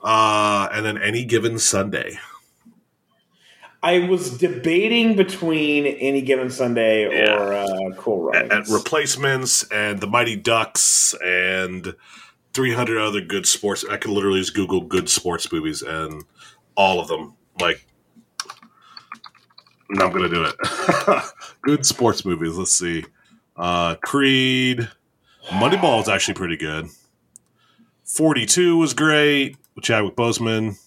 Uh, 0.02 0.68
and 0.72 0.84
then 0.84 0.98
any 0.98 1.24
given 1.24 1.58
Sunday. 1.58 2.18
I 3.82 4.00
was 4.08 4.36
debating 4.38 5.14
between 5.14 5.86
any 5.86 6.22
given 6.22 6.50
Sunday 6.50 7.04
or 7.04 7.52
uh, 7.52 7.94
Cool 7.96 8.30
and, 8.30 8.50
Runnings. 8.50 8.68
and 8.68 8.76
replacements 8.78 9.62
and 9.70 10.00
the 10.00 10.08
Mighty 10.08 10.34
Ducks 10.34 11.14
and 11.24 11.94
300 12.54 12.98
other 12.98 13.20
good 13.20 13.46
sports. 13.46 13.84
I 13.88 13.96
could 13.96 14.10
literally 14.10 14.40
just 14.40 14.54
Google 14.54 14.80
good 14.80 15.08
sports 15.08 15.52
movies 15.52 15.82
and 15.82 16.24
all 16.74 16.98
of 16.98 17.06
them. 17.06 17.34
Like, 17.60 17.86
and 19.88 20.02
I'm 20.02 20.10
going 20.10 20.28
to 20.30 20.34
do 20.34 20.44
it. 20.44 21.22
good 21.62 21.86
sports 21.86 22.24
movies. 22.24 22.56
Let's 22.56 22.76
see. 22.76 23.04
Uh, 23.56 23.94
Creed. 23.96 24.88
Moneyball 25.48 26.02
is 26.02 26.08
actually 26.08 26.34
pretty 26.34 26.56
good. 26.56 26.88
42 28.04 28.76
was 28.78 28.94
great 28.94 29.56
with 29.74 29.84
Chadwick 29.84 30.16
Boseman. 30.16 30.78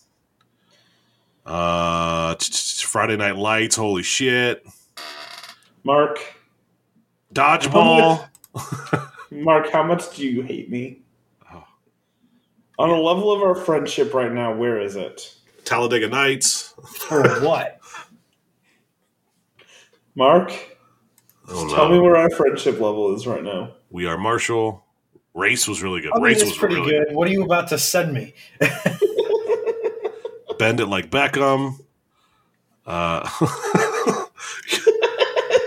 Uh, 1.46 2.36
t- 2.36 2.52
t- 2.52 2.86
Friday 2.86 3.18
Night 3.18 3.36
Lights. 3.38 3.76
Holy 3.76 4.04
shit. 4.04 4.66
Mark, 5.84 6.20
Dodgeball. 7.34 8.28
Mark, 9.32 9.70
how 9.72 9.84
much 9.84 10.16
do 10.16 10.28
you 10.28 10.42
hate 10.42 10.70
me? 10.70 11.02
Oh. 11.52 11.64
On 12.78 12.90
a 12.90 13.00
level 13.00 13.32
of 13.32 13.42
our 13.42 13.56
friendship 13.56 14.14
right 14.14 14.32
now, 14.32 14.54
where 14.56 14.80
is 14.80 14.96
it? 14.96 15.36
Talladega 15.66 16.08
Nights. 16.08 16.74
For 16.96 17.40
what? 17.42 17.80
Mark, 20.16 20.52
Oh, 21.52 21.68
tell 21.76 21.90
no. 21.90 21.96
me 21.96 22.00
where 22.00 22.16
our 22.16 22.30
friendship 22.30 22.80
level 22.80 23.16
is 23.16 23.26
right 23.26 23.44
now. 23.44 23.74
We 23.90 24.06
are 24.06 24.18
Marshall. 24.18 24.84
Race 25.34 25.68
was 25.68 25.82
really 25.82 26.02
good. 26.02 26.12
I 26.14 26.18
mean, 26.18 26.24
Race 26.26 26.44
was 26.44 26.58
pretty 26.58 26.76
really 26.76 26.92
good. 26.92 27.16
What 27.16 27.28
are 27.28 27.32
you 27.32 27.44
about 27.44 27.70
to 27.70 27.78
send 27.78 28.14
me? 28.14 28.34
Bend 30.60 30.80
it 30.80 30.88
like 30.88 31.10
Beckham. 31.10 31.80
Uh, 32.86 33.28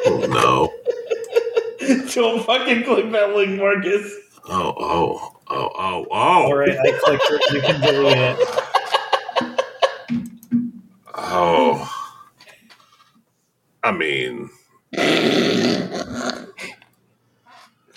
oh 0.06 0.26
no! 0.28 0.72
Don't 2.12 2.44
fucking 2.44 2.84
click 2.84 3.10
that 3.12 3.34
link, 3.34 3.58
Marcus. 3.58 4.14
Oh 4.48 4.74
oh 4.76 5.36
oh 5.48 5.70
oh 5.74 6.06
All 6.10 6.52
oh 6.52 6.52
right, 6.52 6.76
I 6.76 6.98
clicked 7.02 7.24
it. 7.30 7.54
You 7.54 7.60
can 7.60 7.80
delete 7.80 8.18
it. 8.18 8.38
oh! 11.14 11.88
I 13.84 13.92
mean, 13.92 14.50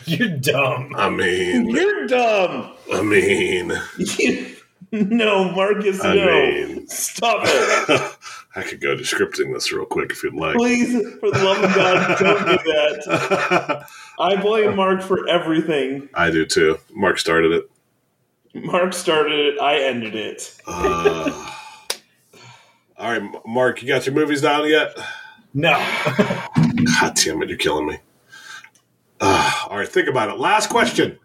You're 0.05 0.37
dumb. 0.39 0.93
I 0.95 1.09
mean, 1.09 1.69
You're 1.69 2.07
dumb. 2.07 2.75
I 2.93 3.01
mean, 3.01 3.73
no, 4.91 5.51
Marcus, 5.51 6.03
I 6.03 6.15
no. 6.15 6.25
mean. 6.25 6.87
Stop 6.87 7.41
it. 7.45 8.17
I 8.57 8.61
could 8.61 8.79
go 8.79 8.95
to 8.95 9.03
scripting 9.03 9.53
this 9.53 9.71
real 9.73 9.85
quick 9.85 10.11
if 10.11 10.23
you'd 10.23 10.33
like. 10.35 10.55
Please, 10.55 10.93
for 11.19 11.31
the 11.31 11.43
love 11.43 11.61
of 11.61 11.75
God, 11.75 12.17
don't 12.19 12.45
do 12.45 12.71
that. 12.71 13.85
I 14.19 14.35
blame 14.41 14.75
Mark 14.77 15.01
for 15.01 15.27
everything. 15.27 16.07
I 16.13 16.29
do 16.31 16.45
too. 16.45 16.77
Mark 16.93 17.19
started 17.19 17.51
it. 17.51 17.69
Mark 18.53 18.93
started 18.93 19.55
it. 19.55 19.59
I 19.59 19.79
ended 19.81 20.15
it. 20.15 20.57
Uh, 20.65 21.51
all 22.97 23.11
right, 23.11 23.29
Mark, 23.45 23.81
you 23.81 23.87
got 23.89 24.05
your 24.05 24.15
movies 24.15 24.41
down 24.41 24.69
yet? 24.69 24.95
No. 25.53 25.73
God 26.85 27.13
damn 27.15 27.41
it, 27.41 27.49
you're 27.49 27.57
killing 27.57 27.87
me. 27.87 27.97
Uh, 29.21 29.51
all 29.69 29.77
right, 29.77 29.87
think 29.87 30.07
about 30.09 30.29
it. 30.29 30.39
Last 30.39 30.69
question. 30.69 31.17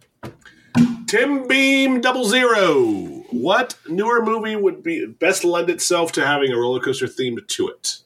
Tim 1.06 1.48
Beam 1.48 2.00
Double 2.00 2.24
Zero. 2.24 3.24
What 3.30 3.76
newer 3.88 4.24
movie 4.24 4.54
would 4.56 4.82
be 4.82 5.06
best 5.06 5.44
lend 5.44 5.68
itself 5.70 6.12
to 6.12 6.26
having 6.26 6.52
a 6.52 6.56
roller 6.56 6.80
coaster 6.80 7.08
theme 7.08 7.38
to 7.46 7.68
it? 7.68 7.98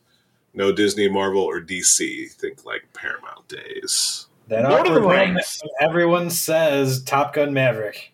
No 0.55 0.73
Disney, 0.73 1.09
Marvel, 1.09 1.43
or 1.43 1.61
DC. 1.61 2.31
Think 2.33 2.65
like 2.65 2.83
Paramount 2.95 3.47
days. 3.49 4.27
That 4.49 4.69
Lord 4.71 4.87
of 4.87 4.95
the 4.95 5.03
Rings. 5.03 5.61
Everyone 5.81 6.31
says 6.31 7.03
Top 7.03 7.35
Gun 7.35 7.53
Maverick. 7.53 8.13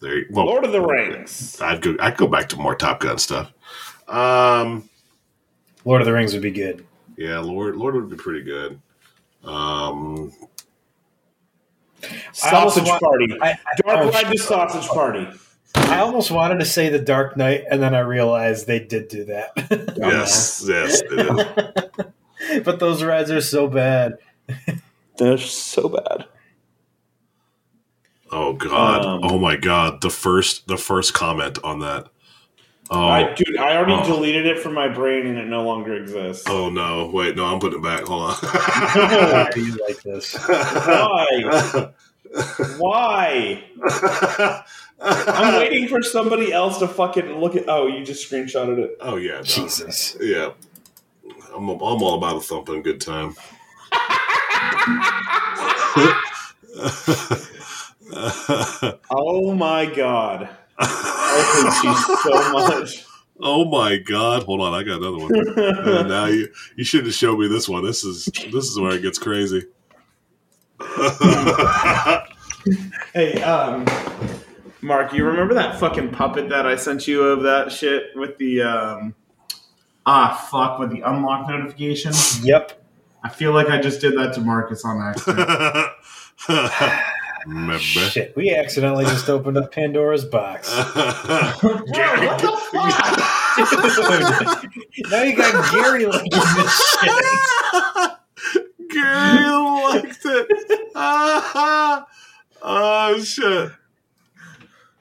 There, 0.00 0.18
you- 0.18 0.26
well, 0.30 0.46
Lord 0.46 0.64
of 0.64 0.72
the 0.72 0.80
Rings. 0.80 1.60
I'd 1.60 1.80
go. 1.82 1.96
I'd 2.00 2.16
go 2.16 2.26
back 2.26 2.48
to 2.50 2.56
more 2.56 2.74
Top 2.74 3.00
Gun 3.00 3.18
stuff. 3.18 3.52
Um, 4.08 4.88
Lord 5.84 6.00
of 6.00 6.06
the 6.06 6.12
Rings 6.12 6.32
would 6.32 6.42
be 6.42 6.50
good. 6.50 6.86
Yeah, 7.16 7.38
Lord, 7.38 7.76
Lord 7.76 7.94
would 7.94 8.10
be 8.10 8.16
pretty 8.16 8.42
good. 8.42 8.80
Um, 9.44 10.32
Sausage 12.32 12.86
want- 12.86 13.02
Party. 13.02 13.36
I, 13.40 13.50
I, 13.50 13.56
Dark 13.84 13.98
oh, 14.00 14.10
Ride 14.10 14.32
to 14.32 14.38
Sausage 14.38 14.88
Party. 14.88 15.28
I 15.74 16.00
almost 16.00 16.30
wanted 16.30 16.58
to 16.58 16.64
say 16.64 16.88
The 16.88 16.98
Dark 16.98 17.36
Knight, 17.36 17.64
and 17.70 17.82
then 17.82 17.94
I 17.94 18.00
realized 18.00 18.66
they 18.66 18.80
did 18.80 19.08
do 19.08 19.24
that. 19.24 19.52
yes, 19.96 20.64
yes, 20.66 21.00
it 21.04 22.06
is. 22.48 22.62
but 22.64 22.78
those 22.78 23.02
rides 23.02 23.30
are 23.30 23.40
so 23.40 23.68
bad. 23.68 24.18
They're 25.16 25.38
so 25.38 25.88
bad. 25.88 26.26
Oh 28.30 28.54
God! 28.54 29.04
Um, 29.04 29.20
oh 29.22 29.38
my 29.38 29.56
God! 29.56 30.00
The 30.00 30.10
first, 30.10 30.66
the 30.66 30.78
first 30.78 31.12
comment 31.12 31.58
on 31.62 31.80
that. 31.80 32.08
Oh, 32.94 33.08
I, 33.08 33.32
dude, 33.32 33.56
I 33.58 33.76
already 33.76 33.94
Oh. 33.94 34.04
deleted 34.04 34.44
it 34.44 34.58
from 34.58 34.74
my 34.74 34.88
brain 34.88 35.26
and 35.26 35.38
it 35.38 35.46
no 35.46 35.62
longer 35.62 35.94
exists. 35.94 36.44
oh 36.48 36.68
no! 36.68 37.10
Wait, 37.12 37.36
no, 37.36 37.46
I'm 37.46 37.58
putting 37.58 37.78
it 37.78 37.82
back. 37.82 38.02
Hold 38.04 38.34
Why 38.34 39.44
on. 39.46 39.50
do 39.54 39.64
you 39.64 39.78
like 39.86 40.02
this? 40.02 40.34
Why? 40.46 41.92
Why? 42.78 43.64
I'm 45.00 45.54
waiting 45.58 45.88
for 45.88 46.02
somebody 46.02 46.52
else 46.52 46.78
to 46.78 46.88
fucking 46.88 47.40
look 47.40 47.56
at. 47.56 47.64
Oh, 47.68 47.86
you 47.86 48.04
just 48.04 48.30
screenshotted 48.30 48.78
it. 48.78 48.96
oh 49.00 49.16
yeah, 49.16 49.36
no. 49.36 49.42
Jesus. 49.42 50.16
yeah. 50.20 50.50
I'm, 51.54 51.68
I'm 51.68 51.82
all 51.82 52.14
about 52.16 52.36
a 52.36 52.40
thumping 52.40 52.82
good 52.82 53.00
time. 53.00 53.34
Oh 59.10 59.54
my 59.54 59.86
god. 59.86 60.48
I 60.78 61.82
hate 61.82 61.88
you 61.88 61.94
so 62.32 62.52
much. 62.52 63.04
oh 63.40 63.64
my 63.64 63.98
God! 63.98 64.44
Hold 64.44 64.60
on, 64.60 64.74
I 64.74 64.82
got 64.82 64.98
another 64.98 65.18
one. 65.18 65.58
Uh, 65.58 66.02
now 66.02 66.26
you 66.26 66.48
you 66.76 66.84
should 66.84 67.04
have 67.06 67.14
showed 67.14 67.38
me 67.38 67.48
this 67.48 67.68
one. 67.68 67.84
This 67.84 68.04
is 68.04 68.26
this 68.52 68.64
is 68.64 68.78
where 68.78 68.92
it 68.92 69.02
gets 69.02 69.18
crazy. 69.18 69.64
Hey, 73.12 73.42
um, 73.42 73.84
Mark, 74.80 75.12
you 75.12 75.24
remember 75.24 75.52
that 75.54 75.78
fucking 75.78 76.12
puppet 76.12 76.48
that 76.48 76.66
I 76.66 76.76
sent 76.76 77.06
you 77.06 77.22
of 77.22 77.42
that 77.42 77.70
shit 77.72 78.10
with 78.14 78.38
the 78.38 78.62
um, 78.62 79.14
ah 80.06 80.48
fuck 80.50 80.78
with 80.78 80.90
the 80.90 81.02
unlock 81.02 81.48
notification? 81.48 82.12
Yep. 82.42 82.82
I 83.24 83.28
feel 83.28 83.52
like 83.52 83.68
I 83.68 83.80
just 83.80 84.00
did 84.00 84.16
that 84.16 84.34
to 84.34 84.40
Marcus 84.40 84.84
on 84.84 85.00
accident. 85.00 85.48
Remember? 87.46 87.78
Shit. 87.80 88.36
We 88.36 88.54
accidentally 88.54 89.04
just 89.04 89.28
opened 89.28 89.56
up 89.56 89.72
Pandora's 89.72 90.24
box. 90.24 90.72
Bro, 90.74 91.72
what 91.72 92.38
the 92.38 92.52
fuck? 92.70 93.10
now 95.10 95.22
you 95.22 95.36
got 95.36 95.72
Gary 95.72 96.06
liking 96.06 96.30
this 96.30 96.96
shit. 97.00 97.10
Gary 98.90 99.46
liked 99.48 100.24
it. 100.24 100.46
oh 102.62 103.20
shit! 103.22 103.72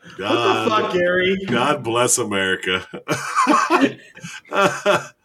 What 0.01 0.18
God, 0.18 0.65
the 0.65 0.69
fuck, 0.69 0.93
Gary? 0.93 1.38
God 1.45 1.84
bless 1.84 2.18
America. 2.18 2.88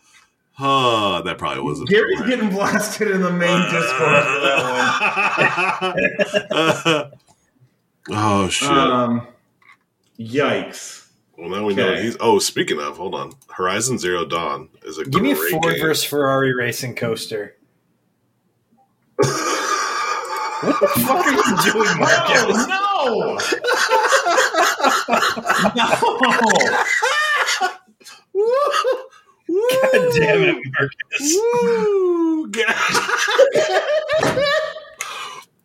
oh, 0.61 1.23
that 1.25 1.39
probably 1.39 1.63
wasn't. 1.63 1.89
Gary's 1.89 2.21
getting 2.23 2.51
blasted 2.51 3.11
in 3.11 3.21
the 3.23 3.31
main 3.31 3.61
Discord 3.63 4.25
for 4.25 4.41
that 4.43 4.65
one. 7.11 7.13
oh 8.11 8.49
shit! 8.49 8.69
Um, 8.71 9.27
yikes. 10.19 11.09
well, 11.39 11.51
now 11.51 11.65
we 11.65 11.75
know 11.75 11.95
he's. 11.97 12.17
Oh, 12.21 12.39
speaking 12.39 12.81
of, 12.81 12.97
hold 12.97 13.15
on. 13.15 13.33
Horizon 13.51 13.99
Zero 13.99 14.25
Dawn 14.25 14.69
is 14.85 14.99
a 14.99 15.05
Give 15.05 15.23
me 15.23 15.33
a 15.33 15.37
Ford 15.37 15.63
game. 15.63 15.81
versus 15.81 16.05
Ferrari 16.05 16.55
racing 16.55 16.95
coaster. 16.95 17.57
What 20.63 20.81
the 20.81 20.89
fuck 20.89 21.27
are 21.27 21.33
you 21.33 21.43
doing, 21.71 21.99
Marcus? 21.99 22.67
no! 22.67 23.39
no! 28.35 29.07
God 29.93 30.13
damn 30.17 30.43
it, 30.43 30.57
Marcus. 30.79 31.35
Woo! 31.35 32.49
Ga- 32.51 32.75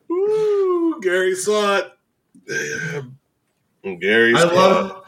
Woo! 0.10 1.00
Gary 1.02 1.36
saw 1.36 1.78
it. 1.78 1.92
Damn. 2.48 3.18
Gary's. 4.00 4.38
I 4.38 4.44
love 4.44 5.04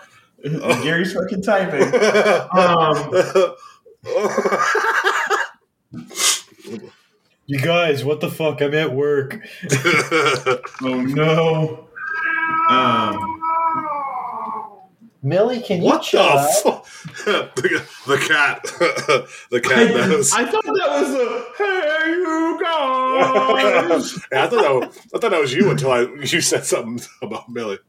oh. 0.46 0.50
Gary's 0.84 1.14
fucking 1.14 1.42
typing. 1.44 1.84
Um, 2.52 3.12
You 7.46 7.60
guys, 7.60 8.06
what 8.06 8.22
the 8.22 8.30
fuck? 8.30 8.62
I'm 8.62 8.74
at 8.74 8.94
work. 8.94 9.38
oh 10.82 11.02
no. 11.02 11.90
Um, 12.70 13.43
Millie, 15.26 15.62
can 15.62 15.82
you 15.82 15.86
what 15.86 16.04
shut 16.04 16.22
up? 16.22 16.48
the 16.48 16.54
fuck? 16.70 16.86
the, 17.56 17.88
the 18.06 18.18
cat. 18.18 18.62
the 19.50 19.56
I, 19.56 19.60
cat 19.62 20.10
knows. 20.10 20.34
I 20.34 20.44
thought 20.44 20.66
that 20.66 20.74
was 20.74 21.14
a 21.16 21.46
hey 21.58 22.10
you 22.10 22.60
guys. 22.62 24.20
Yeah, 24.32 24.44
I 24.44 24.48
thought 24.48 24.62
that 24.62 24.76
was, 24.76 24.98
I 24.98 25.18
thought 25.18 25.32
that 25.32 25.40
was 25.40 25.54
you 25.54 25.72
until 25.72 25.92
I 25.94 26.02
you 26.02 26.42
said 26.42 26.66
something 26.66 27.00
about 27.22 27.48
Millie. 27.50 27.80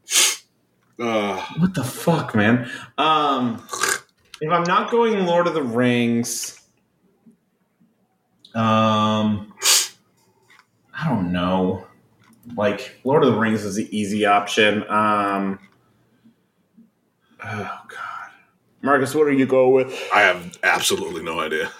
Uh, 0.97 1.45
what 1.57 1.73
the 1.73 1.83
fuck, 1.83 2.33
man? 2.35 2.69
Um, 2.97 3.61
if 4.39 4.49
I'm 4.49 4.63
not 4.63 4.89
going 4.89 5.25
Lord 5.25 5.47
of 5.47 5.53
the 5.53 5.63
Rings, 5.63 6.57
um, 8.53 9.53
I 10.93 11.09
don't 11.09 11.33
know. 11.33 11.85
Like 12.55 12.95
Lord 13.03 13.25
of 13.25 13.33
the 13.33 13.37
Rings 13.37 13.65
is 13.65 13.75
the 13.75 13.97
easy 13.97 14.25
option. 14.25 14.89
Um, 14.89 15.59
oh 17.45 17.79
god, 17.87 18.31
Marcus, 18.81 19.13
what 19.15 19.27
are 19.27 19.33
you 19.33 19.45
going 19.45 19.73
with? 19.73 20.09
I 20.13 20.21
have 20.21 20.57
absolutely 20.63 21.23
no 21.23 21.39
idea. 21.39 21.71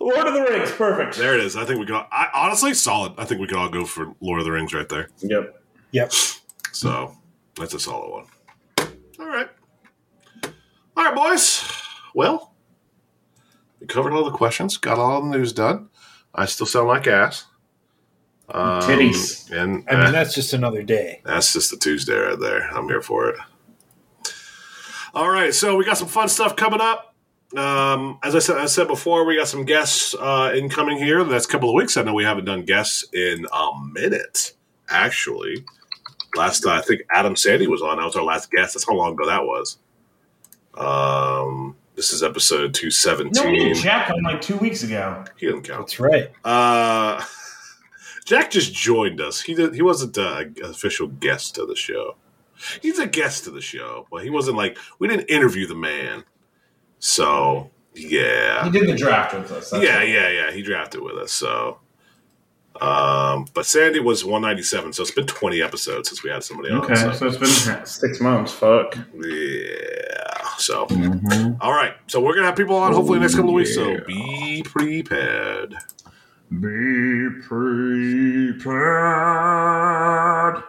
Lord 0.00 0.26
of 0.26 0.34
the 0.34 0.46
Rings, 0.48 0.72
perfect. 0.72 1.16
there 1.16 1.34
it 1.34 1.44
is. 1.44 1.56
I 1.56 1.64
think 1.64 1.78
we 1.80 1.86
can. 1.86 1.94
All, 1.96 2.06
I, 2.10 2.28
honestly, 2.34 2.74
solid. 2.74 3.12
I 3.18 3.24
think 3.24 3.40
we 3.40 3.46
can 3.46 3.56
all 3.58 3.68
go 3.68 3.84
for 3.84 4.14
Lord 4.20 4.40
of 4.40 4.44
the 4.44 4.52
Rings 4.52 4.74
right 4.74 4.88
there. 4.88 5.08
Yep. 5.20 5.62
Yep. 5.92 6.12
So 6.72 7.16
that's 7.56 7.74
a 7.74 7.80
solid 7.80 8.10
one. 8.10 8.26
All 9.20 9.26
right. 9.26 9.48
All 10.96 11.04
right, 11.04 11.14
boys. 11.14 11.64
Well, 12.14 12.54
we 13.80 13.86
covered 13.86 14.12
all 14.12 14.24
the 14.24 14.30
questions, 14.36 14.76
got 14.76 14.98
all 14.98 15.22
the 15.22 15.36
news 15.36 15.52
done. 15.52 15.88
I 16.34 16.46
still 16.46 16.66
sound 16.66 16.88
like 16.88 17.06
ass. 17.06 17.46
Um, 18.48 18.82
Titties. 18.82 19.50
And 19.52 19.84
I 19.88 19.94
mean, 19.96 20.06
uh, 20.06 20.10
that's 20.10 20.34
just 20.34 20.52
another 20.52 20.82
day. 20.82 21.20
that's 21.24 21.52
just 21.52 21.72
a 21.72 21.76
Tuesday 21.76 22.16
right 22.16 22.38
there. 22.38 22.68
I'm 22.70 22.88
here 22.88 23.02
for 23.02 23.28
it. 23.28 23.36
All 25.14 25.28
right, 25.30 25.52
so 25.54 25.76
we 25.76 25.84
got 25.84 25.98
some 25.98 26.08
fun 26.08 26.28
stuff 26.28 26.56
coming 26.56 26.80
up. 26.80 27.14
Um, 27.56 28.18
as 28.22 28.36
I 28.36 28.38
said, 28.38 28.58
I 28.58 28.66
said 28.66 28.86
before, 28.86 29.24
we 29.24 29.36
got 29.36 29.48
some 29.48 29.64
guests 29.64 30.14
uh, 30.14 30.52
incoming 30.54 30.98
here. 30.98 31.24
The 31.24 31.32
next 31.32 31.46
couple 31.46 31.68
of 31.68 31.74
weeks, 31.74 31.96
I 31.96 32.02
know 32.02 32.14
we 32.14 32.22
haven't 32.22 32.44
done 32.44 32.62
guests 32.64 33.04
in 33.12 33.44
a 33.52 33.70
minute. 33.92 34.52
Actually, 34.88 35.64
last 36.36 36.64
uh, 36.64 36.70
I 36.70 36.80
think 36.80 37.02
Adam 37.12 37.34
Sandy 37.34 37.66
was 37.66 37.82
on. 37.82 37.96
That 37.98 38.04
was 38.04 38.14
our 38.16 38.22
last 38.22 38.50
guest. 38.50 38.74
That's 38.74 38.86
how 38.86 38.94
long 38.94 39.14
ago 39.14 39.26
that 39.26 39.44
was. 39.44 39.78
Um, 40.74 41.76
this 41.96 42.12
is 42.12 42.22
episode 42.22 42.72
two 42.74 42.90
seventeen. 42.90 43.44
No, 43.44 43.50
we 43.50 43.58
seventeen. 43.58 43.74
had 43.74 43.82
Jack 44.06 44.10
on 44.10 44.22
like 44.22 44.40
two 44.40 44.56
weeks 44.58 44.82
ago. 44.84 45.24
he 45.36 45.46
didn't 45.46 45.62
count. 45.62 45.80
That's 45.80 45.98
right. 46.00 46.30
Uh, 46.44 47.22
Jack 48.24 48.50
just 48.52 48.72
joined 48.72 49.20
us. 49.20 49.40
He 49.42 49.54
did, 49.54 49.74
he 49.74 49.82
wasn't 49.82 50.16
uh, 50.16 50.44
an 50.44 50.54
official 50.64 51.08
guest 51.08 51.56
to 51.56 51.66
the 51.66 51.74
show. 51.74 52.14
He's 52.82 52.98
a 52.98 53.06
guest 53.06 53.44
to 53.44 53.50
the 53.50 53.60
show, 53.60 54.06
but 54.10 54.22
he 54.24 54.30
wasn't 54.30 54.56
like 54.56 54.76
we 54.98 55.08
didn't 55.08 55.28
interview 55.30 55.66
the 55.66 55.74
man. 55.74 56.24
So 56.98 57.70
Yeah. 57.94 58.64
He 58.64 58.70
did 58.70 58.88
the 58.88 58.94
draft 58.96 59.34
with 59.34 59.50
us. 59.52 59.70
that's 59.70 59.82
yeah, 59.84 59.98
all. 59.98 60.04
yeah, 60.04 60.28
yeah. 60.28 60.50
He 60.52 60.62
drafted 60.62 61.00
with 61.02 61.16
us, 61.16 61.32
so. 61.32 61.78
Um, 62.80 63.44
but 63.52 63.66
Sandy 63.66 63.98
was 64.00 64.24
197, 64.24 64.92
so 64.94 65.02
it's 65.02 65.10
been 65.10 65.26
20 65.26 65.60
episodes 65.60 66.08
since 66.08 66.22
we 66.22 66.30
had 66.30 66.42
somebody 66.44 66.70
Okay, 66.70 66.92
on. 66.94 67.12
So. 67.12 67.12
so 67.12 67.26
it's 67.26 67.36
been 67.66 67.84
six 67.84 68.20
months. 68.20 68.52
Fuck. 68.52 68.96
Yeah. 69.14 70.48
So, 70.56 70.86
Mm-hmm. 70.86 71.54
all 71.60 71.72
right. 71.72 71.94
So 72.06 72.20
we're 72.20 72.34
gonna 72.34 72.46
have 72.46 72.56
people 72.56 72.76
on 72.76 72.92
hopefully 72.94 73.18
next 73.18 73.34
couple 73.34 73.50
of 73.50 73.54
weeks. 73.56 73.74
So 73.74 73.98
be 74.06 74.62
prepared. 74.64 75.74
Be 76.50 77.28
prepared. 79.30 80.62